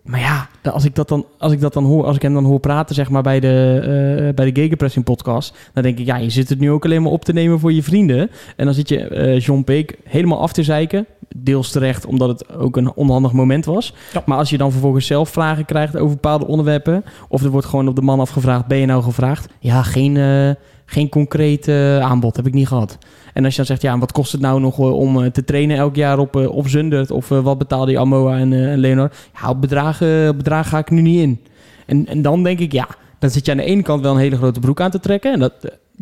Maar 0.03 0.19
ja, 0.19 0.47
als 0.71 0.85
ik, 0.85 0.95
dat 0.95 1.07
dan, 1.07 1.25
als 1.37 1.51
ik 1.51 1.59
dat 1.59 1.73
dan 1.73 1.83
hoor, 1.83 2.05
als 2.05 2.15
ik 2.15 2.21
hem 2.21 2.33
dan 2.33 2.43
hoor 2.43 2.59
praten, 2.59 2.95
zeg 2.95 3.09
maar 3.09 3.21
bij 3.21 3.39
de, 3.39 3.79
eh 4.27 4.35
bij 4.35 4.51
de 4.51 4.61
Gegenpressing 4.61 5.05
podcast, 5.05 5.57
dan 5.73 5.83
denk 5.83 5.99
ik, 5.99 6.05
ja, 6.05 6.17
je 6.17 6.29
zit 6.29 6.49
het 6.49 6.59
nu 6.59 6.71
ook 6.71 6.85
alleen 6.85 7.01
maar 7.01 7.11
op 7.11 7.25
te 7.25 7.33
nemen 7.33 7.59
voor 7.59 7.73
je 7.73 7.83
vrienden. 7.83 8.29
En 8.55 8.65
dan 8.65 8.73
zit 8.73 8.89
je 8.89 9.37
John 9.41 9.63
Peek 9.63 9.97
helemaal 10.03 10.39
af 10.39 10.53
te 10.53 10.63
zeiken. 10.63 11.05
Deels 11.35 11.71
terecht, 11.71 12.05
omdat 12.05 12.29
het 12.29 12.53
ook 12.53 12.77
een 12.77 12.93
onhandig 12.93 13.31
moment 13.31 13.65
was. 13.65 13.93
Ja. 14.13 14.23
Maar 14.25 14.37
als 14.37 14.49
je 14.49 14.57
dan 14.57 14.71
vervolgens 14.71 15.05
zelf 15.05 15.29
vragen 15.29 15.65
krijgt 15.65 15.97
over 15.97 16.15
bepaalde 16.15 16.47
onderwerpen, 16.47 17.03
of 17.27 17.43
er 17.43 17.49
wordt 17.49 17.67
gewoon 17.67 17.87
op 17.87 17.95
de 17.95 18.01
man 18.01 18.19
afgevraagd, 18.19 18.67
ben 18.67 18.77
je 18.77 18.85
nou 18.85 19.03
gevraagd? 19.03 19.53
Ja, 19.59 19.83
geen, 19.83 20.17
eh, 20.17 20.49
geen 20.85 21.09
concreet 21.09 21.67
eh, 21.67 21.99
aanbod 21.99 22.35
heb 22.35 22.47
ik 22.47 22.53
niet 22.53 22.67
gehad. 22.67 22.97
En 23.33 23.43
als 23.43 23.51
je 23.51 23.57
dan 23.57 23.65
zegt, 23.65 23.81
ja, 23.81 23.93
en 23.93 23.99
wat 23.99 24.11
kost 24.11 24.31
het 24.31 24.41
nou 24.41 24.59
nog 24.59 24.79
eh, 24.79 24.93
om 24.93 25.31
te 25.31 25.43
trainen 25.43 25.77
elk 25.77 25.95
jaar 25.95 26.19
op, 26.19 26.35
op 26.35 26.67
Zundert? 26.67 27.11
Of 27.11 27.27
wat 27.27 27.57
betaalde 27.57 27.91
je 27.91 27.99
Amoa 27.99 28.37
en, 28.37 28.53
en 28.53 28.77
Leonard? 28.77 29.29
Ja, 29.41 29.49
op 29.49 29.61
bedragen, 29.61 30.29
op 30.29 30.37
bedragen 30.37 30.69
ga 30.69 30.77
ik 30.77 30.89
nu 30.89 31.01
niet 31.01 31.21
in. 31.21 31.39
En, 31.85 32.07
en 32.07 32.21
dan 32.21 32.43
denk 32.43 32.59
ik, 32.59 32.71
ja, 32.71 32.87
dan 33.19 33.29
zit 33.29 33.45
je 33.45 33.51
aan 33.51 33.57
de 33.57 33.63
ene 33.63 33.81
kant 33.81 34.01
wel 34.01 34.13
een 34.13 34.19
hele 34.19 34.37
grote 34.37 34.59
broek 34.59 34.81
aan 34.81 34.91
te 34.91 34.99
trekken. 34.99 35.33
En 35.33 35.39
dat, 35.39 35.53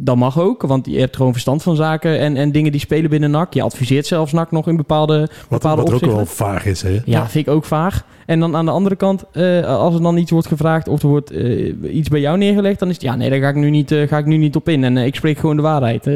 dat 0.02 0.16
mag 0.16 0.40
ook, 0.40 0.62
want 0.62 0.86
je 0.86 1.00
hebt 1.00 1.16
gewoon 1.16 1.32
verstand 1.32 1.64
van 1.64 1.76
zaken 1.76 2.20
en, 2.20 2.38
en 2.38 2.52
dingen 2.52 2.72
die 2.72 2.82
spelen 2.82 3.10
binnen 3.10 3.32
NAC. 3.32 3.54
Je 3.54 3.62
adviseert 3.62 4.06
zelfs 4.06 4.32
NAC 4.32 4.52
nog 4.52 4.68
in 4.68 4.76
bepaalde, 4.76 5.20
Wat, 5.20 5.30
bepaalde 5.50 5.82
wat 5.82 5.90
er 5.90 5.96
ook 5.96 6.02
opzichten. 6.02 6.18
wel 6.18 6.26
vaag 6.26 6.66
is. 6.66 6.82
Hè? 6.82 7.00
Ja, 7.06 7.30
vind 7.30 7.48
ik 7.48 7.54
ook 7.54 7.66
vaag. 7.66 8.06
En 8.26 8.40
dan 8.40 8.56
aan 8.56 8.66
de 8.66 8.72
andere 8.72 8.96
kant, 8.96 9.24
eh, 9.32 9.66
als 9.66 9.96
er 9.96 10.02
dan 10.02 10.18
iets 10.18 10.32
wordt 10.32 10.48
gevraagd 10.48 10.88
of 10.88 11.02
er 11.02 11.08
wordt 11.08 11.32
eh, 11.32 11.96
iets 11.96 12.10
bij 12.10 12.20
jou 12.20 12.38
neergelegd, 12.38 12.80
dan 12.80 12.88
is 12.88 12.94
het 12.94 13.04
ja, 13.04 13.16
nee, 13.16 13.30
daar 13.30 13.40
ga 13.40 13.50
ik 13.50 13.56
nu 13.56 13.70
niet, 13.70 13.92
eh, 13.92 14.08
ga 14.08 14.18
ik 14.18 14.26
nu 14.26 14.38
niet 14.38 14.56
op 14.56 14.70
in. 14.70 14.84
En 14.84 14.98
ik 14.98 15.16
spreek 15.16 15.38
gewoon 15.38 15.56
de 15.56 15.62
waarheid. 15.62 16.10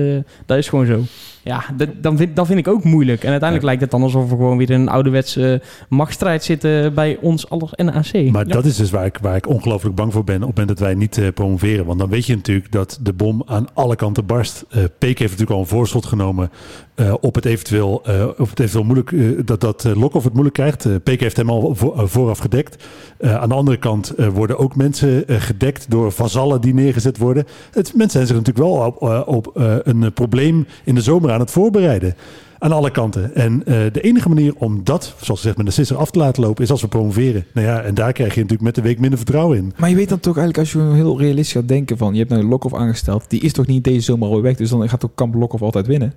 Dat 0.46 0.58
is 0.58 0.70
gewoon 0.70 0.86
zo. 0.86 1.02
Ja, 1.44 1.64
dat, 1.78 1.90
dan 2.02 2.18
vind, 2.18 2.36
dat 2.36 2.48
vind 2.48 2.60
ik 2.60 2.68
ook 2.68 2.84
moeilijk. 2.84 3.24
En 3.24 3.30
uiteindelijk 3.30 3.64
lijkt 3.64 3.82
het 3.82 3.92
dan 3.92 4.02
alsof 4.02 4.30
we 4.30 4.36
gewoon 4.36 4.58
weer 4.58 4.70
in 4.70 4.82
een 4.82 4.90
ouderwetse 4.90 5.62
machtsstrijd 5.90 6.44
zitten 6.44 6.94
bij 6.94 7.18
ons 7.22 7.50
alles 7.50 7.72
NAC. 7.76 8.32
Maar 8.32 8.48
dat 8.48 8.66
is 8.66 8.76
dus 8.76 8.92
waar 8.92 9.06
ik, 9.06 9.18
waar 9.22 9.36
ik 9.36 9.48
ongelooflijk 9.48 9.96
bang 9.96 10.14
voor 10.14 10.24
ben 10.24 10.36
op 10.36 10.48
het 10.48 10.58
moment 10.58 10.78
dat 10.78 10.88
wij 10.88 10.96
niet 10.96 11.18
eh, 11.18 11.28
promoveren. 11.34 11.86
Want 11.86 12.00
dan 12.00 12.10
weet 12.10 12.26
je 12.26 12.36
natuurlijk 12.36 12.72
dat 12.72 13.00
de 13.02 13.14
bom 13.14 13.44
aan 13.46 13.68
alle 13.74 13.96
kanten 13.96 14.26
barst. 14.26 14.66
Eh 14.70 14.84
Peek 14.98 15.20
heeft 15.20 15.32
natuurlijk 15.32 15.52
al 15.52 15.60
een 15.60 15.78
voorschot 15.78 16.06
genomen 16.06 16.50
eh, 16.96 17.14
op 17.22 17.36
het 17.36 17.46
eventueel, 17.46 17.94
op 18.38 18.50
het 18.50 18.60
eventueel 18.60 18.84
moeilijk, 18.84 19.12
eh, 19.12 19.46
dat, 19.46 19.62
dat 19.62 19.84
uh, 19.86 19.96
Lokhoff 19.96 20.24
het 20.24 20.34
moeilijk 20.34 20.56
krijgt. 20.56 21.04
Peek 21.04 21.20
heeft 21.20 21.38
hem 21.38 21.50
al 21.50 21.76
vo- 21.76 22.08
vooraf 22.08 22.38
gedekt. 22.40 22.84
Aan 23.22 23.50
de 23.50 23.56
andere 23.56 23.78
kant 23.78 24.14
worden 24.34 24.58
ook 24.58 24.76
mensen 24.76 25.24
gedekt 25.28 25.86
door 25.90 26.12
vazallen 26.12 26.62
die 26.62 26.74
neergezet 26.74 27.18
worden. 27.18 27.46
Het, 27.72 27.94
mensen 27.96 28.12
zijn 28.12 28.28
zich 28.28 28.36
natuurlijk 28.36 28.66
wel 28.66 29.24
op, 29.26 29.52
een 29.84 30.14
probleem 30.14 30.66
in 30.84 30.96
de 30.96 31.02
zomer 31.02 31.32
aan 31.32 31.40
het 31.40 31.52
voorbereiden. 31.52 32.16
Aan 32.60 32.72
alle 32.72 32.92
kanten. 32.92 33.36
En 33.36 33.60
de 33.66 34.02
enige 34.02 34.30
manier 34.30 34.54
om 34.58 34.84
dat, 34.84 35.16
zoals 35.22 35.40
gezegd, 35.40 35.58
met 35.58 35.66
de 35.66 35.72
sisser 35.72 35.98
af 35.98 36.12
te 36.12 36.20
laten 36.20 36.44
lopen, 36.44 36.64
is 36.64 36.72
als 36.72 36.82
we 36.82 36.88
promoveren. 36.88 37.46
Nou 37.54 37.68
ja, 37.68 37.82
en 37.82 37.94
daar 37.94 38.14
krijg 38.14 38.34
je 38.34 38.42
natuurlijk 38.42 38.64
met 38.64 38.76
de 38.76 38.82
week 38.82 39.00
minder 39.00 39.18
vertrouwen 39.18 39.58
in. 39.58 39.74
Maar 39.78 39.90
je 39.90 39.96
weet 39.96 40.10
dan 40.10 40.20
toch 40.20 40.38
eigenlijk, 40.38 40.74
als 40.74 40.84
je 40.84 40.94
heel 40.94 41.20
realistisch 41.20 41.54
gaat 41.54 41.68
denken 41.68 41.98
van... 41.98 42.14
je 42.14 42.20
hebt 42.20 42.30
nou 42.32 42.44
Lokhoff 42.44 42.76
aangesteld, 42.76 43.26
die 43.28 43.42
is 43.42 43.54
toch 43.54 43.66
niet 43.66 43.84
deze 43.84 44.02
zomer 44.02 44.28
al 44.28 44.42
weg... 44.42 44.56
dus 44.56 44.70
dan 44.70 44.90
gaat 44.90 45.00
toch 45.00 45.12
Kamp 45.16 45.36
Lokhoff 45.36 45.64
altijd 45.64 45.88
winnen? 45.88 46.14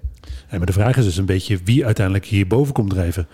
En 0.49 0.57
maar 0.57 0.67
de 0.67 0.73
vraag 0.73 0.97
is 0.97 1.05
dus 1.05 1.17
een 1.17 1.27
beetje 1.27 1.59
wie 1.65 1.85
uiteindelijk 1.85 2.27
hierboven 2.27 2.75
komt 2.75 2.91
drijven. 2.91 3.27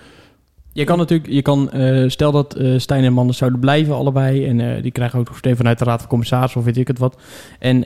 Je 0.73 0.85
kan 0.85 0.99
natuurlijk, 0.99 1.31
je 1.31 1.43
kan, 1.43 1.71
eh, 1.71 2.09
stel 2.09 2.33
dat 2.33 2.55
eh 2.55 2.79
Stijn 2.79 3.05
en 3.05 3.13
Manders 3.13 3.39
zouden 3.39 3.61
blijven 3.61 3.95
allebei. 3.95 4.47
En 4.47 4.61
eh, 4.61 4.83
die 4.83 4.93
krijgen 4.93 5.19
ook 5.19 5.29
nog 5.29 5.37
steun 5.37 5.57
vanuit 5.57 5.79
de 5.79 5.85
Raad 5.85 6.01
van 6.01 6.09
Commissarissen 6.09 6.61
of 6.61 6.67
weet 6.67 6.77
ik 6.77 6.89
het 6.89 6.99
wat. 6.99 7.21
En 7.59 7.85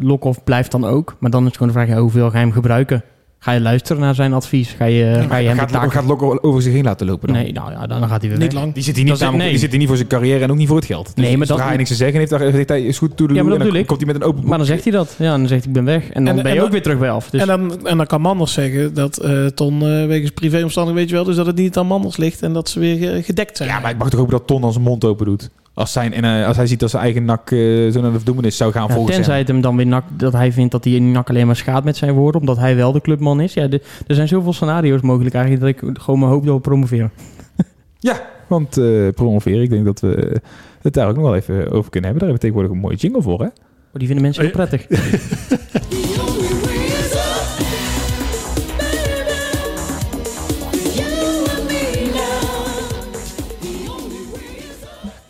Lokhoff 0.00 0.44
blijft 0.44 0.70
dan 0.70 0.84
ook. 0.84 1.16
Maar 1.18 1.30
dan 1.30 1.46
is 1.46 1.52
gewoon 1.52 1.68
de 1.68 1.74
vraag, 1.74 1.98
hoeveel 1.98 2.30
ga 2.30 2.38
hem 2.38 2.52
gebruiken? 2.52 3.04
Ga 3.44 3.52
je 3.52 3.60
luisteren 3.60 4.02
naar 4.02 4.14
zijn 4.14 4.32
advies? 4.32 4.68
Ga 4.78 4.84
je, 4.84 5.24
ga 5.28 5.36
je 5.36 5.46
hem 5.46 5.54
de 5.56 5.60
gaat, 5.62 5.72
taak... 5.72 5.92
gaat 5.92 6.04
Lokhoff 6.04 6.38
over 6.42 6.62
zich 6.62 6.72
heen 6.72 6.84
laten 6.84 7.06
lopen 7.06 7.28
dan? 7.28 7.36
Nee, 7.36 7.52
nou 7.52 7.70
ja, 7.72 7.86
dan 7.86 8.08
gaat 8.08 8.20
hij 8.20 8.30
weer 8.30 8.38
Niet 8.38 8.52
weg. 8.52 8.62
lang. 8.62 8.74
Die 8.74 8.82
zit 8.82 8.94
hier 8.96 9.04
niet, 9.04 9.12
Dat 9.12 9.20
is- 9.20 9.24
namelijk- 9.24 9.42
nee. 9.44 9.52
die 9.52 9.60
zit 9.62 9.70
hier 9.70 9.78
niet 9.78 9.88
voor 9.88 9.96
zijn 9.96 10.08
carrière 10.08 10.44
en 10.44 10.50
ook 10.50 10.56
niet 10.56 10.66
voor 10.68 10.76
het 10.76 10.84
geld. 10.86 11.04
Dus 11.14 11.24
Nee, 11.24 11.30
maar 11.36 11.38
dat- 11.38 11.48
zodra 11.48 11.66
hij 11.66 11.76
niks 11.76 11.88
te 11.88 11.94
zeggen 11.94 12.18
heeft, 12.18 12.30
dan 12.30 12.40
heeft 12.40 12.68
hij 12.68 12.82
is 12.82 12.98
goed 12.98 13.16
toe 13.16 13.28
de 13.28 13.34
Ja, 13.34 13.42
maar 13.42 13.52
en 13.52 13.58
dat 13.58 13.68
dan 13.68 13.76
ik. 13.76 13.86
komt 13.86 14.00
hij 14.00 14.12
met 14.12 14.16
een 14.22 14.26
open 14.28 14.40
boek. 14.40 14.48
Maar 14.48 14.58
dan 14.58 14.66
zegt 14.66 14.82
hij 14.84 14.92
dat. 14.92 15.14
Ja, 15.18 15.32
en 15.32 15.38
dan 15.38 15.48
zegt 15.48 15.60
hij, 15.64 15.68
ik 15.68 15.72
ben 15.72 15.84
weg. 15.84 16.10
En 16.10 16.24
dan 16.24 16.36
En- 16.36 16.42
ben 16.42 16.44
je 16.44 16.48
en 16.50 16.54
ook 16.54 16.60
dan- 16.62 16.70
weer 16.70 16.82
terug 16.82 16.98
bij 16.98 17.10
af. 17.10 17.30
Dus 17.30 17.40
En, 17.40 17.46
dan, 17.46 17.86
en 17.86 17.96
dan 17.96 18.06
kan 18.06 18.20
Manders 18.20 18.52
zeggen 18.52 18.94
dat 18.94 19.16
eh, 19.16 19.46
Ton 19.46 19.74
uh, 19.74 20.06
wegens 20.06 20.30
privéomstandigheden, 20.30 20.94
weet 20.94 21.08
je 21.08 21.14
wel, 21.14 21.24
dus 21.24 21.36
dat 21.36 21.46
het 21.46 21.56
niet 21.56 21.76
aan 21.76 21.86
Manders 21.86 22.16
ligt 22.16 22.42
en 22.42 22.52
dat 22.52 22.68
ze 22.68 22.80
weer 22.80 23.14
eh, 23.14 23.24
gedekt 23.24 23.56
zijn. 23.56 23.68
Ja, 23.68 23.80
maar 23.80 23.90
ik 23.90 23.98
mag 23.98 24.10
toch 24.10 24.18
hopen 24.20 24.36
dat 24.38 24.46
Ton 24.46 24.60
dan 24.60 24.72
zijn 24.72 24.84
mond 24.84 25.04
open 25.04 25.26
doet. 25.26 25.50
Als, 25.74 25.92
zijn, 25.92 26.12
en, 26.12 26.24
eh, 26.24 26.46
als 26.46 26.56
hij 26.56 26.66
ziet 26.66 26.80
dat 26.80 26.90
zijn 26.90 27.02
eigen 27.02 27.24
nak 27.24 27.50
eh, 27.50 27.58
zo 27.90 28.00
naar 28.00 28.10
de 28.10 28.16
verdoemenis 28.16 28.56
zou 28.56 28.72
gaan 28.72 28.86
ja, 28.88 28.94
volgens 28.94 29.14
tenzij 29.14 29.32
hem. 29.32 29.42
het 29.42 29.52
hem 29.52 29.60
dan 29.60 29.76
weer 29.76 29.86
nak, 29.86 30.04
dat 30.16 30.32
hij 30.32 30.52
vindt 30.52 30.72
dat 30.72 30.84
hij 30.84 30.92
in 30.92 31.12
nak 31.12 31.28
alleen 31.30 31.46
maar 31.46 31.56
schaadt 31.56 31.84
met 31.84 31.96
zijn 31.96 32.12
woorden. 32.14 32.40
Omdat 32.40 32.56
hij 32.56 32.76
wel 32.76 32.92
de 32.92 33.00
clubman 33.00 33.40
is. 33.40 33.54
Ja, 33.54 33.66
de- 33.66 33.82
er 34.06 34.14
zijn 34.14 34.28
zoveel 34.28 34.52
scenario's 34.52 35.00
mogelijk 35.00 35.34
eigenlijk 35.34 35.80
dat 35.80 35.90
ik 35.92 35.98
gewoon 36.02 36.20
maar 36.20 36.28
hoop 36.28 36.44
dat 36.46 36.54
we 36.54 36.60
promoveren. 36.60 37.10
Ja, 37.98 38.20
want 38.46 38.76
eh 38.76 39.08
promoveren, 39.14 39.62
ik 39.62 39.70
denk 39.70 39.84
dat 39.84 40.00
we 40.00 40.40
het 40.82 40.94
daar 40.94 41.08
ook 41.08 41.14
nog 41.14 41.24
wel 41.24 41.34
even 41.36 41.70
over 41.70 41.90
kunnen 41.90 42.10
hebben. 42.10 42.28
Daar 42.28 42.28
hebben 42.28 42.32
we 42.32 42.38
tegenwoordig 42.38 42.72
een 42.72 42.78
mooie 42.78 42.96
jingle 42.96 43.22
voor, 43.22 43.40
hè? 43.40 43.46
Oh, 43.46 43.52
die 43.92 44.06
vinden 44.06 44.24
mensen 44.24 44.42
heel 44.42 44.52
prettig. 44.52 44.86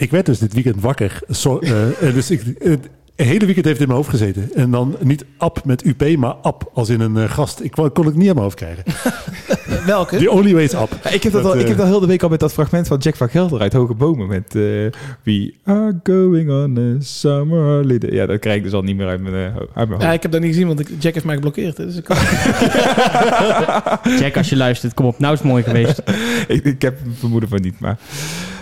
Ik 0.05 0.11
werd 0.11 0.27
dus 0.27 0.39
dit 0.39 0.53
weekend 0.53 0.81
wakker. 0.81 1.19
Eh, 1.29 2.09
eh, 2.09 2.15
dus 2.15 2.31
ik, 2.31 2.43
het 2.59 2.89
hele 3.17 3.45
weekend 3.45 3.65
heeft 3.65 3.79
het 3.79 3.81
in 3.81 3.87
mijn 3.87 3.99
hoofd 3.99 4.09
gezeten. 4.09 4.51
En 4.55 4.71
dan 4.71 4.97
niet 5.01 5.25
ap 5.39 5.65
met 5.65 5.85
UP, 5.85 6.17
maar 6.17 6.33
ap 6.33 6.71
als 6.73 6.89
in 6.89 7.01
een 7.01 7.17
eh, 7.17 7.31
gast. 7.31 7.61
Ik 7.61 7.71
kon 7.71 7.93
kon 7.93 8.07
het 8.07 8.15
niet 8.15 8.29
aan 8.29 8.35
mijn 8.35 8.47
hoofd 8.47 8.57
krijgen. 8.57 8.85
Welke? 9.87 10.17
The 10.17 10.31
only 10.31 10.53
way 10.53 10.63
is 10.63 10.75
ap. 10.75 10.99
Ja, 11.05 11.11
ik, 11.11 11.23
heb 11.23 11.33
dat 11.33 11.43
Dat, 11.43 11.53
al, 11.53 11.59
ik 11.59 11.69
heb 11.69 11.77
dat 11.77 11.87
heel 11.87 12.01
de 12.01 12.07
week 12.07 12.23
al 12.23 12.29
met 12.29 12.41
dat 12.41 12.53
fragment 12.53 12.87
van 12.87 12.99
Jack 12.99 13.17
van 13.17 13.29
Gelder 13.29 13.61
uit 13.61 13.73
Hoge 13.73 13.95
Bomen. 13.95 14.27
Met 14.27 14.55
eh, 14.55 14.63
We 15.23 15.55
are 15.65 16.01
going 16.03 16.51
on 16.51 16.79
a 16.79 16.97
summer 17.01 17.77
holiday. 17.77 18.13
Ja, 18.13 18.27
dat 18.27 18.39
krijg 18.39 18.57
ik 18.57 18.63
dus 18.63 18.73
al 18.73 18.83
niet 18.83 18.97
meer 18.97 19.07
uit 19.07 19.21
mijn, 19.21 19.35
eh, 19.35 19.57
uit 19.57 19.75
mijn 19.75 19.91
hoofd. 19.91 20.03
Ja, 20.03 20.13
ik 20.13 20.23
heb 20.23 20.33
dat 20.33 20.41
niet 20.41 20.53
gezien, 20.53 20.67
want 20.67 20.81
ik, 20.81 20.89
Jack 20.99 21.15
heeft 21.15 21.27
mij 21.27 21.35
geblokkeerd. 21.35 21.77
Dus 21.77 21.97
ik, 21.97 22.09
Jack, 24.21 24.37
als 24.37 24.49
je 24.49 24.57
luistert, 24.57 24.95
kom 24.95 25.07
op. 25.07 25.19
Nou 25.19 25.33
is 25.33 25.39
het 25.39 25.49
mooi 25.49 25.63
geweest. 25.63 26.03
ik, 26.49 26.65
ik 26.65 26.83
heb 26.83 26.99
een 27.05 27.15
vermoeden 27.15 27.49
van 27.49 27.61
niet, 27.61 27.81
maar... 27.81 27.99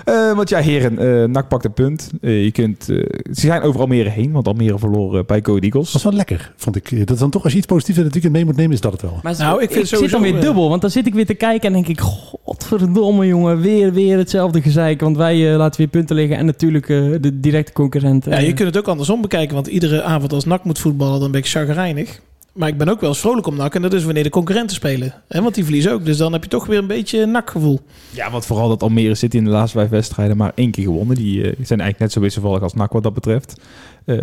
Eh, 0.04 0.32
want 0.32 0.48
ja, 0.48 0.58
heren, 0.58 0.98
eh 0.98 1.28
NAC 1.28 1.48
pakt 1.48 1.64
een 1.64 1.72
punt. 1.72 2.10
Eh, 2.20 2.44
je 2.44 2.50
kunt, 2.50 2.84
ze 2.84 3.22
zijn 3.32 3.62
over 3.62 3.80
Almere 3.80 4.08
heen, 4.08 4.32
want 4.32 4.46
Almere 4.46 4.78
verloor 4.78 5.18
eh, 5.18 5.24
bij 5.24 5.40
Go 5.42 5.58
Eagles. 5.58 5.84
Dat 5.84 5.92
was 5.92 6.02
wel 6.02 6.12
lekker, 6.12 6.52
vond 6.56 6.76
ik. 6.76 6.98
Dat 6.98 7.10
is 7.10 7.18
dan 7.18 7.30
toch, 7.30 7.42
als 7.42 7.52
je 7.52 7.58
iets 7.58 7.66
positiefs 7.66 7.98
in 7.98 8.04
het 8.04 8.12
weekend 8.12 8.34
mee 8.34 8.44
moet 8.44 8.56
nemen, 8.56 8.72
is 8.72 8.80
dat 8.80 8.92
het 8.92 9.02
wel. 9.02 9.20
Maar 9.22 9.34
Nou, 9.38 9.56
ik 9.56 9.62
ik, 9.62 9.70
vind 9.70 9.88
zit 9.88 9.96
sowieso, 9.96 10.20
dan 10.20 10.32
weer 10.32 10.40
dubbel. 10.40 10.68
Want 10.68 10.80
dan 10.80 10.90
zit 10.90 11.06
ik 11.06 11.14
weer 11.14 11.26
te 11.26 11.34
kijken 11.34 11.66
en 11.68 11.72
denk 11.72 11.88
ik... 11.88 12.00
Godverdomme 12.00 13.26
jongen, 13.26 13.60
weer, 13.60 13.92
weer 13.92 14.18
hetzelfde 14.18 14.62
gezeik. 14.62 15.00
Want 15.00 15.16
wij 15.16 15.56
laten 15.56 15.80
weer 15.80 15.90
punten 15.90 16.16
liggen. 16.16 16.36
En 16.36 16.46
natuurlijk 16.46 16.88
eh, 16.88 16.98
de 17.20 17.40
directe 17.40 17.72
concurrent. 17.72 18.24
ja, 18.24 18.38
je 18.38 18.52
kunt 18.52 18.68
het 18.68 18.78
ook 18.78 18.88
andersom 18.88 19.20
bekijken, 19.20 19.54
want 19.54 19.66
iedere 19.66 20.02
avond 20.02 20.32
als 20.32 20.44
NAC 20.44 20.64
moet 20.64 20.78
voetballen, 20.78 21.20
dan 21.20 21.30
ben 21.30 21.40
ik 21.40 21.46
chagrijnig. 21.46 22.20
Maar 22.52 22.68
ik 22.68 22.78
ben 22.78 22.88
ook 22.88 23.00
wel 23.00 23.08
eens 23.08 23.20
vrolijk 23.20 23.46
om 23.46 23.56
NAC 23.56 23.74
en 23.74 23.82
dat 23.82 23.92
is 23.92 24.04
wanneer 24.04 24.22
de 24.22 24.30
concurrenten 24.30 24.76
spelen. 24.76 25.14
Hè, 25.28 25.42
want 25.42 25.54
die 25.54 25.64
verliezen 25.64 25.92
ook, 25.92 26.04
dus 26.04 26.16
dan 26.16 26.32
heb 26.32 26.42
je 26.42 26.48
toch 26.48 26.66
weer 26.66 26.78
een 26.78 26.86
beetje 26.86 27.26
NAC-gevoel. 27.26 27.80
Ja, 28.10 28.30
want 28.30 28.46
vooral 28.46 28.68
dat 28.68 28.82
Almere 28.82 29.14
City 29.14 29.36
in 29.36 29.44
de 29.44 29.50
laatste 29.50 29.78
vijf 29.78 29.90
wedstrijden 29.90 30.36
maar 30.36 30.52
één 30.54 30.70
keer 30.70 30.84
gewonnen. 30.84 31.16
Die 31.16 31.36
eh, 31.38 31.46
zijn 31.46 31.80
eigenlijk 31.80 31.98
net 31.98 32.12
zo 32.12 32.20
wisselvallig 32.20 32.62
als 32.62 32.74
NAC 32.74 32.92
wat 32.92 33.02
dat 33.02 33.14
betreft. 33.14 33.60
Eh, 34.04 34.16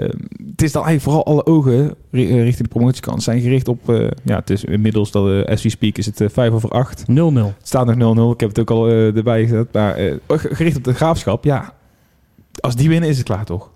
het 0.49 0.61
is 0.61 0.71
dan 0.71 0.83
eigenlijk 0.85 1.01
vooral 1.01 1.25
alle 1.25 1.45
ogen 1.45 1.95
eh, 2.11 2.43
richting 2.43 2.67
de 2.67 2.73
promotiekant 2.73 3.23
zijn 3.23 3.41
gericht 3.41 3.67
op... 3.67 3.89
eh, 3.89 4.07
ja, 4.23 4.35
het 4.35 4.49
is 4.49 4.63
inmiddels, 4.63 5.11
dat, 5.11 5.45
as 5.47 5.63
we 5.63 5.69
speak, 5.69 5.97
is 5.97 6.05
het 6.05 6.21
eh, 6.21 6.29
vijf 6.31 6.51
over 6.51 6.69
acht. 6.69 7.01
0-0. 7.01 7.13
Het 7.13 7.53
staat 7.63 7.95
nog 7.95 8.15
0-0. 8.17 8.33
Ik 8.33 8.39
heb 8.39 8.49
het 8.49 8.59
ook 8.59 8.71
al 8.71 8.87
erbij 8.89 9.41
gezet. 9.41 9.73
Maar 9.73 9.95
gericht 10.27 10.77
op 10.77 10.83
de 10.83 10.93
graafschap, 10.93 11.43
ja. 11.43 11.73
Als 12.59 12.75
die 12.75 12.89
winnen 12.89 13.09
is 13.09 13.17
het 13.17 13.25
klaar, 13.25 13.45
toch? 13.45 13.69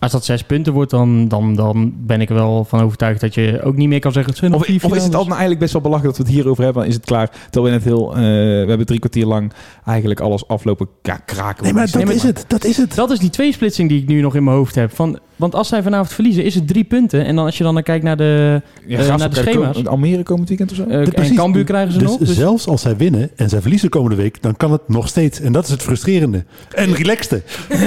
Als 0.00 0.12
dat 0.12 0.24
zes 0.24 0.42
punten 0.42 0.72
wordt, 0.72 0.90
dan, 0.90 1.28
dan, 1.28 1.54
dan 1.54 1.92
ben 1.96 2.20
ik 2.20 2.28
er 2.28 2.34
wel 2.34 2.64
van 2.64 2.80
overtuigd 2.80 3.20
dat 3.20 3.34
je 3.34 3.60
ook 3.62 3.76
niet 3.76 3.88
meer 3.88 4.00
kan 4.00 4.12
zeggen... 4.12 4.32
Het 4.32 4.54
Of, 4.54 4.64
vier 4.64 4.84
of 4.84 4.94
is 4.94 5.02
het 5.02 5.12
nou 5.12 5.28
eigenlijk 5.28 5.60
best 5.60 5.72
wel 5.72 5.82
belachelijk 5.82 6.16
dat 6.16 6.26
we 6.26 6.32
het 6.32 6.40
hierover 6.40 6.64
hebben? 6.64 6.82
Dan 6.82 6.90
is 6.90 6.96
het 6.96 7.06
klaar. 7.06 7.30
Terwijl 7.50 7.64
we 7.64 7.70
net 7.70 7.84
heel... 7.84 8.10
eh, 8.10 8.20
we 8.20 8.64
hebben 8.68 8.86
drie 8.86 8.98
kwartier 8.98 9.26
lang 9.26 9.52
eigenlijk 9.84 10.20
alles 10.20 10.48
aflopen 10.48 10.88
ja, 11.02 11.16
kraken. 11.16 11.64
Nee, 11.64 11.72
maar 11.72 11.84
dat 11.86 11.94
Nee, 11.94 12.04
maar- 12.04 12.14
is 12.14 12.22
het. 12.22 12.44
Dat 12.48 12.64
is 12.64 12.76
het. 12.76 12.94
Dat 12.94 13.10
is 13.10 13.18
die 13.18 13.30
tweesplitsing 13.30 13.88
die 13.88 14.02
ik 14.02 14.08
nu 14.08 14.20
nog 14.20 14.34
in 14.34 14.44
mijn 14.44 14.56
hoofd 14.56 14.74
heb. 14.74 14.94
Van, 14.94 15.18
want 15.40 15.54
als 15.54 15.68
zij 15.68 15.82
vanavond 15.82 16.12
verliezen, 16.12 16.44
is 16.44 16.54
het 16.54 16.66
drie 16.68 16.84
punten. 16.84 17.24
En 17.24 17.36
dan 17.36 17.44
als 17.44 17.58
je 17.58 17.64
dan 17.64 17.82
kijkt 17.82 18.04
naar 18.04 18.16
de... 18.16 18.62
Ja, 18.86 18.98
eh, 18.98 19.16
naar 19.16 19.30
de 19.30 19.36
schema's. 19.36 19.76
ook- 19.76 19.86
Almere 19.86 20.22
komend 20.22 20.48
weekend 20.48 20.70
of 20.70 20.76
zo? 20.76 20.84
eh, 20.84 21.06
en. 21.18 21.34
Cambuur 21.34 21.64
krijgen 21.64 21.92
ze 21.92 21.98
dus 21.98 22.08
nog. 22.08 22.18
Dus 22.18 22.34
zelfs 22.36 22.66
als 22.66 22.82
zij 22.82 22.96
winnen 22.96 23.30
en 23.36 23.48
zij 23.48 23.60
verliezen 23.60 23.88
komende 23.88 24.16
week, 24.16 24.42
dan 24.42 24.56
kan 24.56 24.72
het 24.72 24.88
nog 24.88 25.08
steeds. 25.08 25.40
En 25.40 25.52
dat 25.52 25.64
is 25.64 25.70
het 25.70 25.82
frustrerende. 25.82 26.44
En 26.74 26.94
relaxte. 26.94 27.42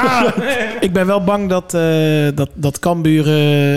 Ik 0.80 0.92
ben 0.92 1.06
wel 1.06 1.24
bang 1.24 1.48
dat, 1.48 1.74
eh 1.74 2.26
dat, 2.34 2.50
dat 2.54 2.78
Cambuur 2.78 3.24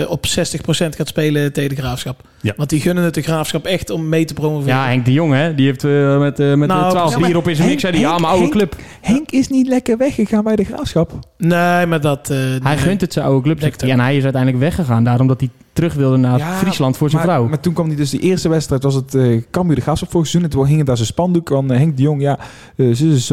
op 0.08 0.26
60% 0.26 0.30
gaat 0.70 1.08
spelen 1.08 1.52
tegen 1.52 1.68
de 1.76 1.82
Graafschap. 1.82 2.20
Ja. 2.42 2.52
Want 2.56 2.70
die 2.70 2.80
gunnen 2.80 3.04
het 3.04 3.14
de 3.14 3.22
Graafschap 3.22 3.64
echt 3.64 3.90
om 3.90 4.08
mee 4.08 4.24
te 4.24 4.34
promoveren. 4.34 4.74
ja, 4.76 4.86
Henk 4.86 5.04
de 5.04 5.12
Jong, 5.12 5.32
hè, 5.32 5.54
die 5.54 5.66
heeft 5.66 5.84
eh, 5.84 6.18
met, 6.18 6.40
eh 6.40 6.54
met 6.54 6.68
Nou, 6.68 6.84
de 6.84 6.90
12 6.90 7.10
ja, 7.12 7.18
maar 7.18 7.28
bier 7.28 7.38
op 7.38 7.48
in 7.48 7.56
zijn 7.56 7.68
mix. 7.68 7.80
Zei 7.80 7.92
die, 7.92 8.00
ja, 8.00 8.10
mijn 8.12 8.24
oude 8.24 8.40
Henk- 8.40 8.52
club. 8.52 8.76
Henk 9.00 9.30
is 9.30 9.48
niet 9.48 9.66
lekker 9.68 9.96
weggegaan 9.96 10.44
bij 10.44 10.56
de 10.56 10.64
Graafschap. 10.64 11.12
Nee, 11.38 11.86
maar 11.86 12.00
dat... 12.00 12.30
eh, 12.30 12.36
Hij 12.38 12.58
nee. 12.62 12.76
gunt 12.76 13.00
het 13.00 13.12
zijn 13.12 13.24
oude 13.24 13.42
club. 13.42 13.60
Hij. 13.60 13.90
En 13.90 14.00
hij 14.00 14.16
is 14.16 14.22
uiteindelijk 14.22 14.62
weggegaan. 14.62 15.04
Daarom 15.04 15.26
dat 15.26 15.40
hij 15.40 15.50
terug 15.72 15.94
wilde 15.94 16.16
naar 16.16 16.38
Ja, 16.38 16.52
Friesland 16.56 16.96
voor 16.96 17.10
zijn 17.10 17.26
maar, 17.26 17.34
vrouw. 17.34 17.48
Maar 17.48 17.60
toen 17.60 17.72
kwam 17.72 17.86
hij 17.86 17.96
dus 17.96 18.10
de 18.10 18.18
eerste 18.18 18.48
wedstrijd, 18.48 18.82
was 18.82 18.94
het 18.94 19.14
eh 19.14 19.42
Cambuur 19.50 19.76
de 19.76 19.82
Graafschap 19.82 20.10
vorig 20.10 20.26
seizoen. 20.26 20.50
En 20.50 20.56
toen 20.56 20.66
hing 20.66 20.78
het 20.78 20.86
daar 20.86 20.96
zijn 20.96 21.08
spandoek 21.08 21.48
van 21.48 21.70
eh, 21.70 21.78
Henk 21.78 21.96
de 21.96 22.02
Jong. 22.02 22.20
Ja, 22.20 22.38
eh, 22.76 22.86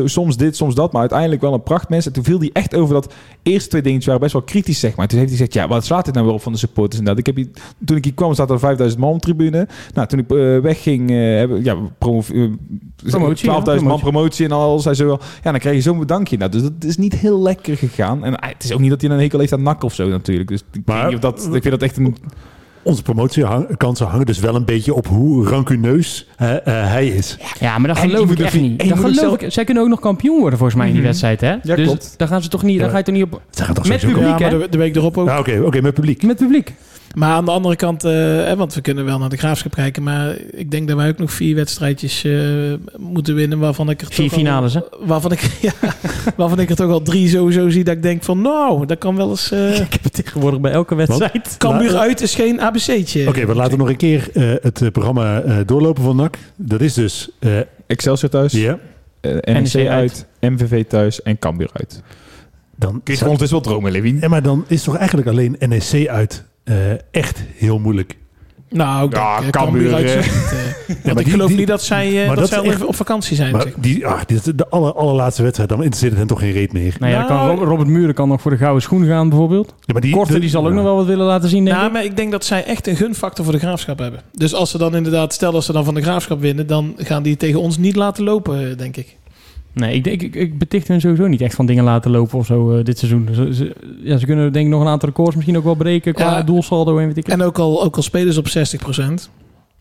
soms 0.06 0.38
dit, 0.38 0.56
soms 0.56 0.76
dat. 0.76 0.92
Maar 0.92 1.02
uiteindelijk 1.02 1.42
wel 1.42 1.54
een 1.54 1.64
prachtmens. 1.64 2.06
En 2.06 2.14
toen 2.14 2.24
viel 2.24 2.40
hij 2.40 2.50
echt 2.54 2.76
over 2.76 2.94
dat 2.94 3.14
eerste 3.44 3.70
twee 3.70 3.82
dingetjes 3.82 4.06
waren 4.06 4.22
best 4.22 4.34
wel 4.34 4.42
kritisch, 4.42 4.80
zeg 4.80 4.96
maar. 4.96 5.08
Toen 5.08 5.18
heeft 5.18 5.30
hij 5.32 5.40
gezegd, 5.40 5.54
ja, 5.64 5.68
wat 5.74 5.86
slaat 5.86 6.06
dit 6.06 6.14
nou 6.14 6.26
weer 6.26 6.36
op 6.36 6.42
van 6.42 6.52
de 6.52 6.58
supporters 6.58 7.00
en 7.00 7.06
dat. 7.06 7.18
Ik 7.18 7.26
heb 7.26 7.36
hier, 7.36 7.48
toen 7.86 7.98
ik 7.98 8.04
hier 8.04 8.14
kwam, 8.14 8.34
zat 8.34 8.50
er 8.50 8.60
5000 8.60 9.02
man 9.02 9.10
op 9.14 9.16
de 9.22 9.22
tribune. 9.22 9.68
Nou, 9.94 10.08
toen 10.08 10.20
ik 10.20 10.32
eh, 10.32 10.58
wegging, 10.60 11.10
eh, 11.10 11.16
hebben 11.18 11.64
ja, 11.64 11.76
promo, 11.98 12.20
eh, 12.34 12.50
12.000 12.96 13.10
Promotie, 13.10 13.50
ja, 13.52 13.82
man 13.82 14.00
promotie. 14.00 14.46
en 14.46 14.52
al. 14.52 14.80
Zei 14.80 14.96
ze 14.96 15.06
wel. 15.06 15.20
Ja, 15.44 15.52
dan 15.52 15.60
krijg 15.60 15.76
je 15.76 15.82
zo'n 15.82 16.00
bedankje. 16.00 16.38
Nou, 16.38 16.52
dus 16.52 16.62
dat 16.62 16.72
is 16.80 16.98
niet 16.98 17.14
heel 17.14 17.42
lekker 17.42 17.78
gegaan. 17.78 18.24
En 18.26 18.34
het 18.40 18.64
is 18.64 18.74
ook 18.74 18.80
niet 18.80 18.90
dat 18.90 19.02
hij 19.02 19.10
een 19.10 19.20
hekel 19.20 19.40
heeft 19.40 19.54
aan 19.54 19.64
nak 19.64 19.84
of 19.84 19.94
zo 19.94 20.08
natuurlijk. 20.10 20.50
Dus 20.50 20.64
ik, 20.72 20.82
Maar- 20.86 20.96
weet 20.96 21.06
niet 21.14 21.24
of 21.24 21.32
dat, 21.34 21.46
ik 21.46 21.62
vind 21.62 21.70
dat 21.70 21.82
echt 21.82 21.98
een... 21.98 22.16
Onze 22.90 23.02
promotiekansen 23.02 24.08
hangen 24.08 24.26
dus 24.26 24.40
wel 24.40 24.56
een 24.56 24.66
beetje 24.66 24.94
op 24.94 25.08
hoe 25.08 25.48
rancuneus 25.48 26.28
eh, 26.38 26.56
eh, 26.56 26.62
hij 26.66 27.08
is. 27.08 27.38
Ja, 27.60 27.78
maar 27.78 27.88
dat 27.88 27.98
geloof 27.98 28.32
ik 28.32 28.40
echt 28.40 28.54
niet. 28.62 28.90
Dat 28.90 28.98
geloof 28.98 29.14
zelf- 29.16 29.42
ik. 29.42 29.52
Zij 29.52 29.64
kunnen 29.64 29.84
ook 29.84 29.90
nog 29.90 30.00
kampioen 30.00 30.40
worden 30.40 30.58
volgens 30.58 30.78
mij 30.78 30.88
in 30.88 30.94
die 30.94 31.02
Mhm. 31.02 31.10
wedstrijd, 31.12 31.42
hè? 31.42 31.52
Ja, 31.64 31.76
dus 31.76 31.86
klopt. 31.86 32.14
daar 32.18 32.28
gaan 32.28 32.42
ze 32.44 32.50
toch 32.50 32.64
niet, 32.64 32.76
Ja, 32.76 32.82
daar 32.82 32.90
ga 32.90 32.98
je 32.98 33.04
toch 33.04 33.14
niet 33.16 33.24
op... 33.24 33.42
Ze 33.50 33.64
gaan 33.64 33.74
toch 33.74 33.88
Met 33.88 34.00
publiek, 34.02 34.40
Ja, 34.40 34.50
maar 34.50 34.50
de, 34.60 34.68
de 34.70 34.78
week 34.78 34.96
erop 34.96 35.18
ook. 35.18 35.28
Ja, 35.28 35.40
Oké, 35.40 35.62
oké, 35.66 35.82
met 35.82 35.94
publiek. 35.94 36.24
Met 36.24 36.38
publiek. 36.38 36.74
Maar 37.16 37.30
aan 37.30 37.46
de 37.46 37.52
andere 37.52 37.76
kant, 37.76 38.04
eh, 38.04 38.12
hè, 38.12 38.56
want 38.56 38.74
we 38.74 38.82
kunnen 38.82 39.06
wel 39.06 39.20
naar 39.20 39.30
de 39.30 39.38
graafschap 39.38 39.74
kijken. 39.74 40.04
Maar 40.04 40.36
ik 40.52 40.72
denk 40.72 40.88
dat 40.88 40.98
wij 40.98 41.08
ook 41.10 41.18
nog 41.18 41.32
vier 41.32 41.56
wedstrijdjes 41.56 42.24
eh, 42.24 42.34
moeten 42.98 43.36
winnen. 43.36 43.60
Waarvan 43.60 43.90
ik 43.90 44.02
er 44.02 44.08
Vier 44.10 44.16
toch 44.30 44.32
al- 44.38 44.38
finales, 44.44 44.74
hè? 44.74 44.80
waarvan, 45.00 45.32
ik, 45.32 45.42
ja, 45.62 45.72
waarvan 46.36 46.60
ik 46.60 46.70
er 46.70 46.76
toch 46.76 46.92
al 46.92 47.02
drie 47.02 47.30
sowieso 47.30 47.70
zie. 47.70 47.84
Dat 47.84 47.96
ik 47.96 48.02
denk 48.02 48.24
van 48.24 48.42
nou, 48.42 48.86
dat 48.86 48.98
kan 48.98 49.16
wel 49.16 49.30
eens. 49.30 49.52
eh 49.52 49.80
Ik 49.90 49.94
heb 49.94 50.04
het 50.04 50.14
tegenwoordig 50.14 50.60
bij 50.60 50.72
elke 50.72 50.96
wedstrijd. 50.96 51.56
Cambuur 51.58 51.98
uit 51.98 52.22
is 52.22 52.36
geen 52.36 52.62
ABC'tje. 52.62 53.28
Oké, 53.28 53.46
we 53.46 53.56
laten 53.56 53.78
nog 53.78 53.90
een 53.90 53.98
keer 53.98 54.30
eh, 54.34 54.54
het 54.62 54.92
programma 54.92 55.42
eh, 55.42 55.58
doorlopen 55.66 56.04
van 56.04 56.16
NAC. 56.16 56.38
Dat 56.56 56.82
is 56.82 56.94
dus... 56.94 57.30
eh, 57.40 57.60
Excelsior 57.88 58.30
thuis, 58.32 58.52
ja, 58.52 58.80
NEC 59.22 59.46
NEC 59.46 59.76
uit. 59.76 59.88
uit, 59.90 60.26
MVV 60.40 60.86
thuis 60.86 61.22
en 61.22 61.40
Cambuur 61.40 61.70
uit. 61.74 62.04
dan... 62.76 63.02
Kun 63.04 63.14
je 63.14 63.20
gewoon 63.20 63.38
wel 63.50 63.62
dromen, 63.62 63.92
Levin? 63.92 64.18
Ja, 64.22 64.28
maar 64.28 64.42
dan 64.44 64.66
is 64.68 64.84
toch 64.84 64.96
eigenlijk 64.98 65.28
alleen 65.28 65.56
NEC 65.60 66.08
uit 66.08 66.44
echt 67.12 67.44
heel 67.56 67.80
moeilijk. 67.80 68.18
Nou, 68.72 69.06
ik 69.08 69.14
Ja, 69.16 69.40
denk, 69.40 69.56
eh, 69.56 69.62
Cambuur, 69.62 69.90
Cambuur 69.92 69.94
uit. 69.94 70.06
eh. 70.10 70.18
is 70.20 70.26
niet, 70.26 70.52
eh, 70.52 70.88
want 70.88 71.04
maar 71.04 71.18
ik 71.18 71.24
die- 71.24 71.34
geloof 71.34 71.48
die- 71.48 71.58
niet 71.58 71.68
dat 71.68 71.82
zij, 71.84 72.08
eh, 72.22 72.28
maar 72.28 72.36
dat 72.36 72.50
dat 72.50 72.64
zij 72.64 72.72
echt- 72.72 72.86
op 72.86 72.96
vakantie 72.96 73.36
zijn. 73.36 73.52
Maar 73.52 73.62
zeg. 73.62 73.74
die, 73.78 74.08
ah, 74.08 74.20
dit 74.26 74.38
is 74.48 74.54
de 74.56 74.70
aller, 74.70 74.94
allerlaatste 74.94 75.42
wedstrijd. 75.42 75.70
Dan 75.70 75.78
interesseert 75.78 76.12
het 76.12 76.20
hen 76.20 76.28
toch 76.30 76.40
geen 76.40 76.52
reet 76.52 76.74
meer. 76.74 76.96
Nou 77.00 77.12
ja, 77.14 77.24
kan 77.24 77.36
Nou, 77.36 77.58
Rob- 77.58 77.68
Robert 77.68 77.88
Muren 77.90 78.14
kan 78.14 78.28
nog 78.28 78.42
voor 78.42 78.52
de 78.52 78.58
gouden 78.58 78.82
schoen 78.82 79.06
gaan, 79.06 79.30
bijvoorbeeld. 79.30 79.74
Ja, 79.80 79.94
maar 79.94 80.02
die, 80.02 80.14
Korte, 80.14 80.34
de- 80.34 80.40
die 80.40 80.50
zal 80.50 80.62
ook 80.64 80.70
ja. 80.70 80.74
nog 80.76 80.84
wel 80.84 80.96
wat 80.96 81.06
willen 81.06 81.26
laten 81.26 81.50
zien, 81.50 81.64
denk 81.64 81.76
Nou, 81.76 81.88
ik. 81.88 81.94
maar 81.94 82.04
ik 82.04 82.16
denk 82.18 82.32
dat 82.32 82.46
zij 82.46 82.64
echt 82.66 82.88
een 82.88 82.96
gunfactor 82.96 83.44
voor 83.46 83.54
de 83.54 83.60
graafschap 83.60 84.00
hebben. 84.00 84.22
Dus 84.34 84.54
als 84.54 84.70
ze 84.72 84.78
dan 84.78 84.96
inderdaad, 84.96 85.34
stel 85.34 85.52
dat 85.52 85.64
ze 85.64 85.72
dan 85.72 85.86
van 85.86 85.94
de 85.94 86.02
graafschap 86.02 86.40
winnen, 86.42 86.68
dan 86.68 86.94
gaan 86.98 87.24
die 87.24 87.38
tegen 87.38 87.62
ons 87.62 87.78
niet 87.78 87.96
laten 87.96 88.24
lopen, 88.24 88.70
eh, 88.72 88.78
denk 88.78 88.98
ik. 88.98 89.16
Nee, 89.74 89.94
ik, 89.96 90.04
denk- 90.04 90.22
ik, 90.22 90.36
ik 90.36 90.58
beticht 90.58 90.88
hun 90.88 91.02
sowieso 91.02 91.28
niet 91.28 91.42
echt 91.42 91.56
van 91.56 91.66
dingen 91.66 91.84
laten 91.84 92.12
lopen 92.12 92.38
of 92.38 92.46
zo 92.46 92.78
eh, 92.78 92.84
dit 92.84 92.98
seizoen. 93.00 93.30
Ze, 93.32 93.54
ze- 93.54 93.76
ja, 94.04 94.18
ze 94.18 94.26
kunnen 94.26 94.54
denk 94.54 94.66
ik 94.66 94.72
nog 94.72 94.82
een 94.82 94.88
aantal 94.88 95.10
records 95.10 95.36
misschien 95.36 95.58
ook 95.58 95.64
wel 95.64 95.76
breken 95.76 96.14
qua 96.14 96.38
Ja. 96.38 96.44
doelsaldo 96.44 96.98
en 96.98 97.08
weet 97.08 97.18
ik 97.18 97.28
En 97.28 97.42
ook 97.42 97.58
al, 97.60 97.84
ook 97.84 97.96
al 97.96 98.02
spelen 98.02 98.34
ze 98.34 98.40
op 98.40 98.48
60%. 98.48 99.30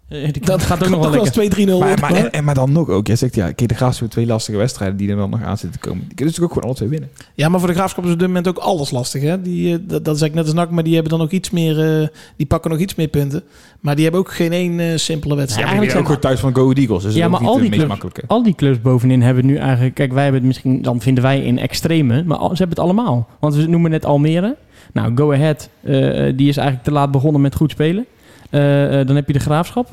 Eh, 0.08 0.28
Dat 0.40 0.62
gaat 0.62 0.82
ook 0.84 0.88
nog 0.90 1.00
wel 1.00 1.10
lekker. 1.10 1.42
eens 1.42 1.66
2-3-0 1.68 1.78
Maar, 1.78 1.98
maar, 2.00 2.24
en, 2.24 2.44
maar 2.44 2.54
dan 2.54 2.72
nog 2.72 2.88
ook. 2.88 3.06
Jij 3.06 3.16
zegt, 3.16 3.34
ja, 3.34 3.52
kijk, 3.52 3.68
de 3.68 3.74
Graafschap 3.74 4.00
heeft 4.00 4.12
twee 4.12 4.26
lastige 4.26 4.58
wedstrijden 4.58 4.96
die 4.96 5.10
er 5.10 5.16
wel 5.16 5.28
nog 5.28 5.42
aan 5.42 5.58
zitten 5.58 5.80
te 5.80 5.88
komen. 5.88 6.04
Die 6.06 6.14
kunnen 6.14 6.26
natuurlijk 6.34 6.44
ook 6.44 6.52
gewoon 6.52 6.64
alle 6.68 6.74
twee 6.76 6.88
winnen. 6.88 7.08
Ja, 7.34 7.48
maar 7.48 7.58
voor 7.60 7.68
de 7.68 7.74
graafschap 7.74 8.04
is 8.04 8.12
op 8.12 8.18
dit 8.18 8.26
moment 8.26 8.48
ook 8.48 8.56
alles 8.58 8.90
lastig. 8.90 9.22
Hè? 9.22 9.42
Die, 9.42 9.72
eh, 9.74 9.78
dat, 9.82 10.04
dat 10.04 10.18
zeg 10.18 10.28
ik 10.28 10.34
net 10.34 10.44
als 10.44 10.54
NAC, 10.54 10.70
maar 10.70 10.84
die 10.84 10.94
hebben 10.94 11.12
dan 11.12 11.20
ook 11.20 11.30
iets 11.30 11.50
meer... 11.50 12.00
eh, 12.00 12.06
die 12.36 12.46
pakken 12.46 12.70
nog 12.70 12.80
iets 12.80 12.94
meer 12.94 13.08
punten. 13.08 13.42
Maar 13.80 13.94
die 13.94 14.02
hebben 14.02 14.20
ook 14.20 14.32
geen 14.32 14.52
één 14.52 14.80
eh, 14.80 14.86
simpele 14.96 15.34
wedstrijd. 15.36 15.68
Ja, 15.68 15.72
eigenlijk 15.74 16.06
zijn- 16.06 16.16
ook 16.16 16.22
thuis 16.22 16.40
van 16.40 16.54
Go 16.54 16.62
Ahead 16.62 16.78
Eagles. 16.78 17.02
Dus 17.02 17.14
Ja, 17.14 17.28
maar 17.28 17.40
al 17.40 17.58
die 17.58 17.70
clubs-. 17.70 17.98
Al 18.26 18.42
die 18.42 18.54
clubs 18.54 18.80
bovenin 18.80 19.22
hebben 19.22 19.46
nu 19.46 19.56
eigenlijk... 19.56 19.94
Kijk, 19.94 20.12
wij 20.12 20.22
hebben 20.22 20.40
het 20.40 20.48
misschien... 20.48 20.82
Dan 20.82 21.00
vinden 21.00 21.22
wij 21.22 21.42
in 21.44 21.58
extreme. 21.58 22.24
Maar 22.24 22.38
al- 22.38 22.48
ze 22.50 22.56
hebben 22.56 22.76
het 22.76 22.84
allemaal. 22.84 23.28
Want 23.40 23.54
we 23.54 23.66
noemen 23.66 23.90
net 23.90 24.04
Almere. 24.04 24.56
Nou, 24.92 25.12
Go 25.16 25.32
Ahead. 25.32 25.68
eh, 25.82 25.92
die 26.36 26.48
is 26.48 26.56
eigenlijk 26.56 26.82
te 26.82 26.90
laat 26.92 27.10
begonnen 27.10 27.40
met 27.40 27.54
goed 27.54 27.70
spelen. 27.70 28.06
Eh, 28.50 29.00
eh, 29.00 29.06
dan 29.06 29.16
heb 29.16 29.26
je 29.26 29.32
de 29.32 29.38
Graafschap. 29.38 29.88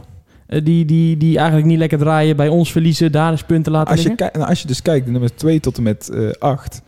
eh, 0.48 0.66
die, 0.66 0.86
die, 0.86 1.18
die 1.18 1.38
eigenlijk 1.38 1.68
niet 1.68 1.78
lekker 1.78 1.98
draaien. 1.98 2.36
Bij 2.36 2.48
ons 2.48 2.72
verliezen. 2.72 3.12
Daar 3.12 3.34
is 3.34 3.44
punten 3.44 3.72
laten 3.72 3.92
Als 3.92 4.02
je, 4.02 4.08
liggen. 4.08 4.30
nou, 4.34 4.50
als 4.50 4.62
je 4.62 4.68
dus 4.68 4.82
kijkt, 4.82 5.08
nummer 5.08 5.36
2 5.36 5.60
tot 5.60 5.78
en 5.78 5.84
met 5.84 6.12
8, 6.40 6.82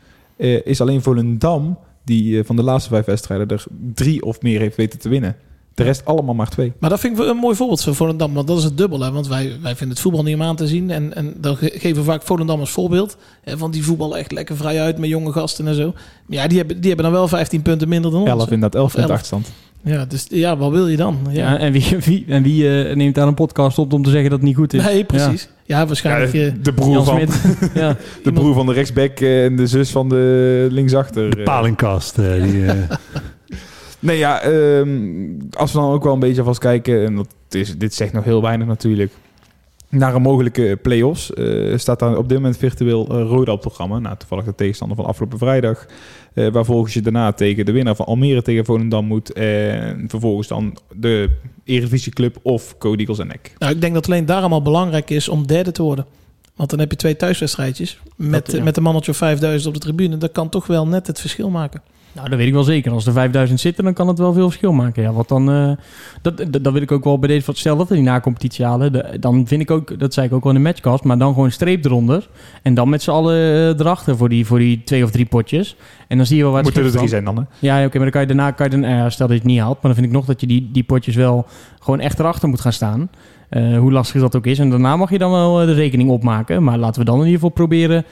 is 0.63 0.82
alleen 0.82 1.01
Volendam, 1.01 1.78
die 2.03 2.43
van 2.43 2.55
de 2.55 2.63
laatste 2.63 2.89
vijf 2.89 3.05
wedstrijden 3.05 3.47
er 3.47 3.65
drie 3.93 4.22
of 4.24 4.41
meer 4.41 4.59
heeft 4.59 4.76
weten 4.76 4.99
te 4.99 5.09
winnen. 5.09 5.36
De 5.78 5.84
rest 5.84 6.05
allemaal 6.05 6.36
maar 6.36 6.49
twee. 6.49 6.73
Maar 6.80 6.89
dat 6.89 6.99
vind 6.99 7.13
ik 7.13 7.19
wel 7.19 7.30
een 7.30 7.38
mooi 7.38 7.55
voorbeeld 7.55 7.82
van 7.84 7.95
Volendam. 7.95 8.34
Want 8.34 8.47
dat 8.47 8.57
is 8.57 8.63
het 8.63 8.78
dubbel. 8.78 8.99
Hè? 9.01 9.11
Want 9.11 9.28
wij, 9.28 9.51
wij 9.61 9.75
vinden 9.75 9.89
het 9.89 9.99
voetbal 9.99 10.23
niet 10.23 10.36
om 10.36 10.41
aan 10.43 10.55
te 10.55 10.67
zien. 10.67 10.89
En, 10.91 11.15
en 11.15 11.34
dan 11.38 11.55
ge- 11.55 11.71
geven 11.75 11.95
we 11.97 12.03
vaak 12.03 12.21
Volendam 12.23 12.59
als 12.59 12.69
voorbeeld. 12.69 13.17
Hè? 13.43 13.57
Want 13.57 13.73
die 13.73 13.84
voetballen 13.84 14.17
echt 14.17 14.32
lekker 14.32 14.55
vrij 14.57 14.82
uit 14.82 14.97
met 14.97 15.09
jonge 15.09 15.32
gasten 15.32 15.67
en 15.67 15.75
zo. 15.75 15.93
Maar 16.25 16.38
ja, 16.38 16.47
die 16.47 16.57
hebben, 16.57 16.75
die 16.80 16.88
hebben 16.88 17.05
dan 17.05 17.13
wel 17.13 17.28
15 17.28 17.61
punten 17.61 17.88
minder 17.89 18.11
dan 18.11 18.19
ons. 18.19 18.30
11 18.30 18.45
hè. 18.45 18.53
inderdaad, 18.53 18.75
11 18.82 18.86
Of 18.86 18.95
in 18.95 19.01
de 19.01 19.07
11. 19.07 19.11
achterstand. 19.21 19.51
Ja, 19.84 20.05
dus 20.05 20.25
ja, 20.30 20.57
wat 20.57 20.71
wil 20.71 20.88
je 20.88 20.97
dan? 20.97 21.17
Ja. 21.30 21.51
Ja, 21.51 21.57
en 21.59 21.71
wie, 21.71 21.97
wie, 22.05 22.25
en 22.28 22.43
wie 22.43 22.84
eh, 22.84 22.95
neemt 22.95 23.15
daar 23.15 23.28
een 23.28 23.34
podcast 23.34 23.78
op 23.78 23.93
om 23.93 24.03
te 24.03 24.09
zeggen 24.09 24.30
dat 24.30 24.39
het 24.39 24.47
niet 24.47 24.57
goed 24.57 24.73
is? 24.73 24.84
nee, 24.84 25.03
precies. 25.03 25.49
Ja, 25.65 25.86
waarschijnlijk... 25.88 26.34
eh, 26.34 26.51
de, 26.61 26.73
broer 26.73 27.03
van, 27.03 27.19
ja. 27.73 27.95
de 28.23 28.32
broer 28.34 28.53
van 28.53 28.65
de 28.65 28.73
rechtsback 28.73 29.19
eh, 29.19 29.45
en 29.45 29.55
de 29.55 29.67
zus 29.67 29.89
van 29.89 30.09
de 30.09 30.67
linksachter. 30.71 31.30
De 31.30 31.38
eh. 31.38 31.43
palingkast. 31.43 32.17
eh, 32.17 32.43
die, 32.43 32.65
eh, 32.65 32.73
Nee, 34.00 34.18
ja, 34.18 34.41
ehm, 34.41 34.89
als 35.58 35.72
we 35.74 35.80
dan 35.80 35.91
ook 35.91 36.04
wel 36.04 36.14
een 36.14 36.20
beetje 36.20 36.43
vast 36.43 36.60
kijken, 36.60 37.06
en 37.06 37.16
dat 37.16 37.28
is, 37.50 37.78
dit 37.78 37.93
zegt 37.93 38.14
nog 38.14 38.24
heel 38.24 38.41
weinig 38.41 38.68
natuurlijk, 38.68 39.12
naar 39.89 40.16
een 40.16 40.22
mogelijke 40.22 40.80
play-offs, 40.82 41.34
eh, 41.34 41.78
staat 41.78 42.00
daar 42.00 42.18
op 42.18 42.30
dit 42.30 42.38
moment 42.38 42.58
virtueel 42.58 43.08
eh, 43.08 43.22
Roda 43.22 43.52
op 43.52 43.62
programma. 43.62 44.00
Nou, 44.00 44.18
toevallig 44.18 44.45
de 44.45 44.56
tegenstander 44.56 44.98
van 44.98 45.06
afgelopen 45.06 45.38
vrijdag. 45.38 45.86
eh, 46.34 46.48
waar 46.48 46.66
volgens 46.66 46.93
je 46.93 47.02
daarna 47.02 47.32
tegen 47.32 47.66
de 47.66 47.72
winnaar 47.72 47.95
van 47.95 48.06
Almere 48.06 48.41
tegen 48.41 48.66
Volendam 48.66 49.06
moet. 49.06 49.34
En 49.34 50.06
vervolgens 50.08 50.48
dan 50.48 50.78
de 50.95 51.30
Eredivisie 51.64 52.14
Club 52.14 52.38
of 52.41 52.78
Code 52.78 52.98
Eagles 52.98 53.20
en 53.20 53.28
NEC. 53.28 53.54
Nou, 53.58 53.74
ik 53.74 53.82
denk 53.82 53.93
dat 53.93 54.06
alleen 54.08 54.26
daarom 54.26 54.54
al 54.54 54.62
belangrijk 54.62 55.10
is 55.10 55.30
om 55.30 55.48
derde 55.48 55.72
te 55.72 55.82
worden. 55.84 56.06
Want 56.56 56.70
dan 56.70 56.80
heb 56.80 56.91
je 56.91 56.98
twee 56.98 57.16
thuiswedstrijdjes. 57.16 58.00
Met, 58.16 58.45
Dat, 58.45 58.56
ja. 58.56 58.64
met 58.64 58.78
een 58.78 58.84
mannetje 58.84 59.12
of 59.12 59.18
5000 59.18 59.68
op 59.68 59.82
de 59.82 59.88
tribune. 59.88 60.18
Dat 60.18 60.32
kan 60.32 60.50
toch 60.50 60.68
wel 60.68 60.88
net 60.88 61.08
het 61.08 61.20
verschil 61.20 61.50
maken. 61.50 61.82
Nou, 62.18 62.30
dat 62.30 62.38
weet 62.38 62.47
ik 62.47 62.53
wel 62.53 62.63
zeker. 62.63 62.91
Als 62.91 63.05
er 63.05 63.13
5000 63.13 63.59
zitten, 63.59 63.84
dan 63.84 63.93
kan 63.93 64.07
het 64.07 64.18
wel 64.20 64.34
veel 64.34 64.45
verschil 64.49 64.72
maken. 64.72 65.03
Ja, 65.03 65.11
wat 65.11 65.28
dan, 65.28 65.51
eh, 65.51 65.72
dat, 66.22 66.38
dat, 66.38 66.63
dat 66.63 66.74
wil 66.74 66.82
ik 66.82 66.91
ook 66.91 67.03
wel 67.03 67.20
bij 67.20 67.30
deze 67.30 67.45
van 67.45 67.53
stel 67.55 67.78
dat 67.78 67.88
we 67.88 67.93
die 67.95 68.03
na-competitie 68.03 68.65
halen. 68.65 68.91
de- 68.93 69.18
dan 69.20 69.47
vind 69.47 69.61
ik 69.61 69.72
ook, 69.72 69.99
dat 69.99 70.13
zei 70.13 70.28
ik 70.28 70.34
ook 70.34 70.43
wel 70.43 70.53
in 70.53 70.57
de 70.57 70.63
matchcast, 70.63 71.03
maar 71.03 71.18
dan 71.18 71.34
gewoon 71.34 71.51
streep 71.51 71.86
eronder. 71.86 72.28
En 72.61 72.74
dan 72.74 72.89
met 72.89 73.01
z'n 73.01 73.09
allen 73.11 73.36
eh, 73.36 73.68
erachter 73.80 74.18
voor 74.18 74.30
die, 74.30 74.45
voor 74.45 74.59
die 74.59 74.84
twee 74.84 75.03
of 75.03 75.11
drie 75.11 75.26
potjes. 75.26 75.76
En 76.07 76.18
dan 76.18 76.26
zie 76.26 76.38
je 76.38 76.43
wel 76.43 76.53
het 76.55 76.63
Moeten 76.63 76.84
er 76.84 76.91
drie 76.91 77.07
zijn 77.07 77.24
dan, 77.24 77.36
hè? 77.38 77.43
Ja, 77.59 77.86
oké, 77.86 77.93
maar 77.99 78.11
dan 78.11 78.11
kan 78.11 78.22
je 78.22 78.28
daarna, 78.28 78.51
kan 78.51 78.70
je 78.70 78.72
dan, 78.80 78.84
eh, 78.84 79.09
stel 79.09 79.28
dat 79.28 79.36
je 79.36 79.41
het 79.43 79.51
niet 79.51 79.59
haalt, 79.59 79.74
maar 79.74 79.82
dan 79.91 79.93
vind 79.93 80.05
ik 80.05 80.11
nog 80.11 80.26
dat 80.26 80.41
je 80.41 80.47
die, 80.47 80.70
die 80.72 80.84
potjes 80.84 81.15
wel 81.15 81.45
gewoon 81.80 81.99
echt 81.99 82.20
erachter 82.20 82.49
moet 82.49 82.61
gaan 82.61 82.74
staan. 82.74 83.09
Hoe 83.80 83.91
lastig 83.91 84.22
dat 84.22 84.36
ook 84.36 84.45
is. 84.45 84.59
En 84.59 84.70
daarna 84.70 84.95
mag 84.95 85.09
je 85.09 85.18
dan 85.18 85.32
wel 85.32 85.53
de 85.55 85.74
rekening 85.74 86.09
opmaken. 86.09 86.63
Maar 86.63 86.78
laten 86.78 86.99
we 86.99 87.05
dan 87.05 87.15
in 87.15 87.22
ieder 87.26 87.36
geval 87.36 87.49
proberen 87.53 88.05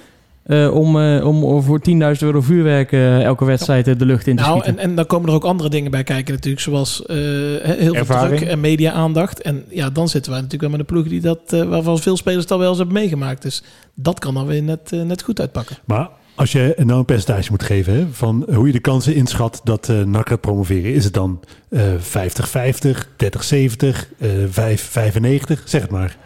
eh, 0.45 0.73
om, 0.75 0.99
eh, 1.01 1.27
om 1.27 1.61
voor 1.63 1.79
10.000 1.81 1.91
euro 2.21 2.41
vuurwerk 2.41 2.91
eh, 2.91 3.23
elke 3.23 3.45
wedstrijd 3.45 3.99
de 3.99 4.05
lucht 4.05 4.27
in 4.27 4.35
te 4.35 4.41
Nou, 4.41 4.59
schieten. 4.59 4.81
en, 4.83 4.89
en 4.89 4.95
dan 4.95 5.05
komen 5.05 5.29
er 5.29 5.35
ook 5.35 5.43
andere 5.43 5.69
dingen 5.69 5.91
bij 5.91 6.03
kijken 6.03 6.33
natuurlijk. 6.33 6.61
Zoals 6.63 7.05
eh, 7.05 7.15
heel 7.15 7.75
veel 7.77 7.93
Ervaring. 7.95 8.37
druk 8.37 8.49
en 8.49 8.59
media-aandacht. 8.59 9.41
En 9.41 9.63
ja, 9.69 9.89
dan 9.89 10.09
zitten 10.09 10.31
wij 10.31 10.41
natuurlijk 10.41 10.71
wel 10.71 10.79
met 10.79 10.89
een 10.89 10.95
ploeg 10.95 11.07
die 11.07 11.21
dat, 11.21 11.67
waarvan 11.69 11.99
veel 11.99 12.17
spelers 12.17 12.43
het 12.43 12.51
al 12.51 12.59
wel 12.59 12.69
eens 12.69 12.77
hebben 12.77 12.95
meegemaakt. 12.95 13.41
Dus 13.41 13.63
dat 13.93 14.19
kan 14.19 14.33
dan 14.33 14.45
weer 14.45 14.63
net, 14.63 14.91
net 14.91 15.21
goed 15.23 15.39
uitpakken. 15.39 15.77
maar 15.85 16.09
Als 16.35 16.51
je 16.51 16.73
nou 16.77 16.99
een 16.99 17.05
percentage 17.05 17.51
moet 17.51 17.63
geven 17.63 17.93
hè, 17.93 18.05
van 18.11 18.45
hoe 18.53 18.67
je 18.67 18.73
de 18.73 18.79
kansen 18.79 19.15
inschat 19.15 19.61
dat 19.63 19.89
eh 19.89 20.01
NAC 20.03 20.27
gaat 20.29 20.41
promoveren, 20.41 20.93
is 20.93 21.03
het 21.03 21.13
dan 21.13 21.39
eh 21.69 21.81
50-50, 21.81 23.07
30-70, 23.17 24.07
eh 24.19 24.29
5-95? 24.49 25.63
Zeg 25.65 25.81
het 25.81 25.91
maar. 25.91 26.17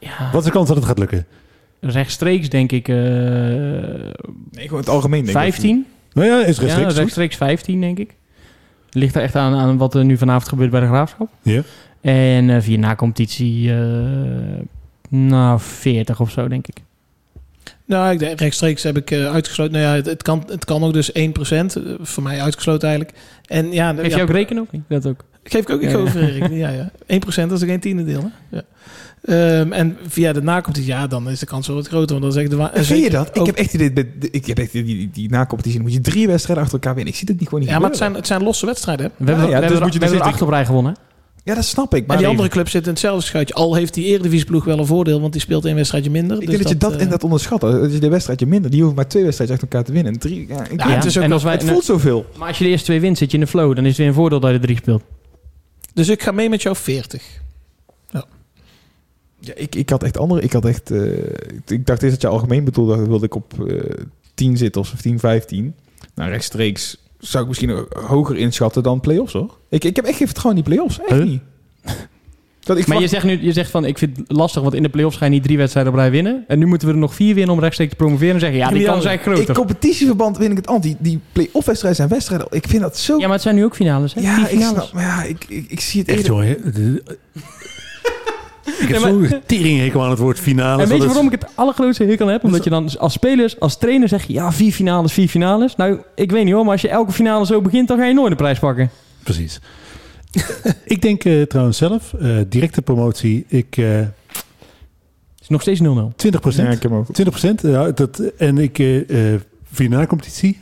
Ja, 0.00 0.30
Wat 0.32 0.40
is 0.40 0.46
de 0.46 0.52
kans 0.52 0.68
dat 0.68 0.76
het 0.76 0.86
gaat 0.86 0.98
lukken? 0.98 1.26
Rechtstreeks 1.86 2.48
denk 2.48 2.72
ik 2.72 2.88
eh, 2.88 2.94
Nee, 2.96 4.64
gewoon 4.64 4.80
het 4.80 4.88
algemeen 4.88 5.24
denk 5.24 5.36
ik. 5.36 5.42
15. 5.42 5.86
Nou 6.12 6.28
ja, 6.28 6.44
is 6.44 6.56
Ja, 6.56 6.62
rechtstreeks 6.62 6.88
goed. 6.88 6.96
rechtstreeks 6.98 7.36
15 7.36 7.80
denk 7.80 7.98
ik. 7.98 8.14
Ligt 8.90 9.14
er 9.14 9.22
echt 9.22 9.34
aan, 9.36 9.54
aan 9.54 9.76
wat 9.76 9.94
er 9.94 10.04
nu 10.04 10.16
vanavond 10.16 10.48
gebeurt 10.48 10.70
bij 10.70 10.80
de 10.80 10.86
Graafschap. 10.86 11.28
Ja. 11.42 11.62
En 12.00 12.50
eh, 12.50 12.60
via 12.60 12.78
na-competitie, 12.78 13.70
eh, 13.72 13.78
nou 15.08 15.60
40 15.60 16.20
of 16.20 16.30
zo 16.30 16.48
denk 16.48 16.66
ik. 16.66 16.76
Nou, 17.86 18.12
ik 18.12 18.18
denk, 18.18 18.38
rechtstreeks 18.40 18.82
heb 18.82 18.96
ik 18.96 19.10
eh, 19.10 19.32
uitgesloten. 19.32 19.72
Nou 19.72 19.84
ja, 19.84 19.94
het, 19.94 20.06
het, 20.06 20.22
kan, 20.22 20.44
het 20.48 20.64
kan 20.64 20.82
ook 20.84 20.92
dus 20.92 21.10
1%. 21.10 21.12
eh, 21.18 21.82
voor 22.00 22.22
mij 22.22 22.40
uitgesloten 22.40 22.88
eigenlijk. 22.88 23.18
En 23.46 23.72
ja, 23.72 23.94
Geef 23.94 24.10
ja, 24.10 24.16
je 24.16 24.22
ook 24.22 24.30
rekenen 24.30 24.62
of 24.62 24.70
niet? 24.70 24.82
Dat 24.88 25.06
ook. 25.06 25.24
Geef 25.44 25.60
ik 25.60 25.70
ook 25.70 25.80
ik 25.80 25.90
Ja. 25.90 25.96
over, 25.96 26.22
Erik. 26.22 26.50
Ja, 26.64 26.68
ja. 26.68 26.90
1% 27.44 27.48
dat 27.48 27.62
is 27.62 27.68
geen 27.68 27.80
tiende 27.80 28.04
deel. 28.04 28.30
Hè? 28.50 28.56
Ja. 28.56 28.62
Ehm, 29.60 29.72
en 29.72 29.96
via 30.08 30.32
de 30.32 30.42
nacompetitie, 30.42 30.92
ja, 30.92 31.06
dan 31.06 31.30
is 31.30 31.38
de 31.38 31.46
kans 31.46 31.66
wel 31.66 31.76
wat 31.76 31.86
groter. 31.86 32.08
Want 32.08 32.22
dan 32.22 32.32
zeg 32.32 32.42
ik 32.44 32.50
de 32.50 32.56
wa- 32.56 32.72
En 32.72 32.84
vind 32.84 33.02
je 33.04 33.10
dat? 33.10 33.28
Ik 33.28 33.40
ook- 33.40 33.46
heb 33.46 33.56
echt 33.56 33.74
ik 34.34 34.46
heb 34.46 34.58
echt 34.58 34.72
die, 34.72 34.84
die, 34.84 35.10
die 35.12 35.30
na-competitie, 35.30 35.78
dan 35.78 35.88
moet 35.88 35.96
je 35.96 36.00
drie 36.10 36.26
wedstrijden 36.26 36.64
achter 36.64 36.78
elkaar 36.80 36.94
winnen. 36.94 37.12
Ik 37.12 37.18
zie 37.18 37.28
het 37.28 37.38
niet 37.38 37.48
gewoon 37.48 37.64
niet 37.64 37.72
Ja, 37.72 37.78
maar 37.78 37.88
het 37.88 37.98
zijn, 37.98 38.14
het 38.14 38.26
zijn 38.26 38.42
losse 38.42 38.66
wedstrijden. 38.66 39.06
Hè? 39.06 39.24
We 39.24 39.30
hebben, 39.30 39.36
ja, 39.48 39.54
we 39.54 39.60
dus 39.60 39.60
hebben, 39.70 39.82
moet 39.82 39.92
je 39.92 39.98
we 39.98 40.06
dus 40.06 40.14
er 40.14 40.22
acht 40.22 40.42
op 40.42 40.48
rij 40.48 40.64
gewonnen. 40.66 40.96
Ja, 41.44 41.54
dat 41.54 41.64
snap 41.64 41.94
ik. 41.94 42.06
Maar 42.06 42.16
die 42.16 42.26
andere 42.26 42.48
club 42.48 42.68
zit 42.68 42.82
in 42.84 42.90
hetzelfde 42.90 43.24
schuitje. 43.24 43.54
Al 43.54 43.74
heeft 43.74 43.94
die 43.94 44.04
eredivisieploeg 44.04 44.64
wel 44.64 44.78
een 44.78 44.86
voordeel, 44.86 45.20
want 45.20 45.32
die 45.32 45.40
speelt 45.42 45.64
één 45.64 45.74
wedstrijdje 45.74 46.10
minder. 46.10 46.36
ik 46.40 46.46
Dus 46.46 46.50
denk 46.50 46.62
dat, 46.62 46.72
je 46.72 46.78
dat 46.78 46.88
eh, 46.90 46.96
inderdaad 46.96 47.24
onderschat. 47.24 47.60
Dat 47.60 47.90
is 47.92 48.00
de 48.00 48.08
wedstrijdje 48.08 48.46
minder. 48.46 48.70
Die 48.70 48.78
hoeven 48.80 48.96
maar 48.96 49.08
twee 49.08 49.22
wedstrijden 49.22 49.56
achter 49.56 49.70
elkaar 49.72 49.86
te 49.86 49.92
winnen. 49.92 50.12
En 50.12 50.18
drie, 50.18 50.46
ja, 50.48 50.64
ik, 50.70 50.80
Ja, 50.80 50.88
ja, 50.88 50.94
het 50.94 51.04
is 51.04 51.16
ook 51.16 51.22
en 51.22 51.28
wel- 51.28 51.32
als 51.38 51.42
wij, 51.46 51.52
het 51.54 51.64
voelt 51.64 51.84
zoveel. 51.84 52.26
maar 52.38 52.48
als 52.48 52.58
je 52.58 52.64
de 52.64 52.70
eerste 52.70 52.86
twee 52.86 53.00
wint, 53.00 53.18
zit 53.18 53.30
je 53.30 53.36
in 53.36 53.42
de 53.44 53.50
flow. 53.50 53.74
Dan 53.74 53.82
is 53.84 53.88
het 53.88 53.98
weer 53.98 54.06
een 54.08 54.14
voordeel 54.14 54.40
dat 54.40 54.50
je 54.50 54.56
er 54.56 54.62
drie 54.62 54.76
speelt. 54.76 55.02
Dus 55.94 56.08
ik 56.08 56.22
ga 56.22 56.30
mee 56.32 56.48
met 56.48 56.62
jou 56.62 56.76
40. 56.76 57.42
Ja, 59.40 59.54
ik, 59.54 59.74
ik 59.74 59.90
had 59.90 60.02
echt 60.02 60.18
andere. 60.18 60.40
Ik 60.40 60.52
had 60.52 60.64
echt. 60.64 60.90
eh, 60.90 61.12
ik, 61.66 61.86
dacht 61.86 62.02
eerst 62.02 62.14
dat 62.14 62.20
je 62.22 62.28
algemeen 62.28 62.64
bedoelde. 62.64 62.96
Dat 62.96 63.06
wilde 63.06 63.24
ik 63.26 63.34
op 63.34 63.68
eh 63.68 64.04
10 64.34 64.56
zitten 64.56 64.80
of 64.80 64.94
10, 65.00 65.18
15. 65.18 65.74
Nou, 66.14 66.30
rechtstreeks 66.30 66.96
zou 67.18 67.42
ik 67.42 67.48
misschien 67.48 67.86
hoger 68.06 68.36
inschatten 68.36 68.82
dan 68.82 69.00
play-offs 69.00 69.32
hoor. 69.32 69.58
Ik, 69.68 69.84
ik 69.84 69.96
heb 69.96 70.04
echt 70.04 70.16
geen 70.16 70.26
vertrouwen 70.26 70.56
in 70.58 70.64
die 70.68 70.74
play-offs. 70.74 71.00
Echt 71.00 71.10
Huh? 71.10 71.24
niet. 71.24 71.42
Dat 72.64 72.76
ik 72.78 72.86
Maar 72.86 73.00
je 73.00 73.06
zegt 73.08 73.24
nu, 73.24 73.38
je 73.42 73.52
zegt 73.52 73.70
van, 73.70 73.84
ik 73.84 73.98
vind 73.98 74.16
het 74.16 74.24
lastig, 74.36 74.62
want 74.62 74.74
in 74.74 74.82
de 74.82 74.88
play-offs 74.88 75.16
ga 75.16 75.24
je 75.24 75.30
niet 75.30 75.42
drie 75.42 75.56
wedstrijden 75.56 75.92
op 75.92 75.98
rij 75.98 76.10
winnen. 76.10 76.44
En 76.48 76.58
nu 76.58 76.66
moeten 76.66 76.88
we 76.88 76.94
er 76.94 77.00
nog 77.00 77.14
vier 77.14 77.34
winnen 77.34 77.54
om 77.54 77.60
rechtstreeks 77.60 77.90
te 77.90 77.96
promoveren. 77.96 78.34
En 78.34 78.40
zeggen, 78.40 78.58
ja, 78.58 78.68
die 78.68 78.84
kans 78.84 78.98
is 78.98 79.04
eigenlijk 79.04 79.48
in 79.48 79.54
competitieverband 79.54 80.36
vind 80.36 80.50
ik 80.50 80.56
het 80.56 80.66
anti. 80.66 80.96
Die 80.98 81.20
play-off 81.32 81.66
wedstrijden 81.66 81.96
zijn 81.96 82.08
wedstrijden. 82.08 82.46
Ik 82.50 82.66
vind 82.68 82.82
dat 82.82 82.98
zo. 82.98 83.14
Ja, 83.18 83.22
maar 83.24 83.32
het 83.32 83.42
zijn 83.42 83.54
nu 83.54 83.64
ook 83.64 83.74
finales, 83.74 84.14
hè? 84.14 84.20
Ja, 84.20 84.34
Vier 84.34 84.42
ik 84.44 84.50
finales. 84.50 84.72
snap. 84.82 84.92
Maar 84.92 85.02
ja, 85.02 85.22
ik, 85.22 85.44
ik, 85.48 85.64
ik 85.68 85.80
zie 85.80 86.00
het 86.00 86.08
Echt 86.08 86.18
eerder- 86.18 86.32
jongen. 86.34 86.72
de- 86.74 87.02
Ik 88.64 88.88
heb 88.88 89.02
Nee, 89.02 89.28
zo'n 89.28 89.40
teringhekel 89.46 90.02
aan 90.02 90.10
het 90.10 90.18
woord 90.18 90.38
finale. 90.40 90.82
En 90.82 90.88
weet 90.88 91.00
je 91.00 91.06
waarom 91.06 91.26
ik 91.26 91.32
het 91.32 91.46
allergrootste 91.54 92.04
hekel 92.04 92.26
heb? 92.26 92.44
Omdat 92.44 92.64
je 92.64 92.70
dan 92.70 92.98
als 92.98 93.12
spelers, 93.12 93.60
als 93.60 93.78
trainer 93.78 94.08
zeg 94.08 94.24
je... 94.26 94.32
Ja, 94.32 94.52
vier 94.52 94.72
finales, 94.72 95.12
vier 95.12 95.28
finales. 95.28 95.76
Nou, 95.76 95.98
ik 96.14 96.30
weet 96.30 96.44
niet 96.44 96.52
hoor, 96.54 96.62
maar 96.62 96.72
als 96.72 96.80
je 96.80 96.88
elke 96.88 97.12
finale 97.12 97.46
zo 97.46 97.60
begint... 97.60 97.88
dan 97.88 97.98
ga 97.98 98.04
je 98.04 98.14
nooit 98.14 98.30
de 98.30 98.36
prijs 98.36 98.58
pakken. 98.58 98.90
Precies. 99.22 99.60
ik 100.94 101.02
denk 101.02 101.24
eh, 101.24 101.42
trouwens 101.42 101.78
zelf, 101.78 102.14
eh, 102.14 102.36
directe 102.48 102.82
promotie, 102.82 103.44
ik 103.48 103.76
eh 103.76 103.96
Het 105.34 105.42
is 105.42 105.48
nog 105.48 105.60
steeds 105.60 105.80
0-0. 105.80 106.16
20 106.16 106.56
Ja, 106.56 106.70
ik 106.70 106.82
heb 106.82 106.90
hem 106.90 107.00
ook. 107.00 107.12
20 107.12 107.62
ja, 107.62 107.90
dat, 107.90 108.18
en 108.18 108.58
ik 108.58 108.78
eh 108.78 109.34
eh, 109.34 109.40
via 109.72 109.88
de 109.88 109.96
na-competitie. 109.96 110.60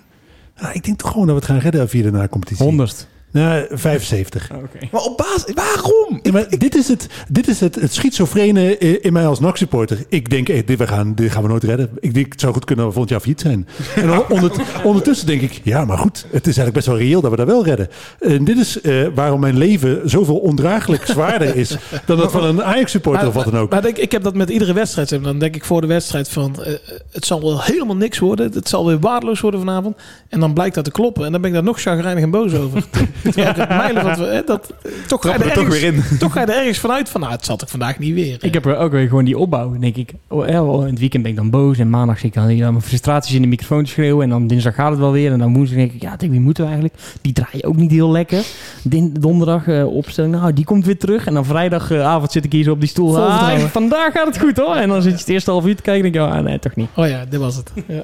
Nou, 0.61 0.75
ik 0.75 0.85
denk 0.85 0.99
toch 0.99 1.11
gewoon 1.11 1.27
dat 1.27 1.35
we 1.35 1.41
het 1.41 1.51
gaan 1.51 1.61
redden 1.61 1.89
via 1.89 2.03
de 2.03 2.11
na-competitie. 2.11 2.65
100. 2.65 3.09
Nou, 3.33 3.67
75. 3.71 4.51
Oké. 4.51 4.89
Maar 4.91 5.01
op 5.03 5.17
basis, 5.17 5.55
waarom? 5.55 6.21
Ja, 6.23 6.33
maar 6.33 6.47
dit 6.59 6.75
is 6.75 6.89
het, 6.89 7.07
dit 7.29 7.49
is 7.49 7.61
het, 7.61 7.75
het 7.75 7.95
schizofrene 7.95 8.79
in 8.79 9.03
in 9.03 9.13
mij 9.13 9.27
als 9.27 9.41
NAC-supporter. 9.41 9.99
Ik 10.09 10.31
denk, 10.31 10.49
eh, 10.49 10.67
dit, 10.67 10.79
we 10.79 10.87
gaan, 10.87 11.15
dit 11.15 11.31
gaan 11.31 11.43
we 11.43 11.49
nooit 11.49 11.65
redden. 11.65 11.91
Ik 12.01 12.15
denk, 12.15 12.33
het 12.33 12.41
zou 12.41 12.53
goed 12.53 12.65
kunnen 12.65 12.85
dat 12.85 12.95
we 12.95 13.01
volgend 13.01 13.25
jaar 13.25 13.37
failliet 13.37 13.67
zijn. 13.95 14.11
En 14.11 14.29
ondertussen 14.91 15.27
denk 15.27 15.41
ik, 15.41 15.61
ja, 15.65 15.85
maar 15.85 15.99
goed. 15.99 16.27
Het 16.31 16.47
is 16.47 16.57
eigenlijk 16.57 16.75
best 16.75 16.87
wel 16.87 16.99
reëel 16.99 17.21
dat 17.21 17.31
we 17.31 17.37
dat 17.37 17.47
wel 17.47 17.65
redden. 17.65 17.89
En 18.21 18.45
dit 18.45 18.59
is 18.59 18.81
eh, 18.81 19.07
waarom 19.15 19.41
mijn 19.41 19.59
leven 19.59 20.11
zoveel 20.11 20.39
ondraaglijk 20.39 21.07
zwaarder 21.07 21.57
is... 21.57 21.77
dan 22.07 22.17
dat 22.17 22.33
van 22.33 22.45
een 22.45 22.63
Ajax-supporter 22.63 23.29
of 23.29 23.35
wat 23.35 23.45
dan 23.45 23.57
ook. 23.57 23.71
Maar 23.71 23.83
denk, 23.83 23.97
ik 23.97 24.13
heb 24.13 24.23
dat 24.23 24.35
met 24.35 24.51
iedere 24.51 24.73
wedstrijd. 24.73 25.23
Dan 25.23 25.39
denk 25.39 25.55
ik 25.55 25.65
voor 25.65 25.81
de 25.81 25.87
wedstrijd 25.87 26.29
van... 26.29 26.63
eh, 26.63 26.73
het 27.11 27.25
zal 27.27 27.41
wel 27.41 27.63
helemaal 27.63 27.97
niks 27.97 28.19
worden. 28.19 28.53
Het 28.53 28.69
zal 28.69 28.87
weer 28.87 29.01
waardeloos 29.01 29.41
worden 29.41 29.61
vanavond. 29.61 29.97
En 30.29 30.41
dan 30.41 30.53
blijkt 30.55 30.75
dat 30.75 30.85
te 30.85 30.91
kloppen. 30.91 31.25
En 31.25 31.33
dan 31.33 31.41
ben 31.41 31.51
ik 31.51 31.57
daar 31.57 31.65
nog 31.65 31.81
chagrijnig 31.81 32.23
en 32.23 32.31
boos 32.31 32.55
over. 32.55 32.85
Mijlen 33.69 34.05
wat 34.05 34.19
we... 34.19 34.25
hè, 34.25 34.43
dat, 34.45 34.73
toch, 35.07 35.23
ga 35.23 35.33
je 35.33 35.39
er 35.39 35.47
er 35.47 35.53
toch 35.53 35.65
ergens, 35.65 35.81
weer 35.81 35.93
in. 36.13 36.19
toch 36.19 36.33
ga 36.33 36.41
je 36.41 36.47
er 36.47 36.59
ergens 36.59 36.79
vanuit 36.79 37.09
van... 37.09 37.21
Nou, 37.21 37.33
het 37.33 37.45
zal 37.45 37.59
ik 37.63 37.69
vandaag 37.69 37.99
niet 37.99 38.15
weer. 38.15 38.37
Ik 38.41 38.55
heb 38.55 38.67
er 38.67 38.77
ook 38.77 38.93
weer 38.93 39.09
gewoon 39.09 39.25
die 39.25 39.39
opbouw. 39.39 39.79
Denk 39.79 39.97
ik, 39.97 40.13
oh, 40.29 40.49
eh, 40.49 40.57
in 40.81 40.91
het 40.91 40.99
weekend 40.99 41.23
ben 41.23 41.33
ik 41.33 41.39
dan 41.39 41.51
boos. 41.51 41.79
En 41.79 41.91
maandag 41.91 42.19
zit 42.19 42.25
ik 42.25 42.35
dan 42.35 42.57
mijn 42.57 42.83
frustraties 42.83 43.35
in 43.35 43.43
de 43.43 43.49
microfoon 43.49 43.85
te 43.85 43.91
schreeuwen. 43.91 44.25
En 44.25 44.31
dan 44.31 44.47
dinsdag 44.47 44.75
gaat 44.75 44.91
het 44.91 44.99
wel 44.99 45.13
weer. 45.13 45.33
En 45.33 45.39
dan 45.39 45.55
woensdag 45.55 45.79
denk 45.79 45.93
ik, 45.93 46.03
ja, 46.03 46.17
tegen 46.17 46.31
wie 46.31 46.41
moeten 46.41 46.65
we 46.65 46.71
eigenlijk? 46.71 47.01
Die 47.21 47.33
draai 47.33 47.51
je 47.53 47.65
ook 47.67 47.77
niet 47.77 47.91
heel 47.91 48.11
lekker. 48.11 48.45
Din- 48.83 49.17
donderdag 49.21 49.67
eh, 49.67 49.87
opstelling, 49.87 50.35
nou, 50.35 50.53
die 50.53 50.65
komt 50.65 50.85
weer 50.87 50.99
terug. 50.99 51.27
En 51.27 51.35
dan 51.35 51.45
vrijdagavond 51.45 52.33
zit 52.33 52.45
ik 52.45 52.53
hier 52.53 52.65
zo 52.65 52.73
op 52.73 52.81
die 52.81 52.89
stoel. 52.89 53.19
Ah, 53.19 53.59
vandaag 53.59 54.13
gaat 54.13 54.27
het 54.27 54.39
goed 54.39 54.57
hoor. 54.57 54.75
En 54.75 54.89
dan 54.89 55.03
zit 55.03 55.13
je 55.13 55.19
het 55.19 55.29
eerste 55.29 55.51
half 55.51 55.67
uur 55.67 55.77
te 55.77 55.83
kijken 55.83 56.05
en 56.07 56.13
denk 56.13 56.25
je, 56.25 56.37
ah, 56.37 56.45
nee, 56.45 56.59
toch 56.59 56.75
niet. 56.77 56.89
Oh 56.97 57.09
ja, 57.09 57.25
dit 57.29 57.41
was 57.41 57.57
het. 57.57 57.73
Ja. 57.87 58.03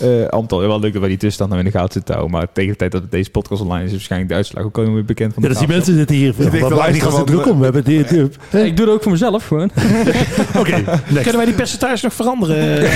Eh 0.00 0.26
Antal, 0.28 0.60
wel 0.60 0.80
leuk 0.80 0.92
dat 0.92 1.00
wij 1.00 1.08
die 1.10 1.18
tussenstand 1.18 1.50
nou 1.50 1.62
in 1.64 1.70
de 1.70 1.78
gaten 1.78 1.92
zitten 1.92 2.14
houden. 2.14 2.36
Maar 2.38 2.48
tegen 2.52 2.70
de 2.70 2.76
tijd 2.76 2.92
dat 2.92 3.10
deze 3.10 3.30
podcast 3.30 3.62
online 3.62 3.80
is, 3.80 3.86
is 3.86 3.92
waarschijnlijk 3.92 4.30
de 4.30 4.36
uitslag 4.36 4.64
ook 4.64 4.78
alweer 4.78 5.04
bekend 5.04 5.34
van 5.34 5.42
Ja, 5.42 5.48
de 5.48 5.54
dat 5.54 5.66
die 5.66 5.68
Graafschap. 5.68 5.76
mensen 5.76 5.94
zitten 5.94 6.16
hier. 6.16 6.28
Ik 6.28 6.50
denk 6.50 6.62
Wat 6.62 6.70
dat 6.70 6.78
waar 6.78 6.92
die 6.92 7.00
gasten 7.00 7.26
van- 7.26 7.34
druk 7.34 7.46
om? 7.52 7.58
We 7.58 7.64
hebben 7.64 7.84
die, 7.84 8.04
die- 8.04 8.64
Ik 8.64 8.76
doe 8.76 8.86
het 8.86 8.94
ook 8.94 9.02
voor 9.02 9.12
mezelf 9.12 9.46
gewoon. 9.46 9.70
Oké. 10.60 10.84
Kunnen 11.12 11.36
wij 11.36 11.44
die 11.44 11.54
percentage 11.54 12.04
nog 12.04 12.14
veranderen? 12.14 12.78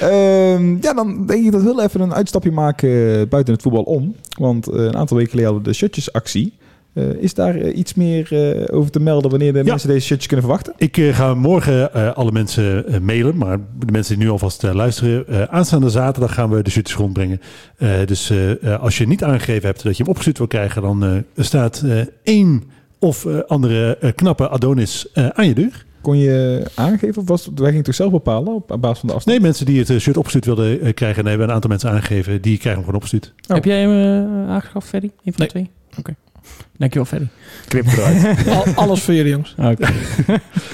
Ehm, 0.00 0.76
ja, 0.80 0.92
dan 0.94 1.26
denk 1.26 1.44
ik 1.44 1.52
dat 1.52 1.62
we 1.62 1.66
heel 1.68 1.82
even 1.82 2.00
een 2.00 2.14
uitstapje 2.14 2.50
maken 2.50 2.88
eh, 3.20 3.26
buiten 3.28 3.54
het 3.54 3.62
voetbal 3.62 3.82
om. 3.82 4.14
Want 4.38 4.68
eh, 4.68 4.84
een 4.84 4.96
aantal 4.96 5.16
weken 5.16 5.30
geleden 5.32 5.50
hadden 5.52 5.64
we 5.66 5.70
de 5.72 5.76
shirtjesactie. 5.76 6.52
Eh, 6.96 7.04
is 7.22 7.34
daar 7.34 7.54
eh, 7.56 7.76
iets 7.78 7.94
meer 7.94 8.28
eh, 8.32 8.76
over 8.76 8.90
te 8.90 9.00
melden 9.00 9.30
wanneer 9.30 9.52
de 9.52 9.58
Ja. 9.58 9.64
mensen 9.64 9.88
deze 9.88 10.06
shirtjes 10.06 10.26
kunnen 10.28 10.46
verwachten? 10.46 10.72
Ik 10.76 10.96
ga 11.14 11.34
morgen 11.34 11.92
eh, 11.94 12.12
alle 12.12 12.32
mensen 12.32 12.84
mailen, 13.04 13.36
maar 13.36 13.58
de 13.58 13.92
mensen 13.92 14.14
die 14.16 14.24
nu 14.24 14.30
alvast 14.30 14.64
eh, 14.64 14.74
luisteren, 14.74 15.28
eh, 15.28 15.42
aanstaande 15.42 15.90
zaterdag 15.90 16.34
gaan 16.34 16.50
we 16.50 16.62
de 16.62 16.70
shirtjes 16.70 16.96
rondbrengen. 16.96 17.40
Eh, 17.76 17.90
dus 18.06 18.32
als 18.80 18.98
je 18.98 19.06
niet 19.06 19.24
aangegeven 19.24 19.66
hebt 19.68 19.82
dat 19.82 19.96
je 19.96 20.02
hem 20.02 20.10
opgestuurd 20.10 20.38
wil 20.38 20.46
krijgen, 20.46 20.82
dan 20.82 21.04
eh, 21.04 21.12
staat 21.44 21.82
eh, 21.86 22.00
één 22.22 22.62
of 22.98 23.24
eh, 23.26 23.38
andere 23.46 23.98
knappe 24.14 24.48
Adonis 24.48 25.06
eh, 25.12 25.28
aan 25.28 25.46
je 25.46 25.54
deur. 25.54 25.84
Kon 26.00 26.18
je 26.18 26.62
aangeven 26.74 27.22
of 27.22 27.28
was 27.28 27.46
het, 27.46 27.58
wij 27.58 27.68
gingen 27.68 27.84
toch 27.84 27.94
zelf 27.94 28.10
bepalen 28.10 28.54
op 28.54 28.76
basis 28.80 28.98
van 28.98 29.08
de 29.08 29.14
afstand? 29.14 29.26
Nee, 29.26 29.40
mensen 29.40 29.66
die 29.66 29.78
het 29.84 30.00
shirt 30.00 30.16
opgestuurd 30.16 30.44
wilden 30.44 30.94
krijgen, 30.94 31.22
en 31.22 31.28
hebben 31.28 31.48
een 31.48 31.54
aantal 31.54 31.70
mensen 31.70 31.90
aangegeven, 31.90 32.42
die 32.42 32.58
krijgen 32.58 32.70
hem 32.72 32.80
gewoon 32.80 32.94
opgestuurd. 32.94 33.32
Oh. 33.48 33.54
Heb 33.54 33.64
jij 33.64 33.80
hem 33.80 33.90
eh, 33.90 34.50
aangeschaft, 34.50 34.88
Ferry? 34.88 35.10
Een 35.24 35.32
van 35.32 35.34
Nee. 35.36 35.46
de 35.46 35.52
twee? 35.52 35.70
Oké. 35.98 36.14
Dankjewel, 36.76 37.06
Ferry. 37.08 37.28
Knip 37.68 37.86
eruit. 37.86 38.46
Al- 38.56 38.72
alles 38.74 39.02
voor 39.02 39.14
jullie, 39.14 39.30
jongens. 39.30 39.54
Oké. 39.58 39.86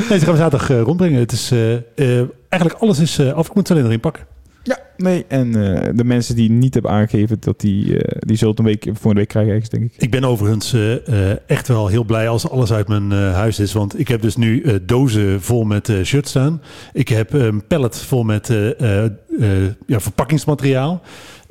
Nee, 0.09 0.18
ze 0.18 0.25
gaan 0.25 0.35
we 0.35 0.41
zaterdag 0.41 0.70
eh, 0.70 0.81
rondbrengen. 0.81 1.18
Het 1.20 1.33
is, 1.33 1.51
eh, 1.51 1.73
eh, 1.75 2.29
eigenlijk 2.49 2.83
alles 2.83 2.99
is 2.99 3.18
eh, 3.18 3.33
af. 3.33 3.47
Ik 3.49 3.55
moet 3.55 3.62
het 3.62 3.70
alleen 3.70 3.83
nog 3.83 3.93
inpakken. 3.93 4.25
ja, 4.62 4.79
nee. 4.97 5.25
En 5.29 5.47
eh, 5.77 5.89
de 5.95 6.05
mensen 6.05 6.35
die 6.37 6.51
niet 6.51 6.75
hebben 6.75 6.93
aangegeven, 6.93 7.37
dat 7.41 7.61
die, 7.61 7.99
eh, 7.99 8.16
die 8.27 8.37
zullen 8.37 8.51
het 8.55 8.59
een 8.59 8.70
week, 8.70 8.83
volgende 8.85 9.14
week 9.14 9.29
krijgen 9.29 9.53
ergens, 9.53 9.70
denk 9.70 9.85
ik. 9.85 9.93
Ik 10.03 10.11
ben 10.11 10.25
overigens 10.25 10.73
eh, 10.73 11.31
eh, 11.31 11.37
echt 11.47 11.68
wel 11.68 11.87
heel 11.87 12.05
blij 12.05 12.29
als 12.29 12.49
alles 12.51 12.73
uit 12.73 12.89
mijn 12.89 13.12
eh, 13.12 13.35
huis 13.35 13.59
is. 13.59 13.73
Want 13.73 13.99
ik 13.99 14.09
heb 14.09 14.23
dus 14.23 14.37
nu 14.37 14.62
eh, 14.62 14.75
dozen 14.83 15.43
vol 15.43 15.64
met 15.64 15.89
eh, 15.89 16.03
shirts 16.03 16.31
staan. 16.31 16.62
Ik 16.93 17.09
heb 17.09 17.33
een 17.33 17.66
pallet 17.66 17.97
vol 17.97 18.23
met 18.23 18.51
eh, 18.51 18.81
eh, 18.81 19.05
eh, 19.41 19.70
ja, 19.87 20.01
verpakkingsmateriaal. 20.01 21.03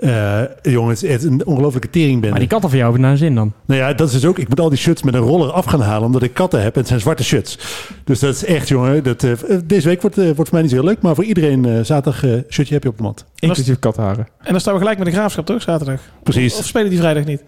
Eh, 0.01 0.41
jongens, 0.61 1.01
het 1.01 1.09
is 1.09 1.23
een 1.23 1.45
ongelofelijke 1.45 1.89
tering 1.89 2.21
ben. 2.21 2.29
Maar 2.29 2.39
die 2.39 2.47
katten 2.47 2.69
van 2.69 2.77
jou 2.79 2.91
hebben 2.91 3.09
naar 3.09 3.17
zin 3.17 3.35
dan. 3.35 3.53
Nou 3.65 3.79
ja, 3.79 3.93
dat 3.93 4.07
is 4.07 4.13
dus 4.13 4.25
ook. 4.25 4.39
Ik 4.39 4.49
moet 4.49 4.59
al 4.59 4.69
die 4.69 4.77
shirts 4.77 5.03
met 5.03 5.13
een 5.13 5.19
roller 5.19 5.51
af 5.51 5.65
gaan 5.65 5.81
halen, 5.81 6.05
omdat 6.05 6.23
ik 6.23 6.33
katten 6.33 6.61
heb 6.61 6.73
en 6.73 6.79
het 6.79 6.87
zijn 6.87 6.99
zwarte 6.99 7.23
shirts. 7.23 7.57
Dus 8.03 8.19
dat 8.19 8.35
is 8.35 8.45
echt, 8.45 8.67
jongen. 8.67 9.03
Dat, 9.03 9.23
eh, 9.23 9.31
deze 9.63 9.87
week 9.87 10.01
wordt, 10.01 10.17
eh, 10.17 10.23
wordt 10.23 10.37
voor 10.37 10.47
mij 10.51 10.61
niet 10.61 10.69
zo 10.69 10.75
heel 10.75 10.85
leuk, 10.85 11.01
maar 11.01 11.15
voor 11.15 11.23
iedereen 11.23 11.65
eh, 11.65 11.83
zaterdag 11.83 12.23
eh 12.23 12.31
shirtje 12.49 12.73
heb 12.73 12.83
je 12.83 12.89
op 12.89 12.97
de 12.97 13.03
mat. 13.03 13.25
Inclusief 13.39 13.79
katharen. 13.79 14.27
En 14.39 14.51
dan 14.51 14.59
staan 14.59 14.73
we 14.73 14.79
gelijk 14.79 14.97
met 14.97 15.07
de 15.07 15.13
graafschap, 15.13 15.45
toch? 15.45 15.61
Zaterdag. 15.61 16.01
Precies. 16.23 16.57
Of 16.57 16.65
spelen 16.65 16.89
die 16.89 16.99
vrijdag 16.99 17.25
niet? 17.25 17.43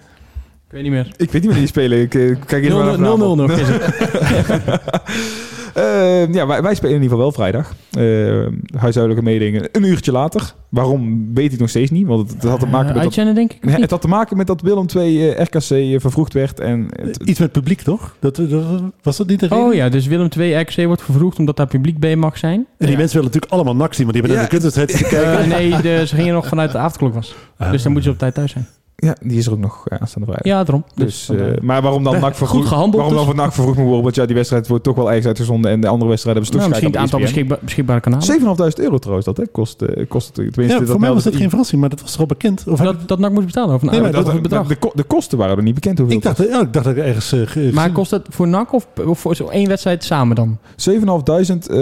Ik 0.74 0.80
weet 0.80 0.92
niet 0.92 0.92
meer. 0.92 1.14
Ik 1.18 1.32
weet 1.32 1.42
niet 1.42 1.52
meer 1.52 1.60
die 1.60 1.68
spelen. 1.68 2.02
Ik 2.02 2.16
eh, 2.16 2.36
kijk 2.46 2.64
even 2.64 2.78
0-0 2.78 2.84
naar 2.84 2.96
vanavond. 2.96 3.36
nog 3.36 3.52
is 5.76 5.82
het. 5.82 6.28
Eh, 6.30 6.34
ja, 6.34 6.48
wij, 6.48 6.62
wij 6.62 6.76
spelen 6.76 6.96
in 6.96 7.02
ieder 7.02 7.18
geval 7.18 7.18
wel 7.18 7.32
vrijdag. 7.32 7.74
Eh 7.92 8.80
huishoudelijke 8.80 9.26
mededelingen 9.26 9.70
een 9.72 9.84
uurtje 9.84 10.12
later. 10.12 10.54
Waarom 10.70 11.34
weet 11.34 11.50
hij 11.52 11.60
nog 11.60 11.70
steeds 11.70 11.92
niet. 11.92 12.08
Want 12.08 12.32
het, 12.32 12.42
het 12.42 12.52
had 12.52 12.60
te 12.60 12.66
maken 12.66 12.90
Eh, 12.96 13.04
met 13.04 13.16
dat, 13.16 13.36
denk 13.36 13.54
ik. 13.54 13.58
het 13.70 13.92
had 13.92 14.02
te 14.02 14.08
maken 14.08 14.38
met 14.38 14.48
dat 14.48 14.62
Willem 14.62 14.86
II 14.98 15.30
eh, 15.32 15.44
RKC 15.44 15.70
eh, 15.70 16.00
vervroegd 16.00 16.34
werd. 16.34 16.60
En 16.60 16.88
het- 17.02 17.22
Iets 17.26 17.40
met 17.40 17.52
publiek, 17.52 17.82
toch? 17.82 18.16
Dat, 18.20 18.36
dat, 18.36 18.64
was 19.02 19.18
dat 19.18 19.28
niet 19.28 19.40
de 19.40 19.48
reden? 19.48 19.66
Oh 19.66 19.74
ja, 19.74 19.90
dus 19.90 20.08
Willem 20.08 20.30
2 20.30 20.56
RKC 20.56 20.86
wordt 20.86 21.02
vervroegd 21.02 21.40
omdat 21.40 21.58
daar 21.58 21.68
publiek 21.68 22.00
bij 22.00 22.16
mag 22.16 22.38
zijn. 22.38 22.60
En 22.60 22.66
die 22.78 22.90
Ja. 22.90 22.98
mensen 22.98 23.18
willen 23.18 23.32
natuurlijk 23.34 23.52
allemaal 23.54 23.76
NAC 23.76 23.94
zien, 23.94 24.06
want 24.06 24.18
die 24.18 24.22
hebben 24.28 24.32
Ja. 24.32 24.50
naar 24.50 24.60
de 24.62 24.70
kunstwedstrijd. 24.70 25.14
Eh, 25.44 25.48
nee, 25.58 25.82
de, 25.82 26.08
ze 26.08 26.16
gingen 26.16 26.34
nog 26.34 26.48
vanuit 26.48 26.72
de 26.72 26.78
avondklok 26.78 27.14
was. 27.14 27.36
Ah. 27.58 27.72
Dus 27.72 27.84
dan 27.84 27.92
moeten 27.92 28.10
ze 28.10 28.16
op 28.16 28.22
tijd 28.22 28.34
thuis 28.34 28.52
zijn. 28.52 28.68
Ja, 29.04 29.16
die 29.22 29.38
is 29.38 29.46
er 29.46 29.52
ook 29.52 29.60
nog 29.60 29.84
eh, 29.88 29.98
aanstaande 30.02 30.28
vrijdag. 30.32 30.46
Ja, 30.54 30.64
daarom. 30.64 30.84
Dus, 30.96 31.26
Dus, 31.26 31.40
eh, 31.40 31.62
maar 31.62 31.82
waarom 31.82 32.04
dan 32.04 32.14
NAC 32.20 32.24
goed 32.24 32.36
vervroegd, 32.36 32.68
gehandeld 32.68 32.96
waarom 32.96 33.16
dan 33.16 33.26
dus. 33.26 33.34
voor 33.34 33.44
NAC 33.44 33.54
vervroegd 33.54 33.78
moet 33.78 33.86
worden? 33.88 34.04
Want 34.04 34.16
ja, 34.16 34.26
die 34.26 34.36
wedstrijd 34.36 34.68
wordt 34.68 34.84
toch 34.84 34.96
wel 34.96 35.08
ergens 35.08 35.26
uitgezonden. 35.26 35.72
En 35.72 35.82
de 35.82 35.88
andere 35.88 36.10
wedstrijden 36.10 36.44
hebben 36.44 36.60
nou, 36.62 36.74
ze 36.74 36.80
toch 36.82 36.90
misschien 36.90 37.02
het 37.04 37.14
aantal 37.14 37.20
beschikba- 37.20 37.66
beschikbare 37.66 38.00
kanalen. 38.00 38.26
7.500 38.74 38.84
euro 38.84 38.98
trouwens, 38.98 39.26
dat 39.26 39.38
hè? 39.38 39.48
Kost, 39.48 39.82
eh, 39.82 40.06
kost 40.08 40.26
het. 40.28 40.36
Tenminste, 40.36 40.64
Ja, 40.74 40.80
dat 40.80 40.90
voor 40.90 41.00
mij 41.00 41.14
was 41.14 41.24
dat 41.24 41.36
geen 41.36 41.50
verrassing, 41.50 41.82
maar 41.82 41.90
dat 41.90 42.02
was 42.02 42.12
toch 42.12 42.20
al 42.20 42.26
bekend? 42.26 42.64
Of 42.68 42.80
Dat, 42.80 43.08
dat 43.08 43.20
NAC 43.20 43.32
moest 43.32 43.46
betalen 43.46 43.74
over 43.76 43.88
een 43.88 43.94
Nee, 43.94 44.02
maar 44.02 44.12
dat, 44.12 44.28
het 44.32 44.42
bedrag. 44.42 44.68
de, 44.68 44.76
ko- 44.76 44.92
de 44.96 45.04
kosten 45.04 45.38
waren 45.38 45.58
er 45.58 45.64
niet 45.64 45.74
bekend 45.74 45.98
hoeveel 45.98 46.18
ik, 46.18 46.24
het 46.24 46.38
dacht, 46.38 46.50
ja, 46.50 46.62
ik 46.62 46.74
dacht 46.74 46.86
dat 46.86 46.96
ik 46.98 47.04
ergens... 47.04 47.32
eh, 47.32 47.40
ge- 47.46 47.70
Maar 47.74 47.92
kost 47.92 48.12
het 48.12 48.26
voor 48.30 48.48
NAC 48.48 48.74
of, 48.74 48.88
of 49.06 49.20
voor 49.20 49.36
zo 49.36 49.48
één 49.48 49.68
wedstrijd 49.68 50.04
samen 50.04 50.36
dan? 50.36 50.58
7.500 50.76 51.68
eh, 51.70 51.78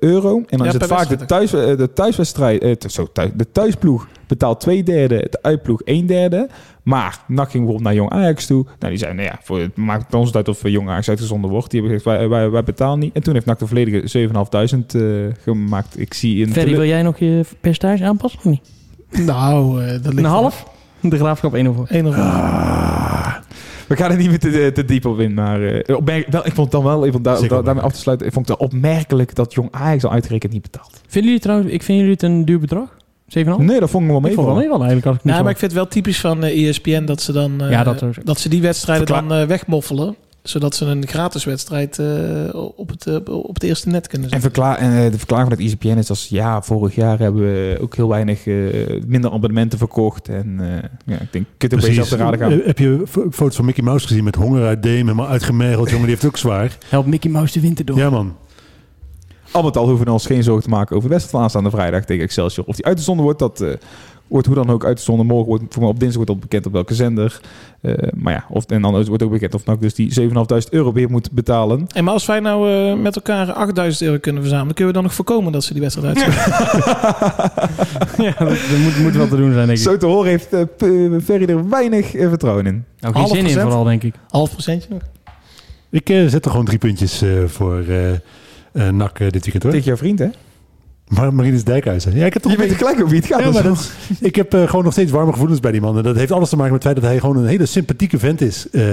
euro. 0.00 0.36
En 0.36 0.58
dan 0.58 0.66
Ja, 0.66 0.66
is 0.66 0.72
het 0.72 0.86
vaak 0.86 1.08
de, 1.08 1.24
thuis, 1.26 1.52
eh, 1.52 1.76
de 1.76 1.92
thuiswedstrijd. 1.92 2.62
eh, 2.62 2.72
zo, 2.90 3.08
thuis, 3.12 3.30
de 3.36 3.46
thuisploeg 3.52 4.06
betaalt 4.28 4.60
twee 4.60 4.82
derde, 4.82 5.26
de 5.30 5.38
uitploeg 5.42 5.80
een 5.84 6.06
derde. 6.06 6.48
Maar 6.82 7.18
NAC 7.26 7.50
ging 7.50 7.64
bijvoorbeeld 7.64 7.82
naar 7.82 7.94
Jong 7.94 8.10
Ajax 8.10 8.46
toe. 8.46 8.64
Nou, 8.64 8.92
die 8.92 8.96
zei, 8.98 9.14
nou 9.14 9.26
ja, 9.26 9.38
voor, 9.42 9.58
het 9.58 9.76
maakt 9.76 10.14
ons 10.14 10.34
uit 10.34 10.48
of 10.48 10.64
eh, 10.64 10.72
Jong 10.72 10.88
Ajax 10.88 11.08
uitgezonden 11.08 11.50
wordt. 11.50 11.70
Die 11.70 11.80
hebben 11.80 11.98
gezegd, 11.98 12.18
wij, 12.18 12.28
wij, 12.28 12.50
wij 12.50 12.62
betalen 12.62 12.98
niet. 12.98 13.14
En 13.14 13.22
toen 13.22 13.34
heeft 13.34 13.46
NAC 13.46 13.58
de 13.58 13.66
volledige 13.66 14.28
7.500 14.28 15.00
eh 15.00 15.02
gemaakt. 15.42 16.00
Ik 16.00 16.14
zie 16.14 16.44
in... 16.44 16.52
Ferry, 16.52 16.70
wil 16.70 16.84
jij 16.84 17.02
nog 17.02 17.18
je 17.18 17.44
percentage 17.60 18.04
aanpassen 18.04 18.38
of 18.38 18.44
niet? 18.44 18.60
Nou, 19.26 19.84
eh, 19.84 19.90
dat 19.90 20.04
ligt 20.04 20.18
Een 20.18 20.24
half? 20.24 20.66
De 21.00 21.16
graafschap 21.16 21.54
1 21.54 21.66
of 21.66 21.90
1 21.90 22.06
of 22.06 22.14
We 23.88 23.96
gaan 23.96 24.10
er 24.10 24.16
niet 24.16 24.28
meer 24.28 24.38
te, 24.38 24.70
te 24.74 24.84
diep 24.84 25.04
op 25.04 25.20
in, 25.20 25.34
maar 25.34 25.60
uh, 25.60 25.96
opmerk, 25.96 26.26
wel, 26.28 26.46
ik 26.46 26.52
vond 26.52 26.72
het 26.72 26.82
dan 26.82 26.84
wel, 26.84 27.06
even 27.06 27.22
daar, 27.22 27.48
daarmee 27.48 27.82
af 27.82 27.92
te 27.92 27.98
sluiten, 27.98 28.26
ik 28.26 28.32
vond 28.32 28.48
het 28.48 28.58
wel 28.58 28.68
opmerkelijk 28.68 29.34
dat 29.34 29.54
Jong 29.54 29.68
Ajax 29.70 30.04
al 30.04 30.10
uitgerekend 30.10 30.52
niet 30.52 30.62
betaalt. 30.62 31.00
Vinden 31.06 31.30
jullie 31.30 31.40
trouwens, 31.40 31.72
ik 31.72 31.82
vind 31.82 31.98
jullie 31.98 32.12
het 32.12 32.22
een 32.22 32.44
duur 32.44 32.58
bedrag? 32.58 32.96
7,5? 33.28 33.56
Nee, 33.58 33.80
dat 33.80 33.90
vond 33.90 34.04
ik 34.04 34.10
wel 34.10 34.20
mee. 34.20 34.30
Ik 34.30 34.36
vond 34.36 34.46
wel 34.48 34.56
mee 34.56 34.68
wel 34.68 34.76
eigenlijk. 34.76 35.06
Als 35.06 35.16
ik 35.16 35.22
niet 35.24 35.32
Nou, 35.32 35.42
maar 35.44 35.52
ik 35.52 35.58
vind 35.58 35.70
het 35.72 35.80
wel 35.80 35.90
typisch 35.90 36.20
van 36.20 36.44
eh, 36.44 36.68
ESPN 36.68 37.04
dat 37.04 37.20
ze 37.22 37.32
dan 37.32 37.60
eh, 37.62 37.70
Ja, 37.70 37.94
dat 38.24 38.38
ze 38.40 38.48
die 38.48 38.62
wedstrijden 38.62 39.06
Verkla- 39.06 39.28
dan 39.28 39.38
eh, 39.38 39.46
wegmoffelen. 39.46 40.16
Zodat 40.42 40.74
ze 40.74 40.84
een 40.84 41.06
gratis 41.06 41.44
wedstrijd 41.44 41.98
eh, 41.98 42.06
op, 42.76 42.88
het, 42.88 43.28
op 43.30 43.54
het 43.54 43.62
eerste 43.62 43.88
net 43.88 44.06
kunnen 44.06 44.30
En, 44.30 44.40
zetten. 44.40 44.50
verklaar, 44.52 44.76
en 44.78 45.04
eh, 45.04 45.10
de 45.12 45.18
verklaring 45.18 45.48
van 45.48 45.58
het 45.58 45.66
ISPN 45.66 45.98
is 45.98 46.08
als 46.10 46.26
ja, 46.28 46.62
vorig 46.62 46.94
jaar 46.94 47.18
hebben 47.18 47.42
we 47.42 47.78
ook 47.80 47.96
heel 47.96 48.08
weinig, 48.08 48.46
eh, 48.46 48.54
minder 49.06 49.30
abonnementen 49.32 49.78
verkocht. 49.78 50.28
En 50.28 50.56
eh, 50.60 50.66
ja, 51.14 51.20
ik 51.20 51.32
denk, 51.32 51.46
je 51.46 51.54
kunt 51.56 51.74
ook 51.74 51.80
bij 51.80 51.88
jezelf 51.88 52.08
te 52.08 52.16
raden 52.16 52.38
gaan. 52.38 52.60
Heb 52.64 52.78
je 52.78 53.02
fo- 53.08 53.30
foto's 53.30 53.56
van 53.56 53.64
Mickey 53.64 53.84
Mouse 53.84 54.06
gezien 54.06 54.24
met 54.24 54.34
honger 54.34 54.66
uit 54.66 54.82
Deem, 54.82 54.94
helemaal 55.06 55.28
uitgemergeld? 55.28 55.86
Jongen, 55.90 56.00
die 56.06 56.10
heeft 56.10 56.22
het 56.22 56.30
ook 56.30 56.36
zwaar. 56.38 56.78
Helpt 56.88 57.08
Mickey 57.08 57.30
Mouse 57.30 57.52
de 57.52 57.60
winter 57.60 57.84
door. 57.84 57.96
Ja, 57.98 58.10
man. 58.10 58.36
Al 59.50 59.62
met 59.62 59.76
al 59.76 59.86
hoeven 59.86 60.06
we 60.06 60.12
ons 60.12 60.26
geen 60.26 60.42
zorgen 60.42 60.62
te 60.62 60.68
maken 60.68 60.96
over 60.96 61.08
de 61.08 61.14
wedstrijd 61.14 61.30
van 61.30 61.42
aanstaande 61.42 61.70
vrijdag 61.70 62.04
tegen 62.04 62.24
Excelsior. 62.24 62.66
Of 62.66 62.76
die 62.76 62.84
uitgezonden 62.84 63.24
wordt, 63.24 63.38
dat 63.38 63.60
eh, 63.60 63.70
wordt 64.28 64.46
hoe 64.46 64.54
dan 64.54 64.70
ook 64.70 64.84
uitgezonden. 64.84 65.26
Morgen 65.26 65.46
wordt, 65.46 65.64
voor 65.68 65.82
mij 65.82 65.90
op 65.90 65.98
dinsdag 65.98 66.16
wordt 66.16 66.30
al 66.30 66.36
bekend 66.36 66.66
op 66.66 66.72
welke 66.72 66.94
zender. 66.94 67.40
Eh, 67.80 67.94
maar 68.16 68.32
ja, 68.32 68.44
of, 68.48 68.64
en 68.64 68.82
dan 68.82 69.04
wordt 69.04 69.22
ook 69.22 69.30
bekend 69.30 69.54
of 69.54 69.64
NAC 69.64 69.80
dus 69.80 69.94
die 69.94 70.20
7.500 70.20 70.34
euro 70.70 70.92
weer 70.92 71.10
moet 71.10 71.30
betalen. 71.30 71.86
En 71.94 72.04
maar 72.04 72.12
als 72.12 72.26
wij 72.26 72.40
nou 72.40 72.70
eh, 72.72 73.00
met 73.02 73.16
elkaar 73.16 73.52
8000 73.52 74.02
euro 74.02 74.18
kunnen 74.18 74.42
verzamelen, 74.42 74.74
kunnen 74.74 74.94
we 74.94 75.00
dan 75.00 75.08
nog 75.08 75.16
voorkomen 75.16 75.52
dat 75.52 75.64
ze 75.64 75.72
die 75.72 75.82
wedstrijd 75.82 76.16
uitzetten? 76.16 76.42
ja, 78.26 78.34
dat, 78.38 78.48
dat 78.48 78.78
moet, 78.82 78.98
moet 79.02 79.14
wel 79.14 79.28
te 79.28 79.36
doen 79.36 79.52
zijn, 79.52 79.66
denk 79.66 79.78
ik. 79.78 79.84
Zo 79.84 79.96
te 79.96 80.06
horen 80.06 80.30
heeft 80.30 80.52
eh, 80.52 80.62
Ferry 81.24 81.44
er 81.44 81.68
weinig 81.68 82.10
vertrouwen 82.10 82.66
in. 82.66 82.84
Nou, 83.00 83.14
geen 83.14 83.22
half 83.22 83.36
zin 83.36 83.46
in 83.46 83.60
vooral, 83.60 83.84
denk 83.84 84.02
ik. 84.02 84.14
Half 84.28 84.50
procentje 84.50 84.88
nog. 84.90 85.02
Ik 85.90 86.06
zet 86.06 86.44
er 86.44 86.50
gewoon 86.50 86.66
drie 86.66 86.78
puntjes 86.78 87.22
eh, 87.22 87.30
voor 87.46 87.84
eh 88.72 88.88
eh, 88.88 88.94
NAC 88.94 89.18
eh, 89.20 89.30
dit 89.30 89.42
weekend, 89.42 89.62
hoor. 89.62 89.72
Tegen 89.72 89.86
jouw 89.86 89.96
vriend, 89.96 90.18
hè? 90.18 90.28
Maar 91.08 91.34
Marinus 91.34 91.64
Dijkhuizen. 91.64 92.16
Ja, 92.16 92.26
ik 92.26 92.32
heb 92.32 92.42
toch 92.42 92.52
Je 92.52 92.58
een 92.62 92.68
weet 92.68 92.76
gelijk 92.76 92.96
over 92.96 93.08
wie 93.08 93.18
het 93.18 93.28
gaat. 93.28 93.40
Ja, 93.40 93.50
maar 93.50 93.62
dat, 93.62 93.92
ik 94.20 94.36
heb 94.36 94.54
eh, 94.54 94.68
gewoon 94.68 94.84
nog 94.84 94.92
steeds 94.92 95.10
warme 95.12 95.32
gevoelens 95.32 95.60
bij 95.60 95.72
die 95.72 95.80
man. 95.80 95.96
En 95.96 96.02
dat 96.02 96.16
heeft 96.16 96.32
alles 96.32 96.48
te 96.48 96.56
maken 96.56 96.72
met 96.72 96.82
het 96.82 96.92
feit 96.92 97.04
dat 97.04 97.12
hij 97.12 97.20
gewoon 97.20 97.36
een 97.44 97.50
hele 97.50 97.66
sympathieke 97.66 98.18
vent 98.18 98.40
is. 98.40 98.70
Eh, 98.70 98.84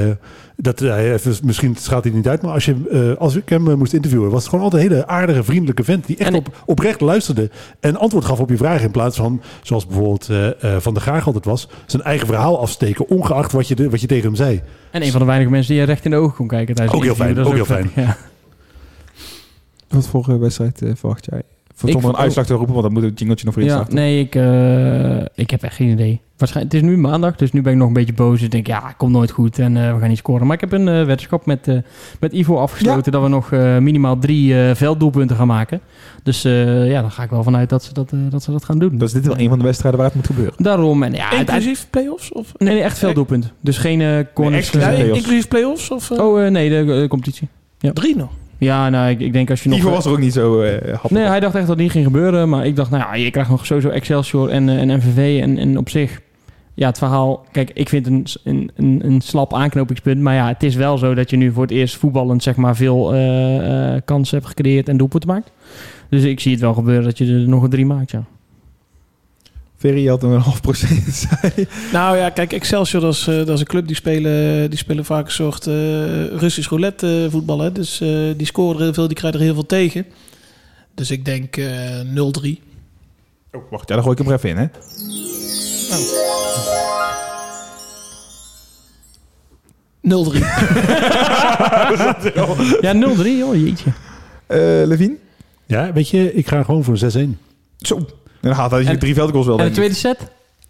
dat 0.56 0.80
hij 0.80 1.14
even, 1.14 1.36
misschien 1.44 1.76
schaalt 1.76 2.04
hij 2.04 2.14
niet 2.14 2.28
uit, 2.28 2.42
maar 2.42 2.52
als, 2.52 2.66
je, 2.66 2.76
eh, 3.16 3.22
als 3.22 3.36
ik 3.36 3.50
hem 3.50 3.78
moest 3.78 3.94
interviewen, 3.94 4.30
was 4.30 4.40
het 4.40 4.50
gewoon 4.50 4.64
altijd 4.64 4.84
een 4.84 4.90
hele 4.90 5.08
aardige, 5.08 5.44
vriendelijke 5.44 5.84
vent. 5.84 6.06
Die 6.06 6.18
echt 6.18 6.30
En- 6.30 6.36
op, 6.36 6.56
oprecht 6.66 7.02
luisterde 7.02 7.50
en 7.80 7.96
antwoord 7.98 8.26
gaf 8.26 8.40
op 8.40 8.50
je 8.50 8.58
vragen. 8.58 8.86
In 8.86 8.92
plaats 8.92 9.18
van, 9.18 9.42
zoals 9.62 9.86
bijvoorbeeld 9.86 10.30
eh, 10.30 10.48
eh, 10.76 10.82
Van 10.82 10.94
der 10.94 11.02
Graag 11.02 11.26
altijd 11.26 11.46
was, 11.46 11.68
zijn 11.86 12.02
eigen 12.02 12.28
verhaal 12.28 12.60
afsteken, 12.60 13.10
ongeacht 13.10 13.52
wat 13.52 13.68
je, 13.68 13.76
de, 13.76 13.90
wat 13.90 14.02
je 14.02 14.08
tegen 14.08 14.26
hem 14.26 14.36
zei. 14.36 14.62
En 14.92 15.04
een 15.04 15.12
van 15.12 15.20
de 15.20 15.26
weinige 15.26 15.52
mensen 15.52 15.72
die 15.72 15.82
je 15.82 15.88
recht 15.88 16.06
in 16.06 16.12
de 16.12 16.18
ogen 16.18 16.36
kon 16.36 16.48
kijken. 16.48 16.76
tijdens 16.76 16.98
Ook 16.98 17.04
het 17.04 17.16
heel 17.16 17.26
fijn, 17.26 17.36
Dat 17.36 17.46
is 17.46 17.62
ook 17.62 17.68
heel 17.68 18.04
Ja. 18.04 18.18
Wat 19.96 20.08
voor 20.08 20.30
eh, 20.30 20.38
wedstrijd 20.38 20.82
eh, 20.82 20.90
verwacht 20.96 21.28
jij? 21.32 21.42
Voor 21.78 21.90
Ik 21.90 21.94
zonder 21.96 22.12
een 22.14 22.18
uitslag 22.24 22.46
te 22.46 22.54
roepen, 22.54 22.72
want 22.74 22.86
dan 22.86 22.94
moet 22.94 23.04
het 23.04 23.20
jingletje 23.20 23.46
nog 23.46 23.54
voor 23.54 23.64
Ja, 23.64 23.70
instarten. 23.70 23.96
nee, 23.96 24.20
ik, 24.20 24.36
eh, 24.36 25.44
ik 25.44 25.50
heb 25.50 25.64
echt 25.64 25.76
geen 25.76 25.90
idee. 25.90 26.22
Waarschijnlijk, 26.38 26.74
het 26.76 26.84
is 26.84 26.90
nu 26.90 26.98
maandag, 26.98 27.36
dus 27.36 27.52
nu 27.52 27.62
ben 27.62 27.72
ik 27.74 27.78
nog 27.78 27.88
een 27.88 27.94
beetje 27.94 28.14
boos. 28.14 28.42
Ik 28.42 28.52
denk, 28.52 28.68
ja, 28.68 28.94
komt 28.98 29.12
nooit 29.12 29.32
goed 29.32 29.60
en 29.60 29.78
eh, 29.78 29.94
we 29.94 30.00
gaan 30.00 30.10
niet 30.10 30.18
scoren. 30.18 30.46
Maar 30.48 30.56
ik 30.56 30.62
heb 30.62 30.72
een 30.72 30.88
eh 30.88 30.94
weddenschap 31.06 31.46
met, 31.46 31.68
eh, 31.68 31.78
met 32.20 32.34
Ivo 32.34 32.58
afgesloten 32.58 33.12
dat 33.12 33.22
we 33.22 33.28
nog 33.28 33.52
eh, 33.52 33.78
minimaal 33.78 34.18
drie 34.20 34.62
eh, 34.68 34.76
velddoelpunten 34.76 35.36
gaan 35.36 35.48
maken. 35.48 35.80
Dus 36.24 36.44
eh, 36.44 36.90
ja, 36.92 37.02
dan 37.02 37.12
ga 37.12 37.24
ik 37.24 37.30
wel 37.30 37.44
vanuit 37.44 37.70
dat 37.70 37.84
ze 37.84 37.94
dat, 37.94 38.12
dat, 38.30 38.44
ze 38.44 38.52
dat 38.52 38.66
gaan 38.66 38.80
doen. 38.80 38.98
Dat 38.98 39.08
is 39.08 39.14
dit 39.14 39.26
wel 39.28 39.40
een 39.40 39.50
van 39.50 39.58
de 39.58 39.64
wedstrijden 39.66 40.00
waar 40.00 40.10
het 40.10 40.18
moet 40.18 40.26
gebeuren. 40.28 40.54
Daarom, 40.58 41.04
en 41.04 41.14
ja, 41.14 41.30
het- 41.30 41.40
Inclusief 41.40 41.88
play-offs? 41.90 42.32
Of? 42.32 42.52
nee, 42.58 42.74
nee, 42.74 42.84
echt 42.84 42.98
velddoelpunten. 42.98 43.52
Dus 43.62 43.78
geen 43.78 44.02
eh 44.02 44.20
corners. 44.34 44.58
exclusief 44.62 44.90
eh, 44.90 44.96
Ja, 44.98 45.00
play-offs. 45.04 45.22
inclusief 45.22 45.48
play-offs? 45.48 45.92
Of, 45.92 46.12
oh, 46.12 46.46
eh, 46.46 46.52
nee, 46.52 46.70
de 46.70 47.06
competitie. 47.10 47.48
Drie 47.94 48.16
nog. 48.16 48.30
Ja, 48.58 48.90
nou, 48.90 49.10
ik, 49.10 49.20
ik 49.20 49.34
denk 49.34 49.50
als 49.50 49.64
je 49.64 49.70
nog... 49.70 49.78
Ivo 49.78 49.90
was 49.90 50.06
er 50.06 50.12
ook 50.12 50.20
niet 50.20 50.34
zo 50.34 50.62
eh 50.62 50.92
happig 50.92 51.10
Nee, 51.12 51.24
hij 51.24 51.40
dacht 51.40 51.56
echt 51.56 51.68
dat 51.68 51.78
niet 51.78 51.92
ging 51.92 52.06
gebeuren. 52.06 52.50
Maar 52.50 52.66
ik 52.66 52.76
dacht, 52.76 52.92
nou 52.92 53.04
ja, 53.04 53.16
je 53.16 53.32
krijgt 53.32 53.50
nog 53.50 53.66
sowieso 53.66 53.90
Excelsior 53.90 54.50
en, 54.50 54.70
eh, 54.70 54.82
en 54.82 54.98
MVV. 54.98 55.42
En, 55.42 55.58
en 55.58 55.78
op 55.78 55.90
zich, 55.90 56.22
ja, 56.74 56.88
het 56.88 56.98
verhaal... 56.98 57.46
Kijk, 57.52 57.72
ik 57.74 57.90
vind 57.90 58.08
een, 58.08 58.26
een, 58.44 58.72
een, 58.76 59.02
een 59.06 59.22
slap 59.22 59.54
aanknopingspunt. 59.54 60.22
Maar 60.22 60.36
ja, 60.36 60.48
het 60.48 60.64
is 60.64 60.76
wel 60.76 60.98
zo 60.98 61.14
dat 61.14 61.30
je 61.30 61.38
nu 61.38 61.52
voor 61.52 61.64
het 61.64 61.72
eerst 61.72 61.96
voetballend... 61.96 62.44
zeg 62.44 62.56
maar 62.56 62.76
veel 62.76 63.14
eh, 63.14 63.96
kansen 64.06 64.38
hebt 64.38 64.50
gecreëerd 64.50 64.90
en 64.90 64.98
doelpunten 64.98 65.30
maakt. 65.30 65.52
Dus 66.10 66.24
ik 66.24 66.40
zie 66.40 66.52
het 66.52 66.62
wel 66.62 66.74
gebeuren 66.74 67.04
dat 67.04 67.18
je 67.18 67.26
er 67.26 67.48
nog 67.48 67.64
een 67.64 67.70
drie 67.70 67.86
maakt, 67.86 68.12
ja. 68.12 68.24
Ferry 69.78 70.08
had 70.08 70.24
een 70.24 70.40
half 70.40 70.62
procent, 70.62 71.16
zei 71.42 71.68
Nou 71.92 72.18
ja, 72.18 72.30
kijk, 72.30 72.54
Excelsior 72.54 73.02
dat 73.02 73.14
is, 73.14 73.28
eh, 73.28 73.36
dat 73.36 73.50
is 73.50 73.60
een 73.60 73.66
club 73.66 73.88
die 73.88 73.96
spelen, 73.96 74.70
die 74.70 74.80
spelen 74.80 75.06
vaak 75.06 75.26
een 75.26 75.32
soort 75.32 75.68
eh, 75.68 76.26
Russisch 76.28 76.70
roulette 76.70 77.24
eh, 77.26 77.32
voetbal. 77.32 77.60
Hè? 77.60 77.72
Dus 77.72 78.02
eh, 78.02 78.10
die 78.38 78.46
scoren 78.46 78.82
heel 78.82 78.94
veel, 78.94 79.08
die 79.08 79.18
krijgen 79.18 79.40
er 79.40 79.46
heel 79.46 79.54
veel 79.54 79.66
tegen. 79.66 80.06
Dus 80.94 81.12
ik 81.12 81.26
denk 81.26 81.58
eh 81.58 82.00
0-3. 82.00 82.06
Oh, 83.52 83.62
wacht, 83.70 83.90
ja, 83.90 83.96
dan 83.96 84.04
gooi 84.04 84.16
ik 84.16 84.24
hem 84.24 84.28
er 84.28 84.38
even 84.38 84.50
in, 84.50 84.58
hè? 84.58 84.66
Oh. 85.92 86.34
0-3. 90.06 90.38
Ja, 92.82 92.94
0-3, 92.94 93.38
joh, 93.38 93.56
jeetje. 93.56 93.92
Eh 94.48 94.58
Levine? 94.86 95.16
Ja, 95.66 95.94
weet 95.94 96.10
je, 96.10 96.34
ik 96.34 96.48
ga 96.48 96.64
gewoon 96.64 96.84
voor 96.84 96.98
6-1. 96.98 97.00
Zo. 97.78 98.06
En 98.46 98.52
dan 98.52 98.60
gaat 98.60 98.72
hij 98.72 98.82
je 98.82 98.88
En- 98.88 99.00
drie 99.00 99.14
veldgoals 99.14 99.46
wel, 99.46 99.60
En 99.60 99.66
de 99.68 99.72
denk 99.74 99.86
ik. 99.88 99.94
tweede 99.98 100.18
set? 100.20 100.30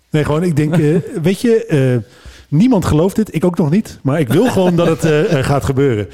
Nee, 0.10 0.24
gewoon, 0.24 0.44
ik 0.44 0.56
denk, 0.56 0.78
eh, 0.78 0.96
weet 1.22 1.42
je, 1.42 1.66
eh, 1.66 2.12
niemand 2.48 2.86
gelooft 2.86 3.16
dit, 3.16 3.36
ik 3.36 3.46
ook 3.46 3.58
nog 3.58 3.70
niet. 3.70 4.00
Maar 4.04 4.20
ik 4.20 4.28
wil 4.28 4.46
gewoon 4.50 4.76
dat 4.76 4.88
het 4.88 5.04
eh, 5.30 5.44
gaat 5.44 5.64
gebeuren. 5.66 6.08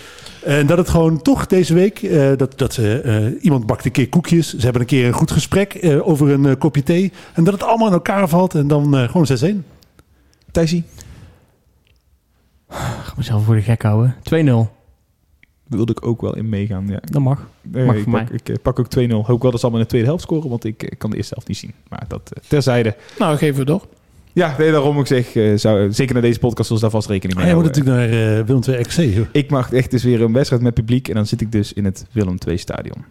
En 0.43 0.67
dat 0.67 0.77
het 0.77 0.89
gewoon 0.89 1.21
toch 1.21 1.45
deze 1.47 1.73
week, 1.73 2.01
eh, 2.03 2.31
dat, 2.37 2.57
dat 2.57 2.73
ze, 2.73 3.01
eh, 3.01 3.43
iemand 3.43 3.65
bakt 3.65 3.85
een 3.85 3.91
keer 3.91 4.09
koekjes. 4.09 4.49
Ze 4.49 4.61
hebben 4.63 4.81
een 4.81 4.87
keer 4.87 5.05
een 5.07 5.13
goed 5.13 5.31
gesprek 5.31 5.73
eh, 5.73 6.07
over 6.07 6.29
een 6.29 6.45
eh, 6.45 6.55
kopje 6.59 6.83
thee. 6.83 7.11
En 7.33 7.43
dat 7.43 7.53
het 7.53 7.63
allemaal 7.63 7.87
in 7.87 7.93
elkaar 7.93 8.27
valt 8.27 8.55
en 8.55 8.67
dan 8.67 8.97
eh, 8.97 9.09
gewoon 9.09 9.25
6-1. 9.25 9.65
Thijsie? 10.51 10.83
Ik 12.69 12.75
ga 12.77 13.13
mezelf 13.17 13.43
voor 13.45 13.55
de 13.55 13.61
gek 13.61 13.81
houden. 13.81 14.15
2-0, 14.23 14.23
Daar 14.23 14.45
wilde 15.77 15.91
ik 15.91 16.05
ook 16.05 16.21
wel 16.21 16.35
in 16.35 16.49
meegaan, 16.49 16.87
ja. 16.87 16.99
dat 17.03 17.21
mag. 17.21 17.47
Mag 17.71 17.95
ik, 17.95 18.03
voor 18.03 18.11
pak, 18.11 18.29
ik 18.29 18.49
eh, 18.49 18.55
pak 18.61 18.79
ook 18.79 18.87
2-0. 18.99 19.11
Hoop 19.11 19.41
wel 19.41 19.51
dat 19.51 19.59
ze 19.59 19.65
allemaal 19.65 19.79
in 19.79 19.85
de 19.85 19.87
tweede 19.87 20.07
helft 20.07 20.23
scoren, 20.23 20.49
want 20.49 20.63
ik 20.65 20.83
eh, 20.83 20.97
kan 20.97 21.09
de 21.09 21.15
eerste 21.17 21.33
helft 21.33 21.47
niet 21.47 21.57
zien. 21.57 21.73
Maar 21.89 22.05
dat 22.07 22.31
eh, 22.33 22.43
terzijde. 22.47 22.95
nou, 23.19 23.37
geven 23.37 23.59
we 23.59 23.65
door. 23.65 23.87
Ja, 24.33 24.55
nee, 24.57 24.71
daarom 24.71 24.99
ik 24.99 25.07
zeg, 25.07 25.35
eh, 25.35 25.51
zou, 25.55 25.91
zeker 25.93 26.13
naar 26.13 26.23
deze 26.23 26.39
podcast 26.39 26.67
zullen 26.67 26.81
ze 26.83 26.89
daar 26.89 27.01
vast 27.01 27.09
rekening 27.09 27.37
mee 27.39 27.47
jij 27.47 27.55
moet 27.55 27.65
houden. 27.65 27.85
natuurlijk 27.93 28.11
naar 28.11 28.45
Willem 28.45 28.63
II 28.67 28.83
XC. 28.83 29.15
joh. 29.15 29.27
Ik 29.31 29.49
mag 29.49 29.73
echt 29.73 29.91
dus 29.91 30.03
weer 30.03 30.21
een 30.21 30.33
wedstrijd 30.33 30.61
met 30.61 30.73
publiek 30.73 31.07
en 31.07 31.15
dan 31.15 31.25
zit 31.25 31.41
ik 31.41 31.51
dus 31.51 31.73
in 31.73 31.85
het 31.85 32.05
Willem 32.11 32.37
II 32.47 32.57
stadion. 32.57 33.05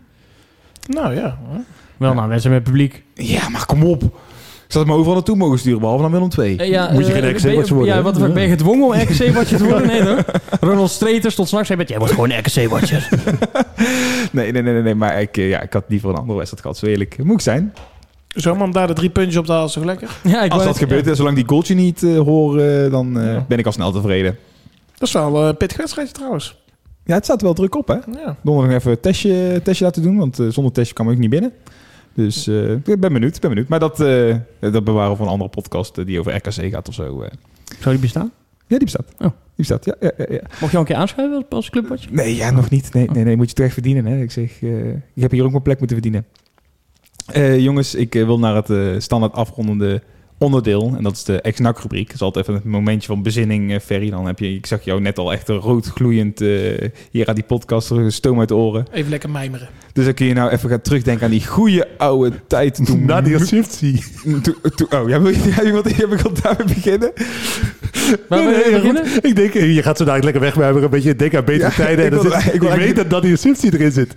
Nou 0.87 1.15
ja. 1.15 1.39
hoor. 1.49 1.61
Wel, 1.97 2.09
Ja. 2.09 2.15
nou, 2.15 2.29
mensen 2.29 2.51
met 2.51 2.63
publiek. 2.63 3.03
Ja, 3.15 3.49
maar 3.49 3.67
kom 3.67 3.83
op. 3.83 4.19
Ik 4.71 4.77
zou 4.77 4.89
het 4.89 4.95
maar 4.95 5.05
overal 5.05 5.21
naartoe 5.21 5.37
mogen 5.37 5.59
sturen, 5.59 5.81
behalve 5.81 6.03
naar 6.03 6.11
Willem 6.11 6.29
2. 6.29 6.57
Eh, 6.57 6.69
ja, 6.69 6.91
Moet 6.93 7.07
je 7.07 7.13
eh, 7.13 7.19
geen 7.21 7.31
RKC 7.31 7.43
ben 7.43 7.55
watcher 7.55 7.75
worden, 7.77 7.95
Ja, 7.95 8.03
wat 8.03 8.35
ben 8.35 8.43
je 8.43 8.49
gedwongen 8.49 8.87
om 8.87 8.93
RKC 8.93 9.35
watcher 9.35 9.59
te 9.59 9.65
worden? 9.65 9.87
Nee 9.87 10.03
hoor. 10.03 10.25
Ronald 10.71 10.91
Streeter 10.91 11.33
stond 11.33 11.49
s'nachts 11.49 11.69
zei, 11.69 11.83
jij 11.87 11.99
wordt 11.99 12.13
gewoon 12.15 12.33
RKC 12.33 12.69
watcher. 12.69 13.09
Nee, 14.33 14.53
nee, 14.53 14.63
nee, 14.63 14.73
nee, 14.73 14.83
nee, 14.83 14.95
maar 14.95 15.21
ik, 15.21 15.37
eh, 15.37 15.49
ja, 15.49 15.61
ik 15.61 15.73
had 15.73 15.85
liever 15.89 16.09
een 16.09 16.17
andere 16.17 16.39
wedstrijd 16.39 16.63
gehad. 16.63 16.79
Zo 16.79 16.87
eerlijk 16.87 17.25
moet 17.25 17.35
ik 17.35 17.41
zijn. 17.41 17.73
Zo 18.29 18.55
man, 18.55 18.71
daar 18.71 18.87
de 18.87 18.93
drie 18.93 19.11
puntjes 19.11 19.37
op 19.37 19.45
te 19.47 19.53
halen 19.53 19.67
is 19.67 19.73
toch 19.73 19.85
lekker? 19.85 20.11
Ja, 20.23 20.43
ik 20.43 20.53
Als 20.53 20.65
dat 20.65 20.79
gebeurt, 20.79 21.05
ja. 21.05 21.11
en 21.11 21.17
zolang 21.17 21.37
die 21.37 21.49
goaltje 21.49 21.75
niet 21.75 22.03
eh, 22.03 22.19
hoor, 22.19 22.59
eh, 22.59 22.91
dan 22.91 23.21
eh, 23.21 23.33
Ja. 23.33 23.45
ben 23.49 23.59
ik 23.59 23.67
al 23.67 23.73
snel 23.73 23.93
tevreden. 23.93 24.39
Dat 24.99 25.09
is 25.09 25.15
wel 25.15 25.47
een 25.47 25.57
pittig 25.57 25.77
wedstrijdje 25.79 26.15
trouwens. 26.15 26.59
Ja, 27.05 27.15
het 27.15 27.25
staat 27.25 27.43
wel 27.43 27.55
druk 27.55 27.75
op, 27.77 27.89
hè? 27.89 27.95
Ja. 27.95 28.37
Donderdag 28.43 28.77
even 28.77 28.91
een 28.91 29.01
testje, 29.01 29.61
testje 29.65 29.85
laten 29.85 30.03
doen, 30.03 30.17
want 30.17 30.39
eh, 30.39 30.47
zonder 30.49 30.73
testje 30.73 30.95
kan 30.95 31.11
ik 31.11 31.19
niet 31.19 31.31
binnen. 31.31 31.53
Dus 32.21 32.47
eh, 32.47 32.71
ik 32.73 33.01
ben 33.01 33.13
benieuwd, 33.13 33.41
ben 33.41 33.51
benieuwd. 33.51 33.69
Maar 33.69 33.79
dat, 33.79 34.01
eh, 34.01 34.37
dat 34.61 34.85
bewaren 34.85 35.11
we 35.11 35.17
voor 35.17 35.27
een 35.27 35.33
andere 35.33 35.51
podcast 35.51 35.99
eh, 35.99 36.07
die 36.07 36.19
over 36.19 36.35
RKC 36.35 36.53
gaat 36.71 36.89
of 36.89 36.95
zo. 36.95 37.25
Zou 37.79 37.91
die 37.91 37.99
bestaan? 37.99 38.33
Ja, 38.67 38.79
die 38.79 38.79
bestaat. 38.79 39.07
Oh. 39.19 39.27
Die 39.27 39.31
bestaat, 39.57 39.85
ja. 39.85 39.95
ja, 40.01 40.11
ja, 40.19 40.25
ja. 40.29 40.41
Mocht 40.61 40.71
je 40.71 40.77
al 40.77 40.79
een 40.81 40.85
keer 40.85 40.97
aanschuiven 40.97 41.47
als- 41.49 41.71
clubwatcher? 41.71 42.13
Nee, 42.13 42.37
ja, 42.37 42.51
nog 42.51 42.71
niet. 42.71 42.93
Nee, 42.95 43.09
nee, 43.13 43.25
nee, 43.25 43.37
moet 43.37 43.49
je 43.49 43.55
terecht 43.55 43.73
verdienen. 43.73 44.07
Hè? 44.07 44.23
Ik 44.23 44.31
zeg, 44.31 44.63
ik 45.15 45.23
heb 45.23 45.31
hier 45.31 45.45
ook 45.45 45.51
mijn 45.51 45.63
plek 45.63 45.79
moeten 45.79 45.97
verdienen. 46.03 46.27
Jongens, 47.63 47.95
ik 47.95 48.13
wil 48.15 48.39
naar 48.39 48.55
het 48.65 49.03
standaard 49.03 49.33
afrondende 49.33 50.03
onderdeel. 50.41 50.95
En 50.97 51.03
dat 51.03 51.13
is 51.13 51.25
de 51.25 51.41
ex-NAC-rubriek. 51.41 52.07
Dat 52.07 52.15
is 52.15 52.21
altijd 52.21 52.49
even 52.49 52.61
een 52.65 52.71
momentje 52.71 53.07
van 53.09 53.23
bezinning, 53.23 53.73
eh, 53.73 53.81
Ferry. 53.81 54.11
Dan 54.11 54.27
heb 54.27 54.39
je, 54.39 54.55
ik 54.55 54.67
zag 54.67 54.85
jou 54.85 55.01
net 55.01 55.19
al 55.19 55.33
echt 55.33 55.49
rood 55.49 55.87
gloeiend 55.87 56.41
eh, 56.41 56.49
hier 57.11 57.27
aan 57.29 57.35
die 57.35 57.45
podcast, 57.45 57.93
stoom 58.09 58.39
uit 58.39 58.49
de 58.49 58.55
oren. 58.55 58.87
Even 58.93 59.11
lekker 59.11 59.31
mijmeren. 59.31 59.69
Dus 59.93 60.05
dan 60.05 60.15
kun 60.15 60.27
je 60.27 60.33
nou 60.35 60.51
even 60.51 60.69
gaan 60.71 60.81
terugdenken 60.81 61.25
aan 61.25 61.31
die 61.31 61.47
goede 61.47 61.89
oude 61.99 62.33
tijd 62.47 62.81
toen... 62.87 63.11
Sifty. 63.47 64.01
toen, 64.23 64.43
toen- 64.75 64.87
oh, 65.01 65.09
ja, 65.09 65.21
wil 65.21 65.33
iemand, 65.65 65.97
heb 65.97 66.13
ik 66.13 66.23
al 66.23 66.33
daarmee 66.43 66.67
beginnen? 66.75 67.13
Waar 68.29 68.43
wil 68.43 68.51
je 68.51 68.71
beginnen? 68.73 69.05
Ik 69.21 69.37
denk, 69.37 69.55
eh, 69.55 69.75
je 69.75 69.83
gaat 69.83 69.97
zo 69.97 70.05
dadelijk 70.05 70.25
lekker 70.25 70.43
wegwijmeren. 70.43 70.83
Een 70.85 70.91
beetje 70.91 71.17
denken 71.17 71.39
aan 71.39 71.45
betere 71.45 71.71
Ja, 71.71 71.75
tijden. 71.77 72.05
ik 72.07 72.13
En 72.13 72.23
wil- 72.23 72.31
zit- 72.33 72.47
ik 72.47 72.53
ik, 72.55 72.61
wil 72.61 72.77
weet 72.77 72.97
dat 72.97 73.09
Nadia 73.09 73.37
Sifty 73.37 73.67
erin 73.73 73.93
zit. 73.93 74.13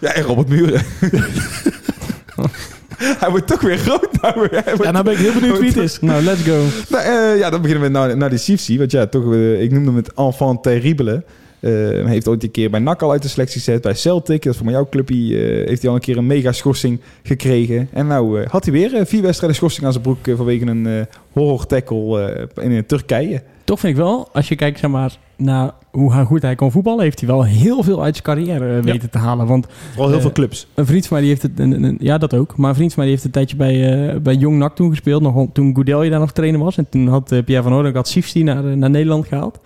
Ja, 0.00 0.12
en 0.12 0.22
Robert 0.22 0.48
Muren. 0.48 0.82
Hij 3.22 3.30
wordt 3.30 3.46
toch 3.46 3.60
weer 3.60 3.78
groot 3.78 4.08
nou. 4.22 4.34
Wordt- 4.34 4.82
Ja, 4.82 4.90
nou 4.90 5.04
ben 5.04 5.12
ik 5.12 5.18
heel 5.18 5.32
benieuwd 5.40 5.58
wie 5.58 5.68
het 5.68 5.76
is. 5.76 6.00
Nou, 6.00 6.22
let's 6.22 6.42
go. 6.42 6.64
Nou, 6.88 7.04
eh, 7.04 7.38
ja, 7.38 7.50
dan 7.50 7.60
beginnen 7.62 7.84
we 7.86 7.90
naar, 7.92 8.16
naar 8.16 8.30
die 8.30 8.38
Sifsi. 8.38 8.78
Want 8.78 8.90
ja, 8.90 9.06
toch, 9.06 9.32
eh, 9.32 9.62
ik 9.62 9.70
noemde 9.70 9.86
hem 9.86 9.96
het 9.96 10.12
enfant 10.14 10.62
terrible. 10.62 11.22
Hij 11.60 12.04
heeft 12.06 12.28
ooit 12.28 12.42
een 12.42 12.50
keer 12.50 12.70
bij 12.70 12.80
NAC 12.80 13.02
al 13.02 13.10
uit 13.10 13.22
de 13.22 13.28
selectie 13.28 13.60
gezet. 13.60 13.82
Bij 13.82 13.94
Celtic, 13.94 14.42
dat 14.42 14.52
is 14.52 14.56
voor 14.58 14.66
mij 14.66 14.74
jouw 14.74 14.88
clubje, 14.90 15.36
heeft 15.66 15.80
hij 15.80 15.90
al 15.90 15.96
een 15.96 16.02
keer 16.02 16.16
een 16.16 16.26
mega 16.26 16.52
schorsing 16.52 17.00
gekregen. 17.22 17.88
En 17.92 18.06
nou 18.06 18.44
had 18.48 18.64
hij 18.64 18.72
weer 18.72 19.06
vier 19.06 19.22
wedstrijden 19.22 19.56
schorsing 19.56 19.86
aan 19.86 19.92
zijn 19.92 20.04
broek 20.04 20.18
vanwege 20.36 20.66
een 20.66 21.06
horror 21.32 21.66
tackle 21.66 22.48
in 22.60 22.86
Turkije. 22.86 23.42
Toch 23.64 23.80
vind 23.80 23.92
ik 23.96 24.02
wel, 24.02 24.28
als 24.32 24.48
je 24.48 24.54
kijkt 24.56 24.78
zeg 24.78 24.90
maar, 24.90 25.16
naar 25.36 25.70
hoe 25.90 26.12
goed 26.24 26.42
hij 26.42 26.54
kon 26.54 26.70
voetballen, 26.70 27.02
heeft 27.02 27.20
hij 27.20 27.28
wel 27.28 27.44
heel 27.44 27.82
veel 27.82 28.02
uit 28.02 28.14
zijn 28.22 28.26
carrière 28.36 28.76
eh, 28.76 28.82
weten 28.82 29.10
te 29.10 29.18
halen. 29.18 29.46
Want 29.46 29.66
Vooral 29.90 30.06
heel 30.08 30.16
Eh, 30.16 30.22
veel 30.22 30.32
clubs. 30.32 30.66
een 30.74 30.86
vriend 30.86 31.06
van 31.06 31.16
mij 31.16 31.26
die 31.26 31.30
heeft 31.30 31.42
het, 31.42 31.58
een, 31.60 31.72
een- 31.72 31.82
een- 31.82 31.96
ja 32.00 32.18
dat 32.18 32.34
ook, 32.34 32.56
maar 32.56 32.68
een 32.70 32.74
vriend 32.76 32.92
van 32.94 33.04
mij 33.04 33.12
die 33.12 33.14
heeft 33.14 33.24
een 33.26 33.30
tijdje 33.40 33.56
bij, 33.56 34.08
eh, 34.12 34.20
bij 34.20 34.34
Jong 34.34 34.58
NAC 34.58 34.74
toen 34.76 34.90
gespeeld, 34.90 35.22
nog, 35.22 35.46
toen 35.52 35.74
Goudelje 35.74 36.10
daar 36.10 36.20
nog 36.20 36.32
trainer 36.32 36.60
was. 36.60 36.76
En 36.76 36.86
toen 36.88 37.08
had 37.08 37.28
Pierre 37.44 37.62
van 37.62 37.72
Hooydonk 37.72 37.94
had 37.94 38.08
Sifsti 38.08 38.42
naar, 38.42 38.62
naar 38.76 38.90
Nederland 38.90 39.26
gehaald. 39.26 39.58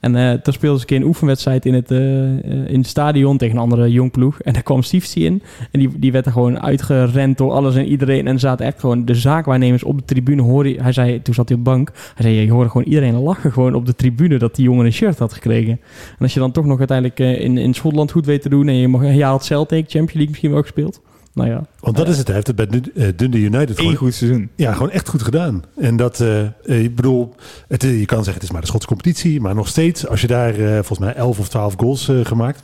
En 0.00 0.16
eh 0.16 0.32
toen 0.32 0.52
speelden 0.52 0.80
ze 0.80 0.84
een 0.84 0.88
keer 0.88 1.00
een 1.00 1.08
oefenwedstrijd 1.08 1.66
in 1.66 1.74
het, 1.74 1.90
eh, 1.90 1.98
eh, 1.98 2.68
in 2.68 2.78
het 2.78 2.86
stadion 2.86 3.36
tegen 3.36 3.56
een 3.56 3.62
andere 3.62 3.90
jong 3.90 4.10
ploeg. 4.10 4.40
En 4.40 4.52
daar 4.52 4.62
kwam 4.62 4.82
Sifsti 4.82 5.24
in. 5.24 5.42
En 5.70 5.78
die, 5.78 5.98
die 5.98 6.12
werd 6.12 6.26
er 6.26 6.32
gewoon 6.32 6.60
uitgerend 6.60 7.38
door 7.38 7.52
alles 7.52 7.74
en 7.74 7.86
iedereen. 7.86 8.26
En 8.26 8.32
er 8.32 8.40
zaten 8.40 8.66
echt 8.66 8.80
gewoon 8.80 9.04
de 9.04 9.14
zaakwaarnemers 9.14 9.82
op 9.82 9.98
de 9.98 10.04
tribune. 10.04 10.42
Hoorde, 10.42 10.76
hij 10.82 10.92
zei, 10.92 11.22
toen 11.22 11.34
zat 11.34 11.48
hij 11.48 11.58
op 11.58 11.64
de 11.64 11.70
bank. 11.70 11.92
Hij 12.14 12.24
zei, 12.24 12.44
je 12.44 12.50
hoorde 12.50 12.70
gewoon 12.70 12.86
iedereen 12.86 13.14
lachen 13.14 13.52
gewoon 13.52 13.74
op 13.74 13.86
de 13.86 13.94
tribune 13.94 14.38
dat 14.38 14.54
die 14.54 14.64
jongen 14.64 14.86
een 14.86 14.92
shirt 14.92 15.18
had 15.18 15.32
gekregen. 15.32 15.72
En 16.10 16.18
als 16.18 16.34
je 16.34 16.40
dan 16.40 16.52
toch 16.52 16.64
nog 16.64 16.78
uiteindelijk 16.78 17.20
eh, 17.20 17.40
in, 17.40 17.58
in 17.58 17.74
Schotland 17.74 18.10
goed 18.10 18.26
weet 18.26 18.42
te 18.42 18.48
doen. 18.48 18.68
En 18.68 18.74
je, 18.74 18.88
mag, 18.88 19.14
je 19.14 19.24
haalt 19.24 19.44
Celtic, 19.44 19.84
Champions 19.84 20.12
League 20.12 20.28
misschien 20.28 20.50
wel 20.50 20.62
gespeeld. 20.62 21.00
Nou 21.36 21.48
ja, 21.50 21.62
Want 21.80 21.96
dat 21.96 22.08
is 22.08 22.16
het. 22.18 22.26
Hij 22.26 22.34
heeft 22.34 22.46
het 22.46 22.56
bij 22.56 22.66
eh, 22.94 23.08
Dundee 23.16 23.40
United 23.42 23.68
Eén 23.68 23.74
gewoon, 23.76 23.94
goed 23.94 24.14
seizoen. 24.14 24.48
ja, 24.54 24.72
gewoon 24.72 24.90
echt 24.90 25.08
goed 25.08 25.22
gedaan. 25.22 25.62
En 25.76 25.96
dat, 25.96 26.20
eh, 26.20 26.40
eh, 26.40 26.50
ik 26.84 26.94
bedoel, 26.94 27.34
het, 27.68 27.84
eh, 27.84 27.98
je 27.98 28.04
kan 28.06 28.16
zeggen 28.16 28.34
het 28.34 28.42
is 28.42 28.50
maar 28.50 28.60
de 28.60 28.66
Schotse 28.66 28.88
competitie. 28.88 29.40
Maar 29.40 29.54
nog 29.54 29.68
steeds, 29.68 30.06
als 30.06 30.20
je 30.20 30.26
daar 30.26 30.54
eh, 30.54 30.72
volgens 30.72 30.98
mij 30.98 31.14
11 31.14 31.38
of 31.38 31.48
12 31.48 31.74
goals 31.76 32.08
eh, 32.08 32.24
gemaakt. 32.24 32.62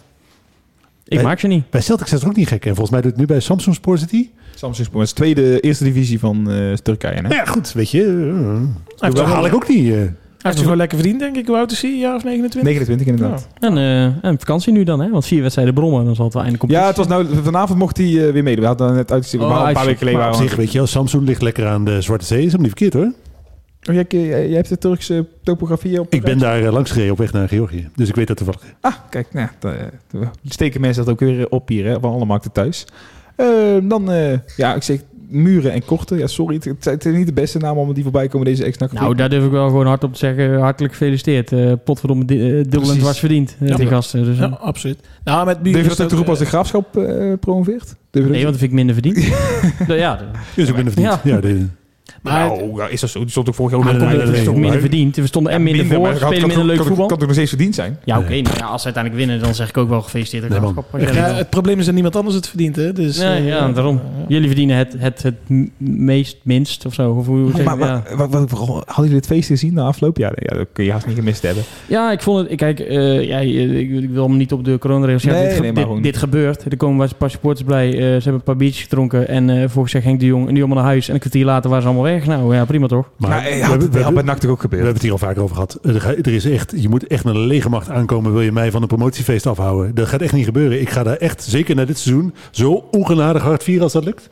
ik 1.05 1.23
maak 1.23 1.39
ze 1.39 1.47
niet. 1.47 1.71
Bij 1.71 1.81
Celtic 1.81 2.07
is 2.07 2.13
het 2.13 2.25
ook 2.25 2.37
niet 2.37 2.49
gek. 2.49 2.63
En 2.65 2.71
volgens 2.75 2.91
mij 2.91 3.01
doet 3.01 3.11
het 3.11 3.21
nu 3.21 3.27
bij 3.27 3.41
Samsung 3.41 3.75
Sport 3.77 4.01
City. 4.01 4.29
Samsung 4.55 4.87
Sport 4.87 5.05
is 5.05 5.13
tweede, 5.13 5.61
eerste 5.61 5.85
divisie 5.85 6.19
van 6.19 6.51
eh, 6.51 6.73
Turkije. 6.73 7.15
Hè? 7.15 7.21
Nou 7.23 7.35
ja, 7.35 7.45
goed, 7.45 7.73
weet 7.73 7.91
je. 7.91 8.31
eh, 8.99 9.09
dat 9.09 9.13
wel- 9.19 9.27
haal 9.27 9.47
ik 9.47 9.55
ook 9.55 9.69
niet. 9.69 9.95
Hij 10.43 10.51
heeft 10.51 10.59
zich 10.59 10.67
wel 10.67 10.77
lekker 10.77 10.99
verdiend, 10.99 11.21
denk 11.21 11.37
ik. 11.37 11.47
Hoe 11.47 11.57
oud 11.57 11.71
is 11.71 11.83
hij? 11.83 11.99
Jaar 11.99 12.15
of 12.15 12.25
29? 12.25 12.63
29 12.63 13.07
inderdaad. 13.07 13.49
En, 13.61 13.77
eh, 13.77 14.25
en 14.25 14.39
vakantie 14.39 14.73
nu 14.73 14.85
dan, 14.85 15.01
hè? 15.01 15.11
Want 15.11 15.25
vier 15.27 15.41
wedstrijden 15.43 15.75
brommen, 15.75 16.05
dan 16.05 16.15
zal 16.15 16.25
het 16.25 16.35
wel 16.35 16.43
einde 16.43 16.59
Ja, 16.59 16.67
competitie 16.67 16.89
het 16.89 16.97
was 16.97 17.07
nou, 17.33 17.43
vanavond 17.45 17.79
mocht 17.79 17.97
hij 17.97 18.07
eh, 18.07 18.33
weer 18.33 18.43
meedoen. 18.43 18.61
We 18.61 18.67
hadden 18.67 18.95
net 18.95 19.13
uitgestuurd. 19.13 19.43
Oh, 19.43 19.49
maar 19.51 19.67
een 19.69 19.73
paar 19.75 19.85
weken 19.85 19.99
geleden 19.99 20.21
op 20.21 20.27
waren 20.27 20.43
we- 20.43 20.49
zich, 20.49 20.57
weet 20.57 20.73
je 20.73 20.79
wel, 20.79 20.87
Samsung 20.87 21.27
ligt 21.27 21.43
lekker 21.43 21.67
aan 21.67 21.85
de 21.85 22.01
Zwarte 22.01 22.25
Zee. 22.25 22.39
Is 22.39 22.45
helemaal 22.45 22.67
niet 22.67 22.79
verkeerd 22.79 22.95
hoor. 23.05 23.13
Oh, 23.89 23.95
jij, 23.95 24.05
jij, 24.09 24.47
jij 24.49 24.57
hebt 24.57 24.69
de 24.69 24.79
Turkse 24.79 25.27
topografie 25.43 26.01
op. 26.01 26.13
Ik 26.13 26.23
ben 26.23 26.39
daar 26.39 26.63
eh, 26.65 26.73
langs 26.73 26.91
gereden 26.91 27.13
op 27.13 27.19
weg 27.19 27.33
naar 27.33 27.49
Georgië. 27.49 27.89
Dus 27.97 28.09
ik 28.09 28.15
weet 28.15 28.27
dat 28.27 28.37
toevallig. 28.37 28.61
Ah, 28.81 28.95
kijk, 29.11 29.27
nou, 29.33 29.49
ja, 29.61 29.71
dan, 30.11 30.23
eh, 30.23 30.29
steken 30.45 30.81
mensen 30.81 31.05
dat 31.05 31.13
ook 31.13 31.21
weer 31.21 31.49
op 31.49 31.69
hier, 31.69 31.87
hè, 31.87 32.01
van 32.01 32.13
alle 32.13 32.25
markten 32.25 32.53
thuis. 32.53 32.87
Eh, 33.37 33.47
dan, 33.83 34.11
eh, 34.11 34.39
ja, 34.57 34.75
ik 34.75 34.83
zeg 34.83 35.01
Muren 35.33 35.73
en 35.73 35.85
Korten. 35.85 36.19
Ja, 36.19 36.27
sorry, 36.27 36.55
het, 36.55 36.65
het 36.65 36.77
zijn- 36.81 36.95
het 36.95 37.03
zijn 37.03 37.15
niet 37.17 37.27
de 37.27 37.33
beste 37.33 37.59
namen 37.59 37.83
om 37.83 37.93
die 37.95 38.03
voorbij 38.03 38.29
komen 38.29 38.47
deze 38.47 38.65
ex 38.65 38.77
Nou, 38.93 39.15
daar 39.15 39.29
durf 39.29 39.45
ik 39.45 39.51
wel 39.51 39.67
gewoon 39.67 39.87
hard 39.87 40.05
op 40.05 40.13
te 40.13 40.19
zeggen. 40.19 40.59
Hartelijk 40.61 40.93
gefeliciteerd. 40.95 41.53
Eh 41.53 41.73
potverdomme, 41.85 42.25
di- 42.25 42.41
eh, 42.41 42.65
dubbel 42.69 42.91
en 42.91 42.99
dwars 42.99 43.19
verdiend, 43.19 43.57
eh, 43.61 43.69
Ja. 43.69 43.77
die 43.77 43.87
gasten. 43.87 44.25
Dus, 44.25 44.35
eh, 44.35 44.41
Ja, 44.41 44.57
absoluut. 44.61 44.99
Nou, 45.25 45.47
met 45.47 45.65
Durf 45.65 45.77
je 45.77 45.83
dat 45.83 45.91
ook 45.91 45.97
te 45.97 46.03
ook, 46.05 46.11
roepen 46.11 46.29
als 46.31 46.39
de 46.39 46.45
graafschap 46.47 46.97
eh, 46.97 47.33
promoveert? 47.41 47.95
Durf 48.11 48.25
dat- 48.25 48.35
nee, 48.35 48.43
want 48.45 48.59
dat 48.59 48.59
vind 48.59 48.71
ik 48.71 48.73
minder 48.73 48.95
verdiend. 48.95 49.17
Ja, 50.03 50.17
de- 50.17 50.25
Dus 50.57 50.69
ik 50.69 50.75
ben 50.75 50.87
er 50.87 50.93
verdiend. 50.93 51.21
Ja. 51.25 51.31
Ja, 51.35 51.41
de, 51.41 51.67
Maar 52.23 52.47
nou, 52.49 52.77
ja, 52.77 52.89
is 52.89 53.01
dat 53.01 53.11
zo? 53.11 53.21
Die 53.21 53.31
stond 53.31 53.49
ook 53.49 53.55
vorig 53.55 53.71
jaar 53.73 53.81
ook 53.81 53.87
nee, 54.27 54.43
toch 54.45 54.55
minder 54.57 54.81
verdiend. 54.81 55.17
We 55.17 55.27
stonden 55.27 55.53
en 55.53 55.63
minder, 55.63 55.87
voor, 55.87 56.07
het 56.09 56.19
kan- 56.19 56.29
spelen 56.29 56.49
minder 56.49 56.67
leuk 56.67 56.77
kan- 56.77 56.87
voetbal. 56.87 57.07
Kan 57.07 57.17
toch 57.17 57.27
nog 57.27 57.37
steeds 57.37 57.51
verdiend 57.51 57.75
zijn? 57.75 57.99
Ja, 58.05 58.19
oké. 58.19 58.41
nou 58.41 58.57
ja, 58.59 58.65
als 58.67 58.83
ze 58.83 58.85
uiteindelijk 58.93 59.25
winnen, 59.25 59.45
dan 59.45 59.55
zeg 59.55 59.69
ik 59.69 59.77
ook 59.77 59.89
wel 59.89 60.03
gefeliciteerd. 60.03 60.53
Het 61.37 61.51
probleem 61.51 61.79
is 61.79 61.85
dat 61.85 61.95
niemand 61.95 62.17
anders 62.17 62.35
het 62.37 62.49
verdient, 62.49 62.77
hè? 62.77 62.93
Dus, 62.93 63.19
Ja, 63.21 63.35
eh, 63.35 63.47
ja, 63.47 63.69
daarom. 63.69 64.01
Jullie 64.29 64.47
verdienen 64.47 64.77
het, 64.77 64.95
het, 64.99 65.23
het 65.23 65.35
meest, 65.79 66.37
minst 66.43 66.87
of 66.87 66.95
zo. 66.95 67.11
Of 67.11 67.27
hoe 67.27 67.49
zeg 67.51 67.57
je- 67.57 67.63
Maar, 67.63 67.79
ja. 67.79 68.03
maar 68.17 68.29
hadden 68.29 68.85
jullie 68.97 69.15
het 69.17 69.27
feest 69.27 69.47
gezien 69.47 69.75
na 69.75 69.83
afloop? 69.83 70.17
Ja, 70.17 70.33
ja, 70.35 70.57
dat 70.57 70.67
kun 70.73 70.85
je 70.85 70.93
haast 70.93 71.07
niet 71.07 71.17
gemist 71.17 71.43
hebben. 71.43 71.63
Ja, 71.87 72.13
ik 72.13 72.21
vond 72.23 72.49
het. 72.49 72.57
Kijk, 72.59 72.81
eh, 72.81 73.23
ja, 73.29 73.39
ik, 73.39 73.93
ik 74.03 74.11
wil 74.11 74.29
me 74.29 74.37
niet 74.37 74.53
op 74.53 74.65
de 74.65 74.79
coronaregels. 74.79 75.23
Dit, 75.23 76.03
dit, 76.03 76.17
gebeurt. 76.17 76.65
Er 76.65 76.77
komen 76.77 77.09
een 77.09 77.17
paar 77.19 77.31
supporters 77.31 77.67
bij. 77.69 77.87
eh, 77.89 77.95
ze 77.99 78.01
hebben 78.05 78.33
een 78.35 78.43
paar 78.43 78.57
biertjes 78.57 78.83
gedronken. 78.83 79.29
En 79.29 79.51
eh 79.51 79.69
volgens 79.69 79.93
zegt 79.93 80.05
Henk 80.05 80.21
de 80.21 80.27
Jong. 80.27 80.47
En 80.49 80.55
die 80.55 80.63
allemaal 80.63 80.83
naar 80.83 80.93
huis. 80.93 81.09
En 81.09 81.15
een 81.15 81.21
kwartier 81.21 81.45
later 81.45 81.69
waren 81.71 81.83
ze 81.83 81.89
allemaal 81.89 82.07
weg. 82.07 82.12
Nou 82.27 82.55
ja, 82.55 82.65
prima 82.65 82.87
toch? 82.87 83.09
maar 83.17 83.29
Maar 83.31 83.43
we, 83.79 83.89
we 83.91 83.99
het 84.05 84.15
bij 84.15 84.23
NAC 84.23 84.39
toch 84.39 84.51
ook 84.51 84.57
we 84.57 84.63
gebeurd? 84.63 84.83
hebben 84.83 84.93
het 84.93 85.03
hier 85.03 85.13
al 85.13 85.19
vaker 85.19 85.43
over 85.43 85.55
gehad. 85.55 85.79
Er, 85.83 86.07
er 86.27 86.35
is 86.35 86.45
echt, 86.45 86.73
je 86.77 86.89
moet 86.89 87.07
echt 87.07 87.25
met 87.25 87.35
een 87.35 87.47
lege 87.47 87.69
macht 87.69 87.89
aankomen. 87.91 88.33
Wil 88.33 88.41
je 88.41 88.53
mij 88.53 88.71
van 88.71 88.83
een 88.83 88.89
promotiefeest 88.89 89.47
afhouden? 89.47 89.95
Dat 89.95 90.07
gaat 90.09 90.21
echt 90.21 90.33
niet 90.33 90.45
gebeuren. 90.45 90.81
Ik 90.81 90.91
ga 90.91 91.03
daar 91.03 91.17
echt, 91.17 91.43
zeker 91.43 91.75
na 91.75 91.85
dit 91.85 91.99
seizoen, 91.99 92.35
zo 92.51 92.89
ongenadig 92.91 93.43
hard 93.43 93.63
vieren 93.63 93.83
als 93.83 93.93
dat 93.93 94.05
lukt. 94.05 94.29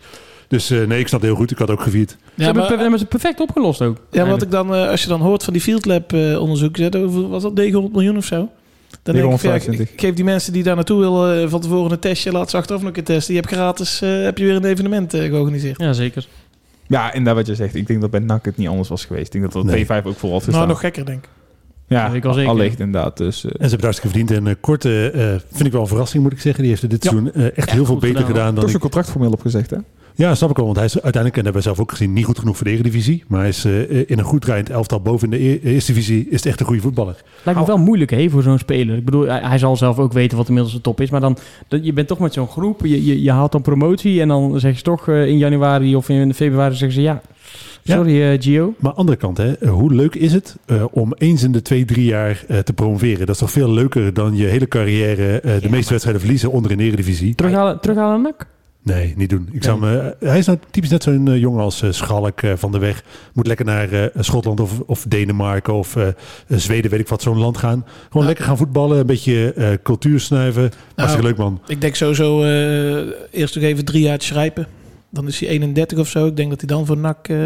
Dus 0.49 0.71
eh, 0.71 0.87
nee, 0.87 1.01
ik 1.01 1.09
snap 1.09 1.21
het 1.21 1.29
heel 1.31 1.39
goed. 1.39 1.51
Ik 1.51 1.59
had 1.59 1.71
ook 1.71 1.81
gevierd. 1.83 2.11
Ze 2.11 2.17
Ja, 2.17 2.25
hebben, 2.45 2.53
maar, 2.55 2.63
het 2.63 2.73
per- 2.73 2.81
hebben 2.83 2.99
ze 2.99 3.07
perfect 3.07 3.41
opgelost 3.41 3.83
ook. 3.83 3.97
ja, 4.11 4.27
wat 4.27 4.43
ik 4.43 4.51
dan, 4.51 4.75
eh, 4.75 4.89
als 4.89 5.03
je 5.03 5.09
dan 5.09 5.21
hoort 5.21 5.45
van 5.45 5.53
die 5.53 5.63
Field 5.63 5.85
Lab 5.87 6.13
eh, 6.13 6.41
onderzoek, 6.41 6.77
was 7.29 7.43
dat 7.43 7.55
900 7.55 7.95
miljoen 7.95 8.17
of 8.17 8.25
zo? 8.25 8.49
Dan 9.03 9.15
denk 9.15 9.27
ik, 9.27 9.31
ja, 9.43 9.49
925. 9.49 9.95
ik 9.95 10.01
geef 10.01 10.15
die 10.15 10.25
mensen 10.25 10.53
die 10.53 10.63
daar 10.63 10.75
naartoe 10.75 11.01
willen 11.01 11.51
van 11.51 11.61
tevoren 11.61 11.93
een 11.93 11.99
testje, 11.99 12.33
laat 12.33 12.51
ze 12.51 12.57
achteraf 12.57 12.83
nog 12.83 12.97
een 12.97 13.05
testen. 13.05 13.35
Je 13.35 13.41
hebt 13.41 13.53
gratis, 13.53 14.01
eh, 14.03 14.23
heb 14.23 14.39
je 14.39 14.45
weer 14.45 14.55
een 14.55 14.65
evenement 14.65 15.15
eh, 15.15 15.23
georganiseerd. 15.25 15.81
Ja, 15.81 15.93
zeker. 15.93 16.27
Ja, 16.91 17.13
en 17.15 17.25
daar 17.25 17.35
wat 17.35 17.47
je 17.47 17.55
zegt. 17.55 17.75
Ik 17.75 17.87
denk 17.87 18.01
dat 18.01 18.11
bij 18.11 18.21
NAC 18.21 18.45
het 18.45 18.57
niet 18.57 18.69
anders 18.69 18.89
was 18.89 19.05
geweest. 19.05 19.27
Ik 19.35 19.41
denk 19.41 19.45
dat 19.45 19.53
dat 19.53 19.65
Nee. 19.65 19.85
P5 19.85 20.05
ook 20.05 20.17
voor 20.17 20.31
had 20.31 20.39
gestaan. 20.43 20.55
Nou, 20.55 20.69
nog 20.69 20.81
gekker 20.81 21.05
denk 21.07 21.25
ik. 21.25 21.31
ja, 21.87 22.09
ik 22.09 22.23
wel 22.23 22.33
zeker. 22.33 22.51
allicht 22.51 22.79
inderdaad. 22.81 23.17
Dus, 23.17 23.37
eh, 23.45 23.51
En 23.51 23.51
ze 23.51 23.59
hebben 23.59 23.71
het 23.71 23.83
hartstikke 23.83 24.17
verdiend. 24.19 24.31
En 24.41 24.47
uh, 24.47 24.55
Korte 24.61 25.11
eh, 25.11 25.29
vind 25.53 25.67
ik 25.67 25.73
wel 25.73 25.81
een 25.81 25.87
verrassing, 25.87 26.23
moet 26.23 26.33
ik 26.33 26.41
zeggen. 26.41 26.63
Die 26.63 26.71
heeft 26.73 26.91
dit 26.91 27.05
Ja. 27.05 27.11
seizoen 27.11 27.33
eh, 27.33 27.59
echt 27.59 27.71
heel 27.71 27.85
veel 27.85 27.97
beter 27.99 28.17
gedaan, 28.17 28.27
gedaan, 28.27 28.45
toch 28.45 28.55
dan 28.55 28.63
zijn 28.63 28.75
ik... 28.77 28.81
contractformeel 28.83 29.31
opgezegd, 29.33 29.71
hè? 29.71 29.77
Ja, 30.21 30.35
snap 30.35 30.51
ik 30.51 30.57
wel. 30.57 30.65
Want 30.65 30.77
hij 30.77 30.87
is 30.87 30.93
uiteindelijk, 31.01 31.37
en 31.37 31.45
dat 31.45 31.53
hebben 31.55 31.63
we 31.63 31.69
zelf 31.77 31.81
ook 31.81 31.91
gezien, 31.91 32.13
niet 32.13 32.25
goed 32.25 32.39
genoeg 32.39 32.57
voor 32.57 32.67
de 32.67 32.73
Eredivisie. 32.73 33.25
Maar 33.29 33.41
hij 33.41 33.49
is 33.49 33.65
eh, 33.65 33.91
in 33.91 34.19
een 34.19 34.25
goed 34.25 34.41
draaiend 34.41 34.71
elftal 34.71 35.01
boven 35.01 35.33
in 35.33 35.39
de 35.39 35.49
e- 35.49 35.73
Eerste 35.73 35.93
Divisie 35.93 36.27
is 36.29 36.37
het 36.37 36.47
echt 36.47 36.61
een 36.61 36.67
goede 36.67 36.81
voetballer. 36.83 37.23
Lijkt 37.45 37.61
me 37.61 37.67
wel 37.67 37.79
moeilijk 37.79 38.11
hè, 38.11 38.31
voor 38.31 38.43
zo'n 38.43 38.59
speler. 38.59 38.97
Ik 38.97 39.05
bedoel, 39.05 39.27
hij, 39.27 39.41
hij 39.43 39.59
zal 39.59 39.77
zelf 39.77 39.99
ook 39.99 40.13
weten 40.13 40.37
wat 40.37 40.47
inmiddels 40.49 40.75
de 40.75 40.81
top 40.81 41.01
is. 41.01 41.11
Maar 41.11 41.21
dan, 41.21 41.37
dat, 41.69 41.85
je 41.85 41.93
bent 41.93 42.09
toch 42.09 42.19
met 42.19 42.33
zo'n 42.33 42.49
groep. 42.49 42.81
Je, 42.87 43.05
je, 43.05 43.23
je 43.23 43.31
haalt 43.31 43.53
dan 43.53 43.63
promotie. 43.63 44.21
En 44.21 44.29
dan 44.29 44.51
zeggen 44.61 44.79
ze 44.79 44.83
toch 44.85 45.09
eh, 45.09 45.27
in 45.27 45.39
januari 45.39 45.97
of 45.97 46.09
in 46.09 46.35
februari 46.35 46.75
zeggen 46.75 46.93
ze 46.93 47.03
ja. 47.03 47.21
Ja. 47.83 47.95
Sorry 47.97 48.23
eh, 48.23 48.41
Gio. 48.41 48.75
Maar 48.79 48.93
andere 48.93 49.19
kant, 49.19 49.37
hè, 49.37 49.53
eh, 49.53 49.71
hoe 49.71 49.95
leuk 49.95 50.15
is 50.15 50.33
het 50.33 50.57
eh, 50.67 50.85
om 50.91 51.15
eens 51.19 51.43
in 51.43 51.53
de 51.53 51.63
twee, 51.63 51.85
drie 51.85 52.05
jaar 52.05 52.45
eh, 52.49 52.59
te 52.59 52.73
promoveren? 52.73 53.27
Dat 53.27 53.35
is 53.35 53.41
toch 53.41 53.51
veel 53.51 53.71
leuker 53.71 54.15
dan 54.15 54.37
je 54.37 54.45
hele 54.47 54.69
carrière 54.69 55.41
eh, 55.41 55.61
de 55.61 55.71
meeste 55.71 55.91
wedstrijden 55.91 56.21
verliezen 56.23 56.51
onder 56.51 56.71
in 56.71 56.79
de 56.79 56.85
Eredivisie. 56.85 57.35
Terughalen, 57.35 57.81
terughalen 57.81 58.23
naar 58.23 58.33
NAC. 58.39 58.47
Nee, 58.83 59.15
niet 59.17 59.31
doen. 59.31 59.49
Ik 59.53 59.65
zou 59.65 59.87
eh, 59.87 60.07
hij 60.21 60.39
is 60.39 60.47
nou 60.47 60.59
typisch 60.71 60.91
net 60.91 61.03
zo'n 61.03 61.29
eh, 61.29 61.39
jongen 61.39 61.63
als 61.63 61.83
eh, 61.83 61.91
Schalk 61.91 62.41
van 62.55 62.73
de 62.73 62.79
weg. 62.79 63.03
Moet 63.33 63.47
lekker 63.47 63.65
naar 63.65 64.11
Schotland 64.19 64.61
of, 64.61 64.81
of 64.87 65.05
Denemarken 65.09 65.75
of 65.75 65.97
Zweden, 66.49 66.91
weet 66.91 67.01
ik 67.01 67.09
wat, 67.09 67.23
zo'n 67.23 67.39
land 67.39 67.57
gaan. 67.57 67.87
Gewoon 68.11 68.27
lekker 68.27 68.45
gaan 68.45 68.57
voetballen, 68.57 68.99
een 68.99 69.07
beetje 69.07 69.79
cultuur 69.83 70.21
snuiven. 70.21 70.71
Hartstikke 70.95 71.27
leuk 71.27 71.37
man. 71.37 71.61
Ik 71.67 71.81
denk 71.81 71.95
sowieso 71.95 72.45
eerst 73.31 73.55
nog 73.55 73.65
even 73.65 73.85
drie 73.85 74.03
jaar 74.03 74.23
schrijpen. 74.23 74.67
Dan 75.11 75.27
is 75.27 75.41
hij 75.41 75.49
31 75.49 75.99
of 75.99 76.09
zo. 76.09 76.27
Ik 76.27 76.37
denk 76.37 76.51
dat 76.51 76.61
hij 76.61 76.69
dan 76.69 76.87
voor 76.87 76.97
NAC... 76.97 77.29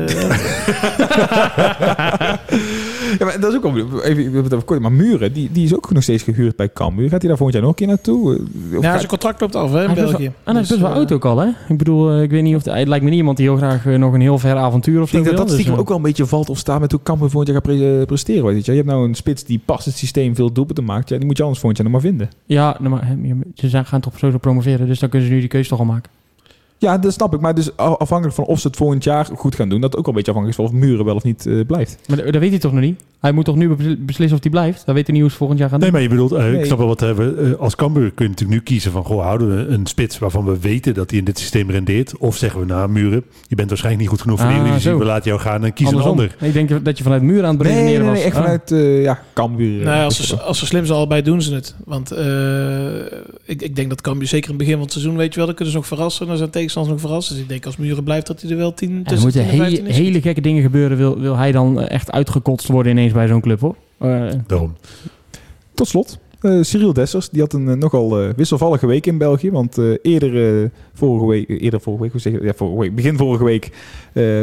eh, 3.15 3.19
Ja, 3.19 3.25
maar 3.25 3.41
dat 3.41 3.51
is 3.51 3.57
ook 3.57 3.65
al, 3.65 3.77
even, 3.77 4.17
we 4.17 4.23
hebben 4.23 4.43
het 4.45 4.55
over 4.55 4.67
kort, 4.67 4.81
maar 4.81 4.93
Muren, 4.93 5.33
die, 5.33 5.49
die 5.53 5.65
is 5.65 5.75
ook 5.75 5.93
nog 5.93 6.03
steeds 6.03 6.23
gehuurd 6.23 6.57
bij 6.57 6.73
Cambuur. 6.73 7.09
Gaat 7.09 7.21
hij 7.21 7.29
daar 7.29 7.39
volgend 7.39 7.53
jaar 7.57 7.63
nog 7.67 7.71
een 7.71 7.77
keer 7.79 7.87
naartoe? 7.87 8.33
Of 8.77 8.83
ja, 8.83 8.91
gaat- 8.91 8.97
zijn 8.99 9.07
contract 9.09 9.41
loopt 9.41 9.55
af 9.55 9.73
hè, 9.73 9.81
in 9.81 9.95
best 9.95 10.01
België. 10.01 10.23
wel- 10.23 10.33
En 10.45 10.53
hij 10.53 10.63
is 10.63 10.69
best 10.69 10.81
wel 10.81 10.89
Dus, 10.89 10.99
oud 10.99 11.11
eh, 11.11 11.17
ook 11.17 11.25
al, 11.25 11.39
hè? 11.39 11.49
Ik 11.69 11.79
bedoel, 11.79 12.11
eh, 12.11 12.23
ik 12.23 12.31
weet 12.31 12.43
niet 12.43 12.57
of... 12.57 12.63
De, 12.63 12.71
het 12.73 12.89
lijkt 12.89 13.05
me 13.05 13.11
niet 13.11 13.19
iemand 13.19 13.37
die 13.37 13.47
heel 13.49 13.57
graag 13.57 13.87
eh, 13.87 13.95
nog 13.99 14.13
een 14.13 14.21
heel 14.21 14.39
ver 14.39 14.57
avontuur 14.57 14.97
of 15.01 15.03
ik 15.03 15.09
zo 15.09 15.15
denk 15.17 15.27
dat 15.29 15.37
dat 15.37 15.49
stiekem 15.51 15.73
dus, 15.73 15.81
ook 15.83 15.89
wel 15.89 15.97
een 15.97 16.03
beetje 16.03 16.27
valt 16.27 16.49
of 16.51 16.59
staat 16.59 16.81
met 16.81 16.91
hoe 16.93 17.01
Cambuur 17.03 17.31
volgend 17.31 17.53
jaar 17.53 17.63
gaat 17.65 17.77
pre- 17.77 17.99
eh, 18.01 18.07
presteren. 18.07 18.45
Weet 18.45 18.65
je. 18.65 18.71
je 18.71 18.77
hebt 18.79 18.91
nou 18.91 19.09
een 19.09 19.15
spits 19.15 19.45
die 19.45 19.61
past 19.65 19.85
het 19.85 19.97
systeem 19.97 20.35
veel 20.35 20.53
doelpunten 20.53 20.85
maakt. 20.85 21.09
Ja, 21.09 21.17
die 21.17 21.27
moet 21.27 21.37
je 21.37 21.43
anders 21.43 21.61
volgend 21.61 21.83
jaar 21.83 21.91
nog 21.93 22.01
maar 22.03 22.11
vinden. 22.11 22.27
eh, 22.29 22.57
Ja, 22.57 22.77
nou, 22.81 22.91
maar, 22.91 23.17
ze 23.55 23.69
zijn- 23.69 23.87
gaan 23.87 24.01
toch 24.01 24.19
sowieso 24.19 24.39
promoveren, 24.39 24.87
dus 24.87 24.99
dan 24.99 25.09
kunnen 25.09 25.29
ze 25.29 25.35
nu 25.35 25.41
die 25.41 25.49
keuze 25.49 25.69
toch 25.69 25.79
al 25.79 25.85
maken. 25.85 26.11
Ja, 26.79 26.99
dat 26.99 27.13
snap 27.13 27.35
ik. 27.35 27.41
Maar 27.41 27.55
dus 27.55 27.77
afhankelijk 27.77 28.35
van 28.37 28.45
of 28.45 28.61
ze 28.61 28.67
het 28.67 28.77
volgend 28.77 29.05
jaar 29.05 29.29
goed 29.37 29.55
gaan 29.55 29.69
doen, 29.69 29.81
dat 29.81 29.97
ook 29.97 30.07
wel 30.07 30.15
een 30.15 30.23
beetje 30.23 30.31
afhankelijk 30.33 30.61
is 30.61 30.71
van 30.71 30.81
of 30.81 30.87
Muren 30.87 31.05
wel 31.05 31.15
of 31.15 31.23
niet 31.25 31.47
eh, 31.47 31.61
blijft. 31.67 31.99
Maar 32.09 32.17
dat 32.17 32.37
weet 32.37 32.51
hij 32.51 32.59
toch 32.59 32.73
nog 32.73 32.81
niet? 32.81 33.01
Hij 33.21 33.33
moet 33.33 33.45
toch 33.45 33.57
nu 33.57 33.69
be- 33.69 33.97
beslissen 33.99 34.37
of 34.37 34.43
hij 34.43 34.51
blijft? 34.53 34.87
Dan 34.87 34.95
weet 34.95 35.05
hij 35.05 35.13
niet 35.15 35.23
hoe 35.23 35.31
ze 35.33 35.37
volgend 35.37 35.59
jaar 35.59 35.69
gaan 35.69 35.79
Nee, 35.81 35.91
doen. 35.91 35.99
maar 36.01 36.09
je 36.09 36.15
bedoelt, 36.15 36.33
eh, 36.33 36.45
Nee. 36.51 36.59
ik 36.59 36.65
snap 36.65 36.79
wel 36.79 36.87
wat 36.87 37.03
eh, 37.03 37.11
we, 37.13 37.53
eh, 37.55 37.61
als 37.61 37.75
Cambuur 37.77 38.11
kun 38.11 38.25
je 38.25 38.31
natuurlijk 38.31 38.59
nu 38.61 38.65
kiezen 38.65 38.93
van, 38.93 39.05
goh, 39.05 39.23
houden 39.23 39.57
we 39.57 39.73
een 39.73 39.87
spits 39.87 40.19
waarvan 40.19 40.45
we 40.45 40.59
weten 40.61 40.95
dat 40.95 41.11
hij 41.11 41.19
in 41.19 41.25
dit 41.25 41.39
systeem 41.39 41.71
rendeert? 41.71 42.17
Of 42.19 42.37
zeggen 42.37 42.61
we, 42.61 42.67
nou, 42.67 42.89
Muren, 42.89 43.25
je 43.49 43.55
bent 43.55 43.69
waarschijnlijk 43.69 44.03
niet 44.03 44.13
goed 44.13 44.21
genoeg 44.23 44.39
voor 44.39 44.49
de 44.49 44.55
Ah, 44.55 44.61
Eredivisie, 44.61 44.91
zo. 44.91 44.99
we 44.99 45.05
laten 45.05 45.29
jou 45.31 45.41
gaan 45.41 45.65
en 45.65 45.73
kies 45.73 45.81
een 45.81 45.87
Andersom. 45.87 46.11
ander. 46.11 46.37
Nee, 46.41 46.49
Ik 46.49 46.69
denk 46.69 46.85
dat 46.85 46.99
je 46.99 47.05
vanuit 47.05 47.23
muur 47.23 47.45
aan 47.45 47.55
het 47.59 47.63
Nee, 47.67 47.75
nee, 47.85 47.99
nee, 47.99 48.09
was. 48.09 48.21
echt 48.23 48.35
Ah. 48.37 48.43
vanuit 48.43 48.71
eh, 48.73 49.03
ja, 49.03 49.21
Cambuur. 49.35 49.85
Nou 49.85 50.05
als, 50.05 50.27
ze, 50.27 50.41
als 50.41 50.59
ze 50.59 50.67
slim 50.67 50.85
zijn 50.85 50.99
allebei 50.99 51.23
doen 51.23 51.43
ze 51.43 51.55
het. 51.55 51.75
Want 51.85 52.11
eh, 52.11 52.97
ik, 53.45 53.63
ik 53.63 53.77
denk 53.77 53.89
dat 53.89 54.01
Cambuur 54.01 54.29
zeker 54.29 54.45
in 54.51 54.55
het 54.55 54.59
begin 54.59 54.73
van 54.75 54.83
het 54.83 54.93
seizoen, 54.93 55.17
weet 55.17 55.31
je 55.31 55.37
wel, 55.37 55.47
dan 55.47 55.55
kunnen 55.55 55.73
ze 55.73 55.79
nog 55.79 55.89
verrassen. 55.89 56.27
Dan 56.27 56.37
zijn 56.37 56.51
tegenstanders 56.67 56.95
nog 56.95 57.01
verrassen. 57.11 57.35
Dus 57.35 57.43
ik 57.43 57.49
denk 57.49 57.67
als 57.67 57.77
Muren 57.77 58.05
blijft 58.05 58.27
dat 58.27 58.41
hij 58.41 58.51
er 58.51 58.57
wel 58.57 58.75
10 58.75 58.91
Ja, 58.91 58.97
er 58.97 59.03
tussen 59.05 59.23
moeten 59.23 59.43
10 59.43 59.51
en 59.51 59.57
15 59.57 59.87
hele, 59.87 60.21
gekke 60.21 60.41
dingen 60.41 60.63
gebeuren. 60.63 60.97
Wil, 60.97 61.19
wil 61.21 61.37
hij 61.37 61.53
dan 61.53 61.81
echt 61.81 62.13
uitgekotst 62.13 62.69
worden 62.69 62.93
ineens 62.93 63.13
bij 63.13 63.27
zo'n 63.27 63.41
club, 63.41 63.61
hoor? 63.61 63.77
Eh, 63.99 64.31
Daarom. 64.47 64.77
Tot 65.75 65.89
slot, 65.89 66.19
eh, 66.45 66.63
Cyril 66.63 66.93
Dessers, 66.93 67.29
die 67.31 67.41
had 67.41 67.53
een 67.53 67.69
eh, 67.69 67.77
nogal 67.77 68.21
eh, 68.21 68.29
wisselvallige 68.37 68.87
week 68.87 69.07
in 69.07 69.19
België. 69.19 69.51
Want 69.51 69.79
eerder, 70.03 70.71
vorige 70.95 71.27
week, 71.27 71.49
eerder 71.49 71.81
vorige 71.81 72.03
week, 72.03 72.13
hoe 72.13 72.21
zeg 72.21 72.33
je, 72.33 72.43
ja, 72.43 72.53
vorige 72.55 72.79
week, 72.79 72.95
begin 72.95 73.17
vorige 73.17 73.45
week, 73.45 73.71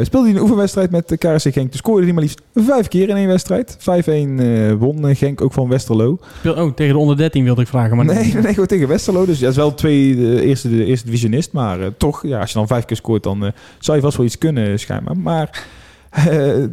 speelde 0.02 0.26
hij 0.26 0.36
een 0.36 0.42
oefenwedstrijd 0.42 0.90
met 0.90 1.08
de 1.08 1.16
KRC 1.16 1.40
Genk. 1.40 1.54
Toen 1.54 1.72
scoorde 1.72 2.04
hij 2.04 2.12
maar 2.12 2.22
liefst 2.22 2.42
vijf 2.54 2.88
keer 2.88 3.08
in 3.08 3.16
één 3.16 3.28
wedstrijd. 3.28 3.76
5-1 3.78 3.82
eh, 3.82 4.72
won 4.78 5.16
Genk 5.16 5.40
ook 5.40 5.52
van 5.52 5.68
Westerlo. 5.68 6.18
speel, 6.38 6.54
oh, 6.54 6.72
tegen 6.72 6.92
de 6.92 6.98
onder 6.98 7.16
13 7.16 7.44
wilde 7.44 7.60
ik 7.60 7.68
vragen. 7.68 7.96
Maar 7.96 8.04
nee, 8.04 8.32
nee, 8.32 8.42
nee, 8.42 8.52
gewoon 8.52 8.66
tegen 8.66 8.88
Westerlo. 8.88 9.24
Dus 9.24 9.38
ja, 9.38 9.48
is 9.48 9.56
wel 9.56 9.74
twee, 9.74 10.16
de 10.16 10.42
eerste, 10.42 10.68
de 10.68 10.84
eerste 10.84 11.06
divisionist. 11.06 11.52
Maar 11.52 11.96
toch, 11.96 12.26
ja, 12.26 12.40
als 12.40 12.52
je 12.52 12.58
dan 12.58 12.66
vijf 12.66 12.84
keer 12.84 12.96
scoort, 12.96 13.22
dan 13.22 13.52
zou 13.78 13.96
je 13.96 14.02
vast 14.02 14.16
wel 14.16 14.26
iets 14.26 14.38
kunnen 14.38 14.78
schijnbaar. 14.78 15.16
Maar 15.16 15.64
eh, 16.10 16.24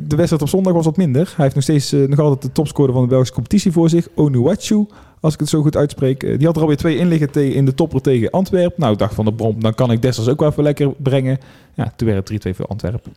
de 0.08 0.16
wedstrijd 0.16 0.42
op 0.42 0.50
zondag 0.50 0.74
was 0.74 0.86
wat 0.86 0.98
minder. 0.98 1.34
Hij 1.36 1.44
heeft 1.44 1.56
nog 1.56 1.64
steeds 1.64 1.92
nog 1.92 2.20
altijd 2.20 2.42
de 2.42 2.52
topscorer 2.52 2.94
van 2.94 3.02
de 3.02 3.08
Belgische 3.08 3.34
competitie 3.34 3.72
voor 3.72 3.90
zich. 3.90 4.08
Onuachu, 4.16 4.86
als 5.20 5.34
ik 5.34 5.40
het 5.40 5.50
zo 5.50 5.62
goed 5.62 5.76
uitspreek. 5.76 6.24
Eh, 6.24 6.38
die 6.38 6.46
had 6.46 6.56
er 6.56 6.62
alweer 6.62 6.78
twee 6.78 6.98
in 6.98 7.08
liggen 7.08 7.54
in 7.54 7.66
de 7.66 7.74
topper 7.74 8.02
tegen 8.02 8.30
Antwerpen. 8.30 8.82
Nou, 8.82 8.96
dacht 8.96 9.14
van 9.14 9.26
de 9.26 9.34
brom, 9.34 9.62
dan 9.62 9.74
kan 9.74 9.92
ik 9.92 10.02
Dessers 10.02 10.28
ook 10.28 10.40
wel 10.40 10.50
even 10.50 10.64
lekker 10.64 10.92
brengen. 10.98 11.38
Ja, 11.74 11.94
toen 11.96 12.08
werd 12.08 12.30
het 12.30 12.48
3-2 12.48 12.56
voor 12.56 12.66
Antwerpen. 12.66 13.14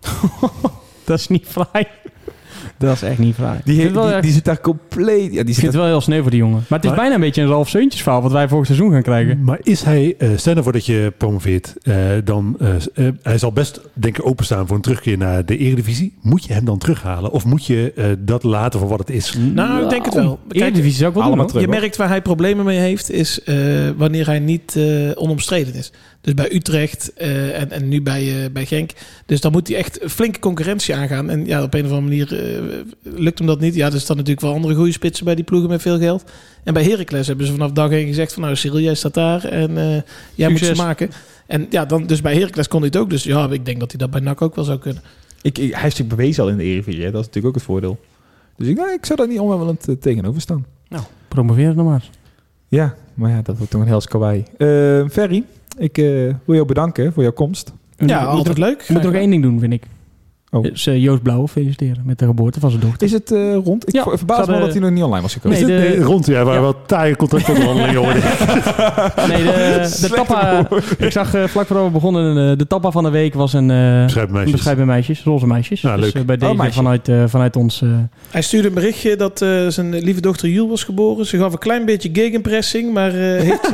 dat 1.05 1.19
is 1.19 1.29
niet 1.29 1.47
fraai. 1.47 1.87
Dat 2.87 2.95
is 2.97 3.03
echt 3.03 3.19
niet 3.19 3.35
fraai. 3.35 3.61
Die, 3.65 3.77
die, 3.93 4.01
echt- 4.01 4.23
die 4.23 4.33
zit 4.33 4.45
daar 4.45 4.61
compleet... 4.61 5.23
Ja, 5.25 5.29
die 5.31 5.39
ik 5.41 5.47
zit 5.47 5.55
vind 5.55 5.67
het 5.67 5.75
wel 5.75 5.87
heel 5.87 6.01
sneu 6.01 6.21
voor 6.23 6.31
die 6.31 6.41
jongen. 6.41 6.65
Maar 6.69 6.79
het 6.79 6.85
is 6.85 6.89
Maar- 6.91 6.99
bijna 6.99 7.15
een 7.15 7.21
beetje 7.21 7.43
een 7.43 7.49
Ralf 7.49 7.69
Seuntjes 7.69 8.03
verhaal... 8.03 8.23
wat 8.23 8.33
wij 8.33 8.49
volgend 8.49 8.67
seizoen 8.67 8.93
gaan 8.93 9.03
krijgen. 9.03 9.45
Maar 9.45 9.59
is 9.63 9.83
hij, 9.83 10.15
eh, 10.19 10.29
stel 10.37 10.53
nou 10.53 10.65
voor 10.65 10.73
dat 10.73 10.87
je 10.87 11.13
promoveert, 11.17 11.75
eh, 11.83 11.95
dan, 12.25 12.57
eh, 12.61 12.75
eh, 13.07 13.13
hij 13.23 13.39
zal 13.39 13.53
best 13.53 13.81
denk 13.95 14.19
ik 14.19 14.27
openstaan 14.27 14.67
voor 14.67 14.77
een 14.77 14.83
terugkeer 14.83 15.19
naar 15.19 15.45
de 15.47 15.57
Eredivisie. 15.57 16.15
Moet 16.23 16.45
je 16.45 16.53
hem 16.53 16.65
dan 16.65 16.79
terughalen 16.79 17.31
of 17.33 17.45
moet 17.45 17.67
je 17.67 17.93
eh, 17.97 18.05
dat 18.19 18.43
laten 18.43 18.81
voor 18.81 18.89
wat 18.89 18.99
het 18.99 19.11
is? 19.11 19.37
Nou, 19.55 19.83
ik 19.85 19.91
denk 19.91 20.05
het 20.05 20.15
wel. 20.15 20.39
Kijk, 20.49 20.61
Eredivisie 20.61 20.97
zou 20.99 21.09
ik 21.11 21.15
wel 21.17 21.25
allemaal 21.25 21.47
terug. 21.47 21.63
Je 21.63 21.69
hoor. 21.69 21.79
merkt 21.81 21.97
waar 21.97 22.09
hij 22.09 22.23
problemen 22.23 22.65
mee 22.65 22.79
heeft, 22.79 23.11
is 23.11 23.43
eh, 23.43 23.57
wanneer 23.97 24.27
hij 24.27 24.39
niet 24.39 24.77
eh, 24.77 24.85
onomstreden 25.15 25.75
is. 25.75 25.93
Dus 26.23 26.35
bij 26.35 26.55
Utrecht 26.55 27.13
eh, 27.13 27.61
en, 27.61 27.71
en 27.71 27.89
nu 27.89 28.03
bij, 28.03 28.45
eh, 28.45 28.51
bij 28.51 28.67
Genk. 28.67 28.91
Dus 29.27 29.41
dan 29.41 29.53
moet 29.53 29.69
hij 29.69 29.77
echt 29.77 29.99
flinke 30.07 30.39
concurrentie 30.39 30.95
aangaan. 30.95 31.31
En 31.31 31.47
ja, 31.47 31.63
op 31.63 31.75
een 31.75 31.85
of 31.85 31.91
andere 31.93 32.09
manier 32.09 32.45
eh, 32.57 32.81
lukt 33.21 33.39
hem 33.39 33.47
dat 33.47 33.61
niet. 33.61 33.75
Ja, 33.75 33.93
er 33.93 34.01
staan 34.01 34.17
natuurlijk 34.17 34.47
wel 34.47 34.55
andere 34.55 34.75
goede 34.75 34.93
spitsen 34.93 35.25
bij 35.25 35.35
die 35.35 35.45
ploegen 35.45 35.69
met 35.71 35.83
veel 35.83 35.99
geld. 35.99 36.25
En 36.65 36.75
bij 36.75 36.83
Heracles 36.85 37.27
hebben 37.27 37.47
ze 37.47 37.53
vanaf 37.53 37.73
dag 37.73 37.91
één 37.91 38.07
gezegd 38.07 38.33
van 38.33 38.43
nou 38.43 38.57
Cyril, 38.57 38.81
jij 38.81 38.95
staat 38.95 39.15
daar 39.15 39.45
en 39.45 39.79
eh, 39.79 40.01
jij 40.35 40.49
moet 40.49 40.59
ze 40.59 40.75
maken. 40.75 41.11
En 41.47 41.67
ja, 41.71 41.85
dan, 41.85 42.07
dus 42.07 42.21
bij 42.21 42.35
Heracles 42.35 42.69
kon 42.69 42.79
hij 42.81 42.89
het 42.93 42.97
ook. 43.03 43.11
Dus 43.11 43.23
ja, 43.25 43.51
ik 43.51 43.65
denk 43.65 43.81
dat 43.81 43.91
hij 43.91 43.99
dat 43.99 44.11
bij 44.11 44.21
NAC 44.21 44.43
ook 44.43 44.55
wel 44.55 44.65
zou 44.65 44.79
kunnen. 44.79 45.03
Ik, 45.43 45.59
ik- 45.59 45.73
hij 45.73 45.83
heeft 45.83 45.97
zich 45.97 46.07
bewezen 46.07 46.43
al 46.43 46.49
in 46.49 46.57
de 46.57 46.63
Eredivisie. 46.65 47.05
hè. 47.05 47.11
Dat 47.11 47.21
is 47.21 47.27
natuurlijk 47.27 47.47
ook 47.55 47.61
het 47.61 47.71
voordeel. 47.71 48.01
Dus 48.57 48.69
ik, 48.69 48.77
nou, 48.77 48.93
ik 48.93 49.07
zou 49.07 49.19
daar 49.19 49.29
niet 49.29 49.39
onwillend 49.39 49.89
uh, 49.89 49.97
tegenover 50.01 50.41
staan. 50.41 50.67
Promoveer 51.29 51.67
het 51.67 51.77
nog 51.77 51.87
maar. 51.87 52.09
Ja, 52.69 52.95
maar 53.15 53.31
ja, 53.31 53.43
dat 53.43 53.57
wordt 53.57 53.71
toch 53.73 53.81
een 53.81 53.87
heel 53.87 54.01
kawaii. 54.01 54.45
Eh 54.59 55.09
Ferry, 55.11 55.45
ik 55.83 55.99
eh, 55.99 56.05
wil 56.45 56.55
jou 56.55 56.65
bedanken 56.65 57.13
voor 57.13 57.23
jouw 57.23 57.33
komst. 57.33 57.73
Ja, 57.97 58.25
altijd 58.25 58.59
leuk. 58.59 58.89
moet 58.89 59.03
nog 59.03 59.13
één 59.13 59.31
ding 59.31 59.43
doen, 59.43 59.61
vind 59.61 59.73
ik. 59.73 59.83
Oh. 60.55 60.63
Dus, 60.63 60.87
eh, 60.87 61.03
Joost 61.03 61.23
Blauwe 61.23 61.49
feliciteren 61.49 62.03
met 62.07 62.19
de 62.19 62.25
geboorte 62.27 62.61
van 62.61 62.71
zijn 62.71 62.83
dochter. 62.83 63.07
Is 63.07 63.13
het 63.13 63.33
eh, 63.33 63.55
rond? 63.65 63.89
Ik 63.89 63.95
Ja, 63.95 64.03
ver- 64.03 64.17
verbaas 64.19 64.47
me 64.47 64.59
dat 64.59 64.71
hij 64.73 64.81
nog 64.81 64.91
niet 64.91 65.03
online 65.03 65.23
was 65.23 65.33
gekomen. 65.33 65.59
Nee, 65.67 65.67
de- 65.67 65.89
nee, 65.89 66.01
rond? 66.01 66.27
Ja, 66.27 66.45
waar 66.45 66.55
Ja. 66.55 66.61
wel 66.61 66.77
taaie 66.87 67.17
contractonderhandelingen 67.17 68.01
worden. 68.03 68.23
Nee, 69.29 69.43
de, 69.43 69.97
de 70.01 70.09
tappa... 70.15 70.69
Ik 70.99 71.13
zag 71.13 71.35
eh, 71.35 71.45
vlak 71.45 71.67
voordat 71.67 71.85
we 71.87 71.91
begonnen, 71.93 72.59
de 72.59 72.67
tappa 72.67 72.91
van 72.91 73.05
de 73.05 73.11
week 73.11 73.35
was 73.35 73.53
een... 73.53 73.71
eh 73.71 74.03
Beschrijf 74.05 74.27
een 74.27 74.33
meisjes. 74.33 74.53
beschrijven 74.53 74.87
meisjes, 74.87 75.23
roze 75.25 75.47
meisjes. 75.47 75.81
Ja, 75.81 75.97
dus 75.97 76.05
leuk. 76.05 76.15
eh, 76.15 76.23
bij 76.23 76.37
deze 76.37 76.55
meisje. 76.55 76.75
vanuit, 76.75 77.09
eh, 77.09 77.25
vanuit 77.27 77.57
ons... 77.57 77.83
Hij 78.31 78.43
stuurde 78.43 78.69
een 78.69 78.75
berichtje 78.75 79.17
dat 79.17 79.43
eh, 79.43 79.67
zijn 79.69 79.99
lieve 79.99 80.21
dochter 80.21 80.49
Jules 80.49 80.71
was 80.71 80.85
geboren. 80.85 81.27
Ze 81.27 81.37
gaf 81.39 81.53
een 81.53 81.59
klein 81.59 81.85
beetje 81.85 82.11
gegenpressing, 82.13 82.93
maar 82.93 83.11
eh, 83.15 83.41
heeft 83.49 83.71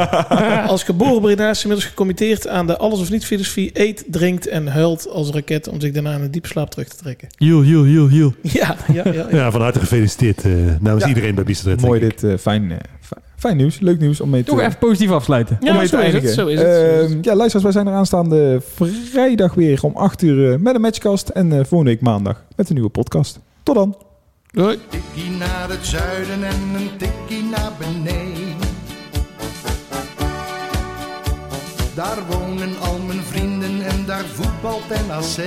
als 0.70 0.82
geboren 0.82 1.20
Breda's 1.20 1.62
inmiddels 1.62 1.90
gecommitteerd 1.90 2.48
aan 2.48 2.66
de 2.66 2.76
alles 2.76 3.00
of 3.00 3.10
niet 3.10 3.24
filosofie. 3.26 3.70
Eet, 3.74 4.04
drinkt 4.10 4.48
en 4.48 4.66
huilt 4.66 5.08
als 5.10 5.30
raket 5.30 5.68
om 5.68 5.80
zich 5.80 5.92
daarna 5.92 6.07
in 6.14 6.22
een 6.22 6.30
diepe 6.30 6.48
slaap 6.48 6.70
terug 6.70 6.88
te 6.88 6.96
trekken. 6.96 7.28
Hiel, 7.36 7.62
hiel, 7.62 7.84
hiel, 7.84 8.08
hiel. 8.08 8.32
Ja, 8.42 8.76
ja, 8.92 9.02
ja. 9.04 9.12
ja. 9.12 9.26
Ja, 9.30 9.50
van 9.50 9.60
harte 9.60 9.78
gefeliciteerd 9.78 10.44
eh, 10.44 10.52
namens 10.80 11.02
Ja. 11.02 11.08
iedereen 11.08 11.34
bij 11.34 11.44
Bistred. 11.44 11.80
Mooi 11.80 12.00
dit. 12.00 12.22
eh, 12.24 12.36
fijn, 12.36 12.70
eh, 12.70 12.76
fi- 13.00 13.14
fijn 13.36 13.56
nieuws. 13.56 13.78
Leuk 13.80 13.98
nieuws 14.00 14.20
om 14.20 14.30
mee 14.30 14.42
te, 14.44 14.50
Toch 14.50 14.60
even 14.60 14.78
positief 14.78 15.10
afsluiten. 15.10 15.56
Ja, 15.60 15.70
om 15.70 15.76
mee 15.76 15.86
zo 15.86 15.98
te 15.98 16.06
is 16.06 16.12
het, 16.12 16.22
eindigen. 16.22 16.34
zo 16.34 16.46
is 16.46 16.58
het, 16.60 16.66
zo 16.68 16.94
is 16.96 17.00
het. 17.02 17.10
Ehm, 17.10 17.18
ja, 17.22 17.34
luisteraars, 17.34 17.62
wij 17.62 17.72
zijn 17.72 17.86
er 17.86 17.92
aanstaande 17.92 18.60
vrijdag 19.12 19.54
weer 19.54 19.82
om 19.82 19.96
8 19.96 20.22
uur 20.22 20.60
met 20.60 20.74
een 20.74 20.80
matchcast. 20.80 21.28
En 21.28 21.52
eh, 21.52 21.58
volgende 21.64 21.90
week 21.92 22.00
maandag 22.00 22.44
met 22.56 22.68
een 22.68 22.74
nieuwe 22.74 22.90
podcast. 22.90 23.38
Tot 23.62 23.74
dan. 23.74 23.96
Doei. 24.50 24.78
Tikkie 24.88 25.30
naar 25.38 25.68
het 25.68 25.86
zuiden 25.86 26.44
en 26.44 26.74
een 26.80 26.90
tikkie 26.96 27.42
naar 27.50 27.72
beneden. 27.78 28.56
Daar 31.94 32.18
wonen 32.28 32.78
al 32.80 32.98
mijn 33.06 33.22
vrienden 33.22 33.80
en 33.86 34.04
daar 34.06 34.24
voetbalt 34.24 34.82
NAC. 35.08 35.46